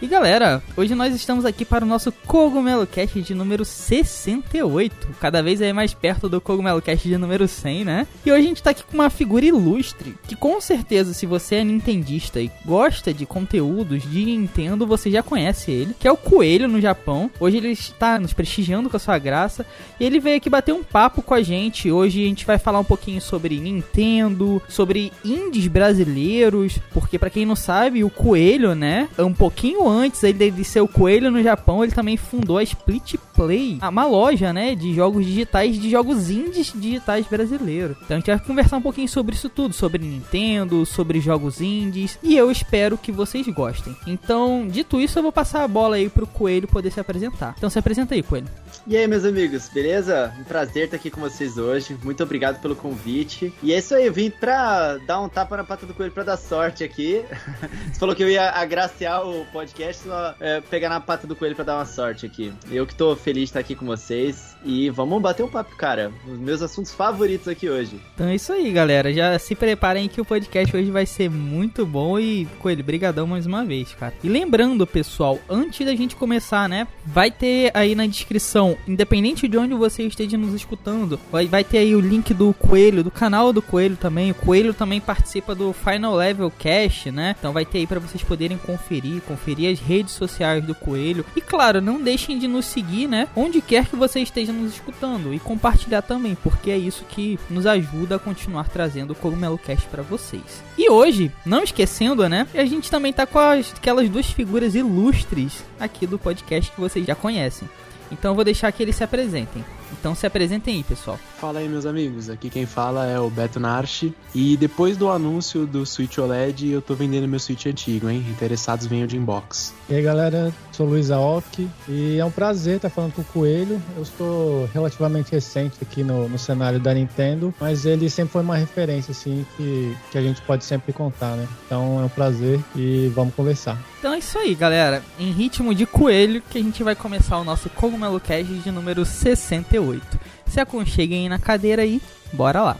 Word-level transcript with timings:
E 0.00 0.06
galera, 0.06 0.62
hoje 0.76 0.94
nós 0.94 1.14
estamos 1.14 1.46
aqui 1.46 1.64
para 1.64 1.82
o 1.82 1.88
nosso 1.88 2.12
Cogumelo 2.12 2.86
Cast 2.86 3.18
de 3.22 3.34
número 3.34 3.64
68. 3.64 5.08
Cada 5.18 5.42
vez 5.42 5.62
é 5.62 5.72
mais 5.72 5.94
perto 5.94 6.28
do 6.28 6.38
Cogumelo 6.38 6.82
Cast 6.82 7.08
de 7.08 7.16
número 7.16 7.48
100, 7.48 7.84
né? 7.86 8.06
E 8.24 8.30
hoje 8.30 8.44
a 8.44 8.46
gente 8.46 8.62
tá 8.62 8.70
aqui 8.70 8.84
com 8.84 8.92
uma 8.92 9.08
figura 9.08 9.46
ilustre, 9.46 10.14
que 10.28 10.36
com 10.36 10.60
certeza 10.60 11.14
se 11.14 11.24
você 11.24 11.56
é 11.56 11.64
nintendista 11.64 12.42
e 12.42 12.50
gosta 12.66 13.12
de 13.14 13.24
conteúdos 13.24 14.02
de 14.02 14.26
Nintendo, 14.26 14.86
você 14.86 15.10
já 15.10 15.22
conhece 15.22 15.70
ele, 15.70 15.96
que 15.98 16.06
é 16.06 16.12
o 16.12 16.16
Coelho 16.16 16.68
no 16.68 16.78
Japão. 16.78 17.30
Hoje 17.40 17.56
ele 17.56 17.70
está 17.70 18.18
nos 18.18 18.34
prestigiando 18.34 18.90
com 18.90 18.98
a 18.98 19.00
sua 19.00 19.18
graça 19.18 19.64
e 19.98 20.04
ele 20.04 20.20
veio 20.20 20.36
aqui 20.36 20.50
bater 20.50 20.74
um 20.74 20.84
papo 20.84 21.22
com 21.22 21.32
a 21.32 21.42
gente. 21.42 21.90
Hoje 21.90 22.22
a 22.22 22.28
gente 22.28 22.44
vai 22.44 22.58
falar 22.58 22.80
um 22.80 22.84
pouquinho 22.84 23.22
sobre 23.22 23.58
Nintendo, 23.58 24.60
sobre 24.68 25.10
indies 25.24 25.68
brasileiros, 25.68 26.78
porque 26.92 27.18
para 27.18 27.30
quem 27.30 27.46
não 27.46 27.56
sabe, 27.56 28.04
o 28.04 28.10
Coelho, 28.10 28.74
né, 28.74 29.08
é 29.16 29.22
um 29.24 29.32
pouquinho 29.32 29.85
antes 29.88 30.22
ele 30.22 30.50
de 30.50 30.64
ser 30.64 30.80
o 30.80 30.88
Coelho 30.88 31.30
no 31.30 31.42
Japão, 31.42 31.82
ele 31.82 31.92
também 31.92 32.16
fundou 32.16 32.58
a 32.58 32.62
Split 32.62 33.14
Play, 33.36 33.78
uma 33.82 34.06
loja, 34.06 34.52
né, 34.52 34.74
de 34.74 34.94
jogos 34.94 35.26
digitais, 35.26 35.78
de 35.78 35.90
jogos 35.90 36.30
indies 36.30 36.72
digitais 36.74 37.26
brasileiros. 37.26 37.96
Então 38.02 38.16
a 38.16 38.18
gente 38.18 38.30
vai 38.30 38.40
conversar 38.40 38.78
um 38.78 38.82
pouquinho 38.82 39.08
sobre 39.08 39.34
isso 39.34 39.48
tudo, 39.48 39.74
sobre 39.74 40.02
Nintendo, 40.02 40.86
sobre 40.86 41.20
jogos 41.20 41.60
indies, 41.60 42.18
e 42.22 42.36
eu 42.36 42.50
espero 42.50 42.96
que 42.96 43.12
vocês 43.12 43.46
gostem. 43.48 43.94
Então, 44.06 44.66
dito 44.66 45.00
isso, 45.00 45.18
eu 45.18 45.22
vou 45.22 45.32
passar 45.32 45.62
a 45.62 45.68
bola 45.68 45.96
aí 45.96 46.08
pro 46.08 46.26
Coelho 46.26 46.66
poder 46.66 46.90
se 46.90 46.98
apresentar. 46.98 47.54
Então 47.56 47.68
se 47.68 47.78
apresenta 47.78 48.14
aí, 48.14 48.22
Coelho. 48.22 48.48
E 48.86 48.96
aí, 48.96 49.06
meus 49.06 49.24
amigos, 49.24 49.68
beleza? 49.68 50.32
Um 50.38 50.44
prazer 50.44 50.84
estar 50.84 50.96
aqui 50.96 51.10
com 51.10 51.20
vocês 51.20 51.58
hoje. 51.58 51.96
Muito 52.02 52.22
obrigado 52.22 52.60
pelo 52.60 52.76
convite. 52.76 53.52
E 53.62 53.72
é 53.72 53.78
isso 53.78 53.94
aí, 53.94 54.06
eu 54.06 54.12
vim 54.12 54.30
pra 54.30 54.96
dar 54.98 55.20
um 55.20 55.28
tapa 55.28 55.56
na 55.56 55.64
pata 55.64 55.84
do 55.84 55.92
coelho 55.92 56.12
pra 56.12 56.22
dar 56.22 56.36
sorte 56.36 56.84
aqui. 56.84 57.24
Você 57.92 57.98
falou 57.98 58.14
que 58.14 58.22
eu 58.22 58.30
ia 58.30 58.50
agraciar 58.50 59.26
o 59.26 59.44
podcast, 59.46 60.02
só 60.02 60.34
é, 60.40 60.60
pegar 60.60 60.88
na 60.88 61.00
pata 61.00 61.26
do 61.26 61.34
coelho 61.34 61.56
pra 61.56 61.64
dar 61.64 61.76
uma 61.76 61.86
sorte 61.86 62.24
aqui. 62.26 62.52
Eu 62.70 62.86
que 62.86 62.94
tô 62.94 63.16
feliz 63.26 63.40
de 63.40 63.44
estar 63.46 63.58
aqui 63.58 63.74
com 63.74 63.84
vocês. 63.84 64.56
E 64.64 64.88
vamos 64.88 65.20
bater 65.20 65.42
um 65.42 65.48
papo, 65.48 65.74
cara. 65.76 66.12
Os 66.28 66.38
meus 66.38 66.62
assuntos 66.62 66.92
favoritos 66.92 67.48
aqui 67.48 67.68
hoje. 67.68 68.00
Então 68.14 68.28
é 68.28 68.36
isso 68.36 68.52
aí, 68.52 68.70
galera. 68.70 69.12
Já 69.12 69.36
se 69.36 69.56
preparem 69.56 70.08
que 70.08 70.20
o 70.20 70.24
podcast 70.24 70.76
hoje 70.76 70.92
vai 70.92 71.04
ser 71.04 71.28
muito 71.28 71.84
bom. 71.84 72.20
E, 72.20 72.46
Coelho, 72.60 72.84
brigadão 72.84 73.26
mais 73.26 73.44
uma 73.44 73.64
vez, 73.64 73.92
cara. 73.94 74.14
E 74.22 74.28
lembrando, 74.28 74.86
pessoal, 74.86 75.40
antes 75.50 75.84
da 75.84 75.94
gente 75.96 76.14
começar, 76.14 76.68
né? 76.68 76.86
Vai 77.04 77.32
ter 77.32 77.72
aí 77.74 77.96
na 77.96 78.06
descrição 78.06 78.76
independente 78.86 79.48
de 79.48 79.58
onde 79.58 79.74
você 79.74 80.04
esteja 80.04 80.38
nos 80.38 80.54
escutando, 80.54 81.18
vai, 81.30 81.64
ter 81.64 81.78
aí 81.78 81.96
o 81.96 82.00
link 82.00 82.32
do 82.32 82.54
Coelho, 82.54 83.02
do 83.02 83.10
canal 83.10 83.52
do 83.52 83.60
Coelho 83.60 83.96
também. 83.96 84.30
O 84.30 84.34
Coelho 84.34 84.72
também 84.72 85.00
participa 85.00 85.52
do 85.52 85.72
Final 85.72 86.14
Level 86.14 86.52
Cast, 86.56 87.10
né? 87.10 87.34
Então 87.36 87.52
vai 87.52 87.64
ter 87.64 87.78
aí 87.78 87.86
para 87.88 87.98
vocês 87.98 88.22
poderem 88.22 88.56
conferir, 88.56 89.20
conferir 89.22 89.72
as 89.72 89.80
redes 89.80 90.14
sociais 90.14 90.64
do 90.64 90.76
Coelho. 90.76 91.24
E 91.34 91.40
claro, 91.40 91.80
não 91.80 92.00
deixem 92.00 92.38
de 92.38 92.46
nos 92.46 92.66
seguir, 92.66 93.08
né? 93.08 93.15
Onde 93.34 93.60
quer 93.60 93.86
que 93.86 93.96
você 93.96 94.20
esteja 94.20 94.52
nos 94.52 94.74
escutando 94.74 95.32
e 95.32 95.38
compartilhar 95.38 96.02
também, 96.02 96.34
porque 96.34 96.70
é 96.70 96.76
isso 96.76 97.04
que 97.04 97.38
nos 97.48 97.66
ajuda 97.66 98.16
a 98.16 98.18
continuar 98.18 98.68
trazendo 98.68 99.12
o 99.12 99.16
Cogumelo 99.16 99.58
Cast 99.58 99.86
para 99.88 100.02
vocês. 100.02 100.62
E 100.76 100.90
hoje, 100.90 101.30
não 101.44 101.62
esquecendo, 101.62 102.28
né? 102.28 102.46
A 102.54 102.64
gente 102.64 102.90
também 102.90 103.12
tá 103.12 103.26
com 103.26 103.38
as, 103.38 103.72
aquelas 103.72 104.08
duas 104.08 104.26
figuras 104.26 104.74
ilustres 104.74 105.64
aqui 105.78 106.06
do 106.06 106.18
podcast 106.18 106.70
que 106.72 106.80
vocês 106.80 107.06
já 107.06 107.14
conhecem. 107.14 107.68
Então 108.10 108.32
eu 108.32 108.34
vou 108.34 108.44
deixar 108.44 108.70
que 108.72 108.82
eles 108.82 108.96
se 108.96 109.04
apresentem. 109.04 109.64
Então 109.92 110.14
se 110.14 110.26
apresentem 110.26 110.76
aí, 110.76 110.84
pessoal. 110.84 111.18
Fala 111.38 111.60
aí, 111.60 111.68
meus 111.68 111.86
amigos. 111.86 112.28
Aqui 112.28 112.50
quem 112.50 112.66
fala 112.66 113.06
é 113.06 113.18
o 113.18 113.30
Beto 113.30 113.60
Narchi. 113.60 114.14
E 114.34 114.56
depois 114.56 114.96
do 114.96 115.10
anúncio 115.10 115.66
do 115.66 115.84
Switch 115.86 116.18
OLED, 116.18 116.70
eu 116.70 116.82
tô 116.82 116.94
vendendo 116.94 117.28
meu 117.28 117.38
Switch 117.38 117.66
antigo, 117.66 118.08
hein? 118.08 118.24
Interessados 118.28 118.86
venham 118.86 119.06
de 119.06 119.16
inbox. 119.16 119.74
E 119.88 119.94
aí, 119.94 120.02
galera, 120.02 120.52
sou 120.72 120.86
Luiz 120.86 121.10
Aoki 121.10 121.68
e 121.88 122.18
é 122.18 122.24
um 122.24 122.30
prazer 122.30 122.76
estar 122.76 122.90
falando 122.90 123.12
com 123.12 123.22
o 123.22 123.24
Coelho. 123.24 123.80
Eu 123.96 124.02
estou 124.02 124.68
relativamente 124.72 125.32
recente 125.32 125.76
aqui 125.80 126.02
no, 126.02 126.28
no 126.28 126.38
cenário 126.38 126.80
da 126.80 126.92
Nintendo, 126.92 127.54
mas 127.60 127.86
ele 127.86 128.10
sempre 128.10 128.32
foi 128.32 128.42
uma 128.42 128.56
referência, 128.56 129.12
assim, 129.12 129.46
que, 129.56 129.96
que 130.10 130.18
a 130.18 130.22
gente 130.22 130.40
pode 130.42 130.64
sempre 130.64 130.92
contar, 130.92 131.36
né? 131.36 131.46
Então 131.66 132.00
é 132.00 132.04
um 132.04 132.08
prazer 132.08 132.60
e 132.74 133.10
vamos 133.14 133.34
conversar. 133.34 133.78
Então 133.98 134.12
é 134.12 134.18
isso 134.18 134.38
aí, 134.38 134.54
galera. 134.54 135.02
Em 135.18 135.30
ritmo 135.32 135.74
de 135.74 135.86
coelho 135.86 136.42
que 136.50 136.58
a 136.58 136.62
gente 136.62 136.82
vai 136.82 136.94
começar 136.94 137.38
o 137.38 137.44
nosso 137.44 137.68
Cogumelo 137.96 138.20
Cast 138.20 138.52
de 138.52 138.70
número 138.70 139.06
68. 139.06 140.20
Se 140.46 140.60
aconcheguem 140.60 141.22
aí 141.22 141.28
na 141.30 141.38
cadeira 141.38 141.80
aí, 141.80 142.00
bora 142.30 142.60
lá. 142.60 142.76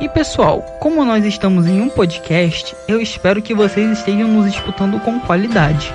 E 0.00 0.08
pessoal, 0.08 0.62
como 0.80 1.04
nós 1.04 1.24
estamos 1.26 1.66
em 1.66 1.82
um 1.82 1.90
podcast, 1.90 2.74
eu 2.88 2.98
espero 3.00 3.42
que 3.42 3.54
vocês 3.54 3.98
estejam 3.98 4.26
nos 4.26 4.46
escutando 4.46 4.98
com 5.00 5.20
qualidade. 5.20 5.92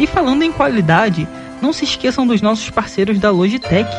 E 0.00 0.06
falando 0.06 0.42
em 0.42 0.52
qualidade, 0.52 1.28
não 1.60 1.72
se 1.72 1.84
esqueçam 1.84 2.26
dos 2.26 2.40
nossos 2.40 2.70
parceiros 2.70 3.18
da 3.18 3.30
Logitech, 3.30 3.90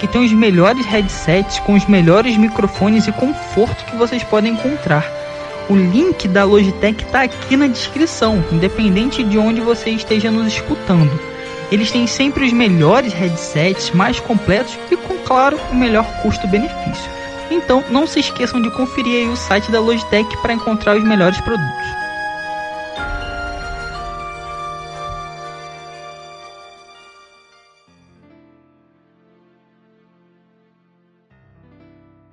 que 0.00 0.08
tem 0.08 0.24
os 0.24 0.32
melhores 0.32 0.86
headsets 0.86 1.58
com 1.60 1.74
os 1.74 1.86
melhores 1.86 2.38
microfones 2.38 3.06
e 3.06 3.12
conforto 3.12 3.84
que 3.84 3.96
vocês 3.96 4.24
podem 4.24 4.54
encontrar. 4.54 5.21
O 5.72 5.74
link 5.74 6.28
da 6.28 6.44
Logitech 6.44 7.02
está 7.02 7.22
aqui 7.22 7.56
na 7.56 7.66
descrição, 7.66 8.44
independente 8.52 9.24
de 9.24 9.38
onde 9.38 9.62
você 9.62 9.88
esteja 9.88 10.30
nos 10.30 10.48
escutando. 10.48 11.18
Eles 11.70 11.90
têm 11.90 12.06
sempre 12.06 12.44
os 12.44 12.52
melhores 12.52 13.14
headsets, 13.14 13.90
mais 13.92 14.20
completos 14.20 14.78
e 14.90 14.96
com 14.98 15.16
claro 15.20 15.58
o 15.70 15.74
melhor 15.74 16.04
custo-benefício. 16.20 17.10
Então 17.50 17.82
não 17.88 18.06
se 18.06 18.20
esqueçam 18.20 18.60
de 18.60 18.70
conferir 18.70 19.30
o 19.30 19.34
site 19.34 19.72
da 19.72 19.80
Logitech 19.80 20.36
para 20.42 20.52
encontrar 20.52 20.94
os 20.94 21.04
melhores 21.04 21.40
produtos. 21.40 21.86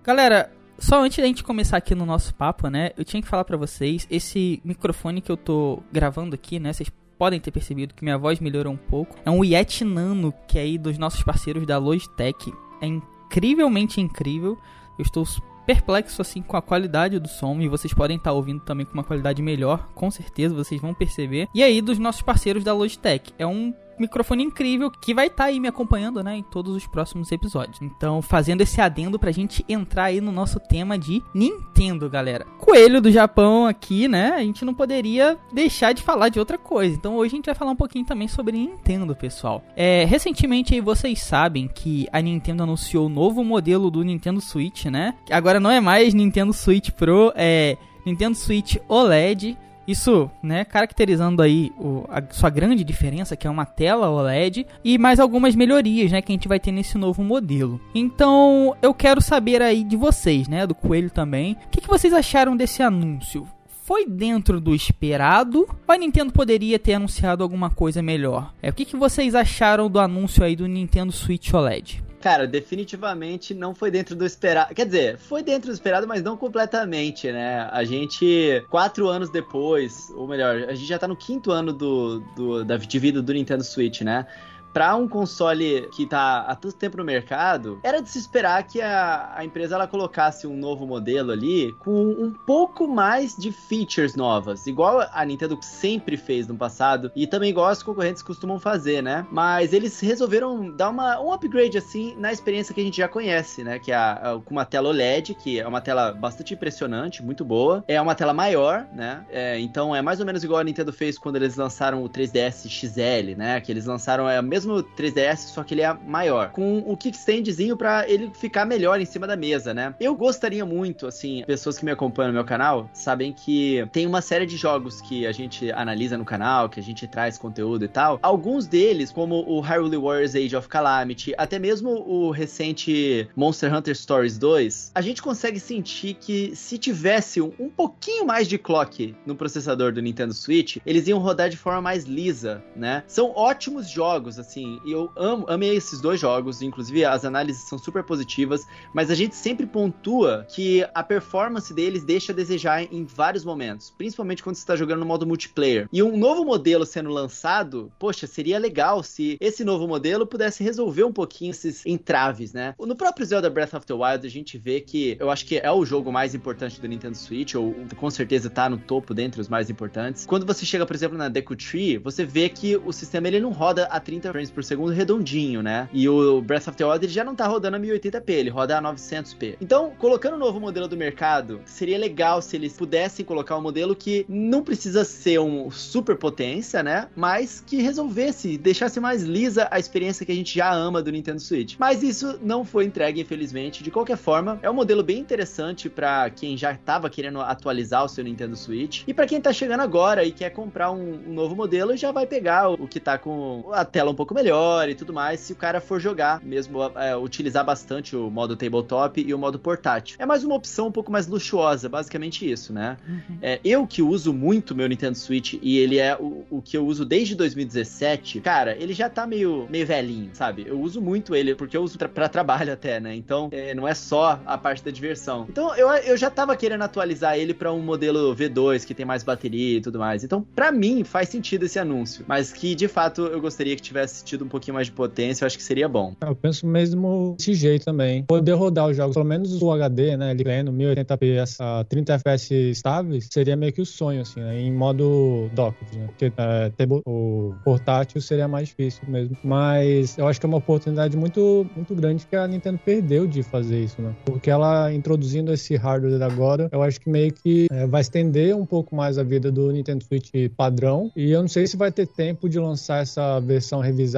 Galera, 0.04 0.59
só 0.80 1.04
antes 1.04 1.18
da 1.18 1.26
gente 1.26 1.44
começar 1.44 1.78
aqui 1.78 1.94
no 1.94 2.06
nosso 2.06 2.34
papo, 2.34 2.68
né? 2.68 2.92
Eu 2.98 3.04
tinha 3.04 3.22
que 3.22 3.28
falar 3.28 3.44
pra 3.44 3.58
vocês, 3.58 4.08
esse 4.10 4.62
microfone 4.64 5.22
que 5.22 5.32
eu 5.32 5.38
tô 5.38 5.84
gravando 5.92 6.36
aqui, 6.36 6.60
né? 6.60 6.74
Vocês 6.74 6.92
podem 7.18 7.40
ter 7.40 7.52
percebido 7.52 7.94
que 7.94 8.04
minha 8.04 8.18
voz 8.18 8.40
melhorou 8.40 8.74
um 8.74 8.78
pouco. 8.78 9.16
É 9.26 9.30
um 9.30 9.44
Yeti 9.44 9.84
Nano, 9.84 10.34
que 10.48 10.58
é 10.58 10.62
aí 10.62 10.78
dos 10.78 10.98
nossos 10.98 11.22
parceiros 11.22 11.66
da 11.68 11.78
Logitech. 11.78 12.52
É 12.82 12.88
incrivelmente 12.88 14.00
incrível. 14.00 14.58
Eu 14.98 15.04
estou 15.04 15.26
perplexo 15.66 16.20
assim 16.20 16.42
com 16.42 16.58
a 16.58 16.62
qualidade 16.62 17.20
do 17.20 17.28
som 17.28 17.60
e 17.62 17.68
vocês 17.68 17.94
podem 17.94 18.18
estar 18.18 18.32
ouvindo 18.32 18.62
também 18.62 18.88
com 18.88 18.94
uma 18.94 19.04
qualidade 19.04 19.40
melhor, 19.40 19.88
com 19.94 20.10
certeza 20.10 20.56
vocês 20.56 20.82
vão 20.82 20.96
perceber. 20.96 21.48
E 21.54 21.62
aí 21.62 21.80
dos 21.80 22.00
nossos 22.00 22.24
parceiros 22.24 22.64
da 22.64 22.74
Logitech, 22.74 23.32
é 23.38 23.46
um 23.46 23.72
microfone 24.00 24.44
incrível 24.44 24.92
que 24.92 25.14
vai 25.14 25.28
estar 25.28 25.44
tá 25.44 25.50
aí 25.50 25.60
me 25.60 25.68
acompanhando, 25.68 26.24
né, 26.24 26.38
em 26.38 26.44
todos 26.44 26.76
os 26.76 26.88
próximos 26.88 27.32
episódios. 27.32 27.82
Então, 27.82 28.22
fazendo 28.22 28.62
esse 28.62 28.82
adendo 28.82 29.20
pra 29.20 29.32
gente 29.32 29.66
entrar 29.68 30.06
aí 30.06 30.22
no 30.22 30.32
nosso 30.32 30.60
tema 30.60 30.98
de 30.98 31.24
Nintendo, 31.34 32.10
galera. 32.10 32.46
Coelho 32.58 33.02
do 33.02 33.12
Japão 33.12 33.66
aqui, 33.66 34.08
né? 34.08 34.34
A 34.36 34.42
gente 34.42 34.64
não 34.66 34.74
poderia 34.74 35.38
deixar 35.52 35.94
de 35.94 36.02
falar 36.02 36.30
de 36.30 36.40
outra 36.40 36.58
coisa. 36.58 36.96
Então, 36.96 37.16
hoje 37.16 37.34
a 37.34 37.38
gente 37.38 37.46
vai 37.46 37.56
falar 37.56 37.72
um 37.72 37.76
pouquinho 37.76 38.06
também 38.06 38.28
sobre 38.28 38.58
Nintendo, 38.58 39.16
pessoal. 39.16 39.64
É, 39.76 40.06
recentemente 40.06 40.74
aí 40.74 40.82
vocês 40.82 41.22
sabem 41.22 41.68
que 41.68 42.08
a 42.12 42.22
Nintendo 42.22 42.64
anunciou 42.64 43.08
o 43.08 43.10
novo 43.10 43.44
modelo 43.44 43.92
do 43.92 44.04
Nintendo 44.04 44.42
Switch, 44.42 44.86
né? 44.86 45.16
Agora 45.30 45.60
não 45.60 45.72
é 45.72 45.80
mais 45.80 46.14
Nintendo 46.14 46.54
Switch 46.54 46.92
Pro, 46.92 47.32
é 47.36 47.78
Nintendo 48.06 48.36
Switch 48.36 48.78
OLED. 48.88 49.58
Isso, 49.90 50.30
né, 50.44 50.64
caracterizando 50.64 51.42
aí 51.42 51.72
o, 51.76 52.06
a 52.10 52.22
sua 52.30 52.52
grande 52.52 52.84
diferença, 52.84 53.36
que 53.36 53.48
é 53.48 53.50
uma 53.50 53.66
tela 53.66 54.08
OLED, 54.08 54.68
e 54.84 55.00
mais 55.00 55.20
algumas 55.20 55.56
melhorias, 55.56 56.12
né, 56.12 56.22
que 56.22 56.32
a 56.32 56.36
gente 56.36 56.48
vai 56.48 56.60
ter 56.60 56.72
nesse 56.72 56.96
novo 56.96 57.24
modelo. 57.24 57.82
Então, 57.96 58.76
eu 58.84 58.94
quero 58.94 59.20
saber 59.20 59.64
aí 59.64 59.84
de 59.84 59.96
vocês, 59.96 60.48
né, 60.48 60.68
do 60.68 60.76
Coelho 60.76 61.10
também, 61.10 61.54
o 61.66 61.70
que, 61.72 61.82
que 61.82 61.88
vocês 61.88 62.14
acharam 62.14 62.56
desse 62.56 62.84
anúncio? 62.84 63.48
Foi 63.84 64.06
dentro 64.06 64.62
do 64.62 64.76
esperado 64.76 65.68
ou 65.88 65.96
a 65.96 65.98
Nintendo 65.98 66.32
poderia 66.32 66.78
ter 66.78 66.94
anunciado 66.94 67.42
alguma 67.42 67.72
coisa 67.72 68.04
melhor? 68.04 68.54
É, 68.62 68.70
o 68.70 68.74
que, 68.74 68.86
que 68.86 68.96
vocês 68.96 69.34
acharam 69.34 69.90
do 69.90 70.00
anúncio 70.00 70.44
aí 70.44 70.56
do 70.56 70.68
Nintendo 70.68 71.12
Switch 71.12 71.52
OLED? 71.52 72.04
Cara, 72.22 72.46
definitivamente 72.46 73.54
não 73.54 73.74
foi 73.74 73.90
dentro 73.90 74.16
do 74.16 74.26
esperado. 74.26 74.76
Quer 74.76 74.86
dizer, 74.86 75.18
foi 75.18 75.42
dentro 75.42 75.70
do 75.70 75.74
esperado, 75.74 76.06
mas 76.06 76.22
não 76.22 76.36
completamente, 76.36 77.32
né? 77.32 77.70
A 77.72 77.84
gente, 77.86 78.64
quatro 78.70 79.08
anos 79.08 79.30
depois, 79.30 80.10
ou 80.16 80.28
melhor, 80.28 80.56
a 80.68 80.76
gente 80.76 80.88
já 80.88 81.00
tá 81.00 81.08
no 81.08 81.16
quinto 81.16 81.52
ano 81.52 81.72
do, 81.72 82.20
do, 82.36 82.66
da, 82.66 82.76
de 82.78 83.00
vida 83.00 83.22
do 83.22 83.34
Nintendo 83.34 83.64
Switch, 83.64 84.02
né? 84.02 84.28
Para 84.74 84.96
um 84.96 85.08
console 85.08 85.90
que 85.92 86.06
tá 86.06 86.42
há 86.42 86.56
tanto 86.56 86.76
tempo 86.76 86.98
no 86.98 87.04
mercado, 87.04 87.80
era 87.84 88.02
de 88.02 88.10
se 88.10 88.20
esperar 88.20 88.64
que 88.64 88.82
a, 88.82 89.34
a 89.36 89.46
empresa 89.46 89.76
ela 89.76 89.88
colocasse 89.88 90.48
um 90.48 90.56
novo 90.56 90.86
modelo 90.86 91.32
ali 91.32 91.74
com 91.80 92.10
um 92.10 92.32
pouco 92.32 92.88
mais 92.88 93.36
de 93.36 93.52
features 93.52 94.16
novas, 94.16 94.68
igual 94.68 95.08
a 95.12 95.26
Nintendo 95.26 95.58
sempre 95.62 96.18
fez 96.18 96.48
no 96.48 96.56
passado 96.56 97.12
e 97.16 97.28
também 97.28 97.50
igual 97.50 97.68
as 97.68 97.84
concorrentes 97.84 98.22
costumam 98.22 98.60
fazer, 98.60 99.02
né? 99.02 99.26
Mas 99.32 99.74
eles 99.74 100.00
resolveram 100.00 100.76
dar 100.76 100.90
uma, 100.90 101.20
um 101.20 101.32
upgrade 101.32 101.78
assim 101.78 102.16
na 102.18 102.32
experiência 102.32 102.74
que 102.74 102.82
a 102.82 102.84
gente 102.84 102.98
já 102.98 103.08
conhece, 103.08 103.64
né? 103.64 103.80
Que 103.80 103.92
é 103.92 103.96
a, 103.96 104.12
a, 104.14 104.40
com 104.40 104.52
uma 104.52 104.66
tela 104.66 104.90
OLED, 104.90 105.36
que 105.36 105.60
é 105.60 105.68
uma 105.68 105.82
tela 105.82 106.12
bastante 106.12 106.54
impressionante, 106.54 107.24
muito 107.24 107.44
boa. 107.44 107.84
É 107.88 108.00
uma 108.02 108.16
tela 108.16 108.34
maior, 108.34 108.86
né? 108.94 109.26
É, 109.30 109.60
então 109.60 109.96
é 109.96 110.02
mais 110.02 110.20
ou 110.20 110.26
menos 110.26 110.44
igual 110.44 110.60
a 110.60 110.64
Nintendo 110.64 110.94
fez 110.94 111.18
quando 111.18 111.38
eles 111.38 111.56
lançaram 111.56 112.04
o 112.04 112.10
3DS 112.10 112.68
XL, 112.70 113.38
né? 113.38 113.60
Que 113.62 113.72
eles 113.72 113.86
lançaram 113.86 114.30
é 114.30 114.40
o 114.40 114.44
mesmo 114.60 114.84
3DS, 114.84 115.38
só 115.38 115.64
que 115.64 115.74
ele 115.74 115.82
é 115.82 115.94
maior. 116.06 116.52
Com 116.52 116.80
o 116.80 116.98
kickstandzinho 116.98 117.78
para 117.78 118.08
ele 118.10 118.32
ficar 118.34 118.66
melhor 118.66 119.00
em 119.00 119.06
cima 119.06 119.26
da 119.26 119.36
mesa, 119.36 119.74
né? 119.74 119.96
Eu 120.00 120.16
gostaria 120.16 120.66
muito, 120.66 121.08
assim, 121.08 121.44
pessoas 121.46 121.78
que 121.78 121.86
me 121.86 121.92
acompanham 121.92 122.30
no 122.30 122.36
meu 122.36 122.46
canal 122.46 122.90
sabem 122.94 123.32
que 123.32 123.88
tem 123.92 124.06
uma 124.06 124.22
série 124.22 124.46
de 124.46 124.58
jogos 124.58 125.02
que 125.02 125.26
a 125.26 125.32
gente 125.32 125.72
analisa 125.72 126.18
no 126.18 126.26
canal, 126.26 126.68
que 126.68 126.80
a 126.80 126.84
gente 126.84 127.08
traz 127.08 127.38
conteúdo 127.38 127.86
e 127.86 127.88
tal. 127.88 128.20
Alguns 128.22 128.68
deles, 128.68 129.12
como 129.12 129.44
o 129.48 129.62
Hyrule 129.62 129.98
Warriors 129.98 130.36
Age 130.36 130.56
of 130.56 130.68
Calamity, 130.68 131.34
até 131.38 131.58
mesmo 131.58 131.90
o 131.90 132.32
recente 132.32 133.30
Monster 133.36 133.74
Hunter 133.74 133.96
Stories 133.96 134.38
2, 134.38 134.92
a 134.94 135.02
gente 135.02 135.22
consegue 135.22 135.60
sentir 135.60 136.16
que 136.16 136.56
se 136.56 136.78
tivesse 136.78 137.42
um, 137.42 137.52
um 137.60 137.70
pouquinho 137.70 138.26
mais 138.26 138.48
de 138.48 138.58
clock 138.58 139.16
no 139.26 139.36
processador 139.36 139.94
do 139.94 140.02
Nintendo 140.02 140.34
Switch, 140.34 140.78
eles 140.86 141.08
iam 141.08 141.20
rodar 141.20 141.50
de 141.50 141.58
forma 141.58 141.82
mais 141.82 142.04
lisa, 142.04 142.64
né? 142.76 143.04
São 143.08 143.32
ótimos 143.36 143.90
jogos, 143.90 144.38
assim, 144.40 144.49
e 144.58 144.82
eu 144.92 145.12
amo, 145.16 145.46
amei 145.48 145.76
esses 145.76 146.00
dois 146.02 146.20
jogos, 146.20 146.62
inclusive 146.62 147.06
as 147.06 147.26
análises 147.26 147.64
são 147.64 147.78
super 147.78 148.04
positivas, 148.04 148.66
mas 148.94 149.12
a 149.12 149.16
gente 149.16 149.36
sempre 149.36 149.66
pontua 149.66 150.46
que 150.50 150.86
a 150.94 151.04
performance 151.04 151.74
deles 151.74 152.04
deixa 152.04 152.32
a 152.32 152.36
desejar 152.36 152.84
em 152.84 153.06
vários 153.06 153.44
momentos, 153.44 153.94
principalmente 153.98 154.44
quando 154.44 154.56
você 154.56 154.62
está 154.62 154.76
jogando 154.76 155.00
no 155.00 155.06
modo 155.06 155.28
multiplayer. 155.28 155.88
E 155.92 156.02
um 156.02 156.18
novo 156.18 156.44
modelo 156.46 156.86
sendo 156.86 157.10
lançado, 157.10 157.92
poxa, 158.00 158.26
seria 158.28 158.58
legal 158.58 159.04
se 159.04 159.38
esse 159.40 159.64
novo 159.64 159.88
modelo 159.88 160.26
pudesse 160.26 160.64
resolver 160.64 161.04
um 161.04 161.14
pouquinho 161.14 161.52
esses 161.52 161.86
entraves, 161.86 162.54
né? 162.54 162.74
No 162.80 162.96
próprio 162.96 163.26
Zelda 163.26 163.50
Breath 163.50 163.74
of 163.74 163.86
the 163.86 163.94
Wild 163.94 164.26
a 164.26 164.30
gente 164.30 164.58
vê 164.58 164.82
que 164.82 165.18
eu 165.20 165.30
acho 165.30 165.46
que 165.46 165.58
é 165.58 165.72
o 165.72 165.86
jogo 165.86 166.12
mais 166.12 166.34
importante 166.34 166.80
do 166.80 166.88
Nintendo 166.88 167.18
Switch, 167.18 167.56
ou 167.56 167.76
com 167.96 168.10
certeza 168.10 168.50
tá 168.50 168.70
no 168.70 168.78
topo 168.78 169.14
dentre 169.14 169.42
os 169.42 169.48
mais 169.48 169.70
importantes. 169.70 170.26
Quando 170.26 170.46
você 170.46 170.66
chega, 170.66 170.86
por 170.86 170.96
exemplo, 170.96 171.18
na 171.18 171.30
Deku 171.30 171.56
Tree, 171.56 171.98
você 171.98 172.26
vê 172.26 172.50
que 172.50 172.78
o 172.78 172.92
sistema 172.92 173.28
ele 173.28 173.40
não 173.40 173.52
roda 173.52 173.86
a 173.86 174.00
30 174.00 174.32
frames 174.40 174.52
por 174.52 174.64
segundo 174.64 174.94
redondinho, 174.94 175.62
né? 175.62 175.90
E 175.92 176.08
o 176.08 176.42
Breath 176.42 176.68
of 176.68 176.78
the 176.78 176.86
Wild 176.86 177.06
ele 177.06 177.12
já 177.12 177.24
não 177.24 177.36
tá 177.36 177.46
rodando 177.48 177.76
a 177.76 177.80
1080p, 177.80 178.30
ele 178.30 178.50
roda 178.50 178.78
a 178.78 178.82
900p. 178.82 179.58
Então, 179.60 179.92
colocando 179.98 180.36
um 180.36 180.40
novo 180.40 180.60
modelo 180.60 180.88
do 180.88 180.96
mercado, 180.96 181.62
seria 181.66 181.98
legal 181.98 182.42
se 182.42 182.56
eles 182.56 182.74
pudessem 182.74 183.26
colocar 183.26 183.58
um 183.58 183.62
modelo 183.62 183.96
que 183.96 184.26
não 184.30 184.64
precisa 184.64 185.04
ser 185.04 185.40
um 185.40 185.70
super 185.70 186.16
potência, 186.16 186.82
né? 186.82 187.08
Mas 187.16 187.64
que 187.66 187.82
resolvesse, 187.82 188.58
deixasse 188.58 189.00
mais 189.00 189.24
lisa 189.24 189.68
a 189.72 189.80
experiência 189.80 190.26
que 190.26 190.32
a 190.32 190.36
gente 190.36 190.56
já 190.56 190.72
ama 190.72 191.02
do 191.02 191.12
Nintendo 191.12 191.42
Switch. 191.42 191.76
Mas 191.78 192.02
isso 192.04 192.40
não 192.42 192.64
foi 192.64 192.86
entregue, 192.86 193.22
infelizmente. 193.22 193.84
De 193.84 193.92
qualquer 193.92 194.18
forma, 194.18 194.60
é 194.62 194.70
um 194.70 194.74
modelo 194.74 195.04
bem 195.04 195.20
interessante 195.20 195.90
para 195.90 196.30
quem 196.30 196.56
já 196.56 196.72
estava 196.72 197.10
querendo 197.10 197.42
atualizar 197.42 198.06
o 198.06 198.10
seu 198.10 198.24
Nintendo 198.24 198.56
Switch 198.56 199.04
e 199.08 199.14
para 199.14 199.26
quem 199.26 199.42
tá 199.42 199.52
chegando 199.52 199.82
agora 199.82 200.24
e 200.24 200.32
quer 200.32 200.52
comprar 200.52 200.92
um, 200.92 201.20
um, 201.28 201.34
novo 201.34 201.56
modelo, 201.56 201.96
já 201.98 202.12
vai 202.12 202.26
pegar 202.26 202.70
o, 202.70 202.74
o, 202.74 202.88
que 202.88 203.00
tá 203.00 203.18
com 203.18 203.70
a 203.74 203.84
tela 203.84 204.12
um 204.12 204.16
pouco 204.16 204.29
melhor 204.34 204.90
e 204.90 204.96
tudo 204.96 205.14
mais, 205.14 205.40
se 205.40 205.54
o 205.54 205.56
cara 205.56 205.80
for 205.80 206.00
jogar, 206.00 206.42
mesmo 206.44 206.80
é, 206.96 207.16
utilizar 207.16 207.66
bastante 207.66 208.16
o 208.16 208.30
modo 208.30 208.56
tabletop 208.56 209.22
e 209.22 209.34
o 209.34 209.38
modo 209.38 209.60
portátil. 209.60 210.18
É 210.20 210.26
mais 210.26 210.44
uma 210.44 210.56
opção 210.56 210.88
um 210.88 210.92
pouco 210.92 211.12
mais 211.12 211.28
luxuosa, 211.28 211.90
basicamente 211.90 212.50
isso, 212.50 212.74
né? 212.74 212.98
Uhum. 213.08 213.38
É, 213.42 213.60
eu 213.64 213.86
que 213.86 214.02
uso 214.02 214.34
muito 214.34 214.76
meu 214.76 214.88
Nintendo 214.88 215.18
Switch 215.18 215.56
e 215.62 215.78
ele 215.78 215.98
é 215.98 216.16
o, 216.16 216.46
o 216.50 216.62
que 216.62 216.78
eu 216.78 216.86
uso 216.86 217.06
desde 217.06 217.36
2017, 217.36 218.42
cara, 218.42 218.76
ele 218.80 218.94
já 218.94 219.10
tá 219.10 219.26
meio, 219.26 219.68
meio 219.70 219.86
velhinho, 219.86 220.30
sabe? 220.34 220.66
Eu 220.68 220.80
uso 220.80 221.02
muito 221.02 221.36
ele 221.36 221.56
porque 221.56 221.76
eu 221.76 221.84
uso 221.84 221.98
tra 221.98 222.10
pra 222.10 222.30
trabalho 222.30 222.74
até, 222.74 223.00
né? 223.00 223.16
Então, 223.16 223.50
é, 223.52 223.74
não 223.74 223.88
é 223.88 223.94
só 223.94 224.40
a 224.46 224.58
parte 224.58 224.84
da 224.84 224.92
diversão. 224.92 225.46
Então, 225.50 225.76
eu, 225.76 225.90
eu 225.90 226.18
já 226.18 226.30
tava 226.30 226.56
querendo 226.56 226.84
atualizar 226.84 227.38
ele 227.38 227.54
para 227.54 227.72
um 227.72 227.82
modelo 227.82 228.36
V2 228.36 228.86
que 228.86 228.94
tem 228.94 229.06
mais 229.06 229.24
bateria 229.24 229.78
e 229.78 229.82
tudo 229.82 230.00
mais. 230.00 230.24
Então, 230.24 230.42
para 230.56 230.72
mim, 230.72 231.04
faz 231.04 231.30
sentido 231.30 231.66
esse 231.66 231.80
anúncio. 231.80 232.26
Mas 232.28 232.52
que, 232.52 232.76
de 232.76 232.88
fato, 232.88 233.22
eu 233.22 233.40
gostaria 233.42 233.76
que 233.76 233.82
tivesse 233.82 234.19
tido 234.24 234.46
um 234.46 234.48
pouquinho 234.48 234.76
mais 234.76 234.88
de 234.88 234.94
potência. 234.94 235.44
Eu 235.44 235.48
acho 235.48 235.58
que 235.58 235.64
seria 235.64 235.88
bom. 235.88 236.14
Eu 236.22 236.36
penso 236.36 236.68
mesmo 236.68 237.36
desse 237.38 237.54
jeito 237.54 237.86
também. 237.86 238.24
Poder 238.24 238.54
rodar 238.54 238.88
os 238.88 238.98
jogos, 238.98 239.14
pelo 239.14 239.26
menos 239.26 239.62
o 239.62 239.72
HD, 239.72 240.18
né? 240.18 240.32
Ele 240.32 240.44
pleno, 240.44 240.72
1080p, 240.72 241.56
a 241.60 241.84
30 241.84 242.14
FPS 242.14 242.54
estáveis, 242.54 243.28
seria 243.32 243.56
meio 243.56 243.72
que 243.72 243.82
o 243.82 243.86
sonho, 243.86 244.22
assim, 244.22 244.40
né? 244.40 244.60
Em 244.60 244.72
modo 244.72 245.50
dock, 245.54 245.76
né? 245.96 246.08
Porque 246.08 246.32
é, 246.36 246.70
ter 246.70 246.88
o 246.92 247.54
portátil 247.64 248.22
seria 248.22 248.48
mais 248.48 248.70
difícil 248.70 249.04
mesmo. 249.08 249.38
Mas 249.44 250.18
eu 250.18 250.28
acho 250.28 250.40
que 250.40 250.46
é 250.46 250.50
uma 250.50 250.58
oportunidade 250.58 251.16
muito, 251.16 251.66
muito 251.76 251.94
grande 251.96 252.26
que 252.26 252.36
a 252.36 252.48
Nintendo 252.48 252.80
perdeu 252.84 253.28
de 253.28 253.44
fazer 253.44 253.84
isso, 253.84 254.02
né? 254.02 254.16
Porque 254.26 254.50
ela 254.50 254.92
introduzindo 254.94 255.54
esse 255.54 255.76
hardware 255.76 256.22
agora, 256.22 256.70
eu 256.72 256.82
acho 256.82 257.00
que 257.00 257.10
meio 257.10 257.32
que 257.32 257.68
é, 257.72 257.86
vai 257.86 258.02
estender 258.02 258.56
um 258.56 258.66
pouco 258.66 258.96
mais 258.96 259.18
a 259.18 259.24
vida 259.24 259.52
do 259.52 259.72
Nintendo 259.72 260.04
Switch 260.04 260.30
padrão. 260.58 261.12
E 261.16 261.32
eu 261.32 261.42
não 261.42 261.48
sei 261.48 261.68
se 261.68 261.78
vai 261.78 261.92
ter 261.92 262.08
tempo 262.08 262.50
de 262.50 262.60
lançar 262.60 263.02
essa 263.02 263.40
versão 263.40 263.80
revisada 263.80 264.09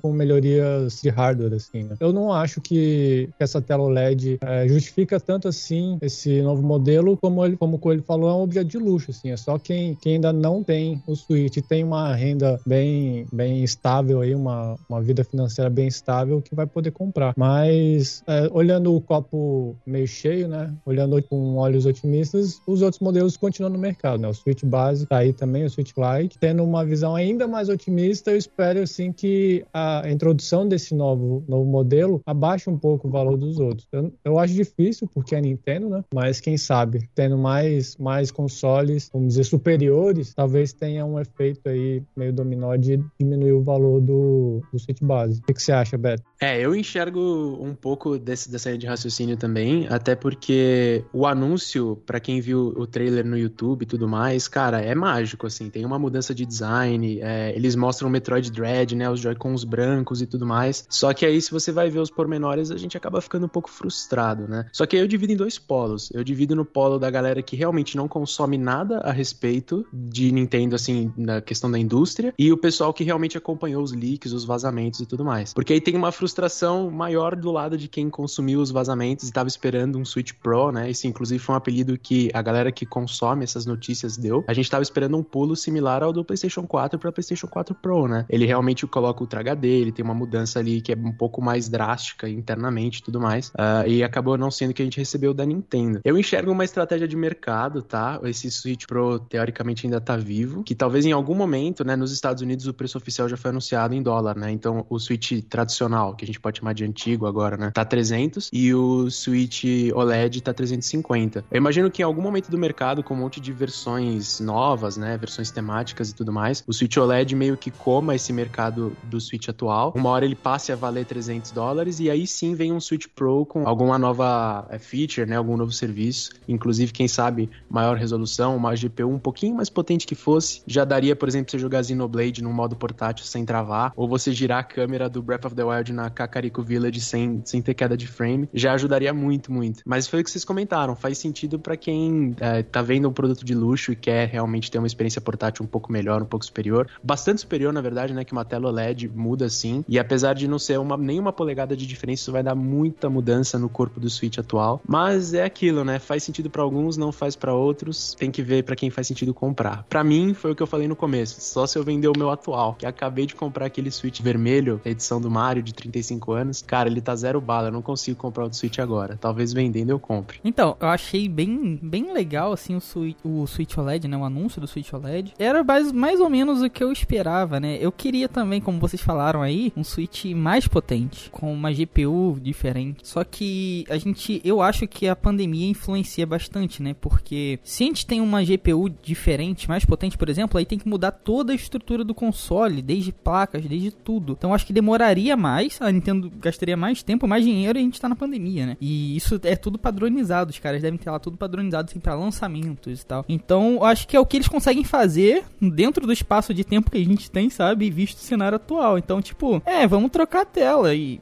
com 0.00 0.12
melhorias 0.12 1.00
de 1.02 1.08
hardware, 1.08 1.54
assim, 1.54 1.84
né? 1.84 1.96
Eu 2.00 2.12
não 2.12 2.32
acho 2.32 2.60
que 2.60 3.28
essa 3.38 3.60
tela 3.60 3.84
OLED 3.84 4.38
é, 4.40 4.68
justifica 4.68 5.18
tanto 5.20 5.48
assim 5.48 5.98
esse 6.02 6.42
novo 6.42 6.62
modelo, 6.62 7.16
como 7.16 7.44
ele, 7.44 7.56
como 7.56 7.76
o 7.76 7.78
Coelho 7.78 8.02
falou, 8.02 8.30
é 8.30 8.34
um 8.34 8.42
objeto 8.42 8.68
de 8.68 8.78
luxo, 8.78 9.10
assim. 9.10 9.30
É 9.30 9.36
só 9.36 9.58
quem, 9.58 9.94
quem 9.94 10.14
ainda 10.14 10.32
não 10.32 10.62
tem 10.62 11.02
o 11.06 11.14
Switch 11.14 11.58
tem 11.68 11.84
uma 11.84 12.14
renda 12.14 12.60
bem, 12.66 13.26
bem 13.32 13.62
estável 13.62 14.20
aí, 14.20 14.34
uma, 14.34 14.76
uma 14.88 15.00
vida 15.00 15.24
financeira 15.24 15.70
bem 15.70 15.86
estável 15.86 16.40
que 16.40 16.54
vai 16.54 16.66
poder 16.66 16.90
comprar. 16.90 17.34
Mas 17.36 18.22
é, 18.26 18.48
olhando 18.52 18.94
o 18.94 19.00
copo 19.00 19.76
meio 19.86 20.06
cheio, 20.06 20.48
né? 20.48 20.72
Olhando 20.84 21.20
com 21.22 21.56
olhos 21.56 21.86
otimistas, 21.86 22.60
os 22.66 22.82
outros 22.82 23.00
modelos 23.00 23.36
continuam 23.36 23.72
no 23.72 23.78
mercado, 23.78 24.20
né? 24.20 24.28
O 24.28 24.34
Switch 24.34 24.64
base 24.64 25.06
tá 25.06 25.18
aí 25.18 25.32
também, 25.32 25.64
o 25.64 25.70
Switch 25.70 25.92
Lite. 25.96 26.38
Tendo 26.38 26.62
uma 26.64 26.84
visão 26.84 27.14
ainda 27.14 27.46
mais 27.46 27.68
otimista, 27.68 28.30
eu 28.30 28.36
espero 28.36 28.82
assim 28.82 29.12
que 29.12 29.29
a 29.72 30.10
introdução 30.10 30.66
desse 30.66 30.94
novo, 30.94 31.44
novo 31.48 31.64
modelo 31.64 32.20
abaixe 32.26 32.68
um 32.68 32.78
pouco 32.78 33.08
o 33.08 33.10
valor 33.10 33.36
dos 33.36 33.58
outros. 33.58 33.86
Eu, 33.92 34.12
eu 34.24 34.38
acho 34.38 34.54
difícil 34.54 35.08
porque 35.12 35.34
é 35.34 35.40
Nintendo, 35.40 35.88
né? 35.88 36.04
Mas 36.14 36.40
quem 36.40 36.56
sabe, 36.56 37.08
tendo 37.14 37.36
mais, 37.36 37.96
mais 37.96 38.30
consoles, 38.30 39.10
vamos 39.12 39.28
dizer, 39.28 39.44
superiores, 39.44 40.34
talvez 40.34 40.72
tenha 40.72 41.04
um 41.04 41.18
efeito 41.18 41.68
aí 41.68 42.02
meio 42.16 42.32
dominó 42.32 42.74
de 42.76 43.02
diminuir 43.18 43.52
o 43.52 43.62
valor 43.62 44.00
do, 44.00 44.62
do 44.72 44.78
Switch 44.78 45.00
base. 45.02 45.40
O 45.40 45.42
que, 45.42 45.54
que 45.54 45.62
você 45.62 45.72
acha, 45.72 45.96
Beto? 45.98 46.22
É, 46.40 46.58
eu 46.58 46.74
enxergo 46.74 47.58
um 47.60 47.74
pouco 47.74 48.18
desse, 48.18 48.50
dessa 48.50 48.70
de 48.76 48.86
raciocínio 48.86 49.36
também, 49.36 49.86
até 49.88 50.14
porque 50.14 51.04
o 51.12 51.26
anúncio, 51.26 51.96
para 52.06 52.20
quem 52.20 52.40
viu 52.40 52.72
o 52.76 52.86
trailer 52.86 53.26
no 53.26 53.36
YouTube 53.36 53.82
e 53.82 53.86
tudo 53.86 54.08
mais, 54.08 54.48
cara, 54.48 54.80
é 54.80 54.94
mágico, 54.94 55.46
assim, 55.46 55.68
tem 55.68 55.84
uma 55.84 55.98
mudança 55.98 56.34
de 56.34 56.46
design, 56.46 57.20
é, 57.20 57.54
eles 57.54 57.74
mostram 57.74 58.08
o 58.08 58.10
Metroid 58.10 58.50
Dread, 58.50 58.94
né, 58.94 59.10
os 59.10 59.19
Joy-Cons 59.20 59.64
brancos 59.64 60.22
e 60.22 60.26
tudo 60.26 60.46
mais, 60.46 60.86
só 60.88 61.12
que 61.12 61.24
aí 61.26 61.40
se 61.40 61.50
você 61.50 61.72
vai 61.72 61.90
ver 61.90 62.00
os 62.00 62.10
pormenores, 62.10 62.70
a 62.70 62.76
gente 62.76 62.96
acaba 62.96 63.20
ficando 63.20 63.46
um 63.46 63.48
pouco 63.48 63.70
frustrado, 63.70 64.48
né? 64.48 64.66
Só 64.72 64.86
que 64.86 64.96
aí 64.96 65.02
eu 65.02 65.08
divido 65.08 65.32
em 65.32 65.36
dois 65.36 65.58
polos, 65.58 66.10
eu 66.12 66.24
divido 66.24 66.54
no 66.54 66.64
polo 66.64 66.98
da 66.98 67.10
galera 67.10 67.42
que 67.42 67.56
realmente 67.56 67.96
não 67.96 68.08
consome 68.08 68.58
nada 68.58 68.98
a 68.98 69.12
respeito 69.12 69.86
de 69.92 70.32
Nintendo, 70.32 70.74
assim, 70.74 71.12
na 71.16 71.40
questão 71.40 71.70
da 71.70 71.78
indústria, 71.78 72.34
e 72.38 72.52
o 72.52 72.56
pessoal 72.56 72.92
que 72.92 73.04
realmente 73.04 73.36
acompanhou 73.36 73.82
os 73.82 73.92
leaks, 73.92 74.32
os 74.32 74.44
vazamentos 74.44 75.00
e 75.00 75.06
tudo 75.06 75.24
mais. 75.24 75.52
Porque 75.52 75.72
aí 75.72 75.80
tem 75.80 75.96
uma 75.96 76.12
frustração 76.12 76.90
maior 76.90 77.36
do 77.36 77.50
lado 77.50 77.76
de 77.76 77.88
quem 77.88 78.08
consumiu 78.08 78.60
os 78.60 78.70
vazamentos 78.70 79.24
e 79.24 79.28
estava 79.28 79.48
esperando 79.48 79.98
um 79.98 80.04
Switch 80.04 80.32
Pro, 80.32 80.70
né? 80.70 80.90
Esse, 80.90 81.06
inclusive, 81.06 81.38
foi 81.38 81.54
um 81.54 81.58
apelido 81.58 81.98
que 81.98 82.30
a 82.32 82.42
galera 82.42 82.72
que 82.72 82.86
consome 82.86 83.44
essas 83.44 83.66
notícias 83.66 84.16
deu. 84.16 84.44
A 84.46 84.52
gente 84.52 84.64
estava 84.64 84.82
esperando 84.82 85.16
um 85.16 85.22
pulo 85.22 85.56
similar 85.56 86.02
ao 86.02 86.12
do 86.12 86.24
PlayStation 86.24 86.66
4 86.66 86.98
para 86.98 87.12
PlayStation 87.12 87.46
4 87.46 87.74
Pro, 87.74 88.06
né? 88.08 88.24
Ele 88.28 88.46
realmente 88.46 88.84
coloca 89.00 89.20
o 89.20 89.22
Ultra 89.22 89.40
HD, 89.40 89.66
ele 89.66 89.92
tem 89.92 90.04
uma 90.04 90.14
mudança 90.14 90.58
ali 90.58 90.82
que 90.82 90.92
é 90.92 90.96
um 90.96 91.12
pouco 91.12 91.40
mais 91.40 91.68
drástica 91.70 92.28
internamente 92.28 92.98
e 92.98 93.02
tudo 93.02 93.18
mais. 93.18 93.48
Uh, 93.48 93.88
e 93.88 94.04
acabou 94.04 94.36
não 94.36 94.50
sendo 94.50 94.74
que 94.74 94.82
a 94.82 94.84
gente 94.84 94.98
recebeu 94.98 95.32
da 95.32 95.44
Nintendo. 95.46 96.00
Eu 96.04 96.18
enxergo 96.18 96.52
uma 96.52 96.64
estratégia 96.64 97.08
de 97.08 97.16
mercado, 97.16 97.82
tá? 97.82 98.20
Esse 98.24 98.50
Switch 98.50 98.86
Pro, 98.86 99.18
teoricamente, 99.18 99.86
ainda 99.86 100.00
tá 100.00 100.16
vivo. 100.16 100.62
Que 100.62 100.74
talvez 100.74 101.06
em 101.06 101.12
algum 101.12 101.34
momento, 101.34 101.82
né, 101.82 101.96
nos 101.96 102.12
Estados 102.12 102.42
Unidos, 102.42 102.66
o 102.66 102.74
preço 102.74 102.98
oficial 102.98 103.26
já 103.28 103.36
foi 103.36 103.50
anunciado 103.50 103.94
em 103.94 104.02
dólar, 104.02 104.36
né? 104.36 104.50
Então, 104.50 104.84
o 104.90 104.98
Switch 104.98 105.42
tradicional, 105.48 106.14
que 106.14 106.24
a 106.24 106.26
gente 106.26 106.38
pode 106.38 106.58
chamar 106.58 106.74
de 106.74 106.84
antigo 106.84 107.26
agora, 107.26 107.56
né? 107.56 107.70
Tá 107.72 107.84
300 107.84 108.50
e 108.52 108.74
o 108.74 109.10
Switch 109.10 109.64
OLED 109.94 110.42
tá 110.42 110.52
350. 110.52 111.44
Eu 111.50 111.56
imagino 111.56 111.90
que 111.90 112.02
em 112.02 112.04
algum 112.04 112.20
momento 112.20 112.50
do 112.50 112.58
mercado, 112.58 113.02
com 113.02 113.14
um 113.14 113.18
monte 113.18 113.40
de 113.40 113.50
versões 113.50 114.40
novas, 114.40 114.98
né? 114.98 115.16
Versões 115.16 115.50
temáticas 115.50 116.10
e 116.10 116.14
tudo 116.14 116.32
mais, 116.32 116.62
o 116.66 116.72
Switch 116.72 116.98
OLED 116.98 117.34
meio 117.34 117.56
que 117.56 117.70
coma 117.70 118.14
esse 118.14 118.32
mercado 118.32 118.89
do, 119.04 119.20
Switch 119.20 119.48
atual. 119.48 119.92
Uma 119.94 120.10
hora 120.10 120.24
ele 120.24 120.34
passe 120.34 120.72
a 120.72 120.76
valer 120.76 121.04
300 121.04 121.50
dólares 121.50 122.00
e 122.00 122.10
aí 122.10 122.26
sim 122.26 122.54
vem 122.54 122.72
um 122.72 122.80
Switch 122.80 123.06
Pro 123.14 123.44
com 123.46 123.66
alguma 123.66 123.98
nova 123.98 124.66
é, 124.70 124.78
feature, 124.78 125.28
né, 125.28 125.36
algum 125.36 125.56
novo 125.56 125.72
serviço. 125.72 126.30
Inclusive, 126.48 126.92
quem 126.92 127.06
sabe, 127.06 127.50
maior 127.68 127.96
resolução, 127.96 128.56
uma 128.56 128.74
GPU 128.74 129.08
um 129.08 129.18
pouquinho 129.18 129.56
mais 129.56 129.68
potente 129.68 130.06
que 130.06 130.14
fosse. 130.14 130.62
Já 130.66 130.84
daria, 130.84 131.14
por 131.14 131.28
exemplo, 131.28 131.50
você 131.50 131.58
jogar 131.58 131.84
Xenoblade 131.84 132.42
num 132.42 132.52
modo 132.52 132.76
portátil 132.76 133.24
sem 133.24 133.44
travar, 133.44 133.92
ou 133.96 134.08
você 134.08 134.32
girar 134.32 134.58
a 134.58 134.64
câmera 134.64 135.08
do 135.08 135.22
Breath 135.22 135.44
of 135.44 135.54
the 135.54 135.64
Wild 135.64 135.92
na 135.92 136.10
Kakariko 136.10 136.62
Village 136.62 137.00
sem, 137.00 137.42
sem 137.44 137.60
ter 137.60 137.74
queda 137.74 137.96
de 137.96 138.06
frame. 138.06 138.48
Já 138.52 138.72
ajudaria 138.72 139.12
muito, 139.12 139.52
muito. 139.52 139.82
Mas 139.84 140.06
foi 140.06 140.20
o 140.20 140.24
que 140.24 140.30
vocês 140.30 140.44
comentaram, 140.44 140.96
faz 140.96 141.18
sentido 141.18 141.58
para 141.58 141.76
quem 141.76 142.34
é, 142.40 142.62
tá 142.62 142.82
vendo 142.82 143.08
um 143.08 143.12
produto 143.12 143.44
de 143.44 143.54
luxo 143.54 143.92
e 143.92 143.96
quer 143.96 144.28
realmente 144.28 144.70
ter 144.70 144.78
uma 144.78 144.86
experiência 144.86 145.20
portátil 145.20 145.64
um 145.64 145.68
pouco 145.68 145.92
melhor, 145.92 146.22
um 146.22 146.26
pouco 146.26 146.44
superior. 146.44 146.88
Bastante 147.02 147.40
superior, 147.40 147.72
na 147.72 147.80
verdade, 147.80 148.12
né? 148.12 148.24
Que 148.24 148.32
uma 148.32 148.44
tela 148.44 148.68
OLED 148.68 148.79
muda 149.14 149.46
assim. 149.46 149.84
E 149.88 149.98
apesar 149.98 150.34
de 150.34 150.46
não 150.46 150.58
ser 150.58 150.78
uma, 150.78 150.96
nenhuma 150.96 151.32
polegada 151.32 151.76
de 151.76 151.86
diferença, 151.86 152.22
isso 152.22 152.32
vai 152.32 152.42
dar 152.42 152.54
muita 152.54 153.08
mudança 153.08 153.58
no 153.58 153.68
corpo 153.68 154.00
do 154.00 154.10
Switch 154.10 154.38
atual. 154.38 154.80
Mas 154.86 155.34
é 155.34 155.44
aquilo, 155.44 155.84
né? 155.84 155.98
Faz 155.98 156.22
sentido 156.22 156.50
para 156.50 156.62
alguns, 156.62 156.96
não 156.96 157.12
faz 157.12 157.36
para 157.36 157.54
outros. 157.54 158.14
Tem 158.18 158.30
que 158.30 158.42
ver 158.42 158.64
para 158.64 158.76
quem 158.76 158.90
faz 158.90 159.06
sentido 159.06 159.34
comprar. 159.34 159.84
Para 159.88 160.04
mim, 160.04 160.34
foi 160.34 160.52
o 160.52 160.54
que 160.54 160.62
eu 160.62 160.66
falei 160.66 160.88
no 160.88 160.96
começo. 160.96 161.40
Só 161.40 161.66
se 161.66 161.78
eu 161.78 161.84
vender 161.84 162.08
o 162.08 162.16
meu 162.16 162.30
atual, 162.30 162.74
que 162.74 162.86
acabei 162.86 163.26
de 163.26 163.34
comprar 163.34 163.66
aquele 163.66 163.90
Switch 163.90 164.20
vermelho, 164.20 164.80
edição 164.84 165.20
do 165.20 165.30
Mario 165.30 165.62
de 165.62 165.74
35 165.74 166.32
anos. 166.32 166.62
Cara, 166.62 166.88
ele 166.88 167.00
tá 167.00 167.14
zero 167.16 167.40
bala. 167.40 167.68
Eu 167.68 167.72
não 167.72 167.82
consigo 167.82 168.16
comprar 168.18 168.44
o 168.44 168.52
Switch 168.52 168.78
agora. 168.78 169.16
Talvez 169.20 169.52
vendendo 169.52 169.90
eu 169.90 169.98
compre. 169.98 170.38
Então, 170.44 170.76
eu 170.80 170.88
achei 170.88 171.28
bem, 171.28 171.78
bem 171.82 172.12
legal, 172.12 172.52
assim, 172.52 172.74
o 172.76 172.80
Switch, 172.80 173.16
o 173.24 173.46
Switch 173.46 173.76
OLED, 173.76 174.08
né? 174.08 174.16
O 174.16 174.24
anúncio 174.24 174.60
do 174.60 174.66
Switch 174.66 174.92
OLED. 174.92 175.34
Era 175.38 175.62
mais, 175.62 175.92
mais 175.92 176.20
ou 176.20 176.28
menos 176.28 176.62
o 176.62 176.70
que 176.70 176.82
eu 176.82 176.92
esperava, 176.92 177.58
né? 177.60 177.78
Eu 177.80 177.92
queria 177.92 178.28
também, 178.28 178.60
como 178.70 178.80
vocês 178.80 179.02
falaram 179.02 179.42
aí, 179.42 179.72
um 179.76 179.82
Switch 179.82 180.26
mais 180.26 180.68
potente, 180.68 181.28
com 181.30 181.52
uma 181.52 181.72
GPU 181.72 182.38
diferente. 182.40 183.06
Só 183.06 183.24
que 183.24 183.84
a 183.90 183.98
gente, 183.98 184.40
eu 184.44 184.62
acho 184.62 184.86
que 184.86 185.08
a 185.08 185.16
pandemia 185.16 185.68
influencia 185.68 186.24
bastante, 186.24 186.80
né? 186.80 186.94
Porque 187.00 187.58
se 187.64 187.82
a 187.82 187.86
gente 187.88 188.06
tem 188.06 188.20
uma 188.20 188.44
GPU 188.44 188.88
diferente, 189.02 189.68
mais 189.68 189.84
potente, 189.84 190.16
por 190.16 190.28
exemplo, 190.28 190.56
aí 190.56 190.64
tem 190.64 190.78
que 190.78 190.88
mudar 190.88 191.10
toda 191.10 191.52
a 191.52 191.56
estrutura 191.56 192.04
do 192.04 192.14
console, 192.14 192.80
desde 192.80 193.10
placas, 193.10 193.64
desde 193.64 193.90
tudo. 193.90 194.36
Então 194.38 194.54
acho 194.54 194.64
que 194.64 194.72
demoraria 194.72 195.36
mais, 195.36 195.82
a 195.82 195.90
Nintendo 195.90 196.30
gastaria 196.38 196.76
mais 196.76 197.02
tempo, 197.02 197.26
mais 197.26 197.44
dinheiro 197.44 197.76
e 197.76 197.80
a 197.80 197.84
gente 197.84 198.00
tá 198.00 198.08
na 198.08 198.14
pandemia, 198.14 198.66
né? 198.66 198.76
E 198.80 199.16
isso 199.16 199.40
é 199.42 199.56
tudo 199.56 199.80
padronizado, 199.80 200.50
os 200.50 200.58
caras 200.60 200.80
devem 200.80 200.98
ter 200.98 201.10
lá 201.10 201.18
tudo 201.18 201.36
padronizado 201.36 201.90
assim 201.90 201.98
para 201.98 202.14
lançamentos 202.14 203.00
e 203.00 203.06
tal. 203.06 203.24
Então, 203.28 203.82
acho 203.82 204.06
que 204.06 204.16
é 204.16 204.20
o 204.20 204.26
que 204.26 204.36
eles 204.36 204.48
conseguem 204.48 204.84
fazer 204.84 205.44
dentro 205.60 206.06
do 206.06 206.12
espaço 206.12 206.54
de 206.54 206.62
tempo 206.62 206.88
que 206.88 206.98
a 206.98 207.04
gente 207.04 207.28
tem, 207.28 207.50
sabe? 207.50 207.90
Visto 207.90 208.18
o 208.18 208.20
cenário 208.20 208.59
atual. 208.60 208.98
Então, 208.98 209.20
tipo, 209.20 209.62
é, 209.66 209.86
vamos 209.86 210.10
trocar 210.10 210.42
a 210.42 210.46
tela 210.46 210.94
e 210.94 211.20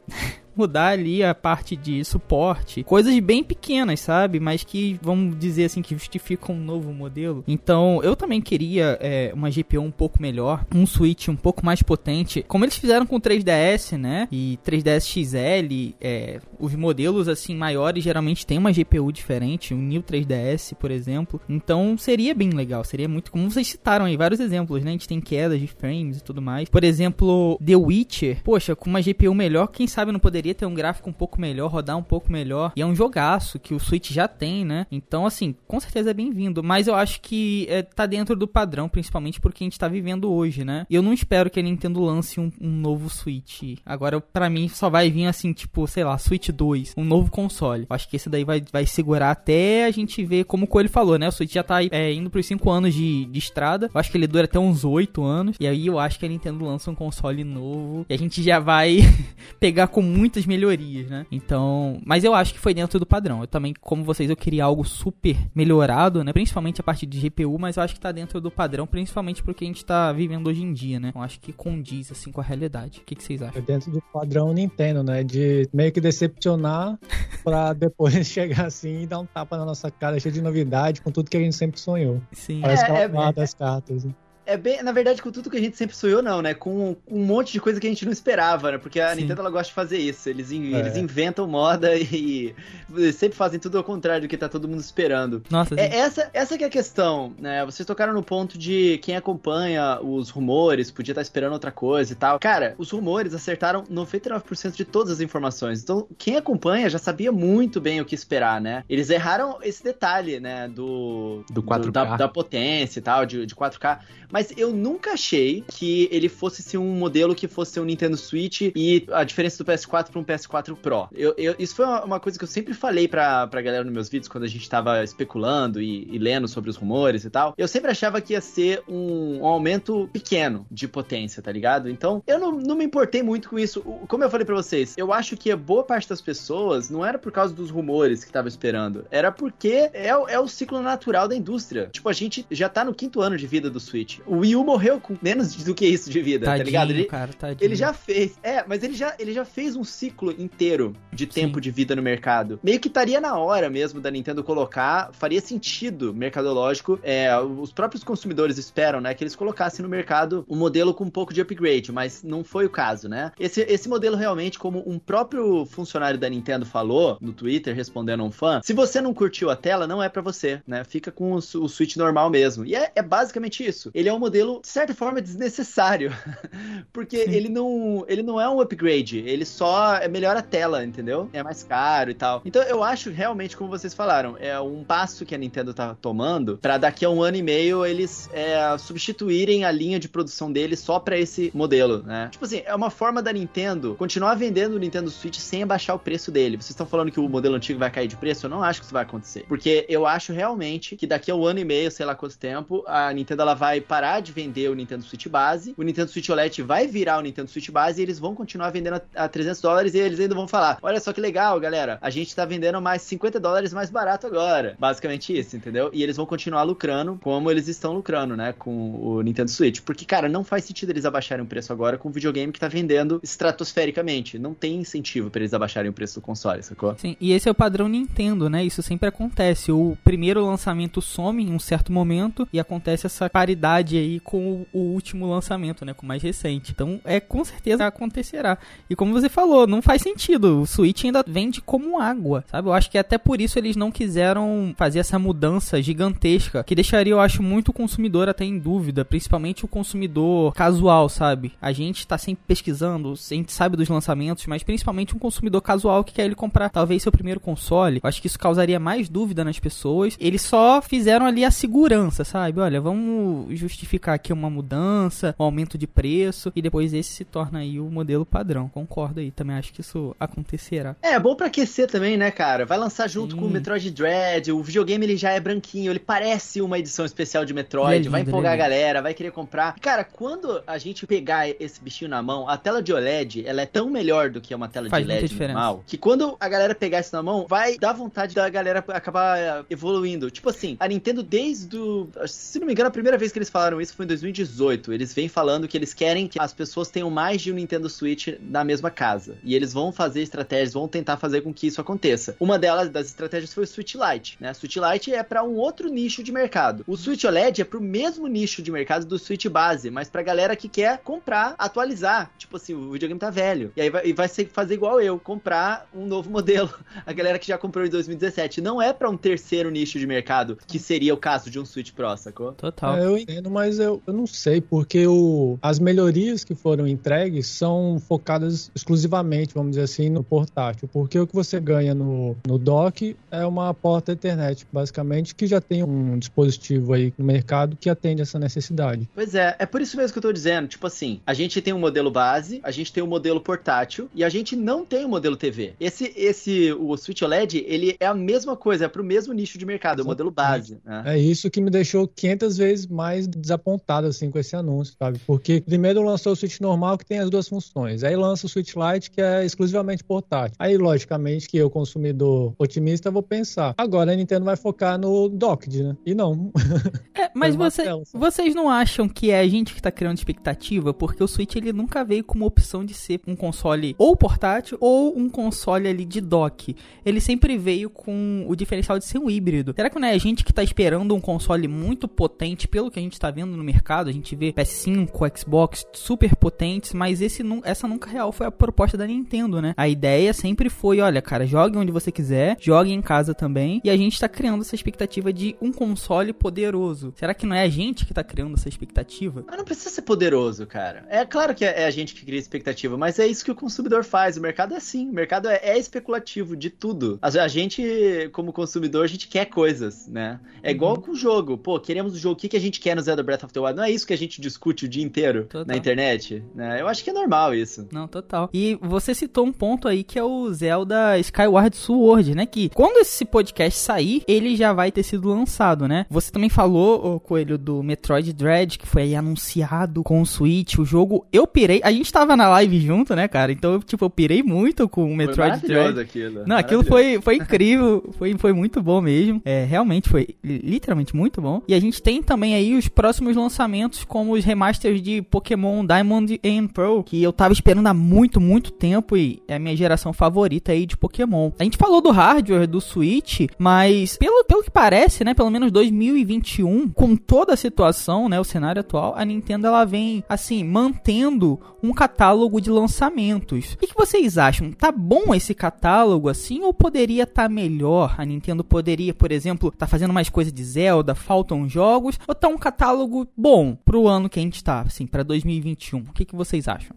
mudar 0.59 0.88
ali 0.88 1.23
a 1.23 1.35
parte 1.35 1.77
de 1.77 2.05
suporte, 2.05 2.83
coisas 2.83 3.19
bem 3.21 3.45
pequenas, 3.45 4.00
sabe? 4.00 4.41
Mas 4.41 4.65
que 4.65 4.99
vamos 5.00 5.38
dizer 5.38 5.67
assim 5.67 5.81
que 5.81 5.95
justificam 5.95 6.55
um 6.55 6.61
novo 6.61 6.93
modelo. 6.93 7.45
Então 7.47 8.03
eu 8.03 8.17
também 8.17 8.41
queria 8.41 8.99
é, 9.00 9.31
uma 9.35 9.50
GPU 9.50 9.81
um 9.81 9.91
pouco 9.91 10.21
melhor, 10.21 10.65
um 10.75 10.85
switch 10.87 11.29
um 11.29 11.37
pouco 11.37 11.65
mais 11.65 11.83
potente, 11.83 12.45
como 12.47 12.65
eles 12.65 12.77
fizeram 12.77 13.07
com 13.07 13.17
o 13.17 13.21
3DS, 13.21 13.97
né? 13.97 14.29
E 14.33 14.59
3DS 14.67 15.07
XL, 15.07 15.95
é, 16.00 16.41
os 16.59 16.75
modelos 16.75 17.29
assim 17.29 17.55
maiores 17.55 18.03
geralmente 18.03 18.47
tem 18.47 18.59
uma 18.59 18.73
GPU 18.73 19.12
diferente, 19.12 19.73
o 19.73 19.77
New 19.77 20.03
3DS, 20.03 20.75
por 20.75 20.91
exemplo. 20.91 21.41
Então 21.49 21.97
seria 21.97 22.35
bem 22.35 22.50
legal, 22.50 22.85
seria 22.85 23.09
muito 23.09 23.31
como 23.31 23.50
vocês 23.50 23.69
citaram 23.69 24.07
aí 24.07 24.17
vários 24.17 24.41
exemplos, 24.41 24.83
né? 24.83 24.91
A 24.91 24.93
gente 24.93 25.09
tem 25.09 25.21
quedas 25.21 25.61
de 25.61 25.67
frames 25.67 26.19
e 26.19 26.25
tudo 26.25 26.43
mais. 26.43 26.69
Por 26.69 26.83
exemplo, 26.83 27.59
The 27.65 27.77
Witcher, 27.77 28.43
poxa, 28.43 28.75
com 28.75 28.91
uma 28.91 29.00
GPU 29.00 29.35
melhor, 29.35 29.69
quem 29.69 29.87
sabe 29.87 30.12
não 30.12 30.21
poderia 30.21 30.48
ter 30.55 30.67
um 30.67 30.75
gráfico 30.75 31.09
um 31.09 31.12
pouco 31.12 31.40
melhor, 31.40 31.71
rodar 31.71 31.97
um 31.97 32.02
pouco 32.02 32.31
melhor. 32.31 32.73
E 32.76 32.83
é 32.83 32.87
um 32.87 32.95
jogaço 32.95 33.59
que 33.59 33.75
o 33.75 33.81
Switch 33.81 34.11
já 34.11 34.28
tem, 34.28 34.64
né? 34.64 34.87
Então, 34.90 35.26
assim, 35.26 35.55
com 35.67 35.81
certeza 35.81 36.11
é 36.11 36.14
bem-vindo. 36.14 36.62
Mas 36.62 36.87
eu 36.87 36.95
acho 36.95 37.21
que 37.21 37.67
é, 37.69 37.83
tá 37.83 38.07
dentro 38.07 38.37
do 38.37 38.47
padrão, 38.47 38.88
principalmente 38.88 39.40
porque 39.40 39.64
a 39.64 39.67
gente 39.67 39.78
tá 39.78 39.88
vivendo 39.88 40.33
hoje, 40.33 40.64
né? 40.64 40.87
E 40.88 40.95
eu 40.95 41.02
não 41.02 41.12
espero 41.12 41.50
que 41.50 41.61
a 41.61 41.62
Nintendo 41.62 42.02
lance 42.02 42.40
um, 42.40 42.50
um 42.61 42.71
novo 42.71 43.09
Switch. 43.09 43.78
Agora, 43.85 44.21
para 44.21 44.50
mim, 44.50 44.69
só 44.69 44.88
vai 44.90 45.11
vir 45.11 45.26
assim, 45.26 45.52
tipo, 45.52 45.87
sei 45.87 46.05
lá, 46.05 46.17
Switch 46.19 46.50
2, 46.50 46.95
um 46.97 47.05
novo 47.05 47.31
console. 47.31 47.87
Eu 47.88 47.95
acho 47.95 48.09
que 48.09 48.17
esse 48.17 48.28
daí 48.28 48.45
vai, 48.45 48.62
vai 48.73 48.87
segurar 48.87 49.31
até 49.31 49.85
a 49.85 49.90
gente 49.90 50.25
ver, 50.25 50.45
como 50.45 50.64
o 50.64 50.69
Coelho 50.69 50.88
falou, 50.88 51.19
né? 51.19 51.28
O 51.28 51.33
Switch 51.33 51.52
já 51.52 51.62
tá 51.62 51.83
é, 51.83 52.12
indo 52.12 52.31
pros 52.31 52.47
5 52.47 52.71
anos 52.71 52.95
de, 52.95 53.26
de 53.26 53.38
estrada. 53.38 53.90
Eu 53.93 54.00
acho 54.00 54.11
que 54.11 54.17
ele 54.17 54.26
dura 54.26 54.45
até 54.45 54.59
uns 54.59 54.85
8 54.85 55.23
anos. 55.23 55.57
E 55.61 55.67
aí 55.67 55.87
eu 55.87 55.99
acho 55.99 56.19
que 56.19 56.26
a 56.26 56.28
Nintendo 56.28 56.64
lança 56.64 56.90
um 56.90 56.95
console 56.95 57.45
novo. 57.45 58.07
E 58.09 58.14
a 58.14 58.19
gente 58.19 58.43
já 58.43 58.59
vai 58.59 58.99
pegar 59.61 59.88
com 59.88 60.02
muitas 60.38 60.47
melhorias, 60.47 61.09
né? 61.11 61.26
Então, 61.30 62.00
mas 62.04 62.25
eu 62.25 62.35
acho 62.35 62.52
que 62.54 62.61
foi 62.61 62.73
dentro 62.75 62.99
do 62.99 63.07
padrão. 63.07 63.40
Eu 63.40 63.47
também, 63.47 63.75
como 63.80 64.04
vocês, 64.04 64.28
eu 64.30 64.37
queria 64.37 64.64
algo 64.64 64.85
super 64.85 65.37
melhorado, 65.54 66.23
né? 66.23 66.33
Principalmente 66.33 66.80
a 66.80 66.85
parte 66.85 67.07
de 67.07 67.18
GPU, 67.28 67.59
mas 67.59 67.76
eu 67.76 67.83
acho 67.83 67.95
que 67.95 68.00
tá 68.00 68.12
dentro 68.12 68.40
do 68.40 68.50
padrão, 68.50 68.87
principalmente 68.87 69.42
porque 69.42 69.64
a 69.64 69.66
gente 69.66 69.85
tá 69.85 70.12
vivendo 70.12 70.47
hoje 70.49 70.62
em 70.62 70.73
dia, 70.73 71.00
né? 71.00 71.12
Eu 71.14 71.21
acho 71.21 71.40
que 71.40 71.52
condiz, 71.52 72.11
assim, 72.12 72.30
com 72.30 72.40
a 72.40 72.45
realidade. 72.45 73.00
O 73.00 73.04
que, 73.04 73.14
que 73.14 73.23
vocês 73.23 73.42
acham? 73.42 73.59
É 73.61 73.64
dentro 73.64 73.90
do 73.90 74.02
padrão 74.12 74.52
Nintendo, 74.52 75.02
né? 75.02 75.23
De 75.25 75.68
meio 75.73 75.90
que 75.92 76.00
decepcionar 76.00 76.99
pra 77.45 77.73
depois 77.73 78.14
chegar 78.28 78.66
assim 78.66 79.02
e 79.02 79.07
dar 79.07 79.18
um 79.21 79.26
tapa 79.26 79.57
na 79.57 79.64
nossa 79.64 79.90
cara, 79.90 80.18
cheio 80.21 80.33
de 80.35 80.42
novidade, 80.42 81.00
com 81.02 81.11
tudo 81.11 81.30
que 81.30 81.37
a 81.37 81.40
gente 81.40 81.57
sempre 81.57 81.80
sonhou. 81.80 82.21
Sim. 82.33 82.61
Parece 82.61 82.83
É, 82.83 82.87
que 82.87 82.92
ela 82.92 83.00
é- 83.00 83.09
guarda 83.09 83.42
as 83.42 83.54
cartas. 83.54 84.04
né? 84.04 84.12
É 84.50 84.57
bem, 84.57 84.83
na 84.83 84.93
verdade, 84.93 85.21
com 85.21 85.31
tudo 85.31 85.50
que 85.50 85.57
a 85.59 85.61
gente 85.61 85.76
sempre 85.76 85.95
sonhou, 85.95 86.23
não, 86.23 86.40
né? 86.40 86.55
Com, 86.55 86.97
com 87.05 87.14
um 87.21 87.25
monte 87.25 87.52
de 87.52 87.61
coisa 87.61 87.78
que 87.78 87.87
a 87.87 87.90
gente 87.90 88.05
não 88.07 88.12
esperava, 88.12 88.73
né? 88.73 88.78
Porque 88.78 88.99
a 88.99 89.14
Sim. 89.14 89.21
Nintendo 89.21 89.43
ela 89.43 89.50
gosta 89.50 89.69
de 89.69 89.75
fazer 89.75 89.99
isso. 89.99 90.26
Eles, 90.28 90.50
in- 90.50 90.75
É. 90.75 90.78
eles 90.78 90.97
inventam 90.97 91.47
moda 91.47 91.95
e, 91.97 92.55
e 92.97 93.12
sempre 93.12 93.37
fazem 93.37 93.61
tudo 93.61 93.76
ao 93.76 93.85
contrário 93.85 94.23
do 94.23 94.28
que 94.28 94.37
tá 94.38 94.49
todo 94.49 94.67
mundo 94.67 94.81
esperando. 94.81 95.43
Nossa, 95.50 95.75
É, 95.78 95.97
essa, 95.97 96.31
essa 96.33 96.57
que 96.57 96.64
é 96.64 96.67
a 96.67 96.71
questão, 96.71 97.35
né? 97.38 97.62
Vocês 97.67 97.87
tocaram 97.87 98.14
no 98.14 98.23
ponto 98.23 98.57
de 98.57 98.99
quem 99.02 99.17
acompanha 99.17 100.00
os 100.00 100.31
rumores, 100.31 100.90
podia 100.90 101.12
estar 101.12 101.21
esperando 101.23 101.52
outra 101.52 101.71
coisa 101.71 102.12
e 102.14 102.17
tal. 102.17 102.38
Cara, 102.38 102.75
os 102.78 102.90
rumores 102.90 103.35
acertaram 103.35 103.85
99% 103.85 104.75
de 104.75 104.85
todas 104.85 105.12
as 105.12 105.21
informações. 105.21 105.83
Então, 105.83 106.07
quem 106.17 106.37
acompanha 106.37 106.88
já 106.88 106.99
sabia 106.99 107.31
muito 107.31 107.81
bem 107.81 108.00
o 108.00 108.05
que 108.05 108.14
esperar, 108.14 108.61
né? 108.61 108.83
Eles 108.88 109.11
erraram 109.11 109.59
esse 109.62 109.85
detalhe, 109.85 110.40
né? 110.40 110.69
Do, 110.69 111.45
Do 111.50 111.62
4K. 111.62 111.90
da, 111.90 112.17
da 112.17 112.28
potência 112.28 112.99
e 112.99 113.02
tal, 113.02 113.26
de, 113.26 113.45
de 113.45 113.55
4K. 113.55 113.99
Mas 114.31 114.38
eu 114.57 114.73
nunca 114.73 115.12
achei 115.12 115.64
que 115.66 116.09
ele 116.11 116.28
fosse 116.28 116.62
ser 116.62 116.78
um 116.78 116.90
modelo 116.92 117.35
que 117.35 117.49
fosse 117.49 117.73
ser 117.73 117.80
um 117.80 117.85
Nintendo 117.85 118.16
Switch 118.16 118.61
e 118.75 119.07
a 119.12 119.25
diferença 119.25 119.62
do 119.62 119.71
PS4 119.71 120.11
para 120.11 120.21
um 120.21 120.25
PS4 120.25 120.76
Pro. 120.76 121.09
Eu, 121.12 121.35
eu- 121.37 121.54
isso 121.59 121.75
foi 121.75 121.85
uma, 121.87 122.21
coisa 122.21 122.38
que 122.38 122.45
eu 122.45 122.49
sempre 122.49 122.75
falei 122.75 123.09
pra, 123.09 123.47
pra 123.47 123.61
galera 123.62 123.85
nos 123.85 123.92
meus 123.92 124.09
vídeos 124.09 124.28
quando 124.28 124.45
a 124.45 124.49
gente 124.49 124.68
tava 124.68 125.02
especulando 125.02 125.80
e, 125.80 126.09
e 126.14 126.18
lendo 126.18 126.47
sobre 126.49 126.71
os 126.71 126.76
rumores 126.76 127.25
e 127.25 127.30
tal. 127.30 127.54
Eu 127.57 127.68
sempre 127.68 127.90
achava 127.90 128.21
que 128.21 128.33
ia 128.33 128.40
ser 128.40 128.83
um, 128.88 129.40
um 129.40 129.47
aumento 129.47 130.09
pequeno 130.12 130.66
de 130.71 130.87
potência, 130.88 131.42
tá 131.42 131.50
ligado? 131.52 131.88
Então, 131.88 132.23
eu 132.26 132.38
não, 132.38 132.52
não 132.52 132.75
me 132.76 132.85
importei 132.85 133.23
muito 133.23 133.49
com 133.50 133.59
isso. 133.59 133.80
Como 134.09 134.23
eu 134.25 134.30
falei 134.30 134.45
pra 134.45 134.54
vocês, 134.54 134.95
eu 134.97 135.12
acho 135.12 135.37
que 135.37 135.50
a 135.50 135.57
boa 135.57 135.83
parte 135.85 136.09
das 136.09 136.21
pessoas 136.21 136.90
não 136.90 137.04
era 137.04 137.18
por 137.18 137.33
causa 137.33 137.54
dos 137.54 137.71
rumores 137.71 138.25
que 138.25 138.33
tava 138.33 138.49
esperando, 138.49 139.04
era 139.11 139.30
porque 139.33 139.90
é, 139.92 140.09
é 140.09 140.38
o 140.40 140.49
ciclo 140.49 140.80
natural 140.80 141.28
da 141.28 141.35
indústria. 141.37 141.88
Tipo, 141.92 142.09
a 142.09 142.12
gente 142.12 142.47
já 142.50 142.68
tá 142.68 142.85
no 142.85 142.95
quinto 142.95 143.21
ano 143.21 143.37
de 143.37 143.47
vida 143.47 143.68
do 143.71 143.80
Switch. 143.80 144.18
O 144.28 144.38
Wii 144.38 144.56
U 144.56 144.64
morreu 144.64 145.00
com 145.00 145.16
menos 145.23 145.54
do 145.56 145.75
que 145.75 145.87
isso 145.87 146.11
de 146.11 146.20
vida, 146.20 146.47
tadinho, 146.47 146.64
tá 146.64 146.64
ligado? 146.64 146.90
Ele, 146.90 147.04
cara, 147.04 147.30
ele 147.61 147.75
já 147.75 147.92
fez. 147.92 148.38
É, 148.42 148.64
mas 148.66 148.82
ele 148.82 148.94
já, 148.94 149.14
ele 149.18 149.32
já 149.32 149.44
fez 149.44 149.76
um 149.76 149.85
ciclo 149.85 150.32
inteiro 150.32 150.94
de 151.12 151.26
tempo 151.26 151.56
Sim. 151.56 151.61
de 151.61 151.70
vida 151.70 151.97
no 151.97 152.02
mercado. 152.02 152.61
Meio 152.62 152.78
que 152.78 152.88
estaria 152.88 153.20
na 153.20 153.37
hora 153.37 153.70
mesmo 153.70 154.00
da 154.00 154.11
Nintendo 154.11 154.44
colocar, 154.44 155.11
faria 155.12 155.40
sentido 155.40 156.14
mercadológico. 156.14 156.99
É, 157.02 157.37
os 157.38 157.73
próprios 157.73 158.04
consumidores 158.04 158.58
esperam, 158.58 159.00
né, 159.00 159.14
que 159.14 159.25
eles 159.25 159.35
colocassem 159.35 159.82
no 159.82 159.88
mercado 159.88 160.44
um 160.49 160.56
modelo 160.56 160.92
com 160.92 161.04
um 161.04 161.11
pouco 161.11 161.32
de 161.32 161.40
upgrade, 161.40 161.90
mas 161.92 162.23
não 162.23 162.44
foi 162.44 162.66
o 162.66 162.70
caso, 162.70 163.08
né? 163.08 163.32
Esse, 163.38 163.62
esse 163.62 163.88
modelo 163.88 164.16
realmente, 164.16 164.58
como 164.58 164.82
um 164.87 164.99
próprio 164.99 165.64
funcionário 165.66 166.18
da 166.18 166.28
Nintendo 166.28 166.66
falou 166.66 167.18
no 167.20 167.32
Twitter, 167.32 167.75
respondendo 167.75 168.20
a 168.20 168.25
um 168.25 168.30
fã, 168.30 168.61
se 168.62 168.73
você 168.73 169.00
não 169.00 169.14
curtiu 169.14 169.50
a 169.50 169.56
tela, 169.56 169.87
não 169.87 170.02
é 170.02 170.08
pra 170.08 170.23
você, 170.23 170.61
né? 170.66 170.85
Fica 170.85 171.11
com 171.11 171.32
o, 171.32 171.37
o 171.37 171.68
Switch 171.68 171.97
normal 171.97 172.30
mesmo. 172.30 172.64
E 172.64 172.75
é, 172.75 172.92
é 172.94 173.02
basicamente 173.02 173.64
isso. 173.64 173.90
Ele 173.94 174.08
é 174.08 174.12
um 174.12 174.17
modelo, 174.18 174.60
de 174.60 174.68
certa 174.68 174.94
forma, 174.94 175.20
desnecessário. 175.20 176.12
Porque 176.92 177.25
Sim. 177.25 177.30
ele 177.30 177.48
não, 177.48 178.04
ele 178.08 178.22
não 178.22 178.40
é 178.40 178.48
um 178.48 178.60
upgrade, 178.60 179.18
ele 179.18 179.44
só 179.44 179.96
é 179.96 180.08
melhora 180.08 180.40
a 180.40 180.42
tela, 180.42 180.84
entendeu? 180.84 181.28
É 181.32 181.42
mais 181.42 181.62
caro 181.62 182.10
e 182.10 182.14
tal. 182.14 182.42
Então 182.44 182.62
eu 182.62 182.82
acho 182.82 183.10
realmente, 183.10 183.56
como 183.56 183.70
vocês 183.70 183.94
falaram, 183.94 184.37
é 184.38 184.58
um 184.60 184.84
passo 184.84 185.25
que 185.25 185.34
a 185.34 185.38
Nintendo 185.38 185.72
tá 185.75 185.94
tomando 186.00 186.58
pra 186.58 186.78
daqui 186.78 187.04
a 187.04 187.10
um 187.10 187.22
ano 187.22 187.37
e 187.37 187.42
meio 187.42 187.84
eles 187.84 188.28
é, 188.32 188.76
substituírem 188.78 189.64
a 189.64 189.70
linha 189.70 189.98
de 189.98 190.08
produção 190.08 190.50
deles 190.50 190.80
só 190.80 190.98
pra 190.98 191.18
esse 191.18 191.50
modelo, 191.54 192.02
né? 192.02 192.28
Tipo 192.30 192.44
assim, 192.44 192.62
é 192.64 192.75
uma 192.75 192.90
forma 192.90 193.22
da 193.22 193.32
Nintendo 193.32 193.94
continuar 193.98 194.34
vendendo 194.34 194.75
o 194.75 194.78
Nintendo 194.78 195.10
Switch 195.10 195.38
sem 195.38 195.62
abaixar 195.62 195.96
o 195.96 195.98
preço 195.98 196.30
dele. 196.30 196.56
Vocês 196.56 196.70
estão 196.70 196.87
falando 196.87 197.10
que 197.10 197.20
o 197.20 197.28
modelo 197.28 197.54
antigo 197.54 197.78
vai 197.78 197.90
cair 197.90 198.08
de 198.08 198.16
preço? 198.16 198.46
Eu 198.46 198.50
não 198.50 198.62
acho 198.62 198.80
que 198.80 198.87
isso 198.87 198.94
vai 198.94 199.02
acontecer. 199.02 199.44
Porque 199.48 199.84
eu 199.88 200.06
acho 200.06 200.32
realmente 200.32 200.96
que 200.96 201.06
daqui 201.06 201.30
a 201.30 201.34
um 201.34 201.44
ano 201.44 201.60
e 201.60 201.64
meio, 201.64 201.90
sei 201.90 202.06
lá 202.06 202.14
quanto 202.14 202.38
tempo, 202.38 202.84
a 202.87 203.12
Nintendo 203.12 203.42
ela 203.42 203.54
vai 203.54 203.80
parar 203.80 204.08
parar 204.09 204.21
de 204.21 204.33
vender 204.33 204.71
o 204.71 204.75
Nintendo 204.75 205.03
Switch 205.03 205.29
base, 205.29 205.75
o 205.77 205.83
Nintendo 205.83 206.11
Switch 206.11 206.29
OLED 206.31 206.62
vai 206.62 206.87
virar 206.87 207.19
o 207.19 207.21
Nintendo 207.21 207.50
Switch 207.50 207.71
base 207.71 208.00
e 208.00 208.03
eles 208.03 208.19
vão 208.19 208.35
continuar 208.35 208.71
vendendo 208.71 208.95
a, 209.15 209.25
a 209.25 209.29
300 209.29 209.61
dólares 209.61 209.95
e 209.95 209.99
eles 209.99 210.19
ainda 210.19 210.35
vão 210.35 210.49
falar: 210.49 210.79
olha 210.83 210.99
só 210.99 211.12
que 211.12 211.21
legal, 211.21 211.61
galera, 211.61 211.99
a 212.00 212.09
gente 212.09 212.35
tá 212.35 212.45
vendendo 212.45 212.81
mais 212.81 213.03
50 213.03 213.38
dólares 213.38 213.73
mais 213.73 213.91
barato 213.91 214.27
agora. 214.27 214.77
Basicamente 214.79 215.37
isso, 215.37 215.57
entendeu? 215.57 215.91
E 215.93 216.03
eles 216.03 216.17
vão 216.17 216.25
continuar 216.25 216.62
lucrando 216.62 217.19
como 217.23 217.50
eles 217.50 217.69
estão 217.69 217.93
lucrando, 217.93 218.37
né, 218.37 218.55
com 218.59 218.95
o 218.95 219.21
Nintendo 219.21 219.50
Switch. 219.50 219.81
Porque, 219.81 220.05
cara, 220.05 220.29
não 220.29 220.43
faz 220.43 220.65
sentido 220.65 220.91
eles 220.91 221.05
abaixarem 221.05 221.45
o 221.45 221.49
preço 221.49 221.73
agora 221.73 221.99
com 221.99 222.09
um 222.09 222.12
videogame 222.12 222.53
que 222.53 222.61
tá 222.61 222.69
vendendo 222.69 223.21
estratosfericamente. 223.23 224.38
Não 224.38 224.55
tem 224.55 224.77
incentivo 224.77 225.31
para 225.31 225.43
eles 225.43 225.53
abaixarem 225.53 225.91
o 225.91 225.93
preço 225.93 226.21
do 226.21 226.23
console, 226.23 226.62
sacou? 226.62 226.97
Sim, 226.97 227.17
e 227.21 227.33
esse 227.33 227.49
é 227.49 227.53
o 227.53 227.55
padrão 227.55 227.88
Nintendo, 227.88 228.49
né? 228.49 228.65
Isso 228.65 228.83
sempre 228.83 229.09
acontece. 229.09 229.71
O 229.71 229.99
primeiro 230.03 230.45
lançamento 230.45 231.03
some 231.03 231.45
em 231.45 231.53
um 231.53 231.59
certo 231.59 231.93
momento 231.93 232.49
e 232.53 232.59
acontece 232.59 233.07
essa 233.07 233.29
paridade 233.29 233.88
aí 233.97 234.21
com 234.21 234.66
o, 234.73 234.78
último 234.78 235.26
lançamento, 235.26 235.85
né? 235.85 235.95
Com 235.95 236.04
o 236.04 236.09
mais 236.09 236.23
recente. 236.23 236.73
Então, 236.73 237.00
é 237.04 237.21
com 237.21 237.45
certeza 237.45 237.87
acontecerá. 237.87 238.59
E 238.90 238.97
como 238.97 239.12
você 239.12 239.28
falou, 239.28 239.66
não 239.66 239.80
faz 239.80 240.02
sentido. 240.02 240.61
O 240.61 240.66
Switch 240.66 241.04
ainda 241.04 241.25
vende 241.26 241.61
como 241.61 242.00
água, 242.00 242.45
sabe? 242.50 242.68
Eu 242.68 242.73
acho 242.73 242.90
que 242.90 242.99
até 242.99 243.16
por 243.16 243.40
isso 243.40 243.59
eles 243.59 243.76
não 243.76 243.90
quiseram 243.90 244.75
fazer 244.76 244.99
essa 244.99 245.18
mudança 245.18 245.80
gigantesca 245.80 246.64
que 246.64 246.75
deixaria, 246.75 247.12
eu 247.12 247.21
acho, 247.21 247.42
muito 247.42 247.68
o 247.68 247.73
consumidor 247.73 248.28
até 248.28 248.45
em 248.45 248.59
dúvida, 248.59 249.04
principalmente 249.04 249.64
o 249.64 249.68
consumidor 249.68 250.52
casual, 250.54 251.09
sabe? 251.09 251.52
A 251.61 251.73
gente 251.73 252.07
tá 252.07 252.18
sempre 252.18 252.45
pesquisando, 252.47 253.12
a 253.12 253.35
gente 253.35 253.52
sabe 253.52 253.76
dos 253.76 253.88
lançamentos, 253.88 254.47
mas 254.47 254.62
principalmente 254.62 255.14
um 255.14 255.18
consumidor 255.18 255.62
casual 255.62 256.04
que 256.04 256.12
quer 256.12 256.25
ele 256.25 256.35
comprar 256.35 256.68
talvez 256.68 257.02
seu 257.02 257.12
primeiro 257.12 257.40
console. 257.40 258.00
Eu 258.02 258.09
acho 258.09 258.21
que 258.21 258.26
isso 258.26 258.38
causaria 258.38 258.78
mais 258.78 259.09
dúvida 259.09 259.45
nas 259.45 259.59
pessoas. 259.59 260.16
Eles 260.21 260.42
só 260.42 260.80
fizeram 260.83 261.26
ali 261.26 261.45
a 261.45 261.50
segurança, 261.50 262.25
sabe? 262.25 262.61
Olha, 262.61 262.80
vamos 262.80 263.59
justificar 263.78 264.14
aqui 264.14 264.32
uma 264.32 264.50
mudança, 264.50 265.35
um 265.38 265.44
aumento 265.44 265.78
de 265.78 265.87
preço 265.87 266.52
e 266.54 266.61
depois 266.61 266.92
esse 266.92 267.11
se 267.11 267.25
torna 267.25 267.61
aí 267.61 267.78
o 267.78 267.85
modelo 267.85 268.26
padrão. 268.26 268.68
Concordo 268.68 269.20
aí, 269.20 269.30
também 269.30 269.56
acho 269.56 269.73
que 269.73 269.80
isso 269.80 270.14
acontecerá. 270.18 270.97
É, 271.00 271.18
bom 271.18 271.37
para 271.37 271.47
aquecer 271.47 271.87
também, 271.87 272.16
né, 272.16 272.30
cara? 272.30 272.66
Vai 272.66 272.76
lançar 272.76 273.08
junto 273.08 273.35
Sim. 273.35 273.40
com 273.40 273.47
o 273.47 273.50
Metroid 273.50 273.90
Dread, 273.90 274.50
o 274.50 274.62
videogame 274.62 275.04
ele 275.06 275.16
já 275.16 275.30
é 275.30 275.40
branquinho, 275.40 275.92
ele 275.92 276.00
parece 276.00 276.61
uma 276.61 276.78
edição 276.78 277.04
especial 277.04 277.44
de 277.44 277.54
Metroid, 277.54 277.94
é 277.94 277.99
lindo, 277.99 278.11
vai 278.11 278.23
empolgar 278.23 278.52
é 278.52 278.54
a 278.54 278.58
galera, 278.58 279.02
vai 279.02 279.14
querer 279.14 279.30
comprar. 279.30 279.78
Cara, 279.78 280.02
quando 280.02 280.62
a 280.66 280.76
gente 280.78 281.06
pegar 281.06 281.49
esse 281.49 281.80
bichinho 281.80 282.11
na 282.11 282.23
mão, 282.23 282.49
a 282.49 282.56
tela 282.56 282.82
de 282.82 282.92
OLED, 282.92 283.47
ela 283.47 283.62
é 283.62 283.66
tão 283.66 283.88
melhor 283.88 284.30
do 284.30 284.40
que 284.40 284.54
uma 284.54 284.68
tela 284.68 284.88
Faz 284.88 285.06
de 285.06 285.12
LED 285.12 285.38
normal, 285.38 285.85
que 285.87 285.97
quando 285.97 286.37
a 286.40 286.49
galera 286.49 286.75
pegar 286.75 287.00
isso 287.00 287.14
na 287.14 287.23
mão, 287.23 287.47
vai 287.49 287.78
dar 287.78 287.92
vontade 287.92 288.35
da 288.35 288.49
galera 288.49 288.85
acabar 288.88 289.64
evoluindo. 289.70 290.30
Tipo 290.30 290.50
assim, 290.50 290.76
a 290.80 290.88
Nintendo 290.88 291.23
desde 291.23 291.76
o... 291.76 292.08
Se 292.26 292.58
não 292.58 292.66
me 292.66 292.73
engano, 292.73 292.88
a 292.88 292.92
primeira 292.92 293.16
vez 293.16 293.30
que 293.30 293.38
eles 293.38 293.50
falaram 293.50 293.67
isso 293.80 293.94
foi 293.94 294.04
em 294.04 294.08
2018. 294.08 294.92
Eles 294.92 295.14
vêm 295.14 295.28
falando 295.28 295.68
que 295.68 295.76
eles 295.76 295.94
querem 295.94 296.26
que 296.26 296.40
as 296.40 296.52
pessoas 296.52 296.88
tenham 296.88 297.10
mais 297.10 297.42
de 297.42 297.52
um 297.52 297.54
Nintendo 297.54 297.88
Switch 297.88 298.28
na 298.40 298.64
mesma 298.64 298.90
casa. 298.90 299.38
E 299.44 299.54
eles 299.54 299.72
vão 299.72 299.92
fazer 299.92 300.22
estratégias, 300.22 300.72
vão 300.72 300.88
tentar 300.88 301.16
fazer 301.16 301.42
com 301.42 301.52
que 301.52 301.66
isso 301.66 301.80
aconteça. 301.80 302.37
Uma 302.40 302.58
delas, 302.58 302.88
das 302.90 303.06
estratégias, 303.06 303.52
foi 303.52 303.64
o 303.64 303.66
Switch 303.66 303.94
Lite, 303.94 304.37
né? 304.40 304.52
Switch 304.54 304.76
Lite 304.76 305.12
é 305.12 305.22
para 305.22 305.42
um 305.42 305.56
outro 305.56 305.88
nicho 305.88 306.22
de 306.22 306.32
mercado. 306.32 306.84
O 306.87 306.96
Switch 306.96 307.25
OLED 307.25 307.62
é 307.62 307.64
pro 307.64 307.80
mesmo 307.80 308.26
nicho 308.26 308.62
de 308.62 308.70
mercado 308.70 309.04
do 309.04 309.18
Switch 309.18 309.46
base, 309.46 309.90
mas 309.90 310.08
pra 310.08 310.22
galera 310.22 310.56
que 310.56 310.68
quer 310.68 310.98
comprar, 310.98 311.54
atualizar. 311.58 312.30
Tipo 312.38 312.56
assim, 312.56 312.75
o 312.75 312.92
videogame 312.92 313.18
tá 313.18 313.30
velho. 313.30 313.72
E 313.76 313.80
aí 313.80 313.90
vai, 313.90 314.06
e 314.06 314.12
vai 314.12 314.28
ser, 314.28 314.48
fazer 314.48 314.75
igual 314.75 315.00
eu, 315.00 315.18
comprar 315.18 315.88
um 315.94 316.06
novo 316.06 316.30
modelo. 316.30 316.72
A 317.06 317.12
galera 317.12 317.38
que 317.38 317.46
já 317.46 317.58
comprou 317.58 317.84
em 317.84 317.90
2017. 317.90 318.60
Não 318.60 318.80
é 318.80 318.92
para 318.92 319.08
um 319.08 319.16
terceiro 319.16 319.70
nicho 319.70 319.98
de 319.98 320.06
mercado, 320.06 320.58
que 320.66 320.78
seria 320.78 321.14
o 321.14 321.16
caso 321.16 321.50
de 321.50 321.58
um 321.58 321.64
Switch 321.64 321.92
Pro, 321.92 322.16
sacou? 322.16 322.52
Total. 322.52 322.96
É, 322.96 323.04
eu 323.04 323.16
entendo, 323.16 323.50
mas 323.59 323.81
eu, 323.81 324.00
eu 324.07 324.12
não 324.12 324.25
sei, 324.25 324.61
porque 324.61 325.05
o, 325.09 325.59
as 325.61 325.81
melhorias 325.81 326.45
que 326.45 326.55
foram 326.55 326.87
entregues 326.87 327.49
são 327.49 328.00
focadas 328.07 328.71
exclusivamente, 328.73 329.53
vamos 329.53 329.71
dizer 329.71 329.83
assim, 329.83 330.09
no 330.09 330.23
portátil. 330.23 330.88
Porque 330.93 331.19
o 331.19 331.27
que 331.27 331.35
você 331.35 331.59
ganha 331.59 331.93
no, 331.93 332.37
no 332.47 332.57
dock 332.57 333.17
é 333.33 333.45
uma 333.45 333.75
porta 333.75 334.12
internet, 334.12 334.65
basicamente, 334.73 335.35
que 335.35 335.44
já 335.44 335.61
tem 335.61 335.83
um 335.83 336.16
dispositivo 336.16 336.92
aí 336.92 337.12
no 337.18 337.25
mercado 337.25 337.77
que 337.77 337.90
atende 337.90 338.23
essa 338.23 338.38
necessidade. 338.38 339.09
Pois 339.12 339.35
é, 339.35 339.57
é 339.59 339.66
por 339.66 339.81
isso 339.81 339.97
mesmo 339.97 340.12
que 340.12 340.18
eu 340.18 340.23
tô 340.23 340.33
dizendo. 340.33 340.68
Tipo 340.68 340.87
assim, 340.87 341.21
a 341.27 341.35
gente 341.35 341.61
tem 341.61 341.73
um 341.73 341.81
modelo 341.81 342.12
base, 342.12 342.61
a 342.62 342.71
gente 342.71 342.92
tem 342.92 343.03
um 343.03 343.09
modelo 343.09 343.40
portátil 343.40 344.09
e 344.14 344.23
a 344.23 344.29
gente 344.29 344.55
não 344.55 344.85
tem 344.85 345.05
um 345.05 345.09
modelo 345.09 345.37
TV. 345.37 345.75
Esse, 345.81 346.12
esse 346.16 346.73
o 346.73 346.97
Switch 346.97 347.23
OLED, 347.23 347.64
ele 347.66 347.97
é 347.99 348.07
a 348.07 348.14
mesma 348.14 348.57
coisa, 348.57 348.85
é 348.85 348.88
pro 348.88 349.03
mesmo 349.03 349.35
nicho 349.35 349.59
de 349.59 349.66
mercado, 349.66 350.01
é 350.01 350.05
o 350.05 350.07
modelo 350.07 350.31
base. 350.31 350.79
Né? 350.85 351.03
É 351.07 351.18
isso 351.18 351.51
que 351.51 351.61
me 351.61 351.71
deixou 351.71 352.07
500 352.07 352.57
vezes 352.57 352.87
mais 352.87 353.27
desapontado, 353.48 354.06
assim, 354.06 354.30
com 354.30 354.38
esse 354.38 354.54
anúncio, 354.54 354.94
sabe? 354.98 355.18
Porque 355.26 355.61
primeiro 355.61 356.02
lançou 356.02 356.32
o 356.32 356.37
Switch 356.37 356.61
normal, 356.61 356.98
que 356.98 357.06
tem 357.06 357.18
as 357.18 357.30
duas 357.30 357.48
funções. 357.48 358.04
Aí 358.04 358.14
lança 358.14 358.46
o 358.46 358.48
Switch 358.48 358.74
Lite, 358.74 359.11
que 359.11 359.20
é 359.20 359.44
exclusivamente 359.44 360.04
portátil. 360.04 360.54
Aí, 360.58 360.76
logicamente, 360.76 361.48
que 361.48 361.56
eu, 361.56 361.70
consumidor 361.70 362.54
otimista, 362.58 363.11
vou 363.11 363.22
pensar, 363.22 363.74
agora 363.76 364.12
a 364.12 364.16
Nintendo 364.16 364.44
vai 364.44 364.56
focar 364.56 364.98
no 364.98 365.28
docked, 365.28 365.82
né? 365.82 365.96
E 366.04 366.14
não. 366.14 366.52
É, 367.18 367.28
mas 367.34 367.56
você, 367.56 367.82
vocês 368.14 368.54
não 368.54 368.70
acham 368.70 369.08
que 369.08 369.32
é 369.32 369.40
a 369.40 369.48
gente 369.48 369.74
que 369.74 369.82
tá 369.82 369.90
criando 369.90 370.18
expectativa? 370.18 370.94
Porque 370.94 371.22
o 371.22 371.26
Switch, 371.26 371.56
ele 371.56 371.72
nunca 371.72 372.04
veio 372.04 372.22
com 372.22 372.37
uma 372.37 372.46
opção 372.46 372.84
de 372.84 372.94
ser 372.94 373.20
um 373.26 373.34
console 373.34 373.96
ou 373.98 374.16
portátil 374.16 374.78
ou 374.80 375.18
um 375.18 375.28
console 375.28 375.88
ali 375.88 376.04
de 376.04 376.20
dock. 376.20 376.76
Ele 377.04 377.20
sempre 377.20 377.58
veio 377.58 377.90
com 377.90 378.44
o 378.46 378.54
diferencial 378.54 379.00
de 379.00 379.04
ser 379.04 379.18
um 379.18 379.28
híbrido. 379.28 379.72
Será 379.74 379.90
que 379.90 379.98
não 379.98 380.06
é 380.06 380.12
a 380.12 380.18
gente 380.18 380.44
que 380.44 380.52
tá 380.52 380.62
esperando 380.62 381.12
um 381.12 381.20
console 381.20 381.66
muito 381.66 382.06
potente 382.06 382.68
pelo 382.68 382.88
que 382.88 383.00
a 383.00 383.02
gente 383.02 383.18
tá 383.18 383.32
vendo 383.32 383.38
no 383.46 383.64
mercado? 383.64 384.09
A 384.09 384.12
gente 384.12 384.35
vê 384.35 384.53
PS5, 384.53 385.38
Xbox 385.38 385.85
super 385.92 386.35
potentes, 386.37 386.92
mas 386.92 387.20
esse, 387.20 387.42
essa 387.64 387.88
nunca 387.88 388.11
real 388.11 388.33
foi 388.33 388.46
a 388.46 388.51
proposta 388.51 388.96
da 388.96 389.07
Nintendo, 389.07 389.61
né? 389.61 389.74
A 389.77 389.88
ideia 389.88 390.33
sempre 390.33 390.68
foi, 390.68 391.01
olha, 391.01 391.22
cara, 391.22 391.46
jogue 391.46 391.79
onde 391.79 391.92
você 391.92 392.11
quiser, 392.11 392.57
jogue 392.61 392.92
em 392.92 393.03
casa 393.03 393.35
também, 393.35 393.81
e 393.85 393.90
a 393.90 393.96
gente 393.96 394.18
tá 394.18 394.29
criando 394.29 394.62
essa 394.62 394.74
expectativa 394.74 395.33
de 395.33 395.57
um 395.61 395.72
console 395.72 396.33
poderoso. 396.33 397.12
Será 397.16 397.35
que 397.35 397.46
não 397.46 397.57
é 397.57 397.62
a 397.62 397.68
gente 397.68 398.05
que 398.05 398.14
tá 398.14 398.24
criando 398.24 398.55
essa 398.55 398.68
expectativa? 398.68 399.44
Mas 399.46 399.57
não 399.57 399.64
precisa 399.64 399.90
ser 399.90 400.03
poderoso, 400.03 400.66
cara. 400.66 401.07
É 401.09 401.24
claro 401.24 401.55
que 401.55 401.64
é 401.64 401.85
a 401.85 401.90
gente 401.90 402.14
que 402.14 402.24
cria 402.24 402.38
expectativa, 402.38 402.96
mas 402.96 403.18
é 403.18 403.27
isso 403.27 403.44
que 403.44 403.51
o 403.51 403.55
consumidor 403.55 404.05
faz. 404.05 404.37
O 404.37 404.40
mercado 404.40 404.74
é 404.74 404.77
assim, 404.77 405.09
o 405.09 405.12
mercado 405.12 405.48
é, 405.48 405.61
é 405.62 405.79
especulativo 405.79 406.57
de 406.57 406.70
tudo. 406.70 407.18
A, 407.20 407.29
a, 407.29 407.48
gente, 407.48 408.29
como 408.33 408.53
consumidor, 408.53 409.05
a 409.05 409.09
gente 409.09 409.29
quer 409.29 409.46
coisas, 409.46 410.07
né? 410.07 410.40
É 410.62 410.70
igual 410.70 410.96
uhum. 410.96 411.01
com 411.01 411.11
o 411.12 411.16
jogo. 411.16 411.57
Pô, 411.59 411.79
queremos 411.79 412.14
o 412.14 412.18
jogo, 412.18 412.35
o 412.35 412.37
que, 412.37 412.48
que 412.48 412.57
a 412.57 412.61
gente 412.61 412.81
quer 412.81 412.94
no 412.94 413.03
Zelda 413.03 413.22
Breath 413.29 413.45
of 413.45 413.53
the 413.53 413.61
Wild? 413.61 413.77
Não 413.77 413.85
é 413.85 413.91
isso 413.91 414.07
que 414.07 414.14
a 414.14 414.19
gente 414.19 414.41
discute 414.41 414.87
o 414.87 414.88
dia 414.88 415.05
inteiro 415.05 415.45
total. 415.45 415.67
na 415.67 415.77
internet, 415.77 416.43
né? 416.55 416.81
Eu 416.81 416.88
acho 416.88 417.05
que 417.05 417.11
é 417.11 417.12
normal 417.12 417.55
isso. 417.55 417.87
Não, 417.93 418.09
total. 418.09 418.49
E 418.55 418.79
você 418.81 419.14
citou 419.14 419.45
um 419.45 419.53
ponto 419.53 419.87
aí 419.87 420.03
que 420.03 420.19
é 420.19 420.25
o 420.25 420.51
Zelda 420.51 421.19
Skyward 421.19 421.77
Sword, 421.77 422.35
né? 422.35 422.47
Que 422.47 422.71
quando 422.71 422.97
esse 422.97 423.27
podcast 423.27 423.79
sair, 423.79 424.23
ele 424.27 424.57
já 424.57 424.73
vai 424.73 424.91
ter 424.91 425.03
sido 425.03 425.29
lançado, 425.29 425.87
né? 425.87 426.07
Você 426.09 426.33
também 426.33 426.49
falou, 426.49 427.17
o 427.17 427.21
Coelho, 427.21 427.59
do 427.59 427.83
Metroid 427.83 428.33
Dread, 428.33 428.79
que 428.79 428.87
foi 428.87 429.03
aí 429.03 429.14
anunciado 429.14 430.03
com 430.03 430.23
o 430.23 430.27
Switch, 430.27 430.79
o 430.79 430.85
jogo. 430.87 431.27
Eu 431.31 431.47
pirei. 431.47 431.83
A 431.85 431.93
gente 431.93 432.11
tava 432.11 432.35
na 432.35 432.49
live 432.49 432.81
junto, 432.81 433.14
né, 433.14 433.29
cara? 433.29 433.53
Então, 433.53 433.75
eu, 433.75 433.83
tipo, 433.83 434.07
eu 434.07 434.11
pirei 434.11 434.43
muito 434.43 434.88
com 434.88 435.05
o 435.05 435.14
Metroid 435.14 435.61
foi 435.61 435.69
Dread. 435.69 436.01
Aquilo. 436.01 436.45
Não, 436.47 436.57
aquilo 436.57 436.83
foi, 436.83 437.21
foi 437.21 437.37
incrível. 437.37 438.11
foi, 438.17 438.35
foi 438.38 438.55
muito 438.55 438.83
bom 438.83 439.03
mesmo. 439.03 439.43
É, 439.45 439.64
realmente 439.64 440.09
foi 440.09 440.29
literalmente 440.43 441.14
muito 441.14 441.43
bom. 441.43 441.61
E 441.69 441.75
a 441.75 441.81
gente 441.81 442.03
tem 442.03 442.23
também 442.23 442.55
aí 442.55 442.75
os 442.75 442.88
próximos 442.88 443.17
lançamentos, 443.18 444.04
como 444.04 444.33
os 444.33 444.44
remasters 444.44 445.02
de 445.02 445.22
Pokémon 445.22 445.85
Diamond 445.85 446.40
and 446.44 446.68
Pearl, 446.68 447.02
que 447.02 447.22
eu 447.22 447.33
tava 447.33 447.52
esperando 447.52 447.87
há 447.87 447.94
muito, 447.94 448.40
muito 448.40 448.70
tempo 448.70 449.16
e 449.16 449.42
é 449.48 449.57
a 449.57 449.59
minha 449.59 449.76
geração 449.76 450.12
favorita 450.12 450.72
aí 450.72 450.87
de 450.87 450.96
Pokémon. 450.96 451.50
A 451.59 451.64
gente 451.64 451.76
falou 451.76 452.00
do 452.00 452.11
hardware 452.11 452.66
do 452.66 452.81
Switch, 452.81 453.46
mas 453.59 454.16
pelo, 454.16 454.44
pelo 454.44 454.62
que 454.62 454.70
parece, 454.70 455.24
né, 455.24 455.35
pelo 455.35 455.50
menos 455.50 455.70
2021, 455.70 456.88
com 456.88 457.16
toda 457.16 457.54
a 457.54 457.57
situação, 457.57 458.28
né, 458.28 458.38
o 458.40 458.44
cenário 458.44 458.81
atual, 458.81 459.14
a 459.16 459.24
Nintendo 459.24 459.66
ela 459.66 459.85
vem 459.85 460.24
assim 460.28 460.64
mantendo 460.64 461.61
um 461.83 461.92
catálogo 461.92 462.61
de 462.61 462.70
lançamentos. 462.70 463.74
O 463.74 463.78
que, 463.78 463.87
que 463.87 463.94
vocês 463.94 464.37
acham? 464.37 464.72
Tá 464.72 464.90
bom 464.90 465.35
esse 465.35 465.54
catálogo 465.54 466.28
assim 466.28 466.62
ou 466.62 466.74
poderia 466.74 467.22
estar 467.22 467.44
tá 467.44 467.48
melhor? 467.48 468.14
A 468.18 468.24
Nintendo 468.24 468.64
poderia, 468.64 469.14
por 469.14 469.31
exemplo, 469.31 469.70
tá 469.70 469.87
fazendo 469.87 470.12
mais 470.12 470.28
coisa 470.28 470.50
de 470.50 470.64
Zelda, 470.64 471.14
faltam 471.14 471.68
jogos 471.68 472.18
ou 472.26 472.35
tá 472.35 472.48
um 472.48 472.59
catálogo 472.59 472.97
bom 473.37 473.74
pro 473.74 474.08
ano 474.08 474.28
que 474.28 474.38
a 474.38 474.42
gente 474.42 474.62
tá, 474.62 474.82
assim, 474.82 475.06
para 475.06 475.22
2021? 475.22 476.00
O 476.00 476.12
que, 476.12 476.24
que 476.24 476.34
vocês 476.34 476.66
acham? 476.66 476.96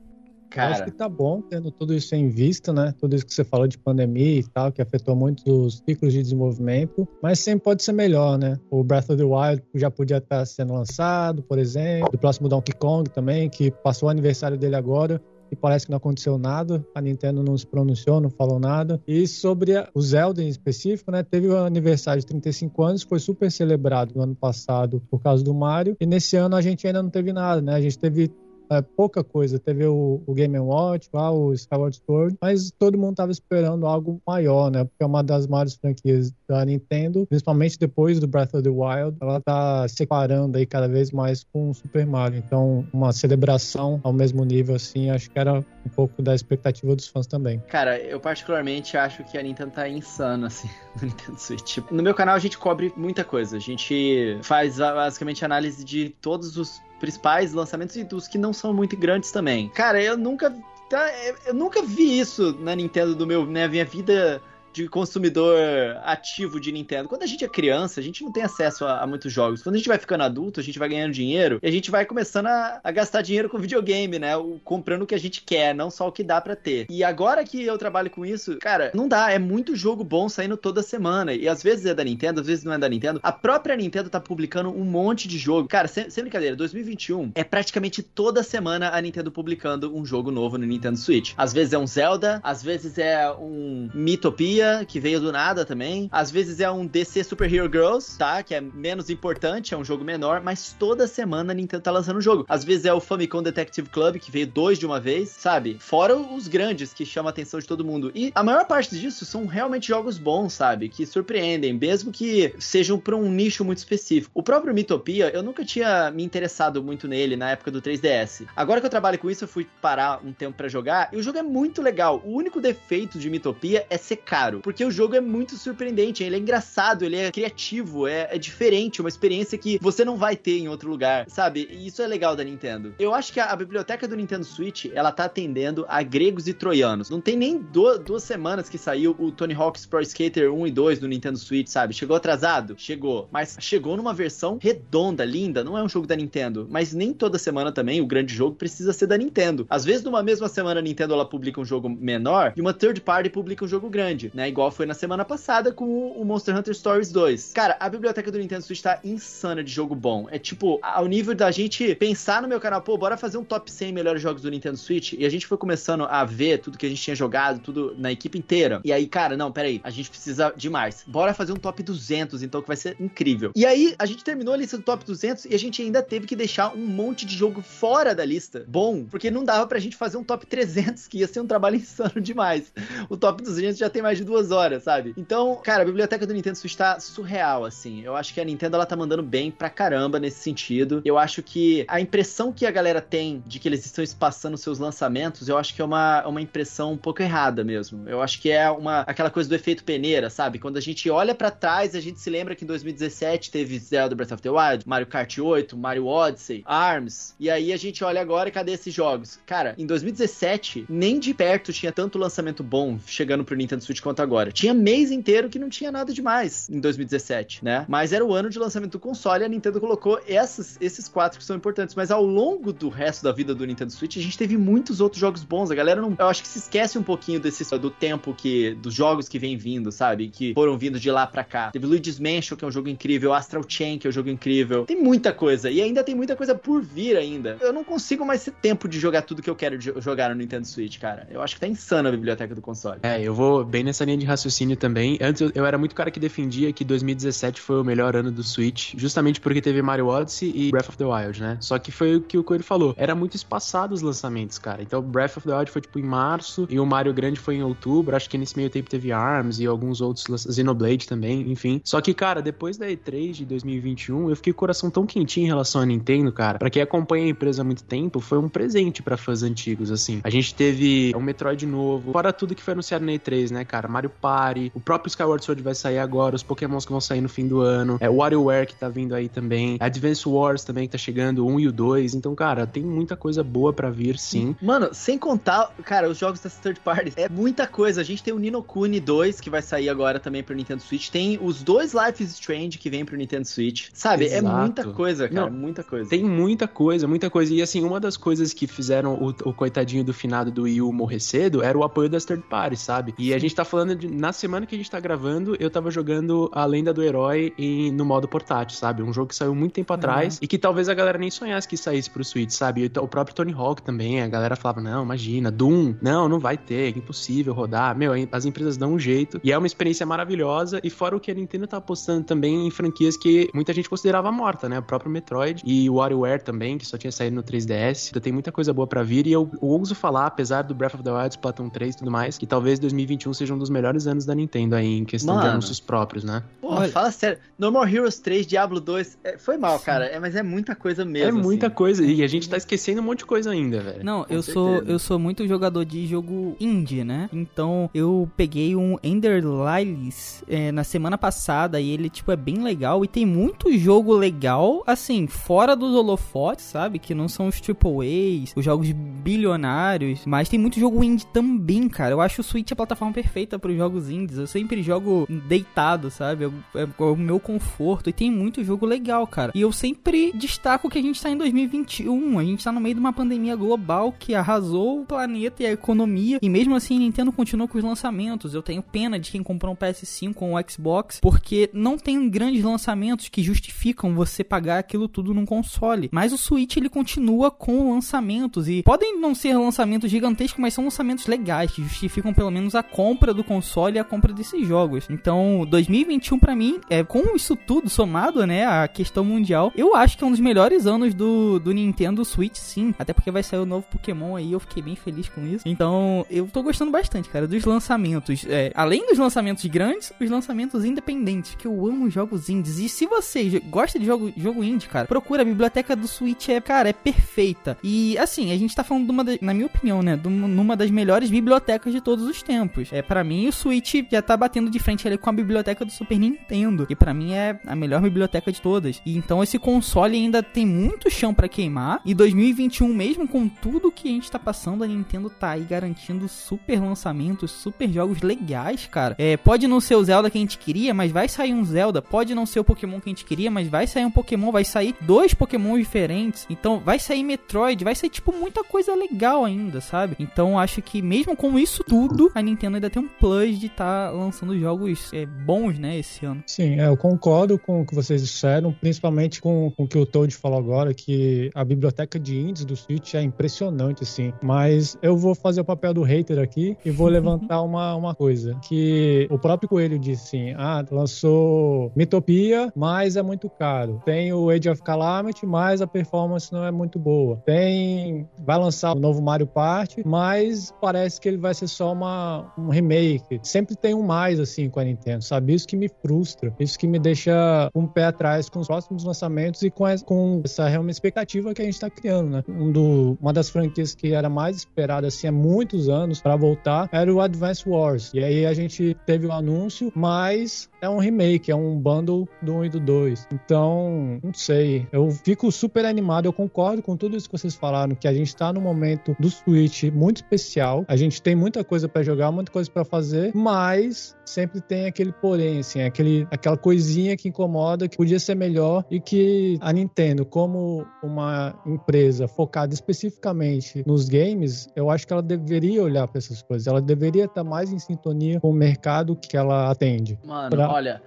Cara. 0.51 0.73
acho 0.73 0.83
que 0.83 0.91
tá 0.91 1.07
bom 1.07 1.41
tendo 1.41 1.71
tudo 1.71 1.93
isso 1.93 2.13
em 2.13 2.27
vista, 2.27 2.73
né? 2.73 2.93
Tudo 2.99 3.15
isso 3.15 3.25
que 3.25 3.33
você 3.33 3.43
falou 3.43 3.67
de 3.67 3.77
pandemia 3.77 4.39
e 4.39 4.43
tal, 4.43 4.69
que 4.69 4.81
afetou 4.81 5.15
muito 5.15 5.49
os 5.49 5.81
ciclos 5.87 6.11
de 6.11 6.21
desenvolvimento, 6.21 7.07
mas 7.23 7.39
sempre 7.39 7.63
pode 7.63 7.81
ser 7.81 7.93
melhor, 7.93 8.37
né? 8.37 8.57
O 8.69 8.83
Breath 8.83 9.09
of 9.09 9.15
the 9.15 9.23
Wild 9.23 9.63
já 9.75 9.89
podia 9.89 10.17
estar 10.17 10.45
sendo 10.45 10.73
lançado, 10.73 11.41
por 11.41 11.57
exemplo, 11.57 12.11
do 12.11 12.17
próximo 12.17 12.49
Donkey 12.49 12.73
Kong 12.73 13.09
também, 13.09 13.49
que 13.49 13.71
passou 13.71 14.09
o 14.09 14.11
aniversário 14.11 14.57
dele 14.57 14.75
agora. 14.75 15.21
E 15.51 15.55
parece 15.55 15.85
que 15.85 15.91
não 15.91 15.97
aconteceu 15.97 16.37
nada. 16.37 16.85
A 16.95 17.01
Nintendo 17.01 17.43
não 17.43 17.57
se 17.57 17.67
pronunciou, 17.67 18.21
não 18.21 18.29
falou 18.29 18.59
nada. 18.59 19.01
E 19.05 19.27
sobre 19.27 19.73
o 19.93 20.01
Zelda 20.01 20.41
em 20.41 20.47
específico, 20.47 21.11
né? 21.11 21.21
Teve 21.23 21.47
o 21.47 21.57
aniversário 21.57 22.21
de 22.21 22.27
35 22.27 22.83
anos, 22.83 23.03
foi 23.03 23.19
super 23.19 23.51
celebrado 23.51 24.13
no 24.15 24.23
ano 24.23 24.35
passado 24.35 25.01
por 25.09 25.21
causa 25.21 25.43
do 25.43 25.53
Mario. 25.53 25.97
E 25.99 26.05
nesse 26.05 26.37
ano 26.37 26.55
a 26.55 26.61
gente 26.61 26.87
ainda 26.87 27.03
não 27.03 27.09
teve 27.09 27.33
nada, 27.33 27.61
né? 27.61 27.75
A 27.75 27.81
gente 27.81 27.99
teve 27.99 28.31
é, 28.71 28.81
pouca 28.81 29.21
coisa. 29.23 29.59
Teve 29.59 29.85
o, 29.85 30.23
o 30.25 30.33
Game 30.33 30.57
Watch, 30.57 31.09
lá, 31.13 31.29
o 31.29 31.53
Skyward 31.53 32.01
Sword, 32.05 32.37
mas 32.41 32.71
todo 32.71 32.97
mundo 32.97 33.15
tava 33.15 33.31
esperando 33.31 33.85
algo 33.85 34.21
maior, 34.25 34.71
né? 34.71 34.85
Porque 34.85 35.03
é 35.03 35.05
uma 35.05 35.21
das 35.21 35.45
maiores 35.45 35.75
franquias 35.75 36.33
da 36.47 36.63
Nintendo, 36.63 37.25
principalmente 37.27 37.77
depois 37.77 38.19
do 38.19 38.27
Breath 38.27 38.53
of 38.53 38.63
the 38.63 38.69
Wild, 38.69 39.17
ela 39.21 39.41
tá 39.41 39.85
separando 39.89 40.57
aí 40.57 40.65
cada 40.65 40.87
vez 40.87 41.11
mais 41.11 41.43
com 41.43 41.71
o 41.71 41.73
Super 41.73 42.05
Mario. 42.05 42.39
Então, 42.39 42.85
uma 42.93 43.11
celebração 43.11 43.99
ao 44.03 44.13
mesmo 44.13 44.45
nível, 44.45 44.75
assim, 44.75 45.09
acho 45.09 45.29
que 45.29 45.37
era 45.37 45.55
um 45.55 45.89
pouco 45.93 46.21
da 46.21 46.33
expectativa 46.33 46.95
dos 46.95 47.07
fãs 47.07 47.27
também. 47.27 47.61
Cara, 47.67 47.99
eu 47.99 48.19
particularmente 48.19 48.95
acho 48.95 49.23
que 49.25 49.37
a 49.37 49.43
Nintendo 49.43 49.71
tá 49.71 49.89
insana, 49.89 50.47
assim, 50.47 50.69
no 51.01 51.07
Nintendo 51.09 51.37
Switch. 51.37 51.77
No 51.91 52.01
meu 52.01 52.13
canal 52.13 52.35
a 52.35 52.39
gente 52.39 52.57
cobre 52.57 52.93
muita 52.95 53.23
coisa. 53.23 53.57
A 53.57 53.59
gente 53.59 54.39
faz 54.43 54.77
basicamente 54.77 55.43
análise 55.43 55.83
de 55.83 56.09
todos 56.21 56.55
os 56.55 56.81
principais 57.01 57.51
lançamentos 57.51 57.95
e 57.95 58.03
dos 58.03 58.27
que 58.27 58.37
não 58.37 58.53
são 58.53 58.73
muito 58.73 58.95
grandes 58.95 59.31
também. 59.31 59.67
Cara, 59.69 60.01
eu 60.01 60.15
nunca. 60.15 60.55
Tá, 60.87 61.09
eu 61.45 61.53
nunca 61.53 61.81
vi 61.81 62.19
isso 62.19 62.55
na 62.59 62.75
Nintendo 62.75 63.15
do 63.15 63.25
meu, 63.25 63.45
né, 63.45 63.67
minha 63.67 63.85
vida 63.85 64.41
de 64.73 64.87
consumidor 64.87 65.57
ativo 66.03 66.59
de 66.59 66.71
Nintendo. 66.71 67.09
Quando 67.09 67.23
a 67.23 67.27
gente 67.27 67.43
é 67.43 67.47
criança, 67.47 67.99
a 67.99 68.03
gente 68.03 68.23
não 68.23 68.31
tem 68.31 68.43
acesso 68.43 68.85
a, 68.85 69.01
a, 69.01 69.07
muitos 69.07 69.31
jogos. 69.31 69.61
Quando 69.61 69.75
a 69.75 69.77
gente 69.77 69.87
vai 69.87 69.97
ficando 69.97 70.23
adulto, 70.23 70.59
a 70.59 70.63
gente 70.63 70.79
vai 70.79 70.89
ganhando 70.89 71.13
dinheiro 71.13 71.59
e 71.61 71.67
a 71.67 71.71
gente 71.71 71.91
vai 71.91 72.05
começando 72.05 72.47
a, 72.47 72.79
a 72.83 72.91
gastar 72.91 73.21
dinheiro 73.21 73.49
com 73.49 73.57
videogame, 73.57 74.17
né? 74.19 74.35
O, 74.37 74.59
comprando 74.63 75.03
o 75.03 75.07
que 75.07 75.15
a 75.15 75.19
gente 75.19 75.41
quer, 75.41 75.75
não 75.75 75.89
só 75.89 76.07
o 76.07 76.11
que 76.11 76.23
dá 76.23 76.39
para 76.39 76.55
ter. 76.55 76.87
E 76.89 77.03
agora 77.03 77.43
que 77.43 77.63
eu 77.63 77.77
trabalho 77.77 78.09
com 78.09 78.25
isso, 78.25 78.57
cara, 78.57 78.91
não 78.93 79.07
dá. 79.07 79.31
É 79.31 79.39
muito 79.39 79.75
jogo 79.75 80.03
bom 80.03 80.29
saindo 80.29 80.57
toda 80.57 80.81
semana. 80.81 81.33
E 81.33 81.47
às 81.47 81.61
vezes 81.61 81.85
é 81.85 81.93
da 81.93 82.03
Nintendo, 82.03 82.41
às 82.41 82.47
vezes 82.47 82.63
não 82.63 82.73
é 82.73 82.77
da 82.77 82.89
Nintendo. 82.89 83.19
A 83.23 83.31
própria 83.31 83.75
Nintendo 83.75 84.09
tá 84.09 84.19
publicando 84.19 84.69
um 84.69 84.85
monte 84.85 85.27
de 85.27 85.37
jogo. 85.37 85.67
Cara, 85.67 85.87
sem, 85.87 86.09
sem 86.09 86.23
brincadeira, 86.23 86.55
2021 86.55 87.31
é 87.35 87.43
praticamente 87.43 88.01
toda 88.01 88.43
semana 88.43 88.91
a 88.95 89.01
Nintendo 89.01 89.31
publicando 89.31 89.95
um 89.95 90.05
jogo 90.05 90.31
novo 90.31 90.57
no 90.57 90.65
Nintendo 90.65 90.97
Switch. 90.97 91.33
Às 91.37 91.53
vezes 91.53 91.73
é 91.73 91.77
um 91.77 91.87
Zelda, 91.87 92.39
às 92.43 92.63
vezes 92.63 92.97
é 92.97 93.31
um 93.31 93.89
Mitopia 93.93 94.60
que 94.87 94.99
veio 94.99 95.19
do 95.19 95.31
nada 95.31 95.65
também. 95.65 96.09
Às 96.11 96.31
vezes 96.31 96.59
é 96.59 96.69
um 96.69 96.85
DC 96.85 97.23
Super 97.23 97.51
Hero 97.51 97.69
Girls, 97.71 98.17
tá? 98.17 98.41
Que 98.43 98.55
é 98.55 98.61
menos 98.61 99.09
importante, 99.09 99.73
é 99.73 99.77
um 99.77 99.83
jogo 99.83 100.03
menor, 100.03 100.41
mas 100.41 100.75
toda 100.77 101.07
semana 101.07 101.51
a 101.51 101.55
Nintendo 101.55 101.83
tá 101.83 101.91
lançando 101.91 102.17
um 102.17 102.21
jogo. 102.21 102.45
Às 102.47 102.63
vezes 102.63 102.85
é 102.85 102.93
o 102.93 102.99
Famicom 102.99 103.41
Detective 103.41 103.89
Club, 103.89 104.17
que 104.17 104.31
veio 104.31 104.47
dois 104.47 104.79
de 104.79 104.85
uma 104.85 104.99
vez, 104.99 105.29
sabe? 105.29 105.77
Fora 105.79 106.15
os 106.15 106.47
grandes, 106.47 106.93
que 106.93 107.05
chamam 107.05 107.27
a 107.27 107.31
atenção 107.31 107.59
de 107.59 107.67
todo 107.67 107.85
mundo. 107.85 108.11
E 108.13 108.31
a 108.35 108.43
maior 108.43 108.65
parte 108.65 108.97
disso 108.97 109.25
são 109.25 109.45
realmente 109.45 109.87
jogos 109.87 110.17
bons, 110.17 110.53
sabe? 110.53 110.89
Que 110.89 111.05
surpreendem, 111.05 111.73
mesmo 111.73 112.11
que 112.11 112.53
sejam 112.59 112.99
pra 112.99 113.15
um 113.15 113.31
nicho 113.31 113.63
muito 113.63 113.79
específico. 113.79 114.31
O 114.33 114.43
próprio 114.43 114.73
Mitopia, 114.73 115.29
eu 115.29 115.43
nunca 115.43 115.63
tinha 115.63 116.11
me 116.11 116.23
interessado 116.23 116.83
muito 116.83 117.07
nele 117.07 117.35
na 117.35 117.51
época 117.51 117.71
do 117.71 117.81
3DS. 117.81 118.45
Agora 118.55 118.79
que 118.79 118.85
eu 118.85 118.91
trabalho 118.91 119.19
com 119.19 119.29
isso, 119.29 119.43
eu 119.43 119.47
fui 119.47 119.67
parar 119.81 120.21
um 120.23 120.33
tempo 120.33 120.57
para 120.57 120.67
jogar, 120.67 121.09
e 121.13 121.17
o 121.17 121.23
jogo 121.23 121.37
é 121.37 121.43
muito 121.43 121.81
legal. 121.81 122.21
O 122.25 122.35
único 122.35 122.59
defeito 122.59 123.17
de 123.17 123.29
Mitopia 123.29 123.85
é 123.89 123.97
ser 123.97 124.17
caro 124.17 124.50
caro, 124.51 124.61
porque 124.61 124.83
o 124.83 124.91
jogo 124.91 125.15
é 125.15 125.21
muito 125.21 125.55
surpreendente, 125.55 126.23
ele 126.23 126.35
é 126.35 126.39
engraçado, 126.39 127.05
ele 127.05 127.15
é 127.15 127.31
criativo, 127.31 128.07
é, 128.07 128.27
é 128.31 128.37
diferente, 128.37 129.01
uma 129.01 129.09
experiência 129.09 129.57
que 129.57 129.79
você 129.81 130.03
não 130.03 130.17
vai 130.17 130.35
ter 130.35 130.57
em 130.57 130.67
outro 130.67 130.89
lugar, 130.89 131.25
sabe? 131.29 131.67
E 131.71 131.87
isso 131.87 132.01
é 132.01 132.07
legal 132.07 132.35
da 132.35 132.43
Nintendo. 132.43 132.93
Eu 132.99 133.13
acho 133.13 133.31
que 133.31 133.39
a, 133.39 133.45
a 133.45 133.55
biblioteca 133.55 134.07
do 134.07 134.15
Nintendo 134.15 134.43
Switch, 134.43 134.85
ela 134.93 135.11
tá 135.11 135.25
atendendo 135.25 135.85
a 135.87 136.03
gregos 136.03 136.47
e 136.47 136.53
troianos. 136.53 137.09
Não 137.09 137.21
tem 137.21 137.35
nem 137.35 137.57
do, 137.57 137.97
duas 137.97 138.23
semanas 138.23 138.69
que 138.69 138.77
saiu 138.77 139.15
o 139.17 139.31
Tony 139.31 139.53
Hawk's 139.53 139.85
Pro 139.85 140.01
Skater 140.01 140.53
1 140.53 140.67
e 140.67 140.71
2 140.71 140.99
no 140.99 141.07
Nintendo 141.07 141.37
Switch, 141.37 141.67
sabe? 141.67 141.93
Chegou 141.93 142.15
atrasado? 142.15 142.75
Chegou. 142.77 143.27
Mas 143.31 143.57
chegou 143.59 143.95
numa 143.95 144.13
versão 144.13 144.57
redonda, 144.61 145.23
linda, 145.23 145.63
não 145.63 145.77
é 145.77 145.83
um 145.83 145.89
jogo 145.89 146.07
da 146.07 146.15
Nintendo. 146.15 146.67
Mas 146.69 146.93
nem 146.93 147.13
toda 147.13 147.37
semana 147.37 147.71
também 147.71 148.01
o 148.01 148.05
grande 148.05 148.33
jogo 148.33 148.55
precisa 148.55 148.93
ser 148.93 149.07
da 149.07 149.17
Nintendo. 149.17 149.65
Às 149.69 149.85
vezes, 149.85 150.03
numa 150.03 150.23
mesma 150.23 150.47
semana, 150.47 150.79
a 150.79 150.83
Nintendo 150.83 151.13
ela 151.13 151.25
publica 151.25 151.59
um 151.59 151.65
jogo 151.65 151.89
menor 151.89 152.53
e 152.55 152.61
uma 152.61 152.73
third 152.73 153.01
party 153.01 153.29
publica 153.29 153.63
um 153.63 153.67
jogo 153.67 153.89
grande, 153.89 154.31
né? 154.33 154.40
Né? 154.41 154.49
Igual 154.49 154.71
foi 154.71 154.87
na 154.87 154.95
semana 154.95 155.23
passada 155.23 155.71
com 155.71 156.07
o 156.13 156.25
Monster 156.25 156.57
Hunter 156.57 156.73
Stories 156.73 157.11
2. 157.11 157.51
Cara, 157.53 157.77
a 157.79 157.87
biblioteca 157.87 158.31
do 158.31 158.39
Nintendo 158.39 158.63
Switch 158.63 158.81
tá 158.81 158.99
insana 159.03 159.63
de 159.63 159.71
jogo 159.71 159.93
bom. 159.93 160.27
É 160.31 160.39
tipo, 160.39 160.79
ao 160.81 161.05
nível 161.05 161.35
da 161.35 161.51
gente 161.51 161.93
pensar 161.95 162.41
no 162.41 162.47
meu 162.47 162.59
canal, 162.59 162.81
pô, 162.81 162.97
bora 162.97 163.15
fazer 163.15 163.37
um 163.37 163.43
top 163.43 163.71
100 163.71 163.93
melhores 163.93 164.19
jogos 164.19 164.41
do 164.41 164.49
Nintendo 164.49 164.77
Switch. 164.77 165.13
E 165.13 165.25
a 165.25 165.29
gente 165.29 165.45
foi 165.45 165.59
começando 165.59 166.05
a 166.05 166.25
ver 166.25 166.57
tudo 166.57 166.77
que 166.77 166.87
a 166.87 166.89
gente 166.89 167.01
tinha 167.01 167.15
jogado, 167.15 167.59
tudo 167.59 167.95
na 167.97 168.11
equipe 168.11 168.35
inteira. 168.35 168.81
E 168.83 168.91
aí, 168.91 169.05
cara, 169.05 169.37
não, 169.37 169.51
peraí, 169.51 169.79
a 169.83 169.91
gente 169.91 170.09
precisa 170.09 170.51
de 170.55 170.69
mais. 170.71 171.03
Bora 171.05 171.35
fazer 171.35 171.53
um 171.53 171.57
top 171.57 171.83
200, 171.83 172.41
então, 172.41 172.63
que 172.63 172.67
vai 172.67 172.77
ser 172.77 172.95
incrível. 172.99 173.51
E 173.55 173.63
aí, 173.63 173.93
a 173.99 174.07
gente 174.07 174.23
terminou 174.23 174.55
a 174.55 174.57
lista 174.57 174.75
do 174.75 174.83
top 174.83 175.05
200 175.05 175.45
e 175.45 175.53
a 175.53 175.59
gente 175.59 175.83
ainda 175.83 176.01
teve 176.01 176.25
que 176.25 176.35
deixar 176.35 176.75
um 176.75 176.87
monte 176.87 177.27
de 177.27 177.35
jogo 177.35 177.61
fora 177.61 178.15
da 178.15 178.25
lista. 178.25 178.65
Bom, 178.67 179.05
porque 179.05 179.29
não 179.29 179.43
dava 179.43 179.67
pra 179.67 179.77
gente 179.77 179.95
fazer 179.95 180.17
um 180.17 180.23
top 180.23 180.47
300, 180.47 181.07
que 181.07 181.19
ia 181.19 181.27
ser 181.27 181.41
um 181.41 181.47
trabalho 181.47 181.75
insano 181.91 182.19
demais. 182.19 182.73
O 183.07 183.15
top 183.15 183.43
200 183.43 183.77
já 183.77 183.89
tem 183.89 184.01
mais 184.01 184.17
de 184.17 184.23
duas 184.31 184.51
horas, 184.51 184.83
sabe? 184.83 185.13
Então, 185.17 185.59
cara, 185.61 185.83
a 185.83 185.85
biblioteca 185.85 186.25
do 186.25 186.33
Nintendo 186.33 186.57
Switch 186.57 186.75
tá 186.75 186.99
surreal, 186.99 187.65
assim. 187.65 188.01
Eu 188.01 188.15
acho 188.15 188.33
que 188.33 188.39
a 188.39 188.45
Nintendo, 188.45 188.77
ela 188.77 188.85
tá 188.85 188.95
mandando 188.95 189.21
bem 189.21 189.51
pra 189.51 189.69
caramba 189.69 190.19
nesse 190.19 190.39
sentido. 190.39 191.01
Eu 191.03 191.17
acho 191.17 191.43
que 191.43 191.85
a 191.87 191.99
impressão 191.99 192.53
que 192.53 192.65
a 192.65 192.71
galera 192.71 193.01
tem 193.01 193.43
de 193.45 193.59
que 193.59 193.67
eles 193.67 193.85
estão 193.85 194.01
espaçando 194.03 194.57
seus 194.57 194.79
lançamentos, 194.79 195.49
eu 195.49 195.57
acho 195.57 195.75
que 195.75 195.81
é 195.81 195.85
uma, 195.85 196.25
uma 196.25 196.41
impressão 196.41 196.93
um 196.93 196.97
pouco 196.97 197.21
errada 197.21 197.63
mesmo. 197.63 198.07
Eu 198.07 198.21
acho 198.21 198.39
que 198.39 198.49
é 198.49 198.71
uma 198.71 199.01
aquela 199.01 199.29
coisa 199.29 199.49
do 199.49 199.55
efeito 199.55 199.83
peneira, 199.83 200.29
sabe? 200.29 200.59
Quando 200.59 200.77
a 200.77 200.81
gente 200.81 201.09
olha 201.09 201.35
para 201.35 201.51
trás, 201.51 201.93
a 201.93 201.99
gente 201.99 202.19
se 202.19 202.29
lembra 202.29 202.55
que 202.55 202.63
em 202.63 202.67
2017 202.67 203.51
teve 203.51 203.77
Zelda 203.79 204.15
Breath 204.15 204.31
of 204.31 204.41
the 204.41 204.49
Wild, 204.49 204.87
Mario 204.87 205.07
Kart 205.07 205.37
8, 205.37 205.77
Mario 205.77 206.05
Odyssey, 206.07 206.63
ARMS. 206.65 207.35
E 207.37 207.49
aí 207.49 207.73
a 207.73 207.77
gente 207.77 208.03
olha 208.03 208.21
agora 208.21 208.47
e 208.47 208.51
cadê 208.51 208.71
esses 208.71 208.93
jogos? 208.93 209.39
Cara, 209.45 209.75
em 209.77 209.85
2017, 209.85 210.85
nem 210.87 211.19
de 211.19 211.33
perto 211.33 211.73
tinha 211.73 211.91
tanto 211.91 212.17
lançamento 212.17 212.63
bom 212.63 212.97
chegando 213.05 213.43
pro 213.43 213.55
Nintendo 213.55 213.83
Switch 213.83 213.99
quanto 213.99 214.20
agora. 214.21 214.51
Tinha 214.51 214.73
mês 214.73 215.11
inteiro 215.11 215.49
que 215.49 215.59
não 215.59 215.69
tinha 215.69 215.91
nada 215.91 216.13
demais 216.13 216.69
em 216.69 216.79
2017, 216.79 217.63
né? 217.63 217.85
Mas 217.87 218.13
era 218.13 218.25
o 218.25 218.33
ano 218.33 218.49
de 218.49 218.59
lançamento 218.59 218.91
do 218.91 218.99
console 218.99 219.43
a 219.43 219.47
Nintendo 219.47 219.79
colocou 219.79 220.19
essas, 220.27 220.77
esses 220.79 221.07
quatro 221.07 221.39
que 221.39 221.45
são 221.45 221.55
importantes. 221.55 221.95
Mas 221.95 222.11
ao 222.11 222.23
longo 222.23 222.71
do 222.71 222.89
resto 222.89 223.23
da 223.23 223.31
vida 223.31 223.53
do 223.53 223.65
Nintendo 223.65 223.91
Switch, 223.91 224.17
a 224.17 224.21
gente 224.21 224.37
teve 224.37 224.57
muitos 224.57 225.01
outros 225.01 225.19
jogos 225.19 225.43
bons. 225.43 225.71
A 225.71 225.75
galera 225.75 226.01
não. 226.01 226.15
Eu 226.17 226.27
acho 226.27 226.41
que 226.41 226.47
se 226.47 226.59
esquece 226.59 226.97
um 226.97 227.03
pouquinho 227.03 227.39
desse 227.39 227.61
do 227.77 227.89
tempo 227.89 228.33
que. 228.33 228.73
dos 228.75 228.93
jogos 228.93 229.29
que 229.29 229.39
vem 229.39 229.55
vindo, 229.55 229.91
sabe? 229.91 230.27
Que 230.27 230.53
foram 230.53 230.77
vindo 230.77 230.99
de 230.99 231.09
lá 231.09 231.25
pra 231.25 231.43
cá. 231.43 231.71
Teve 231.71 231.85
Luigi's 231.85 232.19
Mansion, 232.19 232.57
que 232.57 232.65
é 232.65 232.67
um 232.67 232.71
jogo 232.71 232.89
incrível, 232.89 233.33
Astral 233.33 233.63
Chain, 233.67 233.97
que 233.97 234.07
é 234.07 234.09
um 234.09 234.13
jogo 234.13 234.29
incrível. 234.29 234.85
Tem 234.85 235.01
muita 235.01 235.31
coisa. 235.31 235.69
E 235.69 235.81
ainda 235.81 236.03
tem 236.03 236.15
muita 236.15 236.35
coisa 236.35 236.53
por 236.55 236.81
vir 236.81 237.15
ainda. 237.15 237.57
Eu 237.61 237.71
não 237.71 237.83
consigo 237.83 238.25
mais 238.25 238.43
ter 238.43 238.51
tempo 238.51 238.87
de 238.87 238.99
jogar 238.99 239.21
tudo 239.21 239.41
que 239.41 239.49
eu 239.49 239.55
quero 239.55 239.79
jogar 240.01 240.29
no 240.29 240.35
Nintendo 240.35 240.67
Switch, 240.67 240.99
cara. 240.99 241.27
Eu 241.31 241.41
acho 241.41 241.55
que 241.55 241.61
tá 241.61 241.67
insana 241.67 242.09
a 242.09 242.11
biblioteca 242.11 242.53
do 242.53 242.61
console. 242.61 242.99
É, 243.03 243.21
eu 243.21 243.33
vou 243.33 243.63
bem 243.63 243.83
nessa 243.83 244.00
linha 244.05 244.17
de 244.17 244.25
raciocínio 244.25 244.75
também. 244.75 245.17
Antes 245.21 245.41
eu, 245.41 245.51
eu, 245.53 245.65
era 245.65 245.77
muito 245.77 245.95
cara 245.95 246.11
que 246.11 246.19
defendia 246.19 246.71
que 246.73 246.83
2017 246.83 247.61
foi 247.61 247.79
o 247.79 247.83
melhor 247.83 248.15
ano 248.15 248.31
do 248.31 248.43
Switch, 248.43 248.93
justamente 248.97 249.39
porque 249.39 249.61
teve 249.61 249.81
Mario 249.81 250.07
Odyssey 250.07 250.51
e 250.55 250.71
Breath 250.71 250.89
of 250.89 250.97
the 250.97 251.05
Wild, 251.05 251.41
né? 251.41 251.57
Só 251.59 251.77
que 251.77 251.91
foi 251.91 252.15
o 252.15 252.21
que 252.21 252.37
o 252.37 252.43
Coelho 252.43 252.63
falou. 252.63 252.93
Era 252.97 253.15
muito 253.15 253.35
espaçado 253.35 253.93
os 253.93 254.01
lançamentos, 254.01 254.57
cara. 254.57 254.81
Então 254.81 255.01
Breath 255.01 255.37
of 255.37 255.47
the 255.47 255.55
Wild 255.55 255.71
foi 255.71 255.81
tipo 255.81 255.99
em 255.99 256.03
março 256.03 256.67
e 256.69 256.79
o 256.79 256.85
Mario 256.85 257.13
Grande 257.13 257.39
foi 257.39 257.55
em 257.55 257.63
outubro. 257.63 258.15
Acho 258.15 258.29
que 258.29 258.37
nesse 258.37 258.57
meio 258.57 258.69
tempo 258.69 258.89
teve 258.89 259.11
ARMS 259.11 259.61
e 259.61 259.65
alguns 259.65 260.01
outros, 260.01 260.25
Xenoblade 260.53 261.07
também, 261.07 261.51
enfim. 261.51 261.81
Só 261.83 262.01
que, 262.01 262.13
cara, 262.13 262.41
depois 262.41 262.77
da 262.77 262.87
E3 262.87 263.31
de 263.31 263.45
2021, 263.45 264.29
eu 264.29 264.35
fiquei 264.35 264.53
com 264.53 264.57
o 264.57 264.61
coração 264.61 264.89
tão 264.89 265.05
quentinho 265.05 265.45
em 265.45 265.47
relação 265.47 265.81
à 265.81 265.85
Nintendo, 265.85 266.31
cara. 266.31 266.59
Pra 266.59 266.69
quem 266.69 266.81
acompanha 266.81 267.25
a 267.25 267.29
empresa 267.29 267.61
há 267.61 267.65
muito 267.65 267.83
tempo, 267.83 268.19
foi 268.19 268.37
um 268.37 268.47
presente 268.47 269.01
para 269.01 269.17
fãs 269.17 269.43
antigos, 269.43 269.91
assim. 269.91 270.21
A 270.23 270.29
gente 270.29 270.53
teve 270.53 271.13
um 271.15 271.21
Metroid 271.21 271.65
novo, 271.65 272.11
fora 272.11 272.31
tudo 272.31 272.55
que 272.55 272.61
foi 272.61 272.73
anunciado 272.73 273.05
na 273.05 273.11
E3, 273.11 273.51
né, 273.51 273.65
cara? 273.65 273.87
Mario 273.91 274.09
Party, 274.09 274.71
o 274.73 274.79
próprio 274.79 275.09
Skyward 275.09 275.43
Sword 275.43 275.61
vai 275.61 275.75
sair 275.75 275.99
agora, 275.99 276.35
os 276.35 276.43
Pokémons 276.43 276.85
que 276.85 276.91
vão 276.91 277.01
sair 277.01 277.21
no 277.21 277.29
fim 277.29 277.47
do 277.47 277.61
ano, 277.61 277.97
é, 277.99 278.09
o 278.09 278.15
WarioWare 278.15 278.65
que 278.65 278.75
tá 278.75 278.89
vindo 278.89 279.13
aí 279.13 279.27
também, 279.29 279.77
Advance 279.79 280.27
Wars 280.27 280.63
também 280.63 280.87
que 280.87 280.93
tá 280.93 280.97
chegando, 280.97 281.45
o 281.45 281.49
1 281.49 281.59
e 281.59 281.67
o 281.67 281.71
2. 281.71 282.15
Então, 282.15 282.33
cara, 282.35 282.65
tem 282.65 282.83
muita 282.83 283.15
coisa 283.15 283.43
boa 283.43 283.73
para 283.73 283.89
vir, 283.89 284.17
sim. 284.17 284.55
Mano, 284.61 284.89
sem 284.93 285.17
contar, 285.17 285.73
cara, 285.83 286.09
os 286.09 286.17
jogos 286.17 286.39
das 286.39 286.55
third 286.57 286.79
parties, 286.79 287.13
é 287.17 287.27
muita 287.29 287.67
coisa. 287.67 288.01
A 288.01 288.03
gente 288.03 288.23
tem 288.23 288.33
o 288.33 288.39
Nino 288.39 288.63
Kuni 288.63 288.99
2 288.99 289.39
que 289.39 289.49
vai 289.49 289.61
sair 289.61 289.89
agora 289.89 290.19
também 290.19 290.43
pro 290.43 290.55
Nintendo 290.55 290.81
Switch, 290.81 291.09
tem 291.09 291.39
os 291.41 291.61
dois 291.63 291.93
Life 291.93 292.23
is 292.23 292.31
Strange 292.33 292.77
que 292.77 292.89
vem 292.89 293.03
pro 293.03 293.17
Nintendo 293.17 293.45
Switch. 293.45 293.89
Sabe, 293.93 294.25
é 294.25 294.37
Exato. 294.37 294.55
é 294.55 294.61
muita 294.61 294.83
coisa, 294.85 295.27
cara, 295.27 295.49
Não, 295.49 295.51
muita 295.57 295.83
coisa. 295.83 296.09
Tem 296.09 296.23
muita 296.23 296.67
coisa, 296.67 297.07
muita 297.07 297.29
coisa. 297.29 297.53
E 297.53 297.61
assim, 297.61 297.83
uma 297.83 297.99
das 297.99 298.17
coisas 298.17 298.53
que 298.53 298.67
fizeram 298.67 299.15
o, 299.15 299.49
o 299.49 299.53
coitadinho 299.53 300.03
do 300.03 300.13
finado 300.13 300.51
do 300.51 300.63
Wii 300.63 300.81
U 300.81 300.93
morrer 300.93 301.19
cedo 301.19 301.63
era 301.63 301.77
o 301.77 301.83
apoio 301.83 302.09
das 302.09 302.25
third 302.25 302.43
parties, 302.49 302.81
sabe? 302.81 303.13
E 303.17 303.33
a 303.33 303.39
gente 303.39 303.55
tá 303.55 303.65
falando 303.65 303.80
falando 303.81 303.95
de. 303.95 304.07
Na 304.07 304.31
semana 304.31 304.65
que 304.65 304.75
a 304.75 304.77
gente 304.77 304.89
tá 304.89 304.99
gravando, 304.99 305.55
eu 305.59 305.69
tava 305.69 305.89
jogando 305.89 306.49
A 306.53 306.65
Lenda 306.65 306.93
do 306.93 307.01
Herói 307.01 307.53
em, 307.57 307.91
no 307.91 308.05
modo 308.05 308.27
portátil, 308.27 308.77
sabe? 308.77 309.01
Um 309.01 309.11
jogo 309.11 309.29
que 309.29 309.35
saiu 309.35 309.55
muito 309.55 309.73
tempo 309.73 309.91
atrás 309.93 310.37
e 310.41 310.47
que 310.47 310.57
talvez 310.57 310.87
a 310.89 310.93
galera 310.93 311.17
nem 311.17 311.31
sonhasse 311.31 311.67
que 311.67 311.75
saísse 311.75 312.09
pro 312.09 312.23
Switch, 312.23 312.51
sabe? 312.51 312.91
O 312.99 313.07
próprio 313.07 313.35
Tony 313.35 313.53
Hawk 313.53 313.81
também, 313.81 314.21
a 314.21 314.27
galera 314.27 314.55
falava: 314.55 314.81
não, 314.81 315.03
imagina, 315.03 315.49
Doom, 315.49 315.95
não, 316.01 316.29
não 316.29 316.39
vai 316.39 316.57
ter, 316.57 316.93
é 316.93 316.97
impossível 316.97 317.53
rodar. 317.53 317.97
Meu, 317.97 318.11
as 318.31 318.45
empresas 318.45 318.77
dão 318.77 318.93
um 318.93 318.99
jeito. 318.99 319.39
E 319.43 319.51
é 319.51 319.57
uma 319.57 319.67
experiência 319.67 320.05
maravilhosa. 320.05 320.79
E 320.83 320.89
fora 320.89 321.15
o 321.15 321.19
que 321.19 321.31
a 321.31 321.33
Nintendo 321.33 321.67
tá 321.67 321.77
apostando 321.77 322.25
também 322.25 322.67
em 322.67 322.71
franquias 322.71 323.17
que 323.17 323.49
muita 323.53 323.73
gente 323.73 323.89
considerava 323.89 324.31
morta, 324.31 324.69
né? 324.69 324.79
O 324.79 324.83
próprio 324.83 325.11
Metroid 325.11 325.63
e 325.65 325.89
o 325.89 325.95
WarioWare 325.95 326.43
também, 326.43 326.77
que 326.77 326.85
só 326.85 326.97
tinha 326.97 327.11
saído 327.11 327.35
no 327.35 327.43
3DS. 327.43 328.09
Então 328.09 328.21
tem 328.21 328.33
muita 328.33 328.51
coisa 328.51 328.73
boa 328.73 328.87
para 328.87 329.01
vir. 329.01 329.25
E 329.25 329.31
eu, 329.31 329.49
eu 329.53 329.67
ouso 329.67 329.95
falar, 329.95 330.27
apesar 330.27 330.63
do 330.63 330.75
Breath 330.75 330.95
of 330.95 331.03
the 331.03 331.11
Wild, 331.11 331.29
Splatoon 331.31 331.69
3 331.69 331.95
e 331.95 331.97
tudo 331.97 332.11
mais, 332.11 332.37
que 332.37 332.45
talvez 332.45 332.79
2021 332.79 333.33
seja 333.33 333.53
um 333.53 333.57
dos 333.57 333.69
melhores 333.71 334.07
anos 334.07 334.25
da 334.25 334.35
Nintendo 334.35 334.75
aí 334.75 334.97
em 334.97 335.05
questão 335.05 335.35
Mano. 335.35 335.47
de 335.47 335.53
anúncios 335.53 335.79
próprios, 335.79 336.23
né? 336.23 336.43
Porra, 336.59 336.87
fala 336.87 337.11
sério. 337.11 337.39
No 337.57 337.71
More 337.71 337.93
Heroes 337.93 338.19
3, 338.19 338.45
Diablo 338.45 338.79
2, 338.79 339.17
é, 339.23 339.37
foi 339.37 339.57
mal, 339.57 339.79
cara. 339.79 340.05
É, 340.05 340.19
mas 340.19 340.35
é 340.35 340.43
muita 340.43 340.75
coisa 340.75 341.03
mesmo. 341.03 341.39
é 341.39 341.41
muita 341.41 341.67
assim. 341.67 341.75
coisa. 341.75 342.05
E 342.05 342.23
a 342.23 342.27
gente 342.27 342.49
tá 342.49 342.57
esquecendo 342.57 343.01
um 343.01 343.03
monte 343.03 343.19
de 343.19 343.25
coisa 343.25 343.51
ainda, 343.51 343.81
velho. 343.81 344.03
Não, 344.03 344.23
Com 344.23 344.33
eu 344.33 344.41
sou, 344.41 344.77
eu 344.83 344.99
sou 344.99 345.19
muito 345.19 345.47
jogador 345.47 345.85
de 345.85 346.05
jogo 346.05 346.55
indie, 346.59 347.03
né? 347.03 347.29
Então 347.31 347.89
eu 347.93 348.29
peguei 348.35 348.75
um 348.75 348.97
Ender 349.03 349.43
Lilies 349.43 350.43
é, 350.47 350.71
na 350.71 350.83
semana 350.83 351.17
passada 351.17 351.79
e 351.79 351.89
ele, 351.89 352.09
tipo, 352.09 352.31
é 352.31 352.35
bem 352.35 352.63
legal. 352.63 353.03
E 353.03 353.07
tem 353.07 353.25
muito 353.25 353.75
jogo 353.77 354.13
legal, 354.13 354.83
assim, 354.85 355.27
fora 355.27 355.75
dos 355.75 355.95
holofotes, 355.95 356.65
sabe? 356.65 356.99
Que 356.99 357.13
não 357.13 357.27
são 357.27 357.47
os 357.47 357.59
Triple 357.59 358.43
A's, 358.43 358.53
os 358.55 358.63
jogos 358.63 358.91
bilionários. 358.91 360.25
Mas 360.25 360.49
tem 360.49 360.59
muito 360.59 360.79
jogo 360.79 361.03
indie 361.03 361.25
também, 361.27 361.87
cara. 361.87 362.13
Eu 362.13 362.21
acho 362.21 362.41
o 362.41 362.43
Switch 362.43 362.71
a 362.71 362.75
plataforma 362.75 363.13
perfeita 363.13 363.59
para 363.61 363.71
os 363.71 363.77
jogos 363.77 364.09
indies. 364.09 364.37
Eu 364.37 364.47
sempre 364.47 364.81
jogo 364.83 365.25
deitado, 365.47 366.09
sabe? 366.11 366.45
Eu- 366.45 366.53
É, 366.75 366.87
o 367.03 367.15
meu 367.15 367.39
conforto. 367.39 368.09
E 368.09 368.13
tem 368.13 368.31
muito 368.31 368.63
jogo 368.63 368.85
legal, 368.85 369.25
cara. 369.27 369.51
E 369.55 369.61
eu 369.61 369.71
sempre 369.71 370.31
destaco 370.33 370.89
que 370.89 370.97
a 370.97 371.01
gente 371.01 371.21
tá 371.21 371.29
em 371.29 371.37
2021. 371.37 372.39
A 372.39 372.43
gente 372.43 372.63
tá 372.63 372.71
no 372.71 372.79
meio 372.79 372.95
de 372.95 372.99
uma 373.01 373.13
pandemia 373.13 373.55
global 373.55 374.13
que 374.17 374.33
arrasou 374.35 375.01
o 375.01 375.05
planeta 375.05 375.63
e 375.63 375.65
a 375.65 375.71
economia. 375.71 376.39
E 376.41 376.49
mesmo 376.49 376.75
assim, 376.75 376.95
a 376.97 376.99
Nintendo 376.99 377.31
continua 377.31 377.67
com 377.67 377.77
os 377.77 377.83
lançamentos. 377.83 378.53
Eu 378.53 378.61
tenho 378.61 378.81
pena 378.81 379.19
de 379.19 379.31
quem 379.31 379.43
comprou 379.43 379.73
um 379.73 379.75
PS5 379.75 380.35
ou 380.41 380.55
um 380.57 380.69
Xbox, 380.69 381.19
porque 381.21 381.69
não 381.73 381.97
tem 381.97 382.29
grandes 382.29 382.63
lançamentos 382.63 383.29
que 383.29 383.43
justificam 383.43 384.13
você 384.15 384.43
pagar 384.43 384.79
aquilo 384.79 385.07
tudo 385.07 385.33
num 385.33 385.45
console. 385.45 386.09
Mas 386.11 386.33
o 386.33 386.37
Switch 386.37 386.77
ele 386.77 386.89
continua 386.89 387.51
com 387.51 387.91
lançamentos 387.93 388.67
e 388.67 388.83
podem 388.83 389.19
não 389.19 389.35
ser 389.35 389.55
lançamentos 389.57 390.09
gigantescos, 390.09 390.59
mas 390.59 390.73
são 390.73 390.83
lançamentos 390.85 391.27
legais 391.27 391.71
que 391.71 391.83
justificam 391.83 392.33
pelo 392.33 392.51
menos 392.51 392.75
a 392.75 392.83
compra 392.83 393.33
do 393.33 393.43
console 393.51 393.97
e 393.97 393.99
a 393.99 394.03
compra 394.03 394.31
desses 394.33 394.65
jogos. 394.67 395.07
Então, 395.09 395.65
2021 395.69 396.39
pra 396.39 396.55
mim, 396.55 396.79
é 396.89 397.03
com 397.03 397.35
isso 397.35 397.55
tudo 397.55 397.89
somado, 397.89 398.45
né, 398.47 398.65
a 398.65 398.87
questão 398.87 399.23
mundial, 399.25 399.71
eu 399.75 399.95
acho 399.95 400.17
que 400.17 400.23
é 400.23 400.27
um 400.27 400.31
dos 400.31 400.39
melhores 400.39 400.85
anos 400.85 401.13
do, 401.13 401.59
do 401.59 401.71
Nintendo 401.73 402.23
Switch, 402.23 402.55
sim. 402.55 402.93
Até 402.97 403.13
porque 403.13 403.29
vai 403.31 403.43
sair 403.43 403.59
o 403.59 403.65
novo 403.65 403.85
Pokémon 403.91 404.35
aí, 404.35 404.53
eu 404.53 404.59
fiquei 404.59 404.81
bem 404.81 404.95
feliz 404.95 405.27
com 405.27 405.45
isso. 405.45 405.67
Então, 405.67 406.25
eu 406.29 406.47
tô 406.51 406.63
gostando 406.63 406.91
bastante, 406.91 407.29
cara, 407.29 407.47
dos 407.47 407.65
lançamentos. 407.65 408.45
É, 408.47 408.71
além 408.75 409.05
dos 409.07 409.17
lançamentos 409.17 409.65
grandes, 409.65 410.13
os 410.19 410.29
lançamentos 410.29 410.85
independentes, 410.85 411.55
que 411.55 411.67
eu 411.67 411.85
amo 411.85 412.09
jogos 412.09 412.49
indies. 412.49 412.77
E 412.79 412.87
se 412.87 413.05
você 413.05 413.61
gosta 413.69 413.99
de 413.99 414.05
jogo, 414.05 414.31
jogo 414.37 414.63
indie, 414.63 414.87
cara, 414.87 415.07
procura 415.07 415.41
a 415.41 415.45
biblioteca 415.45 415.95
do 415.95 416.07
Switch, 416.07 416.49
é, 416.49 416.61
cara, 416.61 416.89
é 416.89 416.93
perfeita. 416.93 417.77
E 417.83 418.17
assim, 418.17 418.51
a 418.51 418.57
gente 418.57 418.75
tá 418.75 418.83
falando 418.83 419.05
de 419.05 419.11
uma, 419.11 419.25
na 419.41 419.53
minha 419.53 419.65
opinião, 419.65 420.01
né, 420.01 420.15
de 420.15 420.27
uma- 420.27 420.47
numa 420.47 420.75
das 420.77 420.89
melhores 420.91 421.29
bibliotecas 421.29 421.91
de 421.93 422.01
todos 422.01 422.25
os 422.25 422.41
tempos. 422.41 422.89
É, 422.91 423.01
para 423.01 423.23
mim, 423.23 423.40
o 423.47 423.53
Switch 423.53 423.95
já 424.11 424.21
tá 424.21 424.35
batendo 424.35 424.69
de 424.69 424.79
frente 424.79 425.07
ali 425.07 425.17
com 425.17 425.29
a 425.29 425.33
biblioteca 425.33 425.85
do 425.85 425.91
Super 425.91 426.17
Nintendo. 426.17 426.85
E 426.89 426.95
pra 426.95 427.13
mim 427.13 427.33
é 427.33 427.59
a 427.65 427.75
melhor 427.75 428.01
biblioteca 428.01 428.51
de 428.51 428.61
todas. 428.61 429.01
E 429.05 429.17
então 429.17 429.41
esse 429.43 429.57
console 429.59 430.17
ainda 430.17 430.41
tem 430.43 430.65
muito 430.65 431.09
chão 431.09 431.33
pra 431.33 431.47
queimar. 431.47 432.01
E 432.05 432.13
2021, 432.13 432.87
mesmo 432.93 433.27
com 433.27 433.47
tudo 433.47 433.91
que 433.91 434.07
a 434.07 434.11
gente 434.11 434.31
tá 434.31 434.39
passando, 434.39 434.83
a 434.83 434.87
Nintendo 434.87 435.29
tá 435.29 435.51
aí 435.51 435.63
garantindo 435.63 436.27
super 436.27 436.79
lançamentos, 436.79 437.51
super 437.51 437.91
jogos 437.91 438.21
legais, 438.21 438.87
cara. 438.87 439.15
É, 439.17 439.37
pode 439.37 439.67
não 439.67 439.79
ser 439.79 439.95
o 439.95 440.03
Zelda 440.03 440.29
que 440.29 440.37
a 440.37 440.41
gente 440.41 440.57
queria, 440.57 440.93
mas 440.93 441.11
vai 441.11 441.27
sair 441.27 441.53
um 441.53 441.63
Zelda. 441.63 442.01
Pode 442.01 442.33
não 442.35 442.45
ser 442.45 442.59
o 442.59 442.63
Pokémon 442.63 442.99
que 442.99 443.09
a 443.09 443.11
gente 443.11 443.25
queria, 443.25 443.51
mas 443.51 443.67
vai 443.67 443.87
sair 443.87 444.05
um 444.05 444.11
Pokémon, 444.11 444.51
vai 444.51 444.63
sair 444.63 444.95
dois 445.01 445.33
Pokémon 445.33 445.77
diferentes. 445.77 446.45
Então 446.49 446.79
vai 446.79 446.99
sair 446.99 447.23
Metroid, 447.23 447.83
vai 447.83 447.95
sair 447.95 448.09
tipo 448.09 448.31
muita 448.31 448.63
coisa 448.63 448.95
legal 448.95 449.45
ainda, 449.45 449.81
sabe? 449.81 450.15
Então 450.19 450.57
acho 450.59 450.81
que 450.81 451.01
mesmo 451.01 451.35
com 451.35 451.57
isso 451.57 451.83
tudo, 451.83 452.31
a 452.33 452.41
Nintendo 452.41 452.75
ainda 452.75 452.89
tem 452.89 453.01
um 453.01 453.07
plus 453.31 453.59
de 453.59 453.69
tá 453.69 454.09
lançando 454.09 454.59
jogos 454.59 455.09
é, 455.13 455.25
bons, 455.25 455.79
né, 455.79 455.97
esse 455.97 456.25
ano. 456.25 456.43
Sim, 456.45 456.81
é, 456.81 456.87
eu 456.87 456.97
concordo 456.97 457.57
com 457.57 457.81
o 457.81 457.85
que 457.85 457.95
vocês 457.95 458.21
disseram, 458.21 458.73
principalmente 458.73 459.41
com, 459.41 459.71
com 459.71 459.83
o 459.83 459.87
que 459.87 459.97
o 459.97 460.05
Toad 460.05 460.35
falou 460.35 460.59
agora, 460.59 460.93
que 460.93 461.49
a 461.55 461.63
biblioteca 461.63 462.19
de 462.19 462.37
indies 462.37 462.65
do 462.65 462.75
Switch 462.75 463.13
é 463.13 463.21
impressionante, 463.21 464.03
assim. 464.03 464.33
Mas 464.41 464.97
eu 465.01 465.15
vou 465.15 465.33
fazer 465.33 465.61
o 465.61 465.65
papel 465.65 465.93
do 465.93 466.03
hater 466.03 466.39
aqui 466.39 466.75
e 466.83 466.91
vou 466.91 467.07
levantar 467.09 467.61
uma, 467.61 467.95
uma 467.95 468.13
coisa. 468.13 468.55
Que 468.67 469.27
o 469.31 469.39
próprio 469.39 469.69
Coelho 469.69 469.97
disse 469.97 470.23
assim: 470.23 470.53
ah, 470.57 470.83
lançou 470.91 471.91
Mitopia, 471.95 472.71
mas 472.75 473.15
é 473.15 473.21
muito 473.21 473.49
caro. 473.49 474.01
Tem 474.03 474.33
o 474.33 474.49
Age 474.49 474.69
of 474.69 474.81
Calamity, 474.83 475.45
mas 475.45 475.81
a 475.81 475.87
performance 475.87 476.51
não 476.51 476.65
é 476.65 476.71
muito 476.71 476.99
boa. 476.99 477.37
Tem. 477.45 478.27
Vai 478.45 478.57
lançar 478.57 478.91
o 478.91 478.99
novo 478.99 479.21
Mario 479.21 479.47
Party, 479.47 480.03
mas 480.05 480.73
parece 480.81 481.21
que 481.21 481.29
ele 481.29 481.37
vai 481.37 481.53
ser 481.53 481.67
só 481.67 481.93
uma, 481.93 482.51
um 482.57 482.69
remake. 482.69 483.20
Sempre 483.43 483.75
tem 483.75 483.93
um 483.93 484.03
mais, 484.03 484.39
assim, 484.39 484.69
com 484.69 484.79
a 484.79 484.83
Nintendo, 484.83 485.23
sabe? 485.23 485.53
Isso 485.53 485.67
que 485.67 485.75
me 485.75 485.89
frustra. 485.89 486.53
Isso 486.59 486.77
que 486.77 486.87
me 486.87 486.99
deixa 486.99 487.69
um 487.75 487.87
pé 487.87 488.05
atrás 488.05 488.49
com 488.49 488.59
os 488.59 488.67
próximos 488.67 489.03
lançamentos 489.03 489.61
e 489.63 489.69
com, 489.69 489.87
essa- 489.87 490.03
com 490.05 490.41
essa 490.43 490.67
realmente 490.67 490.93
expectativa 490.93 491.53
que 491.53 491.61
a 491.61 491.65
gente 491.65 491.79
tá 491.79 491.89
criando, 491.89 492.29
né? 492.29 492.43
Um 492.47 492.71
do, 492.71 493.17
uma 493.21 493.33
das 493.33 493.49
franquias 493.49 493.93
que 493.95 494.13
era 494.13 494.29
mais 494.29 494.57
esperada, 494.57 495.07
assim, 495.07 495.27
há 495.27 495.31
muitos 495.31 495.89
anos 495.89 496.21
para 496.21 496.35
voltar 496.35 496.89
era 496.91 497.13
o 497.13 497.21
Advance 497.21 497.67
Wars. 497.67 498.11
E 498.13 498.23
aí 498.23 498.45
a 498.45 498.53
gente 498.53 498.95
teve 499.05 499.25
o 499.27 499.31
anúncio, 499.31 499.91
mas 499.95 500.69
é 500.81 500.89
um 500.89 500.97
remake, 500.97 501.51
é 501.51 501.55
um 501.55 501.77
bundle 501.79 502.27
do 502.41 502.55
1 502.55 502.65
e 502.65 502.69
do 502.69 502.79
2. 502.79 503.27
Então, 503.31 504.19
não 504.23 504.33
sei. 504.33 504.87
Eu 504.91 505.11
fico 505.11 505.51
super 505.51 505.85
animado, 505.85 506.25
eu 506.25 506.33
concordo 506.33 506.81
com 506.81 506.97
tudo 506.97 507.15
isso 507.15 507.29
que 507.29 507.37
vocês 507.37 507.55
falaram, 507.55 507.95
que 507.95 508.07
a 508.07 508.13
gente 508.13 508.35
tá 508.35 508.51
num 508.51 508.61
momento 508.61 509.15
do 509.19 509.29
Switch 509.29 509.83
muito 509.93 510.17
especial. 510.17 510.83
A 510.87 510.95
gente 510.95 511.21
tem 511.21 511.35
muita 511.35 511.63
coisa 511.63 511.87
para 511.87 512.01
jogar, 512.03 512.31
muita 512.31 512.51
coisa 512.51 512.69
para 512.69 512.83
fazer, 512.83 513.31
mas 513.35 514.15
sempre 514.25 514.61
tem 514.61 514.85
aquele 514.85 515.11
porém, 515.11 515.59
assim, 515.59 515.81
aquele, 515.81 516.27
aquela 516.31 516.57
coisinha 516.57 517.15
que 517.15 517.27
incomoda, 517.29 517.87
que 517.87 517.97
podia 517.97 518.19
ser 518.19 518.35
melhor 518.35 518.83
e 518.89 518.99
que 518.99 519.57
a 519.61 519.71
Nintendo, 519.73 520.25
como 520.25 520.85
uma 521.03 521.53
empresa 521.65 522.27
focada 522.27 522.73
especificamente 522.73 523.83
nos 523.85 524.07
games, 524.07 524.67
eu 524.75 524.89
acho 524.89 525.05
que 525.05 525.13
ela 525.13 525.21
deveria 525.21 525.83
olhar 525.83 526.07
para 526.07 526.17
essas 526.17 526.41
coisas. 526.41 526.65
Ela 526.67 526.81
deveria 526.81 527.25
estar 527.25 527.43
mais 527.43 527.71
em 527.71 527.79
sintonia 527.79 528.39
com 528.39 528.49
o 528.49 528.53
mercado 528.53 529.15
que 529.15 529.35
ela 529.37 529.69
atende. 529.69 530.17
Mano, 530.25 530.49
Pra- 530.49 530.70
olha, 530.71 531.01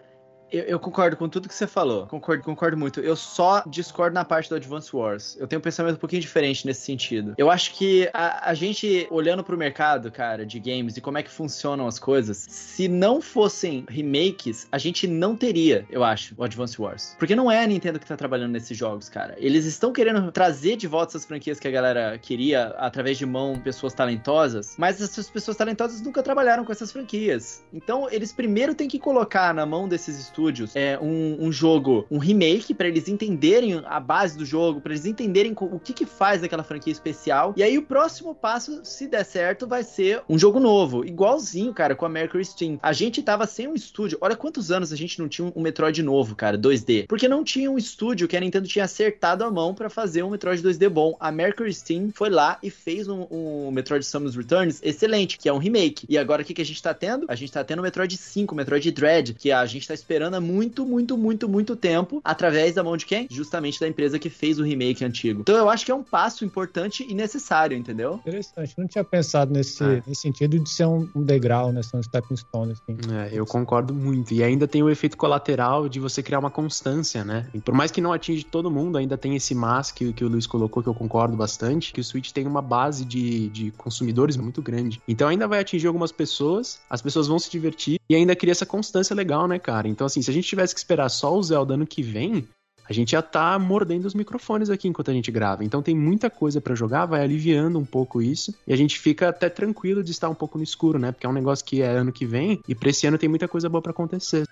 eu, 0.55 0.63
eu 0.65 0.79
concordo 0.79 1.17
com 1.17 1.29
tudo 1.29 1.49
que 1.49 1.55
você 1.55 1.67
falou. 1.67 2.07
Concordo, 2.07 2.45
concordo 2.45 2.77
muito. 2.77 3.01
Eu 3.01 3.17
só 3.17 3.65
discordo 3.67 4.15
na 4.15 4.25
parte 4.25 4.49
do 4.49 4.55
Advance 4.55 4.95
Wars. 4.95 5.37
Eu 5.41 5.49
tenho 5.49 5.59
um 5.59 5.63
pensamento 5.63 5.97
um 5.97 5.99
pouquinho 5.99 6.23
diferente 6.23 6.65
nesse 6.65 6.83
sentido. 6.83 7.35
Eu 7.37 7.51
acho 7.51 7.73
que 7.75 8.09
a, 8.13 8.51
a 8.51 8.55
gente, 8.55 9.09
olhando 9.11 9.43
pro 9.43 9.59
mercado, 9.59 10.13
cara, 10.13 10.47
de 10.47 10.61
games 10.61 10.97
e 10.97 11.01
como 11.01 11.19
é 11.19 11.23
que 11.23 11.31
funcionam 11.31 11.89
as 11.89 11.99
coisas, 11.99 12.47
se 12.49 12.87
não 12.87 13.21
fossem 13.21 13.85
remakes, 13.89 14.69
a 14.71 14.79
gente 14.79 15.09
não 15.09 15.35
teria, 15.35 15.85
eu 15.91 16.05
acho, 16.05 16.35
o 16.39 16.45
Advance 16.45 16.81
Wars. 16.81 17.17
Porque 17.19 17.35
não 17.35 17.51
é 17.51 17.65
a 17.65 17.67
Nintendo 17.67 17.99
que 17.99 18.07
tá 18.07 18.17
trabalhando 18.17 18.53
nesses 18.53 18.79
jogos, 18.79 19.09
cara. 19.09 19.35
Eles 19.39 19.65
estão 19.65 19.93
querendo 19.93 20.31
trazer 20.31 20.77
de 20.77 20.87
volta 20.87 21.13
essas 21.13 21.25
franquias 21.25 21.59
que 21.59 21.67
a 21.67 21.71
galera 21.71 22.17
queria 22.19 22.67
através 22.79 23.19
de 23.19 23.27
mão 23.27 23.59
pessoas 23.59 23.93
talentosas, 23.93 24.77
mas 24.79 25.01
essas 25.03 25.29
pessoas 25.29 25.57
talentosas 25.57 26.01
nunca 26.01 26.23
trabalharam 26.23 26.65
com 26.65 26.71
essas 26.71 26.93
franquias. 26.93 27.65
Então, 27.73 28.09
eles 28.11 28.33
primeiro 28.33 28.75
têm 28.75 28.89
que 28.89 28.99
colocar 28.99 29.53
na 29.53 29.67
mão 29.67 29.89
desses 29.89 30.19
estúdios 30.19 30.44
é, 30.75 30.99
um, 31.01 31.47
um 31.47 31.53
jogo, 31.53 32.07
um 32.11 32.19
remake, 32.19 32.75
pra 32.75 32.89
eles 32.89 33.09
entenderem 33.09 33.83
a 33.85 34.01
base 34.01 34.37
do 34.37 34.45
jogo, 34.45 34.81
pra 34.81 34.93
eles 34.93 35.07
entenderem 35.07 35.55
o 35.59 35.79
que 35.79 35.93
que 35.93 36.07
faz 36.07 36.41
daquela 36.41 36.63
franquia 36.63 36.93
especial. 36.93 37.55
E 37.57 37.63
aí, 37.63 37.79
o 37.79 37.83
próximo 37.83 38.35
passo, 38.35 38.81
se 38.85 39.07
der 39.07 39.25
certo, 39.25 39.67
vai 39.67 39.83
ser 39.83 40.23
um 40.29 40.39
jogo 40.39 40.59
novo. 40.61 41.05
Igualzinho, 41.05 41.73
cara, 41.73 41.95
com 41.95 42.05
a 42.05 42.09
Mercury 42.09 42.45
Steam. 42.45 42.79
A 42.83 42.93
gente 42.93 43.23
tava 43.23 43.47
sem 43.47 43.69
um 43.69 43.75
estúdio. 43.75 44.19
Olha 44.21 44.37
quantos 44.37 44.71
anos 44.71 44.93
a 44.93 44.97
gente 44.97 45.19
não 45.19 45.29
tinha 45.29 45.53
um 45.55 45.61
Metroid 45.61 46.03
novo, 46.03 46.35
cara, 46.35 46.59
2D. 46.59 47.07
Porque 47.07 47.29
não 47.29 47.45
tinha 47.45 47.71
um 47.71 47.79
estúdio 47.79 48.27
que 48.27 48.37
a 48.37 48.41
Nintendo 48.41 48.67
tinha 48.67 48.85
acertado 48.85 49.45
a 49.45 49.51
mão 49.51 49.75
pra 49.75 49.89
fazer 49.89 50.23
um 50.23 50.31
Metroid 50.31 50.63
2D 50.63 50.89
bom. 50.89 51.17
A 51.21 51.31
Mercury 51.31 51.73
Steam 51.73 52.11
foi 52.13 52.31
lá 52.31 52.59
e 52.63 52.71
fez 52.71 53.09
um, 53.09 53.27
um 53.31 53.71
Metroid 53.71 54.05
Samus 54.05 54.35
Returns 54.35 54.81
excelente, 54.83 55.39
que 55.39 55.49
é 55.49 55.53
um 55.53 55.59
remake. 55.59 56.07
E 56.09 56.19
agora 56.19 56.43
o 56.43 56.45
que, 56.45 56.55
que 56.55 56.63
a 56.63 56.65
gente 56.65 56.83
tá 56.83 56.95
tendo? 56.95 57.27
A 57.29 57.35
gente 57.35 57.53
tá 57.53 57.63
tendo 57.63 57.81
o 57.81 57.83
Metroid 57.83 58.17
5, 58.17 58.55
o 58.55 58.57
Metroid 58.57 58.91
Dread, 58.91 59.35
que 59.35 59.53
a 59.53 59.65
gente 59.67 59.87
tá 59.87 59.95
esperando 59.95 60.24
esperando 60.25 60.35
há 60.35 60.41
muito, 60.41 60.87
muito, 60.87 61.19
muito, 61.19 61.49
muito 61.49 61.77
tempo, 61.77 62.21
através 62.25 62.75
da 62.75 62.83
mão 62.83 62.97
de 62.97 63.07
quem? 63.07 63.27
Justamente 63.31 63.79
da 63.79 63.87
empresa 63.87 64.19
que 64.19 64.31
fez 64.31 64.59
o 64.59 64.63
remake 64.63 65.05
antigo. 65.05 65.41
Então 65.41 65.57
eu 65.57 65.69
acho 65.69 65.85
que 65.85 65.93
é 65.93 65.95
um 65.95 66.03
passo 66.03 66.45
importante 66.45 67.07
e 67.09 67.15
necessário, 67.15 67.77
entendeu? 67.77 68.15
Interessante. 68.15 68.75
Não 68.79 68.87
tinha 68.87 69.05
pensado 69.05 69.53
nesse, 69.53 69.83
é. 69.85 70.03
nesse 70.07 70.23
sentido 70.23 70.59
de 70.59 70.69
ser 70.69 70.87
um, 70.87 71.09
um 71.15 71.23
degrau, 71.23 71.73
né? 71.73 71.83
Ser 71.83 71.97
um 71.97 72.03
stepping 72.03 72.37
stone, 72.37 72.73
assim. 72.73 72.97
É, 73.13 73.31
eu 73.33 73.45
concordo 73.45 73.93
muito. 73.93 74.33
E 74.33 74.43
ainda 74.43 74.67
tem 74.67 74.83
o 74.83 74.91
efeito 74.91 75.17
colateral 75.17 75.89
de 75.89 76.01
você 76.01 76.23
criar 76.23 76.39
uma 76.39 76.51
constância, 76.51 77.25
né? 77.25 77.47
E 77.53 77.61
por 77.61 77.75
mais 77.75 77.91
que 77.91 78.01
não 78.01 78.13
atinge 78.13 78.45
todo 78.45 78.71
mundo, 78.71 78.97
ainda 78.97 79.19
tem 79.19 79.37
esse 79.37 79.55
mas 79.55 79.91
que, 79.93 80.13
que 80.13 80.25
o 80.25 80.29
Luiz 80.29 80.47
colocou, 80.47 80.83
que 80.83 80.89
eu 80.89 80.95
concordo 80.95 81.37
bastante, 81.37 81.93
que 81.93 82.01
o 82.01 82.05
Switch 82.05 82.33
tem 82.33 82.47
uma 82.47 82.63
base 82.63 83.05
de, 83.05 83.49
de 83.49 83.71
consumidores 83.73 84.37
muito 84.37 84.63
grande. 84.63 85.01
Então 85.07 85.29
ainda 85.29 85.47
vai 85.47 85.61
atingir 85.61 85.87
algumas 85.87 86.13
pessoas, 86.13 86.81
as 86.89 87.03
pessoas 87.03 87.27
vão 87.27 87.39
se 87.39 87.51
divertir 87.51 88.01
e 88.09 88.15
ainda 88.15 88.37
cria 88.37 88.53
essa 88.53 88.67
constância 88.67 89.15
legal, 89.15 89.49
né, 89.49 89.59
cara? 89.59 89.89
Então, 89.89 90.07
assim, 90.07 90.14
se 90.23 90.31
a 90.31 90.35
gente 90.35 90.49
tivesse 90.49 90.75
que 90.75 90.81
esperar 90.81 91.09
só 91.09 91.37
o 91.37 91.43
Zelda 91.43 91.75
ano 91.75 91.87
que 91.87 92.03
vem, 92.03 92.47
a 92.89 92.93
gente 92.93 93.13
já 93.13 93.23
tá 93.23 93.59
mordendo 93.59 94.05
os 94.05 94.15
microfones 94.15 94.69
aqui 94.69 94.87
enquanto 94.87 95.11
a 95.11 95.15
gente 95.15 95.31
grava. 95.31 95.65
Então 95.65 95.83
tem 95.83 95.97
muita 95.97 96.29
coisa 96.29 96.61
para 96.61 96.75
jogar, 96.75 97.07
vai 97.07 97.23
aliviando 97.23 97.79
um 97.79 97.85
pouco 97.85 98.21
isso. 98.21 98.55
E 98.67 98.73
a 98.73 98.77
gente 98.77 98.99
fica 98.99 99.29
até 99.29 99.49
tranquilo 99.49 100.03
de 100.03 100.11
estar 100.11 100.29
um 100.29 100.35
pouco 100.35 100.59
no 100.59 100.65
escuro, 100.65 100.99
né? 100.99 101.11
Porque 101.11 101.27
é 101.27 101.29
um 101.29 101.33
negócio 101.33 101.65
que 101.65 101.81
é 101.81 101.89
ano 101.89 102.13
que 102.13 102.27
vem 102.27 102.61
e 102.69 102.75
pra 102.75 102.91
esse 102.91 103.07
ano 103.07 103.17
tem 103.17 103.29
muita 103.29 103.49
coisa 103.49 103.69
boa 103.69 103.81
para 103.81 103.93
acontecer. 103.93 104.45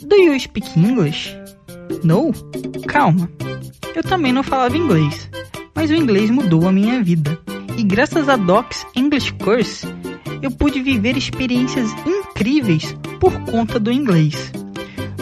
Do 0.00 0.16
you 0.16 0.38
speak 0.38 0.78
English? 0.78 1.34
No? 2.04 2.32
Calma. 2.86 3.28
Eu 3.94 4.02
também 4.02 4.32
não 4.32 4.42
falava 4.42 4.76
inglês, 4.76 5.28
mas 5.74 5.90
o 5.90 5.94
inglês 5.94 6.30
mudou 6.30 6.68
a 6.68 6.72
minha 6.72 7.02
vida. 7.02 7.38
E 7.76 7.82
graças 7.82 8.28
a 8.28 8.36
Docs 8.36 8.86
English 8.94 9.32
Course, 9.34 9.86
eu 10.42 10.50
pude 10.50 10.82
viver 10.82 11.16
experiências 11.16 11.90
incríveis 12.04 12.94
por 13.20 13.32
conta 13.44 13.78
do 13.78 13.92
inglês. 13.92 14.52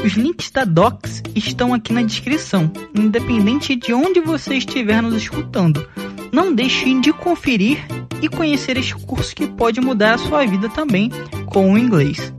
Os 0.04 0.14
links 0.14 0.50
da 0.50 0.64
Docs 0.64 1.22
estão 1.36 1.74
aqui 1.74 1.92
na 1.92 2.02
descrição, 2.02 2.72
independente 2.94 3.76
de 3.76 3.92
onde 3.92 4.18
você 4.20 4.54
estiver 4.54 5.02
nos 5.02 5.14
escutando. 5.14 5.86
Não 6.32 6.54
deixe 6.54 6.98
de 7.00 7.12
conferir 7.12 7.78
e 8.22 8.28
conhecer 8.28 8.78
este 8.78 8.94
curso 8.94 9.36
que 9.36 9.46
pode 9.46 9.80
mudar 9.80 10.14
a 10.14 10.18
sua 10.18 10.46
vida 10.46 10.70
também 10.70 11.10
com 11.46 11.72
o 11.72 11.78
inglês. 11.78 12.32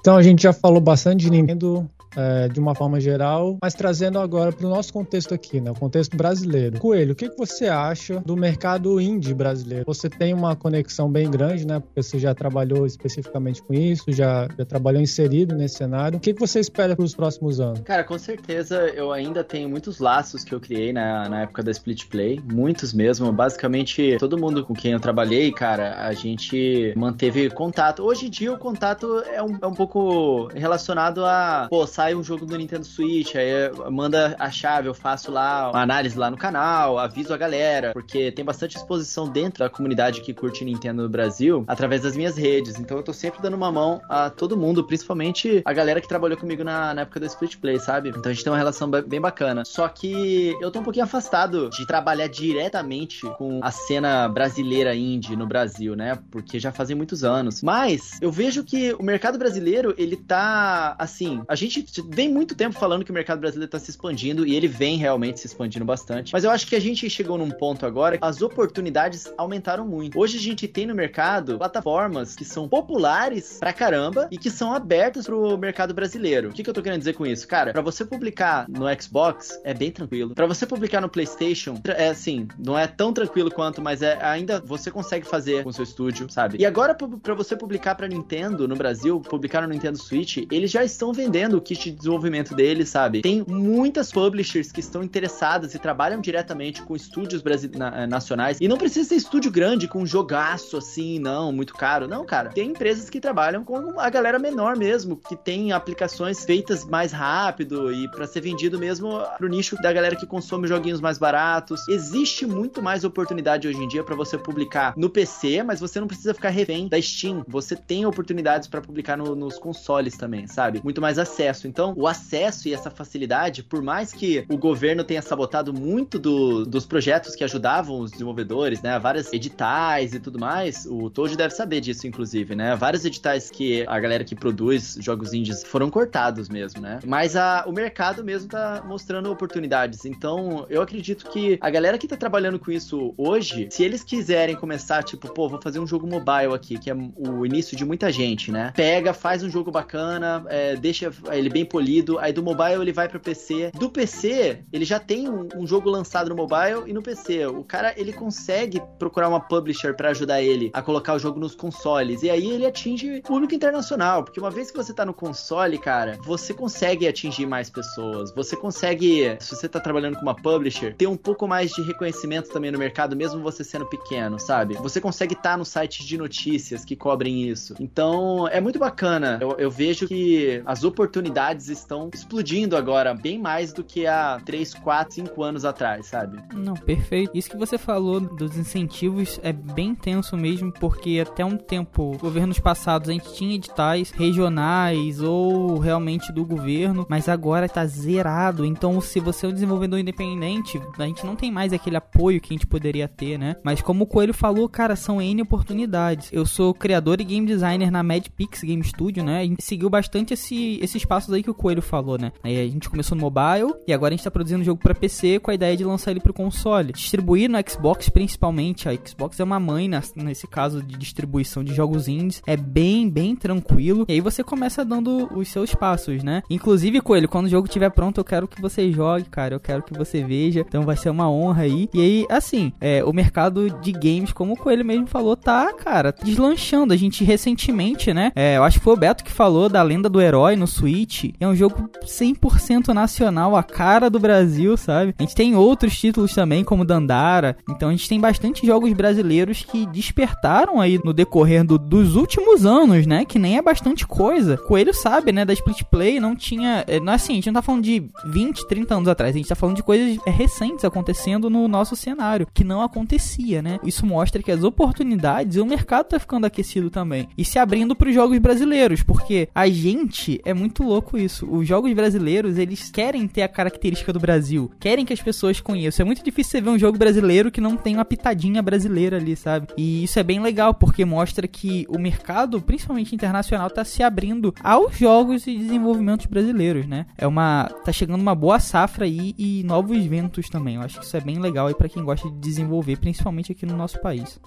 Então 0.00 0.16
a 0.16 0.22
gente 0.22 0.42
já 0.42 0.52
falou 0.52 0.80
bastante 0.80 1.24
de 1.24 1.30
Nintendo, 1.30 1.90
é, 2.16 2.48
de 2.48 2.58
uma 2.58 2.74
forma 2.74 3.00
geral, 3.00 3.58
mas 3.62 3.74
trazendo 3.74 4.18
agora 4.18 4.52
para 4.52 4.66
o 4.66 4.70
nosso 4.70 4.92
contexto 4.92 5.34
aqui, 5.34 5.60
né, 5.60 5.70
o 5.70 5.74
contexto 5.74 6.16
brasileiro. 6.16 6.78
Coelho, 6.78 7.12
o 7.12 7.14
que, 7.14 7.28
que 7.28 7.36
você 7.36 7.66
acha 7.66 8.20
do 8.20 8.36
mercado 8.36 9.00
indie 9.00 9.34
brasileiro? 9.34 9.84
Você 9.86 10.08
tem 10.08 10.32
uma 10.32 10.56
conexão 10.56 11.10
bem 11.10 11.30
grande, 11.30 11.66
né, 11.66 11.80
porque 11.80 12.02
você 12.02 12.18
já 12.18 12.34
trabalhou 12.34 12.86
especificamente 12.86 13.62
com 13.62 13.74
isso, 13.74 14.04
já, 14.08 14.48
já 14.56 14.64
trabalhou 14.64 15.00
inserido 15.00 15.54
nesse 15.54 15.76
cenário. 15.76 16.18
O 16.18 16.20
que, 16.20 16.32
que 16.32 16.40
você 16.40 16.60
espera 16.60 16.96
para 16.96 17.04
os 17.04 17.14
próximos 17.14 17.60
anos? 17.60 17.80
Cara, 17.80 18.04
com 18.04 18.18
certeza 18.18 18.76
eu 18.94 19.12
ainda 19.12 19.44
tenho 19.44 19.68
muitos 19.68 19.98
laços 19.98 20.44
que 20.44 20.54
eu 20.54 20.60
criei 20.60 20.92
na, 20.92 21.28
na 21.28 21.42
época 21.42 21.62
da 21.62 21.70
Split 21.70 22.06
Play, 22.08 22.40
muitos 22.52 22.92
mesmo. 22.92 23.30
Basicamente, 23.32 24.16
todo 24.18 24.38
mundo 24.38 24.64
com 24.64 24.74
quem 24.74 24.92
eu 24.92 25.00
trabalhei, 25.00 25.52
cara, 25.52 26.06
a 26.06 26.12
gente 26.12 26.92
manteve 26.96 27.50
contato. 27.50 28.02
Hoje 28.02 28.26
em 28.26 28.30
dia 28.30 28.52
o 28.52 28.58
contato 28.58 29.20
é 29.20 29.42
um, 29.42 29.58
é 29.60 29.66
um 29.66 29.74
pouco 29.74 30.48
relacionado 30.54 31.24
a, 31.24 31.66
pô, 31.68 31.86
sai 31.86 32.05
um 32.14 32.22
jogo 32.22 32.46
do 32.46 32.56
Nintendo 32.56 32.84
Switch, 32.84 33.34
aí 33.34 33.70
manda 33.90 34.36
a 34.38 34.50
chave, 34.50 34.88
eu 34.88 34.94
faço 34.94 35.30
lá 35.30 35.70
uma 35.70 35.82
análise 35.82 36.18
lá 36.18 36.30
no 36.30 36.36
canal, 36.36 36.98
aviso 36.98 37.32
a 37.32 37.36
galera, 37.36 37.92
porque 37.92 38.30
tem 38.32 38.44
bastante 38.44 38.76
exposição 38.76 39.28
dentro 39.28 39.60
da 39.60 39.70
comunidade 39.70 40.20
que 40.20 40.34
curte 40.34 40.64
Nintendo 40.64 41.02
no 41.02 41.08
Brasil, 41.08 41.64
através 41.66 42.02
das 42.02 42.16
minhas 42.16 42.36
redes. 42.36 42.78
Então 42.78 42.96
eu 42.96 43.02
tô 43.02 43.12
sempre 43.12 43.40
dando 43.40 43.54
uma 43.54 43.70
mão 43.72 44.00
a 44.08 44.30
todo 44.30 44.56
mundo, 44.56 44.84
principalmente 44.84 45.62
a 45.64 45.72
galera 45.72 46.00
que 46.00 46.08
trabalhou 46.08 46.38
comigo 46.38 46.62
na, 46.64 46.94
na 46.94 47.02
época 47.02 47.20
do 47.20 47.26
Split 47.26 47.56
Play, 47.56 47.78
sabe? 47.78 48.10
Então 48.10 48.30
a 48.30 48.32
gente 48.32 48.44
tem 48.44 48.52
uma 48.52 48.58
relação 48.58 48.90
bem 48.90 49.20
bacana. 49.20 49.64
Só 49.64 49.88
que 49.88 50.56
eu 50.60 50.70
tô 50.70 50.80
um 50.80 50.84
pouquinho 50.84 51.04
afastado 51.04 51.70
de 51.70 51.86
trabalhar 51.86 52.28
diretamente 52.28 53.22
com 53.36 53.60
a 53.62 53.70
cena 53.70 54.28
brasileira 54.28 54.94
indie 54.94 55.36
no 55.36 55.46
Brasil, 55.46 55.94
né? 55.94 56.18
Porque 56.30 56.58
já 56.58 56.72
fazem 56.72 56.96
muitos 56.96 57.24
anos. 57.24 57.62
Mas 57.62 58.18
eu 58.20 58.30
vejo 58.30 58.64
que 58.64 58.92
o 58.94 59.02
mercado 59.02 59.38
brasileiro, 59.38 59.94
ele 59.96 60.16
tá 60.16 60.94
assim, 60.98 61.42
a 61.48 61.54
gente 61.54 61.85
vem 62.08 62.28
muito 62.28 62.54
tempo 62.54 62.78
falando 62.78 63.04
que 63.04 63.10
o 63.10 63.14
mercado 63.14 63.40
brasileiro 63.40 63.66
está 63.66 63.78
se 63.78 63.90
expandindo 63.90 64.46
e 64.46 64.54
ele 64.54 64.68
vem 64.68 64.96
realmente 64.96 65.40
se 65.40 65.46
expandindo 65.46 65.84
bastante. 65.84 66.32
Mas 66.32 66.44
eu 66.44 66.50
acho 66.50 66.66
que 66.66 66.76
a 66.76 66.80
gente 66.80 67.08
chegou 67.08 67.38
num 67.38 67.50
ponto 67.50 67.86
agora 67.86 68.18
que 68.18 68.24
as 68.24 68.42
oportunidades 68.42 69.32
aumentaram 69.36 69.86
muito. 69.86 70.18
Hoje 70.18 70.38
a 70.38 70.40
gente 70.40 70.66
tem 70.68 70.86
no 70.86 70.94
mercado 70.94 71.58
plataformas 71.58 72.34
que 72.34 72.44
são 72.44 72.68
populares 72.68 73.58
pra 73.58 73.72
caramba 73.72 74.28
e 74.30 74.38
que 74.38 74.50
são 74.50 74.72
abertas 74.72 75.26
pro 75.26 75.56
mercado 75.58 75.94
brasileiro. 75.94 76.50
O 76.50 76.52
que, 76.52 76.62
que 76.62 76.70
eu 76.70 76.74
tô 76.74 76.82
querendo 76.82 76.98
dizer 76.98 77.14
com 77.14 77.26
isso? 77.26 77.46
Cara, 77.46 77.72
para 77.72 77.82
você 77.82 78.04
publicar 78.04 78.68
no 78.68 78.86
Xbox 79.00 79.60
é 79.64 79.74
bem 79.74 79.90
tranquilo. 79.90 80.34
Para 80.34 80.46
você 80.46 80.66
publicar 80.66 81.00
no 81.00 81.08
PlayStation 81.08 81.80
é 81.84 82.08
assim, 82.08 82.48
não 82.58 82.78
é 82.78 82.86
tão 82.86 83.12
tranquilo 83.12 83.50
quanto, 83.50 83.80
mas 83.80 84.02
é 84.02 84.18
ainda 84.22 84.60
você 84.60 84.90
consegue 84.90 85.26
fazer 85.26 85.64
com 85.64 85.72
seu 85.72 85.84
estúdio, 85.84 86.30
sabe? 86.30 86.58
E 86.58 86.66
agora 86.66 86.94
para 86.94 87.34
você 87.34 87.56
publicar 87.56 87.94
para 87.94 88.08
Nintendo 88.08 88.66
no 88.66 88.76
Brasil, 88.76 89.20
publicar 89.20 89.62
no 89.62 89.68
Nintendo 89.68 89.98
Switch, 89.98 90.38
eles 90.50 90.70
já 90.70 90.84
estão 90.84 91.12
vendendo 91.12 91.56
o 91.56 91.60
kit 91.76 91.90
de 91.90 91.96
desenvolvimento 91.96 92.54
deles, 92.54 92.88
sabe? 92.88 93.22
Tem 93.22 93.44
muitas 93.46 94.10
publishers 94.10 94.72
que 94.72 94.80
estão 94.80 95.02
interessadas 95.02 95.74
e 95.74 95.78
trabalham 95.78 96.20
diretamente 96.20 96.82
com 96.82 96.96
estúdios 96.96 97.42
na 97.74 98.02
eh, 98.02 98.06
nacionais. 98.06 98.58
E 98.60 98.68
não 98.68 98.76
precisa 98.76 99.08
ser 99.08 99.16
estúdio 99.16 99.50
grande, 99.50 99.86
com 99.86 100.02
um 100.02 100.06
jogaço 100.06 100.76
assim, 100.76 101.18
não, 101.18 101.52
muito 101.52 101.74
caro. 101.74 102.08
Não, 102.08 102.24
cara. 102.24 102.50
Tem 102.50 102.70
empresas 102.70 103.10
que 103.10 103.20
trabalham 103.20 103.64
com 103.64 103.98
a 104.00 104.10
galera 104.10 104.38
menor 104.38 104.76
mesmo, 104.76 105.16
que 105.16 105.36
tem 105.36 105.72
aplicações 105.72 106.44
feitas 106.44 106.84
mais 106.84 107.12
rápido 107.12 107.92
e 107.92 108.08
para 108.10 108.26
ser 108.26 108.40
vendido 108.40 108.78
mesmo 108.78 109.20
pro 109.36 109.48
nicho 109.48 109.76
da 109.80 109.92
galera 109.92 110.16
que 110.16 110.26
consome 110.26 110.66
joguinhos 110.66 111.00
mais 111.00 111.18
baratos. 111.18 111.86
Existe 111.88 112.46
muito 112.46 112.82
mais 112.82 113.04
oportunidade 113.04 113.68
hoje 113.68 113.82
em 113.82 113.88
dia 113.88 114.02
para 114.02 114.14
você 114.14 114.38
publicar 114.38 114.94
no 114.96 115.10
PC, 115.10 115.62
mas 115.62 115.80
você 115.80 116.00
não 116.00 116.06
precisa 116.06 116.34
ficar 116.34 116.50
refém 116.50 116.88
da 116.88 117.00
Steam. 117.00 117.44
Você 117.48 117.76
tem 117.76 118.06
oportunidades 118.06 118.68
para 118.68 118.80
publicar 118.80 119.16
no, 119.16 119.34
nos 119.34 119.58
consoles 119.58 120.16
também, 120.16 120.46
sabe? 120.46 120.80
Muito 120.82 121.00
mais 121.00 121.18
acesso. 121.18 121.65
Então, 121.66 121.94
o 121.96 122.06
acesso 122.06 122.68
e 122.68 122.74
essa 122.74 122.90
facilidade, 122.90 123.62
por 123.62 123.82
mais 123.82 124.12
que 124.12 124.44
o 124.48 124.56
governo 124.56 125.04
tenha 125.04 125.22
sabotado 125.22 125.72
muito 125.72 126.18
do, 126.18 126.64
dos 126.64 126.86
projetos 126.86 127.34
que 127.34 127.44
ajudavam 127.44 128.00
os 128.00 128.10
desenvolvedores, 128.10 128.82
né? 128.82 128.98
Várias 128.98 129.32
editais 129.32 130.14
e 130.14 130.20
tudo 130.20 130.38
mais, 130.38 130.86
o 130.86 131.10
Toji 131.10 131.36
deve 131.36 131.54
saber 131.54 131.80
disso, 131.80 132.06
inclusive, 132.06 132.54
né? 132.54 132.74
Vários 132.76 133.04
editais 133.04 133.50
que 133.50 133.84
a 133.86 133.98
galera 133.98 134.24
que 134.24 134.34
produz 134.34 134.96
jogos 135.00 135.32
indies 135.32 135.62
foram 135.64 135.90
cortados 135.90 136.48
mesmo, 136.48 136.80
né? 136.80 137.00
Mas 137.04 137.36
a, 137.36 137.64
o 137.66 137.72
mercado 137.72 138.24
mesmo 138.24 138.48
tá 138.48 138.82
mostrando 138.86 139.30
oportunidades. 139.30 140.04
Então, 140.04 140.66
eu 140.68 140.82
acredito 140.82 141.30
que 141.30 141.58
a 141.60 141.70
galera 141.70 141.98
que 141.98 142.06
tá 142.06 142.16
trabalhando 142.16 142.58
com 142.58 142.70
isso 142.70 143.14
hoje, 143.16 143.68
se 143.70 143.82
eles 143.82 144.02
quiserem 144.02 144.56
começar, 144.56 145.02
tipo, 145.02 145.32
pô, 145.32 145.48
vou 145.48 145.60
fazer 145.60 145.78
um 145.78 145.86
jogo 145.86 146.06
mobile 146.06 146.54
aqui, 146.54 146.78
que 146.78 146.90
é 146.90 146.94
o 146.94 147.44
início 147.44 147.76
de 147.76 147.84
muita 147.84 148.10
gente, 148.10 148.50
né? 148.50 148.72
Pega, 148.74 149.12
faz 149.12 149.42
um 149.42 149.50
jogo 149.50 149.70
bacana, 149.70 150.44
é, 150.48 150.76
deixa 150.76 151.12
ele 151.32 151.48
bem 151.56 151.64
polido. 151.64 152.18
Aí 152.18 152.32
do 152.32 152.42
mobile 152.42 152.82
ele 152.82 152.92
vai 152.92 153.08
pro 153.08 153.18
PC. 153.18 153.70
Do 153.72 153.88
PC, 153.88 154.60
ele 154.70 154.84
já 154.84 155.00
tem 155.00 155.28
um, 155.28 155.48
um, 155.56 155.66
jogo 155.66 155.88
lançado 155.88 156.28
no 156.28 156.36
mobile 156.36 156.82
e 156.86 156.92
no 156.92 157.02
PC. 157.02 157.46
O 157.46 157.64
cara, 157.64 157.94
ele 157.96 158.12
consegue 158.12 158.82
procurar 158.98 159.28
uma 159.28 159.40
publisher 159.40 159.94
para 159.94 160.10
ajudar 160.10 160.42
ele 160.42 160.70
a 160.74 160.82
colocar 160.82 161.14
o 161.14 161.18
jogo 161.18 161.40
nos 161.40 161.54
consoles. 161.54 162.22
E 162.22 162.28
aí 162.28 162.50
ele 162.50 162.66
atinge 162.66 163.22
público 163.22 163.54
internacional. 163.54 164.22
Porque 164.22 164.38
uma 164.38 164.50
vez 164.50 164.70
que 164.70 164.76
você 164.76 164.92
tá 164.92 165.06
no 165.06 165.14
console, 165.14 165.78
cara, 165.78 166.18
você 166.24 166.52
consegue 166.52 167.08
atingir 167.08 167.46
mais 167.46 167.70
pessoas. 167.70 168.34
Você 168.34 168.54
consegue, 168.54 169.36
se 169.40 169.56
você 169.56 169.68
tá 169.68 169.80
trabalhando 169.80 170.16
com 170.16 170.22
uma 170.22 170.34
publisher, 170.34 170.94
ter 170.94 171.06
um 171.06 171.16
pouco 171.16 171.48
mais 171.48 171.70
de 171.72 171.80
reconhecimento 171.82 172.50
também 172.50 172.70
no 172.70 172.78
mercado, 172.78 173.16
mesmo 173.16 173.40
você 173.40 173.64
sendo 173.64 173.86
pequeno, 173.86 174.38
sabe? 174.38 174.74
Você 174.74 175.00
consegue 175.00 175.32
estar 175.32 175.52
tá 175.52 175.56
no 175.56 175.64
site 175.64 176.04
de 176.04 176.18
notícias 176.18 176.84
que 176.84 176.94
cobrem 176.94 177.48
isso. 177.48 177.74
Então, 177.80 178.46
é 178.48 178.60
muito 178.60 178.78
bacana. 178.78 179.38
Eu, 179.40 179.56
eu 179.58 179.70
vejo 179.70 180.06
que 180.06 180.62
as 180.66 180.84
oportunidades 180.84 181.45
estão 181.52 182.10
explodindo 182.12 182.76
agora, 182.76 183.14
bem 183.14 183.38
mais 183.38 183.72
do 183.72 183.84
que 183.84 184.06
há 184.06 184.40
3, 184.44 184.74
4, 184.74 185.14
5 185.14 185.42
anos 185.42 185.64
atrás, 185.64 186.06
sabe? 186.06 186.38
Não, 186.54 186.74
perfeito. 186.74 187.30
Isso 187.34 187.50
que 187.50 187.56
você 187.56 187.78
falou 187.78 188.20
dos 188.20 188.56
incentivos 188.56 189.40
é 189.42 189.52
bem 189.52 189.94
tenso 189.94 190.36
mesmo, 190.36 190.72
porque 190.72 191.22
até 191.26 191.44
um 191.44 191.56
tempo, 191.56 192.16
governos 192.18 192.58
passados, 192.58 193.08
a 193.08 193.12
gente 193.12 193.32
tinha 193.34 193.54
editais 193.54 194.10
regionais 194.10 195.20
ou 195.20 195.78
realmente 195.78 196.32
do 196.32 196.44
governo, 196.44 197.06
mas 197.08 197.28
agora 197.28 197.68
tá 197.68 197.84
zerado. 197.86 198.64
Então, 198.64 199.00
se 199.00 199.20
você 199.20 199.46
é 199.46 199.48
um 199.48 199.52
desenvolvedor 199.52 199.98
independente, 199.98 200.80
a 200.98 201.06
gente 201.06 201.24
não 201.24 201.36
tem 201.36 201.50
mais 201.50 201.72
aquele 201.72 201.96
apoio 201.96 202.40
que 202.40 202.52
a 202.52 202.56
gente 202.56 202.66
poderia 202.66 203.08
ter, 203.08 203.38
né? 203.38 203.56
Mas 203.62 203.80
como 203.80 204.04
o 204.04 204.06
Coelho 204.06 204.34
falou, 204.34 204.68
cara, 204.68 204.96
são 204.96 205.20
N 205.20 205.42
oportunidades. 205.42 206.30
Eu 206.32 206.46
sou 206.46 206.74
criador 206.74 207.20
e 207.20 207.24
game 207.24 207.46
designer 207.46 207.90
na 207.90 208.02
Mad 208.02 208.26
Pix 208.28 208.62
Game 208.62 208.82
Studio, 208.82 209.24
né? 209.24 209.44
Gente 209.44 209.62
seguiu 209.62 209.88
bastante 209.88 210.34
esse, 210.34 210.78
esses 210.82 211.04
passos 211.04 211.32
aí 211.36 211.42
que 211.42 211.50
o 211.50 211.54
Coelho 211.54 211.82
falou, 211.82 212.18
né? 212.18 212.32
Aí 212.42 212.60
a 212.60 212.64
gente 212.64 212.88
começou 212.88 213.16
no 213.16 213.22
mobile 213.22 213.74
e 213.86 213.92
agora 213.92 214.14
a 214.14 214.16
gente 214.16 214.24
tá 214.24 214.30
produzindo 214.30 214.64
jogo 214.64 214.80
para 214.80 214.94
PC 214.94 215.38
com 215.38 215.50
a 215.50 215.54
ideia 215.54 215.76
de 215.76 215.84
lançar 215.84 216.10
ele 216.10 216.20
pro 216.20 216.32
console. 216.32 216.92
Distribuir 216.92 217.48
no 217.48 217.58
Xbox 217.68 218.08
principalmente, 218.08 218.88
a 218.88 218.94
Xbox 218.94 219.38
é 219.40 219.44
uma 219.44 219.60
mãe 219.60 219.88
nesse 220.16 220.46
caso 220.46 220.82
de 220.82 220.96
distribuição 220.96 221.62
de 221.62 221.74
jogos 221.74 222.08
indies, 222.08 222.42
é 222.46 222.56
bem, 222.56 223.08
bem 223.08 223.36
tranquilo. 223.36 224.04
E 224.08 224.14
aí 224.14 224.20
você 224.20 224.42
começa 224.42 224.84
dando 224.84 225.28
os 225.36 225.48
seus 225.48 225.74
passos, 225.74 226.22
né? 226.22 226.42
Inclusive, 226.48 227.00
Coelho, 227.00 227.28
quando 227.28 227.46
o 227.46 227.50
jogo 227.50 227.66
estiver 227.66 227.90
pronto, 227.90 228.18
eu 228.18 228.24
quero 228.24 228.48
que 228.48 228.60
você 228.60 228.90
jogue, 228.90 229.24
cara, 229.24 229.54
eu 229.54 229.60
quero 229.60 229.82
que 229.82 229.96
você 229.96 230.22
veja. 230.22 230.64
Então 230.66 230.82
vai 230.82 230.96
ser 230.96 231.10
uma 231.10 231.30
honra 231.30 231.62
aí. 231.62 231.88
E 231.92 232.00
aí, 232.00 232.26
assim, 232.28 232.72
é, 232.80 233.04
o 233.04 233.12
mercado 233.12 233.70
de 233.80 233.92
games, 233.92 234.32
como 234.32 234.54
o 234.54 234.56
Coelho 234.56 234.84
mesmo 234.84 235.06
falou, 235.06 235.36
tá, 235.36 235.72
cara, 235.72 236.12
deslanchando. 236.12 236.92
A 236.92 236.96
gente 236.96 237.24
recentemente, 237.24 238.12
né? 238.12 238.32
É, 238.34 238.56
eu 238.56 238.64
acho 238.64 238.78
que 238.78 238.84
foi 238.84 238.94
o 238.94 238.96
Beto 238.96 239.24
que 239.24 239.32
falou 239.32 239.68
da 239.68 239.82
lenda 239.82 240.08
do 240.08 240.20
herói 240.20 240.56
no 240.56 240.66
Switch. 240.66 241.25
É 241.40 241.46
um 241.46 241.54
jogo 241.54 241.88
100% 242.04 242.88
nacional, 242.88 243.56
a 243.56 243.62
cara 243.62 244.08
do 244.08 244.18
Brasil, 244.18 244.76
sabe? 244.76 245.14
A 245.18 245.22
gente 245.22 245.34
tem 245.34 245.56
outros 245.56 245.98
títulos 245.98 246.34
também, 246.34 246.64
como 246.64 246.84
Dandara. 246.84 247.56
Então 247.68 247.88
a 247.88 247.92
gente 247.92 248.08
tem 248.08 248.20
bastante 248.20 248.66
jogos 248.66 248.92
brasileiros 248.92 249.64
que 249.64 249.86
despertaram 249.86 250.80
aí 250.80 251.00
no 251.04 251.12
decorrer 251.12 251.64
do, 251.64 251.78
dos 251.78 252.16
últimos 252.16 252.64
anos, 252.64 253.06
né? 253.06 253.24
Que 253.24 253.38
nem 253.38 253.56
é 253.56 253.62
bastante 253.62 254.06
coisa. 254.06 254.56
Coelho 254.56 254.94
sabe, 254.94 255.32
né? 255.32 255.44
Da 255.44 255.52
Split 255.52 255.82
Play 255.84 256.20
não 256.20 256.34
tinha. 256.34 256.84
É, 256.86 257.00
não 257.00 257.12
é 257.12 257.16
assim, 257.16 257.32
a 257.32 257.36
gente 257.36 257.46
não 257.46 257.54
tá 257.54 257.62
falando 257.62 257.84
de 257.84 258.08
20, 258.26 258.66
30 258.68 258.94
anos 258.94 259.08
atrás. 259.08 259.34
A 259.34 259.38
gente 259.38 259.48
tá 259.48 259.54
falando 259.54 259.76
de 259.76 259.82
coisas 259.82 260.18
é, 260.26 260.30
recentes 260.30 260.84
acontecendo 260.84 261.50
no 261.50 261.66
nosso 261.68 261.96
cenário, 261.96 262.46
que 262.52 262.64
não 262.64 262.82
acontecia, 262.82 263.62
né? 263.62 263.78
Isso 263.82 264.06
mostra 264.06 264.42
que 264.42 264.50
as 264.50 264.62
oportunidades 264.62 265.56
e 265.56 265.60
o 265.60 265.66
mercado 265.66 266.06
tá 266.06 266.18
ficando 266.18 266.46
aquecido 266.46 266.90
também. 266.90 267.28
E 267.36 267.44
se 267.44 267.58
abrindo 267.58 267.94
para 267.94 268.08
os 268.08 268.14
jogos 268.14 268.38
brasileiros, 268.38 269.02
porque 269.02 269.48
a 269.54 269.68
gente 269.68 270.40
é 270.44 270.52
muito 270.54 270.82
louco 270.82 271.15
isso. 271.16 271.46
Os 271.50 271.66
jogos 271.66 271.92
brasileiros, 271.92 272.58
eles 272.58 272.90
querem 272.90 273.26
ter 273.26 273.42
a 273.42 273.48
característica 273.48 274.12
do 274.12 274.20
Brasil, 274.20 274.70
querem 274.78 275.04
que 275.04 275.12
as 275.12 275.20
pessoas 275.20 275.60
conheçam. 275.60 276.04
É 276.04 276.06
muito 276.06 276.24
difícil 276.24 276.52
você 276.52 276.60
ver 276.60 276.70
um 276.70 276.78
jogo 276.78 276.98
brasileiro 276.98 277.50
que 277.50 277.60
não 277.60 277.76
tem 277.76 277.94
uma 277.94 278.04
pitadinha 278.04 278.62
brasileira 278.62 279.16
ali, 279.16 279.36
sabe? 279.36 279.68
E 279.76 280.04
isso 280.04 280.18
é 280.18 280.22
bem 280.22 280.40
legal, 280.40 280.74
porque 280.74 281.04
mostra 281.04 281.46
que 281.46 281.86
o 281.88 281.98
mercado, 281.98 282.60
principalmente 282.60 283.14
internacional, 283.14 283.70
tá 283.70 283.84
se 283.84 284.02
abrindo 284.02 284.54
aos 284.62 284.96
jogos 284.96 285.46
e 285.46 285.56
desenvolvimentos 285.56 286.26
brasileiros, 286.26 286.86
né? 286.86 287.06
É 287.16 287.26
uma. 287.26 287.68
tá 287.84 287.92
chegando 287.92 288.20
uma 288.20 288.34
boa 288.34 288.58
safra 288.58 289.04
aí 289.04 289.34
e 289.38 289.62
novos 289.64 290.04
ventos 290.04 290.48
também. 290.48 290.76
Eu 290.76 290.82
acho 290.82 290.98
que 290.98 291.04
isso 291.04 291.16
é 291.16 291.20
bem 291.20 291.38
legal 291.38 291.66
aí 291.66 291.74
para 291.74 291.88
quem 291.88 292.04
gosta 292.04 292.30
de 292.30 292.38
desenvolver, 292.38 292.98
principalmente 292.98 293.52
aqui 293.52 293.66
no 293.66 293.76
nosso 293.76 294.00
país. 294.00 294.40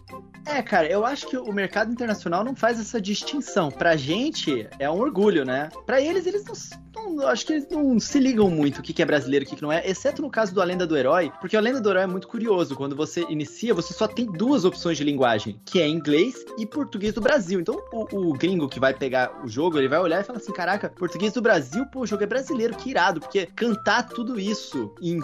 É, 0.49 0.63
cara, 0.63 0.87
eu 0.87 1.05
acho 1.05 1.27
que 1.27 1.37
o 1.37 1.53
mercado 1.53 1.91
internacional 1.91 2.43
não 2.43 2.55
faz 2.55 2.79
essa 2.79 2.99
distinção. 2.99 3.69
Pra 3.69 3.95
gente, 3.95 4.67
é 4.79 4.89
um 4.89 4.99
orgulho, 4.99 5.45
né? 5.45 5.69
Pra 5.85 6.01
eles, 6.01 6.25
eles 6.25 6.43
não, 6.43 7.13
não 7.13 7.27
acho 7.27 7.45
que 7.45 7.53
eles 7.53 7.67
não 7.69 7.99
se 7.99 8.19
ligam 8.19 8.49
muito 8.49 8.79
o 8.79 8.81
que 8.81 8.99
é 9.01 9.05
brasileiro 9.05 9.45
e 9.45 9.47
o 9.47 9.55
que 9.55 9.61
não 9.61 9.71
é, 9.71 9.87
exceto 9.87 10.21
no 10.21 10.29
caso 10.29 10.53
do 10.53 10.61
A 10.61 10.65
Lenda 10.65 10.87
do 10.87 10.97
Herói, 10.97 11.31
porque 11.39 11.55
a 11.55 11.61
Lenda 11.61 11.79
do 11.79 11.89
Herói 11.89 12.03
é 12.03 12.07
muito 12.07 12.27
curioso. 12.27 12.75
Quando 12.75 12.95
você 12.95 13.25
inicia, 13.29 13.75
você 13.75 13.93
só 13.93 14.07
tem 14.07 14.25
duas 14.25 14.65
opções 14.65 14.97
de 14.97 15.03
linguagem, 15.03 15.59
que 15.63 15.79
é 15.79 15.87
inglês 15.87 16.43
e 16.57 16.65
português 16.65 17.13
do 17.13 17.21
Brasil. 17.21 17.59
Então, 17.59 17.79
o, 17.93 18.29
o 18.29 18.33
gringo 18.33 18.67
que 18.67 18.79
vai 18.79 18.93
pegar 18.93 19.31
o 19.43 19.47
jogo, 19.47 19.77
ele 19.77 19.87
vai 19.87 19.99
olhar 19.99 20.21
e 20.21 20.23
falar 20.23 20.39
assim, 20.39 20.51
caraca, 20.51 20.89
português 20.89 21.31
do 21.31 21.41
Brasil, 21.41 21.85
pô, 21.85 22.01
o 22.01 22.07
jogo 22.07 22.23
é 22.23 22.27
brasileiro, 22.27 22.75
que 22.75 22.89
irado, 22.89 23.19
porque 23.19 23.45
cantar 23.45 24.09
tudo 24.09 24.39
isso 24.39 24.91
em 24.99 25.19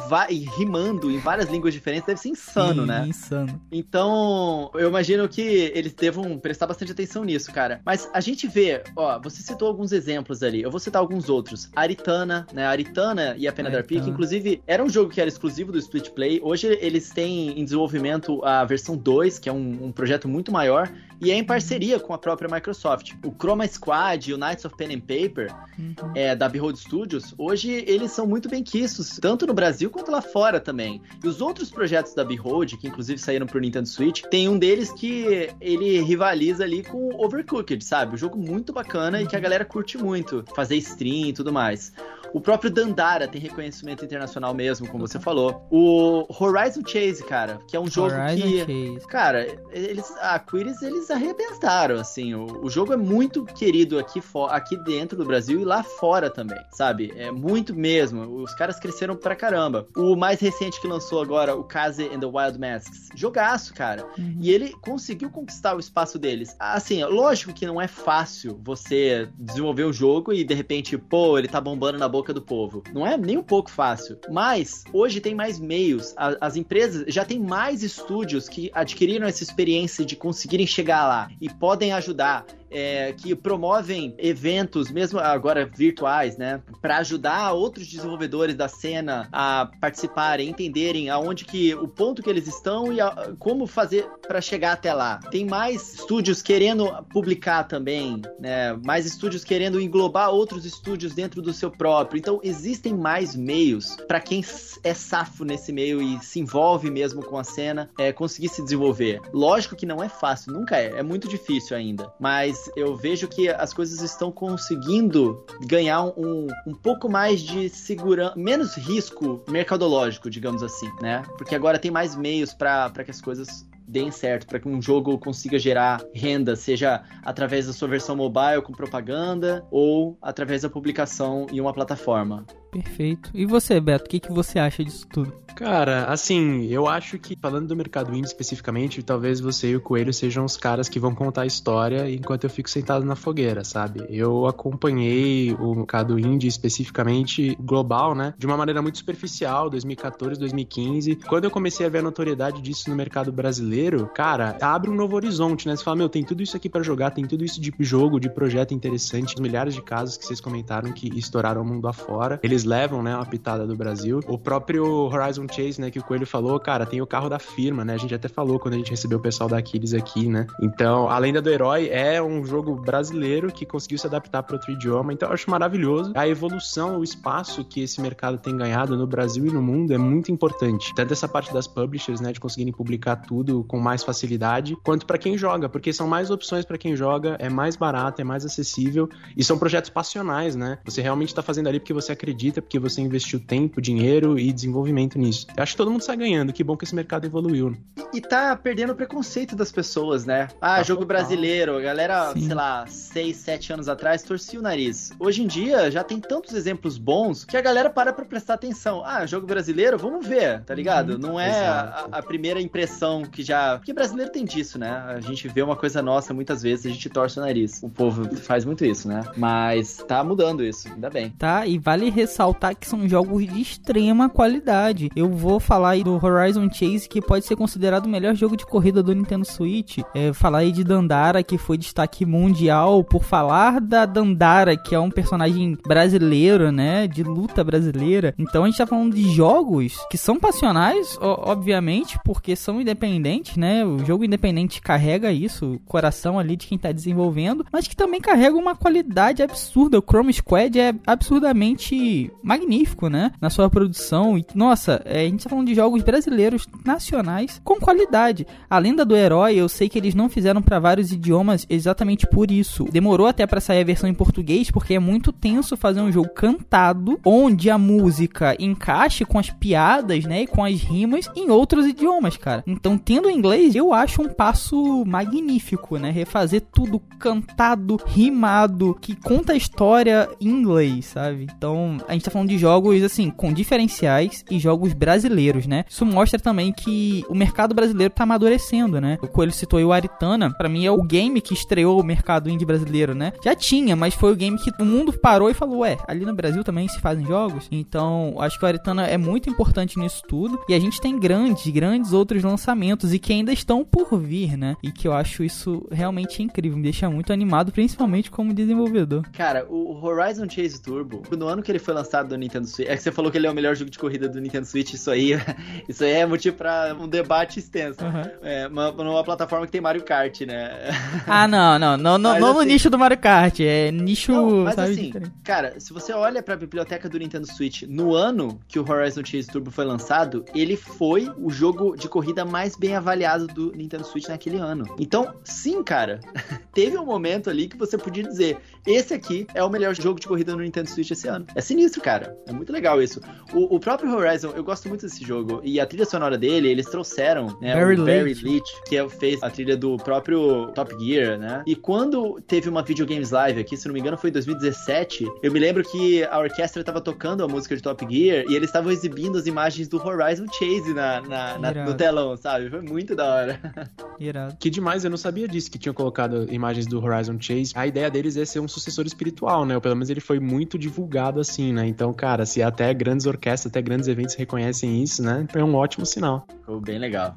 rimando 0.57 1.09
em 1.09 1.17
várias 1.17 1.49
línguas 1.49 1.73
diferentes 1.73 2.05
deve 2.05 2.19
ser 2.19 2.29
insano, 2.29 2.81
Sim, 2.83 2.87
né? 2.87 3.05
Insano. 3.07 3.61
Então, 3.71 4.69
eu 4.75 4.87
imagino 4.87 5.14
que 5.29 5.41
eles 5.73 5.93
devam 5.93 6.37
prestar 6.37 6.67
bastante 6.67 6.91
atenção 6.91 7.23
nisso, 7.23 7.51
cara. 7.51 7.81
Mas 7.85 8.09
a 8.13 8.19
gente 8.19 8.47
vê, 8.47 8.83
ó, 8.95 9.19
você 9.19 9.41
citou 9.41 9.67
alguns 9.67 9.91
exemplos 9.91 10.43
ali, 10.43 10.61
eu 10.61 10.71
vou 10.71 10.79
citar 10.79 11.01
alguns 11.01 11.29
outros. 11.29 11.69
Aritana, 11.75 12.45
né? 12.53 12.65
Aritana 12.65 13.35
e 13.37 13.47
a 13.47 13.53
Pena 13.53 13.69
Dark 13.69 13.87
Peak, 13.87 14.09
inclusive, 14.09 14.61
era 14.67 14.83
um 14.83 14.89
jogo 14.89 15.09
que 15.09 15.21
era 15.21 15.27
exclusivo 15.27 15.71
do 15.71 15.79
Split 15.79 16.09
Play. 16.09 16.39
Hoje 16.43 16.77
eles 16.81 17.09
têm 17.09 17.59
em 17.59 17.63
desenvolvimento 17.63 18.43
a 18.43 18.63
versão 18.65 18.97
2, 18.97 19.39
que 19.39 19.49
é 19.49 19.53
um, 19.53 19.85
um 19.85 19.91
projeto 19.91 20.27
muito 20.27 20.51
maior, 20.51 20.91
e 21.21 21.31
é 21.31 21.35
em 21.35 21.43
parceria 21.43 21.99
com 21.99 22.13
a 22.13 22.17
própria 22.17 22.49
Microsoft. 22.49 23.13
O 23.23 23.31
Chroma 23.31 23.67
Squad 23.67 24.29
e 24.29 24.33
o 24.33 24.37
Knights 24.37 24.65
of 24.65 24.75
Pen 24.75 24.95
and 24.95 25.01
Paper, 25.01 25.53
uhum. 25.77 25.95
é, 26.15 26.35
da 26.35 26.49
Behold 26.49 26.77
Studios, 26.77 27.33
hoje 27.37 27.83
eles 27.87 28.11
são 28.11 28.27
muito 28.27 28.49
bem 28.49 28.63
quistos, 28.63 29.17
tanto 29.19 29.45
no 29.47 29.53
Brasil 29.53 29.89
quanto 29.89 30.11
lá 30.11 30.21
fora 30.21 30.59
também. 30.59 31.01
E 31.23 31.27
os 31.27 31.41
outros 31.41 31.69
projetos 31.69 32.13
da 32.13 32.23
Behold, 32.23 32.77
que 32.77 32.87
inclusive 32.87 33.19
saíram 33.19 33.45
pro 33.45 33.59
Nintendo 33.59 33.87
Switch, 33.87 34.23
tem 34.23 34.49
um 34.49 34.57
deles 34.57 34.91
que 34.91 35.49
ele 35.61 36.01
rivaliza 36.01 36.63
ali 36.63 36.83
com 36.83 37.09
Overcooked, 37.23 37.83
sabe? 37.83 38.15
Um 38.15 38.17
jogo 38.17 38.37
muito 38.37 38.73
bacana 38.73 39.17
uhum. 39.17 39.23
e 39.23 39.27
que 39.27 39.35
a 39.35 39.39
galera 39.39 39.65
curte 39.65 39.97
muito, 39.97 40.43
fazer 40.55 40.75
stream 40.77 41.29
e 41.29 41.33
tudo 41.33 41.51
mais. 41.51 41.93
O 42.35 42.41
próprio 42.41 42.69
Dandara 42.69 43.29
tem 43.29 43.39
reconhecimento 43.39 44.03
internacional 44.03 44.53
mesmo, 44.53 44.89
como 44.89 45.07
você 45.07 45.17
falou. 45.17 45.65
O 45.71 46.25
Horizon 46.37 46.81
Chase, 46.85 47.23
cara, 47.23 47.59
que 47.65 47.77
é 47.77 47.79
um 47.79 47.87
jogo 47.89 48.13
Horizon 48.13 48.41
que. 48.41 48.59
Chase. 48.59 49.07
Cara, 49.07 49.47
eles. 49.71 50.13
A 50.19 50.37
Quiris, 50.37 50.81
eles 50.81 51.04
arrebentaram, 51.09 51.99
assim. 51.99 52.33
O, 52.33 52.65
o 52.65 52.69
jogo 52.69 52.93
é 52.93 52.97
muito 52.97 53.45
querido 53.45 53.99
aqui, 53.99 54.21
aqui 54.49 54.77
dentro 54.83 55.17
do 55.17 55.25
Brasil 55.25 55.59
e 55.59 55.65
lá 55.65 55.83
fora 55.83 56.29
também, 56.29 56.59
sabe? 56.71 57.13
É 57.15 57.31
muito 57.31 57.73
mesmo. 57.73 58.41
Os 58.41 58.53
caras 58.55 58.79
cresceram 58.79 59.15
pra 59.15 59.35
caramba. 59.35 59.87
O 59.95 60.15
mais 60.15 60.39
recente 60.39 60.79
que 60.79 60.87
lançou 60.87 61.21
agora, 61.21 61.55
o 61.55 61.63
Kaze 61.63 62.05
and 62.05 62.19
the 62.19 62.25
Wild 62.25 62.59
Masks. 62.59 63.09
Jogaço, 63.15 63.73
cara. 63.73 64.05
Uhum. 64.17 64.37
E 64.39 64.51
ele 64.51 64.73
conseguiu 64.81 65.29
conquistar 65.29 65.75
o 65.75 65.79
espaço 65.79 66.17
deles. 66.17 66.55
Assim, 66.59 67.03
lógico 67.03 67.53
que 67.53 67.65
não 67.65 67.81
é 67.81 67.87
fácil 67.87 68.59
você 68.63 69.29
desenvolver 69.37 69.85
um 69.85 69.93
jogo 69.93 70.33
e 70.33 70.43
de 70.43 70.53
repente, 70.53 70.97
pô, 70.97 71.37
ele 71.37 71.47
tá 71.47 71.59
bombando 71.59 71.97
na 71.97 72.07
boca 72.07 72.33
do 72.33 72.41
povo. 72.41 72.83
Não 72.93 73.05
é 73.05 73.17
nem 73.17 73.37
um 73.37 73.43
pouco 73.43 73.69
fácil. 73.69 74.17
Mas 74.29 74.83
hoje 74.93 75.21
tem 75.21 75.35
mais 75.35 75.59
meios. 75.59 76.13
As 76.17 76.55
empresas 76.55 77.05
já 77.07 77.25
tem 77.25 77.39
mais 77.39 77.83
estúdios 77.83 78.47
que 78.47 78.71
adquiriram 78.73 79.27
essa 79.27 79.43
experiência 79.43 80.05
de 80.05 80.15
conseguirem 80.15 80.67
chegar 80.95 81.07
lá 81.07 81.27
e 81.41 81.49
podem 81.49 81.91
ajudar 81.91 82.45
é, 82.69 83.13
que 83.13 83.35
promovem 83.35 84.13
eventos, 84.17 84.91
mesmo 84.91 85.19
agora 85.19 85.65
virtuais, 85.65 86.37
né, 86.37 86.61
para 86.81 86.97
ajudar 86.97 87.53
outros 87.53 87.87
desenvolvedores 87.87 88.55
da 88.55 88.67
cena 88.67 89.27
a 89.31 89.69
participarem, 89.79 90.49
entenderem 90.49 91.09
aonde 91.09 91.45
que 91.45 91.73
o 91.75 91.87
ponto 91.87 92.21
que 92.21 92.29
eles 92.29 92.47
estão 92.47 92.91
e 92.91 92.99
a, 92.99 93.33
como 93.39 93.67
fazer 93.67 94.07
para 94.27 94.41
chegar 94.41 94.73
até 94.73 94.93
lá. 94.93 95.19
Tem 95.31 95.45
mais 95.45 95.95
estúdios 95.95 96.41
querendo 96.41 96.91
publicar 97.11 97.63
também, 97.63 98.21
né, 98.39 98.73
mais 98.83 99.05
estúdios 99.05 99.43
querendo 99.43 99.79
englobar 99.79 100.29
outros 100.29 100.65
estúdios 100.65 101.13
dentro 101.13 101.41
do 101.41 101.53
seu 101.53 101.71
próprio. 101.71 102.19
Então 102.19 102.39
existem 102.43 102.93
mais 102.93 103.35
meios 103.35 103.95
para 104.07 104.19
quem 104.19 104.43
é 104.83 104.93
safo 104.93 105.43
nesse 105.43 105.71
meio 105.71 106.01
e 106.01 106.19
se 106.23 106.39
envolve 106.39 106.89
mesmo 106.89 107.23
com 107.23 107.37
a 107.37 107.43
cena, 107.43 107.89
é, 107.97 108.11
conseguir 108.11 108.49
se 108.49 108.63
desenvolver. 108.63 109.21
Lógico 109.33 109.75
que 109.75 109.85
não 109.85 110.03
é 110.03 110.09
fácil, 110.09 110.53
nunca 110.53 110.77
é, 110.77 110.99
é 110.99 111.03
muito 111.03 111.27
difícil 111.27 111.75
ainda, 111.75 112.11
mas 112.19 112.54
eu 112.75 112.95
vejo 112.95 113.27
que 113.27 113.49
as 113.49 113.73
coisas 113.73 114.01
estão 114.01 114.31
conseguindo 114.31 115.45
ganhar 115.61 116.03
um, 116.03 116.47
um 116.65 116.73
pouco 116.73 117.09
mais 117.09 117.41
de 117.41 117.69
segurança, 117.69 118.33
menos 118.35 118.75
risco 118.75 119.43
mercadológico, 119.49 120.29
digamos 120.29 120.63
assim, 120.63 120.89
né? 121.01 121.23
Porque 121.37 121.55
agora 121.55 121.79
tem 121.79 121.91
mais 121.91 122.15
meios 122.15 122.53
para 122.53 122.91
que 123.03 123.11
as 123.11 123.21
coisas 123.21 123.65
deem 123.87 124.11
certo, 124.11 124.47
para 124.47 124.59
que 124.59 124.67
um 124.67 124.81
jogo 124.81 125.17
consiga 125.17 125.59
gerar 125.59 126.01
renda, 126.13 126.55
seja 126.55 127.03
através 127.23 127.67
da 127.67 127.73
sua 127.73 127.87
versão 127.87 128.15
mobile 128.15 128.61
com 128.63 128.73
propaganda 128.73 129.65
ou 129.69 130.17
através 130.21 130.63
da 130.63 130.69
publicação 130.69 131.45
em 131.51 131.61
uma 131.61 131.73
plataforma. 131.73 132.45
Perfeito. 132.75 133.29
E 133.33 133.45
você, 133.45 133.79
Beto, 133.79 134.05
o 134.05 134.09
que, 134.09 134.19
que 134.19 134.31
você 134.33 134.59
acha 134.59 134.83
disso 134.83 135.07
tudo? 135.07 135.33
Cara, 135.55 136.05
assim, 136.07 136.65
eu 136.65 136.85
acho 136.85 137.17
que, 137.17 137.37
falando 137.41 137.67
do 137.67 137.75
mercado 137.77 138.13
indie 138.13 138.27
especificamente, 138.27 139.01
talvez 139.01 139.39
você 139.39 139.69
e 139.69 139.75
o 139.77 139.81
Coelho 139.81 140.13
sejam 140.13 140.43
os 140.43 140.57
caras 140.57 140.89
que 140.89 140.99
vão 140.99 141.15
contar 141.15 141.43
a 141.43 141.45
história 141.45 142.11
enquanto 142.11 142.43
eu 142.43 142.49
fico 142.49 142.69
sentado 142.69 143.05
na 143.05 143.15
fogueira, 143.15 143.63
sabe? 143.63 144.05
Eu 144.09 144.45
acompanhei 144.47 145.53
o 145.53 145.73
mercado 145.73 146.19
indie 146.19 146.49
especificamente 146.49 147.55
global, 147.61 148.13
né? 148.13 148.33
De 148.37 148.45
uma 148.45 148.57
maneira 148.57 148.81
muito 148.81 148.97
superficial, 148.97 149.69
2014, 149.69 150.37
2015. 150.37 151.15
Quando 151.27 151.45
eu 151.45 151.51
comecei 151.51 151.85
a 151.85 151.89
ver 151.89 151.99
a 151.99 152.01
notoriedade 152.01 152.61
disso 152.61 152.89
no 152.89 152.95
mercado 152.95 153.31
brasileiro, 153.31 154.11
cara, 154.13 154.57
abre 154.61 154.89
um 154.89 154.95
novo 154.95 155.15
horizonte, 155.15 155.69
né? 155.69 155.77
Você 155.77 155.83
fala, 155.85 155.95
meu, 155.95 156.09
tem 156.09 156.25
tudo 156.25 156.43
isso 156.43 156.57
aqui 156.57 156.67
para 156.67 156.83
jogar, 156.83 157.11
tem 157.11 157.25
tudo 157.25 157.45
isso 157.45 157.61
de 157.61 157.73
jogo, 157.79 158.19
de 158.19 158.29
projeto 158.29 158.73
interessante, 158.73 159.41
milhares 159.41 159.73
de 159.73 159.81
casos 159.81 160.17
que 160.17 160.25
vocês 160.25 160.41
comentaram 160.41 160.91
que 160.91 161.17
estouraram 161.17 161.61
o 161.61 161.65
mundo 161.65 161.87
afora. 161.87 162.41
Eles 162.43 162.64
levam, 162.65 163.01
né, 163.01 163.15
uma 163.15 163.25
pitada 163.25 163.65
do 163.65 163.75
Brasil. 163.75 164.19
O 164.27 164.37
próprio 164.37 164.85
Horizon 164.85 165.47
Chase, 165.51 165.79
né, 165.79 165.89
que 165.91 165.99
o 165.99 166.03
Coelho 166.03 166.27
falou, 166.27 166.59
cara, 166.59 166.85
tem 166.85 167.01
o 167.01 167.07
carro 167.07 167.29
da 167.29 167.39
firma, 167.39 167.85
né? 167.85 167.93
A 167.93 167.97
gente 167.97 168.13
até 168.13 168.27
falou 168.27 168.59
quando 168.59 168.73
a 168.73 168.77
gente 168.77 168.91
recebeu 168.91 169.17
o 169.17 169.21
pessoal 169.21 169.49
da 169.49 169.57
Aquiles 169.57 169.93
aqui, 169.93 170.27
né? 170.27 170.47
Então, 170.61 171.09
a 171.09 171.17
Lenda 171.17 171.41
do 171.41 171.49
Herói 171.49 171.89
é 171.89 172.21
um 172.21 172.43
jogo 172.43 172.75
brasileiro 172.75 173.51
que 173.51 173.65
conseguiu 173.65 173.97
se 173.97 174.07
adaptar 174.07 174.43
para 174.43 174.55
outro 174.55 174.71
idioma, 174.71 175.13
então 175.13 175.29
eu 175.29 175.33
acho 175.33 175.49
maravilhoso. 175.49 176.11
A 176.15 176.27
evolução, 176.27 176.99
o 176.99 177.03
espaço 177.03 177.63
que 177.63 177.81
esse 177.81 178.01
mercado 178.01 178.37
tem 178.37 178.55
ganhado 178.55 178.97
no 178.97 179.07
Brasil 179.07 179.45
e 179.45 179.51
no 179.51 179.61
mundo 179.61 179.93
é 179.93 179.97
muito 179.97 180.31
importante. 180.31 180.93
Tanto 180.95 181.13
essa 181.13 181.27
parte 181.27 181.53
das 181.53 181.67
publishers, 181.67 182.19
né, 182.19 182.31
de 182.31 182.39
conseguirem 182.39 182.73
publicar 182.73 183.15
tudo 183.15 183.63
com 183.63 183.79
mais 183.79 184.03
facilidade, 184.03 184.77
quanto 184.83 185.05
para 185.05 185.17
quem 185.17 185.37
joga, 185.37 185.69
porque 185.69 185.93
são 185.93 186.07
mais 186.07 186.29
opções 186.31 186.65
para 186.65 186.77
quem 186.77 186.95
joga, 186.95 187.35
é 187.39 187.49
mais 187.49 187.75
barato, 187.75 188.21
é 188.21 188.25
mais 188.25 188.45
acessível 188.45 189.09
e 189.35 189.43
são 189.43 189.57
projetos 189.57 189.89
passionais, 189.89 190.55
né? 190.55 190.77
Você 190.85 191.01
realmente 191.01 191.29
está 191.29 191.41
fazendo 191.41 191.67
ali 191.67 191.79
porque 191.79 191.93
você 191.93 192.11
acredita, 192.11 192.54
porque 192.61 192.79
você 192.79 193.01
investiu 193.01 193.39
tempo, 193.39 193.81
dinheiro 193.81 194.39
e 194.39 194.51
desenvolvimento 194.51 195.17
nisso. 195.17 195.47
Eu 195.55 195.63
acho 195.63 195.73
que 195.73 195.77
todo 195.77 195.91
mundo 195.91 196.01
sai 196.01 196.17
ganhando, 196.17 196.53
que 196.53 196.63
bom 196.63 196.75
que 196.77 196.85
esse 196.85 196.95
mercado 196.95 197.25
evoluiu. 197.25 197.71
Né? 197.71 197.77
E 198.13 198.21
tá 198.21 198.55
perdendo 198.55 198.93
o 198.93 198.95
preconceito 198.95 199.55
das 199.55 199.71
pessoas, 199.71 200.25
né? 200.25 200.47
Ah, 200.61 200.77
tá 200.77 200.83
jogo 200.83 201.01
total. 201.01 201.17
brasileiro, 201.17 201.77
a 201.77 201.81
galera, 201.81 202.31
Sim. 202.33 202.45
sei 202.45 202.55
lá, 202.55 202.85
6, 202.87 203.35
7 203.35 203.73
anos 203.73 203.89
atrás 203.89 204.23
torcia 204.23 204.59
o 204.59 204.63
nariz. 204.63 205.11
Hoje 205.19 205.43
em 205.43 205.47
dia 205.47 205.91
já 205.91 206.03
tem 206.03 206.19
tantos 206.19 206.53
exemplos 206.53 206.97
bons 206.97 207.43
que 207.43 207.57
a 207.57 207.61
galera 207.61 207.89
para 207.89 208.13
pra 208.13 208.25
prestar 208.25 208.53
atenção. 208.53 209.03
Ah, 209.03 209.25
jogo 209.25 209.45
brasileiro, 209.45 209.97
vamos 209.97 210.25
ver, 210.25 210.61
tá 210.61 210.73
ligado? 210.73 211.13
Uhum. 211.13 211.17
Não 211.17 211.39
é 211.39 211.65
a, 211.65 212.07
a, 212.11 212.23
primeira 212.23 212.61
impressão 212.61 213.23
que 213.23 213.43
já. 213.43 213.77
Porque 213.77 213.93
brasileiro 213.93 214.31
tem 214.31 214.45
disso, 214.45 214.79
né? 214.79 214.91
A 214.91 215.19
gente 215.19 215.47
vê 215.47 215.61
uma 215.61 215.75
coisa 215.75 216.01
nossa 216.01 216.33
muitas 216.33 216.61
vezes, 216.61 216.85
a 216.85 216.89
gente 216.89 217.09
torce 217.09 217.37
o 217.37 217.41
nariz. 217.41 217.81
O 217.83 217.89
povo 217.89 218.33
faz 218.37 218.63
muito 218.63 218.85
isso, 218.85 219.07
né? 219.07 219.23
Mas 219.35 220.03
tá 220.07 220.23
mudando 220.23 220.63
isso, 220.63 220.87
ainda 220.87 221.09
bem. 221.09 221.31
Tá, 221.37 221.65
e 221.65 221.77
vale 221.77 222.09
ressaltar 222.09 222.34
que 222.79 222.87
são 222.87 223.07
jogos 223.07 223.45
de 223.45 223.61
extrema 223.61 224.29
qualidade. 224.29 225.09
Eu 225.15 225.29
vou 225.29 225.59
falar 225.59 225.91
aí 225.91 226.03
do 226.03 226.19
Horizon 226.23 226.69
Chase, 226.71 227.07
que 227.07 227.21
pode 227.21 227.45
ser 227.45 227.55
considerado 227.55 228.05
o 228.05 228.09
melhor 228.09 228.35
jogo 228.35 228.57
de 228.57 228.65
corrida 228.65 229.01
do 229.01 229.13
Nintendo 229.13 229.45
Switch. 229.45 229.99
É, 230.13 230.33
falar 230.33 230.59
aí 230.59 230.71
de 230.71 230.83
Dandara, 230.83 231.43
que 231.43 231.57
foi 231.57 231.77
destaque 231.77 232.25
mundial 232.25 233.03
por 233.03 233.23
falar 233.23 233.79
da 233.79 234.05
Dandara, 234.05 234.75
que 234.75 234.93
é 234.93 234.99
um 234.99 235.09
personagem 235.09 235.77
brasileiro, 235.87 236.71
né? 236.71 237.07
De 237.07 237.23
luta 237.23 237.63
brasileira. 237.63 238.33
Então 238.37 238.63
a 238.63 238.67
gente 238.67 238.77
tá 238.77 238.85
falando 238.85 239.15
de 239.15 239.29
jogos 239.29 239.97
que 240.09 240.17
são 240.17 240.39
passionais, 240.39 241.17
obviamente, 241.21 242.19
porque 242.25 242.55
são 242.55 242.81
independentes, 242.81 243.57
né? 243.57 243.85
O 243.85 244.03
jogo 244.05 244.25
independente 244.25 244.81
carrega 244.81 245.31
isso, 245.31 245.73
o 245.73 245.79
coração 245.79 246.37
ali 246.37 246.55
de 246.55 246.67
quem 246.67 246.77
tá 246.77 246.91
desenvolvendo, 246.91 247.65
mas 247.71 247.87
que 247.87 247.95
também 247.95 248.19
carrega 248.19 248.55
uma 248.57 248.75
qualidade 248.75 249.41
absurda. 249.41 249.99
O 249.99 250.01
Chrome 250.01 250.33
Squad 250.33 250.79
é 250.79 250.93
absurdamente 251.07 252.24
magnífico, 252.43 253.09
né? 253.09 253.31
Na 253.39 253.49
sua 253.49 253.69
produção. 253.69 254.37
E, 254.37 254.45
nossa, 254.53 255.01
é, 255.05 255.21
a 255.21 255.23
gente 255.23 255.43
tá 255.43 255.49
falando 255.49 255.67
de 255.67 255.75
jogos 255.75 256.03
brasileiros 256.03 256.67
nacionais 256.85 257.61
com 257.63 257.79
qualidade. 257.79 258.47
A 258.69 258.77
lenda 258.77 259.05
do 259.05 259.15
herói, 259.15 259.55
eu 259.55 259.67
sei 259.69 259.89
que 259.89 259.97
eles 259.97 260.15
não 260.15 260.29
fizeram 260.29 260.61
para 260.61 260.79
vários 260.79 261.11
idiomas 261.11 261.65
exatamente 261.69 262.27
por 262.27 262.51
isso. 262.51 262.85
Demorou 262.91 263.27
até 263.27 263.45
para 263.45 263.61
sair 263.61 263.81
a 263.81 263.85
versão 263.85 264.09
em 264.09 264.13
português, 264.13 264.71
porque 264.71 264.95
é 264.95 264.99
muito 264.99 265.31
tenso 265.31 265.77
fazer 265.77 266.01
um 266.01 266.11
jogo 266.11 266.29
cantado, 266.29 267.19
onde 267.25 267.69
a 267.69 267.77
música 267.77 268.55
encaixe 268.59 269.25
com 269.25 269.39
as 269.39 269.49
piadas, 269.49 270.25
né? 270.25 270.43
E 270.43 270.47
com 270.47 270.63
as 270.63 270.81
rimas 270.81 271.29
em 271.35 271.49
outros 271.49 271.85
idiomas, 271.85 272.37
cara. 272.37 272.63
Então, 272.65 272.97
tendo 272.97 273.29
inglês, 273.29 273.75
eu 273.75 273.93
acho 273.93 274.21
um 274.21 274.29
passo 274.29 275.03
magnífico, 275.05 275.97
né? 275.97 276.11
Refazer 276.11 276.61
tudo 276.71 276.99
cantado, 277.19 277.99
rimado, 278.05 278.97
que 278.99 279.15
conta 279.15 279.53
a 279.53 279.55
história 279.57 280.29
em 280.39 280.49
inglês, 280.49 281.05
sabe? 281.05 281.47
Então, 281.55 281.97
a 282.07 282.14
gente 282.15 282.25
tá 282.25 282.31
falando 282.31 282.49
de 282.49 282.57
jogos, 282.57 283.01
assim, 283.03 283.29
com 283.29 283.53
diferenciais 283.53 284.43
e 284.49 284.59
jogos 284.59 284.93
brasileiros, 284.93 285.67
né? 285.67 285.85
Isso 285.89 286.05
mostra 286.05 286.39
também 286.39 286.71
que 286.71 287.23
o 287.29 287.35
mercado 287.35 287.75
brasileiro 287.75 288.13
tá 288.13 288.23
amadurecendo, 288.23 288.99
né? 288.99 289.17
O 289.21 289.27
Coelho 289.27 289.51
citou 289.51 289.77
aí 289.77 289.85
o 289.85 289.93
Aritana, 289.93 290.51
para 290.51 290.69
mim 290.69 290.85
é 290.85 290.91
o 290.91 291.01
game 291.01 291.41
que 291.41 291.53
estreou 291.53 291.99
o 291.99 292.03
mercado 292.03 292.49
indie 292.49 292.65
brasileiro, 292.65 293.13
né? 293.13 293.33
Já 293.43 293.55
tinha, 293.55 293.95
mas 293.95 294.13
foi 294.13 294.31
o 294.31 294.35
game 294.35 294.57
que 294.57 294.71
o 294.81 294.85
mundo 294.85 295.13
parou 295.13 295.49
e 295.49 295.53
falou, 295.53 295.79
ué, 295.79 295.97
ali 296.07 296.25
no 296.25 296.35
Brasil 296.35 296.63
também 296.63 296.87
se 296.87 296.99
fazem 296.99 297.25
jogos? 297.25 297.67
Então, 297.71 298.35
acho 298.39 298.57
que 298.57 298.65
o 298.65 298.67
Aritana 298.67 299.05
é 299.07 299.17
muito 299.17 299.49
importante 299.49 299.99
nisso 299.99 300.23
tudo. 300.27 300.59
E 300.67 300.73
a 300.73 300.79
gente 300.79 301.01
tem 301.01 301.19
grandes, 301.19 301.67
grandes 301.71 302.13
outros 302.13 302.43
lançamentos 302.43 303.13
e 303.13 303.19
que 303.19 303.33
ainda 303.33 303.51
estão 303.51 303.83
por 303.83 304.17
vir, 304.17 304.57
né? 304.57 304.75
E 304.81 304.91
que 304.91 305.07
eu 305.07 305.13
acho 305.13 305.43
isso 305.43 305.85
realmente 305.91 306.41
incrível, 306.41 306.77
me 306.77 306.83
deixa 306.83 307.09
muito 307.09 307.33
animado, 307.33 307.71
principalmente 307.71 308.31
como 308.31 308.53
desenvolvedor. 308.53 309.23
Cara, 309.33 309.65
o 309.69 310.03
Horizon 310.03 310.49
Chase 310.49 310.81
Turbo, 310.81 311.23
no 311.35 311.47
ano 311.47 311.61
que 311.61 311.71
ele 311.71 311.79
foi 311.79 311.93
lançado 311.93 312.04
do 312.27 312.37
Nintendo 312.37 312.67
Switch, 312.67 312.87
é 312.89 312.95
que 312.95 313.03
você 313.03 313.11
falou 313.11 313.31
que 313.31 313.37
ele 313.37 313.47
é 313.47 313.51
o 313.51 313.53
melhor 313.53 313.75
jogo 313.75 313.91
de 313.91 313.97
corrida 313.97 314.27
do 314.27 314.39
Nintendo 314.39 314.65
Switch, 314.65 314.93
isso 314.93 315.11
aí, 315.11 315.31
isso 315.87 316.03
aí 316.03 316.11
é 316.11 316.25
motivo 316.25 316.55
para 316.55 316.95
um 316.99 317.07
debate 317.07 317.59
extenso. 317.59 318.03
Uhum. 318.03 318.31
É, 318.41 318.67
uma, 318.67 318.91
numa 318.91 319.23
plataforma 319.23 319.65
que 319.65 319.71
tem 319.71 319.81
Mario 319.81 320.03
Kart, 320.03 320.41
né? 320.41 320.89
Ah, 321.27 321.47
não, 321.47 321.79
não, 321.79 321.97
não, 321.97 322.17
não, 322.17 322.39
não 322.39 322.49
assim, 322.49 322.59
no 322.59 322.63
nicho 322.63 322.89
do 322.89 322.97
Mario 322.97 323.17
Kart, 323.17 323.59
é 323.59 323.91
nicho, 323.91 324.31
não, 324.31 324.63
mas 324.63 324.75
sabe, 324.75 324.91
assim, 324.91 325.01
diferente. 325.03 325.31
cara, 325.43 325.79
se 325.79 325.93
você 325.93 326.13
olha 326.13 326.41
para 326.41 326.53
a 326.53 326.57
biblioteca 326.57 327.09
do 327.09 327.17
Nintendo 327.17 327.47
Switch 327.47 327.83
no 327.83 328.13
ano 328.13 328.59
que 328.67 328.79
o 328.79 328.89
Horizon 328.89 329.23
Chase 329.23 329.47
Turbo 329.47 329.71
foi 329.71 329.85
lançado, 329.85 330.45
ele 330.53 330.75
foi 330.75 331.31
o 331.37 331.49
jogo 331.49 331.95
de 331.95 332.07
corrida 332.07 332.45
mais 332.45 332.75
bem 332.75 332.95
avaliado 332.95 333.47
do 333.47 333.71
Nintendo 333.71 334.05
Switch 334.05 334.27
naquele 334.27 334.57
ano. 334.57 334.85
Então, 334.99 335.33
sim, 335.43 335.83
cara, 335.83 336.19
teve 336.73 336.97
um 336.97 337.05
momento 337.05 337.49
ali 337.49 337.67
que 337.67 337.77
você 337.77 337.97
podia 337.97 338.23
dizer, 338.23 338.57
esse 338.85 339.13
aqui 339.13 339.47
é 339.53 339.63
o 339.63 339.69
melhor 339.69 339.95
jogo 339.95 340.19
de 340.19 340.27
corrida 340.27 340.55
no 340.55 340.61
Nintendo 340.61 340.89
Switch 340.89 341.11
esse 341.11 341.27
ano. 341.27 341.45
É 341.55 341.61
sinistro, 341.61 341.94
cara. 342.01 342.37
É 342.47 342.53
muito 342.53 342.71
legal 342.71 343.01
isso. 343.01 343.21
O, 343.53 343.75
o 343.75 343.79
próprio 343.79 344.13
Horizon, 344.15 344.51
eu 344.55 344.63
gosto 344.63 344.87
muito 344.87 345.01
desse 345.01 345.23
jogo. 345.23 345.61
E 345.63 345.79
a 345.79 345.85
trilha 345.85 346.05
sonora 346.05 346.37
dele, 346.37 346.69
eles 346.69 346.85
trouxeram, 346.87 347.57
né? 347.61 347.75
Barry 347.75 347.99
o 347.99 348.05
Barry 348.05 348.33
Leach. 348.33 348.69
Que 348.87 348.97
é 348.97 349.09
fez 349.09 349.41
a 349.41 349.49
trilha 349.49 349.77
do 349.77 349.97
próprio 349.97 350.67
Top 350.73 350.93
Gear, 350.99 351.37
né? 351.37 351.63
E 351.65 351.75
quando 351.75 352.41
teve 352.41 352.69
uma 352.69 352.81
Videogames 352.81 353.31
Live 353.31 353.59
aqui, 353.59 353.77
se 353.77 353.87
não 353.87 353.93
me 353.93 353.99
engano 353.99 354.17
foi 354.17 354.29
em 354.29 354.33
2017, 354.33 355.25
eu 355.41 355.51
me 355.51 355.59
lembro 355.59 355.83
que 355.83 356.23
a 356.23 356.39
orquestra 356.39 356.83
tava 356.83 357.01
tocando 357.01 357.43
a 357.43 357.47
música 357.47 357.75
de 357.75 357.81
Top 357.81 358.05
Gear 358.09 358.45
e 358.49 358.55
eles 358.55 358.69
estavam 358.69 358.91
exibindo 358.91 359.37
as 359.37 359.45
imagens 359.45 359.87
do 359.87 359.97
Horizon 359.97 360.45
Chase 360.51 360.93
na, 360.93 361.21
na, 361.21 361.57
na 361.57 361.85
no 361.85 361.93
telão, 361.93 362.35
sabe? 362.35 362.69
Foi 362.69 362.81
muito 362.81 363.15
da 363.15 363.25
hora. 363.25 363.59
Irado. 364.19 364.55
Que 364.59 364.69
demais, 364.69 365.03
eu 365.03 365.09
não 365.09 365.17
sabia 365.17 365.47
disso, 365.47 365.69
que 365.69 365.77
tinham 365.77 365.93
colocado 365.93 366.51
imagens 366.51 366.87
do 366.87 367.03
Horizon 367.03 367.37
Chase. 367.39 367.73
A 367.75 367.85
ideia 367.87 368.09
deles 368.09 368.37
é 368.37 368.45
ser 368.45 368.59
um 368.59 368.67
sucessor 368.67 369.05
espiritual, 369.05 369.65
né? 369.65 369.75
Ou 369.75 369.81
pelo 369.81 369.95
menos 369.95 370.09
ele 370.09 370.21
foi 370.21 370.39
muito 370.39 370.77
divulgado 370.77 371.39
assim, 371.39 371.73
né? 371.73 371.84
Então, 371.87 372.13
cara, 372.13 372.45
se 372.45 372.61
até 372.61 372.93
grandes 372.93 373.25
orquestras, 373.25 373.71
até 373.71 373.81
grandes 373.81 374.07
eventos 374.07 374.35
reconhecem 374.35 375.01
isso, 375.01 375.23
né? 375.23 375.47
É 375.53 375.63
um 375.63 375.75
ótimo 375.75 376.05
sinal. 376.05 376.45
Ficou 376.49 376.79
bem 376.79 376.97
legal. 376.97 377.35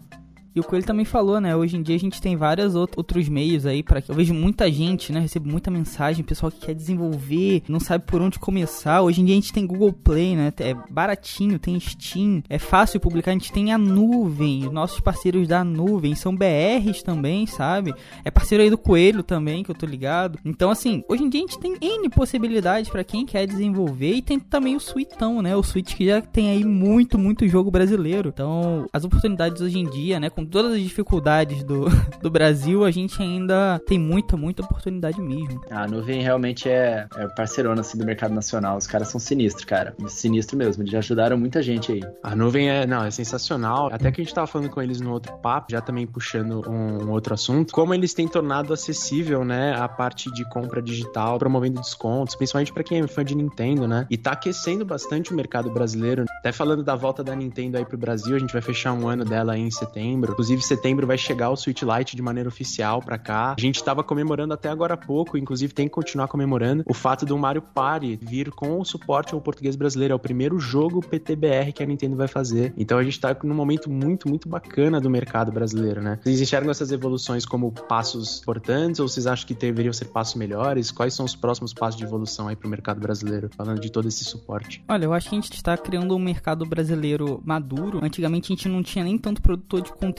E 0.55 0.61
o 0.61 0.65
Coelho 0.65 0.85
também 0.85 1.05
falou, 1.05 1.41
né? 1.41 1.55
Hoje 1.55 1.77
em 1.77 1.83
dia 1.83 1.95
a 1.95 1.99
gente 1.99 2.21
tem 2.21 2.37
vários 2.37 2.75
outros 2.75 3.29
meios 3.29 3.67
aí 3.67 3.83
para 3.83 4.03
Eu 4.09 4.15
vejo 4.15 4.35
muita 4.35 4.71
gente, 4.71 5.13
né? 5.13 5.21
Recebo 5.21 5.49
muita 5.49 5.71
mensagem, 5.71 6.25
pessoal 6.25 6.51
que 6.51 6.61
quer 6.61 6.75
desenvolver, 6.75 7.63
não 7.69 7.81
sabe 7.81 8.05
por 8.07 8.21
onde 8.21 8.39
começar. 8.39 9.03
Hoje 9.03 9.21
em 9.21 9.25
dia 9.25 9.35
a 9.35 9.41
gente 9.41 9.53
tem 9.53 9.67
Google 9.67 9.93
Play, 9.93 10.35
né? 10.35 10.53
É 10.59 10.75
baratinho, 10.91 11.59
tem 11.59 11.79
Steam, 11.79 12.43
é 12.49 12.59
fácil 12.59 13.01
publicar. 13.01 13.31
A 13.31 13.35
gente 13.35 13.53
tem 13.53 13.73
a 13.73 13.79
nuvem, 13.79 14.67
os 14.67 14.73
nossos 14.73 15.01
parceiros 15.01 15.47
da 15.47 15.63
nuvem 15.63 16.15
são 16.15 16.35
BRs 16.35 17.03
também, 17.03 17.47
sabe? 17.47 17.95
É 18.25 18.31
parceiro 18.31 18.65
aí 18.65 18.71
do 18.71 18.79
Coelho 18.79 19.23
também, 19.23 19.63
que 19.63 19.71
eu 19.71 19.75
tô 19.75 19.87
ligado. 19.87 20.39
Então, 20.45 20.71
assim, 20.71 21.05
hoje 21.09 21.23
em 21.23 21.29
dia 21.29 21.41
a 21.41 21.47
gente 21.47 21.59
tem 21.59 21.77
N 21.81 22.09
possibilidades 22.09 22.91
para 22.91 23.05
quem 23.05 23.27
quer 23.27 23.47
desenvolver 23.47 24.15
e 24.15 24.23
tem 24.23 24.39
também 24.39 24.77
o 24.77 24.81
Suitão, 24.81 25.43
né? 25.43 25.55
O 25.55 25.63
Switch 25.63 25.95
que 25.95 26.07
já 26.07 26.21
tem 26.21 26.51
aí 26.51 26.65
muito, 26.65 27.19
muito 27.19 27.47
jogo 27.47 27.71
brasileiro. 27.71 28.31
Então, 28.31 28.87
as 28.93 29.05
oportunidades 29.05 29.61
hoje 29.61 29.79
em 29.79 29.89
dia, 29.89 30.19
né? 30.19 30.31
Com 30.39 30.47
todas 30.47 30.75
as 30.75 30.81
dificuldades 30.81 31.65
do, 31.65 31.87
do 32.23 32.31
Brasil, 32.31 32.85
a 32.85 32.93
gente 32.93 33.21
ainda 33.21 33.81
tem 33.85 33.99
muita, 33.99 34.37
muita 34.37 34.63
oportunidade 34.63 35.21
mesmo. 35.21 35.61
A 35.69 35.85
nuvem 35.89 36.23
realmente 36.23 36.69
é, 36.69 37.09
é 37.17 37.27
parceirona 37.27 37.81
assim, 37.81 37.99
do 37.99 38.07
mercado 38.07 38.33
nacional. 38.33 38.77
Os 38.77 38.87
caras 38.87 39.09
são 39.09 39.19
sinistros, 39.19 39.65
cara. 39.65 39.97
Sinistro 40.07 40.57
mesmo. 40.57 40.85
Eles 40.85 40.93
já 40.93 40.99
ajudaram 40.99 41.37
muita 41.37 41.61
gente 41.61 41.91
aí. 41.91 42.03
A 42.23 42.37
nuvem 42.37 42.71
é, 42.71 42.87
não, 42.87 43.05
é 43.05 43.11
sensacional. 43.11 43.93
Até 43.93 44.13
que 44.13 44.21
a 44.21 44.25
gente 44.25 44.33
tava 44.33 44.47
falando 44.47 44.71
com 44.71 44.81
eles 44.81 45.01
no 45.01 45.11
outro 45.11 45.37
papo, 45.39 45.73
já 45.73 45.81
também 45.81 46.07
puxando 46.07 46.63
um, 46.71 47.07
um 47.07 47.11
outro 47.11 47.35
assunto, 47.35 47.73
como 47.73 47.93
eles 47.93 48.15
têm 48.15 48.29
tornado 48.29 48.73
acessível, 48.73 49.45
né, 49.45 49.75
a 49.77 49.89
parte 49.89 50.31
de 50.31 50.49
compra 50.51 50.81
digital, 50.81 51.37
promovendo 51.37 51.81
descontos, 51.81 52.37
principalmente 52.37 52.73
para 52.73 52.85
quem 52.85 53.01
é 53.01 53.09
fã 53.09 53.25
de 53.25 53.35
Nintendo, 53.35 53.89
né? 53.89 54.07
E 54.09 54.17
tá 54.17 54.31
aquecendo 54.31 54.85
bastante 54.85 55.33
o 55.33 55.35
mercado 55.35 55.69
brasileiro. 55.69 56.27
Até 56.39 56.53
falando 56.53 56.85
da 56.85 56.95
volta 56.95 57.25
da 57.25 57.35
Nintendo 57.35 57.77
aí 57.77 57.85
pro 57.85 57.99
Brasil, 57.99 58.37
a 58.37 58.39
gente 58.39 58.53
vai 58.53 58.63
fechar 58.63 58.93
um 58.93 59.09
ano 59.09 59.25
dela 59.25 59.55
aí 59.55 59.63
em 59.63 59.71
setembro. 59.73 60.28
Setembro. 60.29 60.33
Inclusive, 60.33 60.63
setembro 60.63 61.07
vai 61.07 61.19
chegar 61.19 61.51
o 61.51 61.57
Switch 61.57 61.83
Lite 61.83 62.17
de 62.17 62.23
maneira 62.23 62.49
oficial 62.49 63.01
para 63.01 63.19
cá. 63.19 63.55
A 63.57 63.61
gente 63.61 63.83
tava 63.83 64.03
comemorando 64.03 64.55
até 64.55 64.69
agora 64.69 64.95
há 64.95 64.97
pouco, 64.97 65.39
inclusive 65.39 65.73
tem 65.73 65.87
que 65.87 65.93
continuar 65.93 66.29
comemorando 66.29 66.83
o 66.87 66.95
fato 66.95 67.25
do 67.25 67.37
Mario 67.37 67.63
Party 67.63 68.19
vir 68.21 68.51
com 68.51 68.81
o 68.81 68.85
suporte 68.85 69.35
ao 69.35 69.41
português 69.41 69.77
brasileiro. 69.77 70.13
É 70.13 70.17
o 70.17 70.19
primeiro 70.19 70.59
jogo 70.59 71.01
PTBR 71.01 71.73
que 71.73 71.83
a 71.83 71.87
Nintendo 71.87 72.17
vai 72.17 72.29
fazer. 72.29 72.73
Então 72.77 72.99
a 72.99 73.05
gente 73.05 73.19
tá 73.21 73.37
num 73.43 73.55
momento 73.55 73.91
muito, 73.91 74.29
muito 74.29 74.49
bacana 74.49 75.01
do 75.01 75.11
mercado 75.11 75.53
brasileiro, 75.53 76.03
né? 76.03 76.19
Vocês 76.23 76.41
enxergam 76.41 76.71
essas 76.71 76.93
evoluções 76.93 77.45
como 77.45 77.73
passos 77.73 78.41
importantes 78.41 79.01
ou 79.01 79.09
vocês 79.09 79.27
acham 79.27 79.47
que 79.47 79.55
deveriam 79.55 79.93
ser 79.93 80.07
passos 80.07 80.35
melhores? 80.35 80.91
Quais 80.91 81.15
são 81.15 81.25
os 81.25 81.35
próximos 81.35 81.73
passos 81.73 81.99
de 81.99 82.05
evolução 82.05 82.49
aí 82.49 82.57
pro 82.57 82.69
mercado 82.69 83.01
brasileiro, 83.01 83.51
falando 83.57 83.81
de 83.81 83.91
todo 83.91 84.09
esse 84.09 84.25
suporte? 84.25 84.83
Olha, 84.89 85.05
eu 85.05 85.13
acho 85.13 85.29
que 85.29 85.35
a 85.35 85.41
gente 85.41 85.53
está 85.53 85.77
criando 85.77 86.15
um 86.15 86.19
mercado 86.19 86.65
brasileiro 86.65 87.41
maduro. 87.45 88.01
Antigamente 88.03 88.53
a 88.53 88.57
gente 88.57 88.69
não 88.69 88.83
tinha 88.83 89.05
nem 89.05 89.19
tanto 89.19 89.43
produtor 89.43 89.83
de 89.83 89.93
conteúdo 89.93 90.18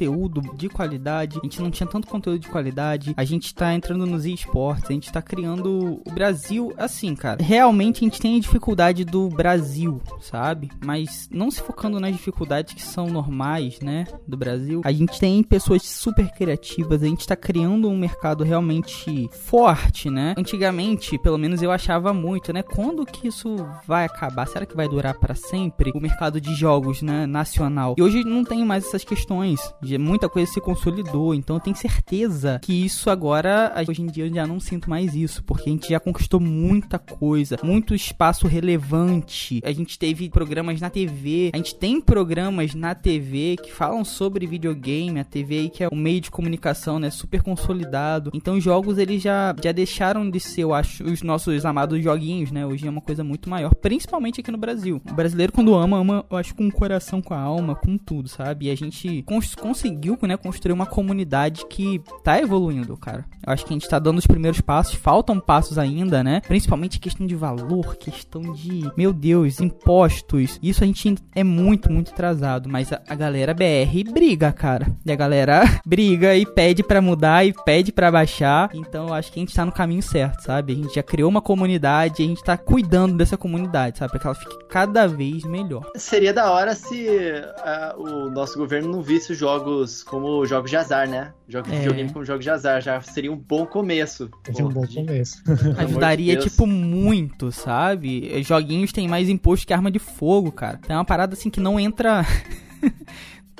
de 0.55 0.69
qualidade, 0.69 1.39
a 1.39 1.45
gente 1.45 1.61
não 1.61 1.71
tinha 1.71 1.87
tanto 1.87 2.07
conteúdo 2.07 2.39
de 2.39 2.47
qualidade. 2.47 3.13
A 3.17 3.23
gente 3.23 3.53
tá 3.53 3.73
entrando 3.73 4.05
nos 4.05 4.25
esportes, 4.25 4.89
a 4.89 4.93
gente 4.93 5.11
tá 5.11 5.21
criando 5.21 6.01
o 6.05 6.11
Brasil 6.11 6.73
assim, 6.77 7.15
cara. 7.15 7.41
Realmente 7.41 7.97
a 7.97 8.05
gente 8.05 8.19
tem 8.19 8.37
a 8.37 8.39
dificuldade 8.39 9.03
do 9.03 9.29
Brasil, 9.29 10.01
sabe? 10.19 10.69
Mas 10.83 11.29
não 11.31 11.51
se 11.51 11.61
focando 11.61 11.99
nas 11.99 12.13
dificuldades 12.13 12.73
que 12.73 12.81
são 12.81 13.07
normais, 13.07 13.79
né, 13.79 14.05
do 14.27 14.37
Brasil. 14.37 14.81
A 14.83 14.91
gente 14.91 15.19
tem 15.19 15.43
pessoas 15.43 15.83
super 15.83 16.29
criativas, 16.31 17.03
a 17.03 17.07
gente 17.07 17.27
tá 17.27 17.35
criando 17.35 17.89
um 17.89 17.97
mercado 17.97 18.43
realmente 18.43 19.29
forte, 19.31 20.09
né? 20.09 20.33
Antigamente, 20.37 21.17
pelo 21.17 21.37
menos 21.37 21.61
eu 21.61 21.71
achava 21.71 22.13
muito, 22.13 22.53
né? 22.53 22.63
Quando 22.63 23.05
que 23.05 23.27
isso 23.27 23.55
vai 23.87 24.05
acabar? 24.05 24.47
Será 24.47 24.65
que 24.65 24.75
vai 24.75 24.87
durar 24.87 25.17
para 25.17 25.35
sempre? 25.35 25.91
O 25.93 25.99
mercado 25.99 26.39
de 26.39 26.53
jogos, 26.55 27.01
né, 27.01 27.25
nacional. 27.25 27.95
E 27.97 28.01
hoje 28.01 28.23
não 28.23 28.43
tem 28.43 28.63
mais 28.65 28.85
essas 28.85 29.03
questões. 29.03 29.59
Muita 29.97 30.29
coisa 30.29 30.51
se 30.51 30.61
consolidou, 30.61 31.33
então 31.33 31.55
eu 31.55 31.59
tenho 31.59 31.75
certeza 31.75 32.59
que 32.61 32.85
isso 32.85 33.09
agora, 33.09 33.73
hoje 33.87 34.01
em 34.01 34.07
dia 34.07 34.25
eu 34.25 34.33
já 34.33 34.45
não 34.45 34.59
sinto 34.59 34.89
mais 34.89 35.15
isso, 35.15 35.43
porque 35.43 35.69
a 35.69 35.71
gente 35.71 35.89
já 35.89 35.99
conquistou 35.99 36.39
muita 36.39 36.99
coisa, 36.99 37.57
muito 37.63 37.95
espaço 37.95 38.47
relevante. 38.47 39.61
A 39.63 39.71
gente 39.71 39.97
teve 39.97 40.29
programas 40.29 40.79
na 40.79 40.89
TV, 40.89 41.51
a 41.53 41.57
gente 41.57 41.75
tem 41.75 42.01
programas 42.01 42.73
na 42.75 42.93
TV 42.93 43.57
que 43.61 43.71
falam 43.71 44.03
sobre 44.03 44.45
videogame, 44.45 45.19
a 45.19 45.23
TV 45.23 45.59
aí 45.59 45.69
que 45.69 45.83
é 45.83 45.89
um 45.91 45.97
meio 45.97 46.21
de 46.21 46.31
comunicação, 46.31 46.99
né, 46.99 47.09
super 47.09 47.41
consolidado. 47.41 48.31
Então 48.33 48.57
os 48.57 48.63
jogos 48.63 48.97
eles 48.97 49.21
já 49.21 49.55
já 49.61 49.71
deixaram 49.71 50.29
de 50.29 50.39
ser, 50.39 50.63
eu 50.63 50.73
acho, 50.73 51.03
os 51.03 51.21
nossos 51.21 51.65
amados 51.65 52.03
joguinhos, 52.03 52.51
né? 52.51 52.65
Hoje 52.65 52.87
é 52.87 52.89
uma 52.89 53.01
coisa 53.01 53.23
muito 53.23 53.49
maior, 53.49 53.73
principalmente 53.75 54.41
aqui 54.41 54.51
no 54.51 54.57
Brasil. 54.57 55.01
O 55.09 55.13
brasileiro 55.13 55.51
quando 55.51 55.73
ama, 55.75 55.97
ama, 55.97 56.25
eu 56.29 56.37
acho 56.37 56.55
com 56.55 56.67
o 56.67 56.71
coração, 56.71 57.21
com 57.21 57.33
a 57.33 57.39
alma, 57.39 57.75
com 57.75 57.97
tudo, 57.97 58.27
sabe? 58.27 58.67
E 58.67 58.71
a 58.71 58.75
gente 58.75 59.23
cons 59.23 59.55
conseguiu, 59.79 60.17
né, 60.23 60.35
construir 60.35 60.73
uma 60.73 60.85
comunidade 60.85 61.65
que 61.67 62.01
tá 62.23 62.39
evoluindo, 62.39 62.97
cara. 62.97 63.25
Eu 63.45 63.53
acho 63.53 63.65
que 63.65 63.73
a 63.73 63.75
gente 63.75 63.87
tá 63.87 63.97
dando 63.97 64.17
os 64.17 64.27
primeiros 64.27 64.59
passos, 64.59 64.95
faltam 64.95 65.39
passos 65.39 65.77
ainda, 65.77 66.21
né? 66.21 66.41
Principalmente 66.41 66.99
questão 66.99 67.25
de 67.25 67.35
valor, 67.35 67.95
questão 67.95 68.41
de, 68.53 68.91
meu 68.97 69.13
Deus, 69.13 69.61
impostos. 69.61 70.59
Isso 70.61 70.83
a 70.83 70.87
gente 70.87 71.15
é 71.33 71.43
muito, 71.43 71.91
muito 71.91 72.11
atrasado, 72.11 72.67
mas 72.69 72.91
a, 72.91 73.01
a 73.07 73.15
galera 73.15 73.53
BR 73.53 74.11
briga, 74.11 74.51
cara. 74.51 74.87
E 75.05 75.11
a 75.11 75.15
galera 75.15 75.63
briga 75.85 76.35
e 76.35 76.45
pede 76.45 76.83
para 76.83 77.01
mudar 77.01 77.45
e 77.45 77.53
pede 77.65 77.91
para 77.91 78.11
baixar. 78.11 78.69
Então 78.73 79.07
eu 79.07 79.13
acho 79.13 79.31
que 79.31 79.39
a 79.39 79.41
gente 79.41 79.55
tá 79.55 79.65
no 79.65 79.71
caminho 79.71 80.03
certo, 80.03 80.43
sabe? 80.43 80.73
A 80.73 80.75
gente 80.75 80.95
já 80.95 81.03
criou 81.03 81.29
uma 81.29 81.41
comunidade, 81.41 82.21
a 82.21 82.27
gente 82.27 82.43
tá 82.43 82.57
cuidando 82.57 83.15
dessa 83.15 83.37
comunidade, 83.37 83.99
sabe? 83.99 84.11
Pra 84.11 84.19
que 84.19 84.27
ela 84.27 84.35
fique 84.35 84.57
cada 84.67 85.07
vez 85.07 85.43
melhor. 85.43 85.89
Seria 85.95 86.33
da 86.33 86.51
hora 86.51 86.75
se 86.75 87.07
uh, 87.07 88.01
o 88.01 88.29
nosso 88.29 88.57
governo 88.57 88.91
não 88.91 89.01
visse 89.01 89.31
os 89.31 89.37
jogos 89.37 89.68
como 90.07 90.45
jogos 90.45 90.69
de 90.69 90.77
azar, 90.77 91.07
né? 91.09 91.33
Jogos 91.47 91.69
É. 91.71 91.73
de 91.75 91.79
videogame 91.81 92.11
como 92.13 92.25
jogos 92.25 92.43
de 92.43 92.49
azar. 92.49 92.81
Já 92.81 92.99
seria 93.01 93.31
um 93.31 93.37
bom 93.37 93.65
começo. 93.65 94.29
Seria 94.45 94.65
um 94.65 94.69
bom 94.69 94.85
de- 94.85 94.95
começo. 94.95 95.41
Ajudaria, 95.77 96.33
Deus. 96.33 96.45
tipo, 96.45 96.65
muito, 96.67 97.51
sabe? 97.51 98.41
Joguinhos 98.43 98.91
têm 98.91 99.07
mais 99.07 99.29
imposto 99.29 99.65
que 99.67 99.73
arma 99.73 99.89
de 99.91 99.99
fogo, 99.99 100.51
cara. 100.51 100.79
Então 100.83 100.95
é 100.95 100.99
uma 100.99 101.05
parada 101.05 101.33
assim 101.33 101.49
que 101.49 101.59
não 101.59 101.79
entra. 101.79 102.25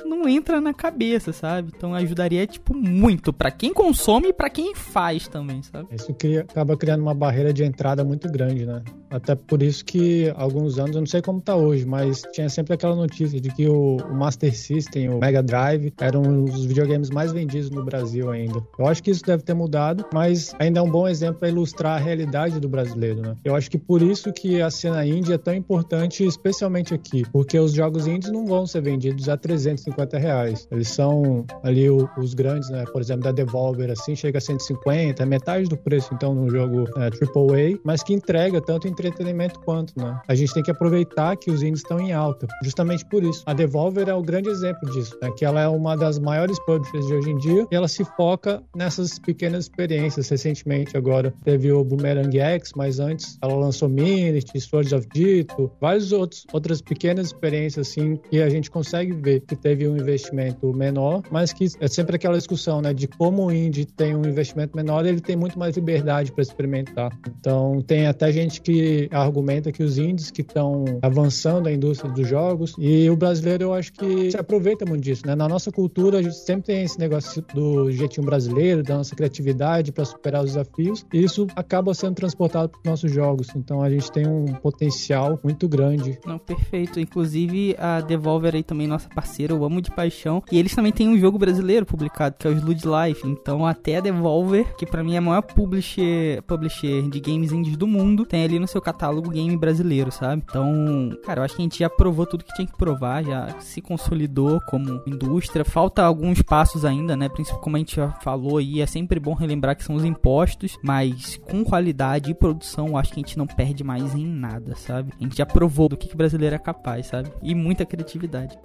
não 0.04 0.28
entra 0.28 0.60
na 0.60 0.72
cabeça, 0.74 1.32
sabe? 1.32 1.70
Então 1.76 1.94
ajudaria, 1.94 2.46
tipo, 2.46 2.74
muito 2.76 3.32
pra 3.32 3.50
quem 3.50 3.72
consome 3.72 4.28
e 4.28 4.32
pra 4.32 4.50
quem 4.50 4.74
faz 4.74 5.28
também, 5.28 5.62
sabe? 5.62 5.88
Isso 5.94 6.12
cria- 6.14 6.40
acaba 6.40 6.76
criando 6.76 7.02
uma 7.02 7.14
barreira 7.14 7.52
de 7.52 7.62
entrada 7.64 8.02
muito 8.02 8.30
grande, 8.30 8.66
né? 8.66 8.82
Até 9.10 9.34
por 9.34 9.62
isso 9.62 9.84
que 9.84 10.32
alguns 10.36 10.78
anos, 10.78 10.94
eu 10.94 11.00
não 11.00 11.06
sei 11.06 11.20
como 11.20 11.40
tá 11.40 11.56
hoje, 11.56 11.84
mas 11.84 12.22
tinha 12.32 12.48
sempre 12.48 12.74
aquela 12.74 12.94
notícia 12.94 13.40
de 13.40 13.50
que 13.52 13.66
o, 13.68 13.96
o 13.96 14.14
Master 14.14 14.54
System, 14.56 15.08
o 15.10 15.18
Mega 15.18 15.42
Drive, 15.42 15.92
eram 16.00 16.44
os 16.44 16.64
videogames 16.64 17.10
mais 17.10 17.32
vendidos 17.32 17.70
no 17.70 17.84
Brasil 17.84 18.30
ainda. 18.30 18.62
Eu 18.78 18.86
acho 18.86 19.02
que 19.02 19.10
isso 19.10 19.24
deve 19.24 19.42
ter 19.42 19.54
mudado, 19.54 20.04
mas 20.14 20.54
ainda 20.58 20.80
é 20.80 20.82
um 20.82 20.90
bom 20.90 21.08
exemplo 21.08 21.40
para 21.40 21.48
ilustrar 21.48 21.96
a 21.96 22.00
realidade 22.00 22.60
do 22.60 22.68
brasileiro, 22.68 23.20
né? 23.20 23.36
Eu 23.44 23.54
acho 23.56 23.70
que 23.70 23.78
por 23.78 24.00
isso 24.02 24.32
que 24.32 24.60
a 24.62 24.70
cena 24.70 25.04
indie 25.04 25.32
é 25.32 25.38
tão 25.38 25.54
importante, 25.54 26.24
especialmente 26.24 26.94
aqui, 26.94 27.24
porque 27.32 27.58
os 27.58 27.72
jogos 27.72 28.06
indies 28.06 28.30
não 28.30 28.46
vão 28.46 28.66
ser 28.66 28.80
vendidos 28.82 29.28
a 29.28 29.36
350 29.36 30.18
reais. 30.18 30.68
Eles 30.70 30.88
são 30.88 31.44
ali 31.62 31.88
o- 31.90 32.08
os 32.18 32.34
grandes, 32.34 32.68
né? 32.70 32.84
Por 32.92 33.00
exemplo, 33.00 33.24
da 33.24 33.32
Devolver, 33.32 33.90
assim, 33.90 34.14
chega 34.14 34.38
a 34.38 34.40
150, 34.40 35.22
é 35.22 35.26
metade 35.26 35.68
do 35.68 35.76
preço, 35.76 36.12
então, 36.14 36.34
no 36.34 36.48
jogo 36.50 36.84
é, 36.96 37.10
AAA, 37.10 37.78
mas 37.84 38.02
que 38.02 38.12
entrega 38.12 38.60
tanto 38.60 38.86
entretenimento 39.06 39.60
quanto, 39.60 39.92
né? 39.98 40.20
A 40.28 40.34
gente 40.34 40.52
tem 40.52 40.62
que 40.62 40.70
aproveitar 40.70 41.36
que 41.36 41.50
os 41.50 41.62
indies 41.62 41.80
estão 41.80 42.00
em 42.00 42.12
alta, 42.12 42.46
justamente 42.62 43.04
por 43.06 43.22
isso. 43.22 43.42
A 43.46 43.52
Devolver 43.52 44.08
é 44.08 44.14
o 44.14 44.22
grande 44.22 44.48
exemplo 44.48 44.90
disso, 44.90 45.16
né? 45.22 45.30
Que 45.36 45.44
ela 45.44 45.60
é 45.60 45.68
uma 45.68 45.96
das 45.96 46.18
maiores 46.18 46.58
publishers 46.64 47.06
de 47.06 47.14
hoje 47.14 47.30
em 47.30 47.38
dia 47.38 47.66
e 47.70 47.74
ela 47.74 47.88
se 47.88 48.04
foca 48.04 48.62
nessas 48.74 49.18
pequenas 49.18 49.64
experiências. 49.64 50.28
Recentemente, 50.28 50.96
agora, 50.96 51.32
teve 51.44 51.72
o 51.72 51.84
Boomerang 51.84 52.38
X, 52.38 52.72
mas 52.76 52.98
antes 52.98 53.38
ela 53.42 53.54
lançou 53.54 53.88
Minity, 53.88 54.60
Swords 54.60 54.92
of 54.92 55.06
Dito, 55.12 55.70
várias 55.80 56.12
outros, 56.12 56.46
outras 56.52 56.80
pequenas 56.80 57.26
experiências, 57.26 57.88
assim, 57.88 58.16
que 58.30 58.40
a 58.40 58.48
gente 58.48 58.70
consegue 58.70 59.12
ver 59.12 59.40
que 59.40 59.56
teve 59.56 59.86
um 59.88 59.96
investimento 59.96 60.72
menor, 60.72 61.22
mas 61.30 61.52
que 61.52 61.66
é 61.80 61.88
sempre 61.88 62.16
aquela 62.16 62.36
discussão, 62.36 62.80
né, 62.80 62.92
de 62.94 63.06
como 63.08 63.46
o 63.46 63.52
indie 63.52 63.84
tem 63.84 64.14
um 64.14 64.24
investimento 64.24 64.76
menor, 64.76 65.04
ele 65.06 65.20
tem 65.20 65.36
muito 65.36 65.58
mais 65.58 65.76
liberdade 65.76 66.32
para 66.32 66.42
experimentar. 66.42 67.10
Então, 67.38 67.82
tem 67.82 68.06
até 68.06 68.30
gente 68.32 68.60
que 68.60 68.72
argumenta 69.10 69.72
que 69.72 69.82
os 69.82 69.98
indies 69.98 70.30
que 70.30 70.42
estão 70.42 70.84
avançando 71.02 71.68
a 71.68 71.72
indústria 71.72 72.10
dos 72.10 72.28
jogos, 72.28 72.74
e 72.78 73.08
o 73.10 73.16
brasileiro 73.16 73.64
eu 73.64 73.74
acho 73.74 73.92
que 73.92 74.30
se 74.30 74.36
aproveita 74.36 74.84
muito 74.84 75.02
disso, 75.02 75.26
né? 75.26 75.34
Na 75.34 75.48
nossa 75.48 75.70
cultura, 75.70 76.18
a 76.18 76.22
gente 76.22 76.36
sempre 76.36 76.64
tem 76.64 76.84
esse 76.84 76.98
negócio 76.98 77.44
do 77.54 77.90
jeitinho 77.90 78.24
brasileiro, 78.26 78.82
da 78.82 78.96
nossa 78.96 79.14
criatividade 79.14 79.92
para 79.92 80.04
superar 80.04 80.42
os 80.42 80.50
desafios, 80.50 81.04
e 81.12 81.22
isso 81.22 81.46
acaba 81.56 81.94
sendo 81.94 82.14
transportado 82.14 82.68
para 82.70 82.78
os 82.78 82.84
nossos 82.84 83.12
jogos. 83.12 83.48
Então, 83.56 83.82
a 83.82 83.90
gente 83.90 84.10
tem 84.10 84.26
um 84.26 84.46
potencial 84.46 85.38
muito 85.42 85.68
grande 85.68 86.18
Não, 86.26 86.38
perfeito. 86.38 87.00
Inclusive, 87.00 87.76
a 87.78 88.00
Devolver 88.00 88.54
aí 88.54 88.62
também, 88.62 88.86
nossa 88.86 89.08
parceira, 89.08 89.52
eu 89.52 89.64
amo 89.64 89.80
de 89.80 89.90
paixão. 89.90 90.42
E 90.50 90.58
eles 90.58 90.74
também 90.74 90.92
têm 90.92 91.08
um 91.08 91.18
jogo 91.18 91.38
brasileiro 91.38 91.86
publicado, 91.86 92.36
que 92.38 92.46
é 92.46 92.50
o 92.50 92.54
Sludge 92.54 92.84
Life. 92.86 93.26
Então, 93.26 93.66
até 93.66 93.96
a 93.96 94.00
Devolver, 94.00 94.74
que 94.76 94.86
pra 94.86 95.02
mim 95.02 95.14
é 95.14 95.18
a 95.18 95.20
maior 95.20 95.42
publisher, 95.42 96.42
publisher 96.42 97.08
de 97.08 97.20
games 97.20 97.52
indies 97.52 97.76
do 97.76 97.86
mundo, 97.86 98.24
tem 98.24 98.44
ali 98.44 98.58
no 98.58 98.66
seu 98.66 98.79
catálogo 98.80 99.30
game 99.30 99.56
brasileiro, 99.56 100.10
sabe? 100.10 100.42
Então, 100.48 101.10
cara, 101.24 101.40
eu 101.40 101.44
acho 101.44 101.56
que 101.56 101.62
a 101.62 101.64
gente 101.64 101.78
já 101.78 101.90
provou 101.90 102.26
tudo 102.26 102.44
que 102.44 102.54
tinha 102.54 102.66
que 102.66 102.76
provar, 102.76 103.24
já 103.24 103.60
se 103.60 103.80
consolidou 103.80 104.60
como 104.62 105.02
indústria. 105.06 105.64
Falta 105.64 106.02
alguns 106.02 106.42
passos 106.42 106.84
ainda, 106.84 107.16
né? 107.16 107.28
Principalmente 107.28 107.62
como 107.62 107.76
a 107.76 107.78
gente 107.78 107.96
já 107.96 108.10
falou 108.22 108.58
aí, 108.58 108.80
é 108.80 108.86
sempre 108.86 109.20
bom 109.20 109.34
relembrar 109.34 109.76
que 109.76 109.84
são 109.84 109.94
os 109.94 110.04
impostos, 110.04 110.78
mas 110.82 111.36
com 111.36 111.64
qualidade 111.64 112.30
e 112.30 112.34
produção, 112.34 112.88
eu 112.88 112.96
acho 112.96 113.12
que 113.12 113.20
a 113.20 113.22
gente 113.22 113.38
não 113.38 113.46
perde 113.46 113.84
mais 113.84 114.14
em 114.14 114.26
nada, 114.26 114.74
sabe? 114.76 115.12
A 115.18 115.22
gente 115.22 115.36
já 115.36 115.46
provou 115.46 115.88
do 115.88 115.96
que, 115.96 116.08
que 116.08 116.16
brasileiro 116.16 116.54
é 116.54 116.58
capaz, 116.58 117.06
sabe? 117.06 117.30
E 117.42 117.54
muita 117.54 117.84
criatividade. 117.84 118.58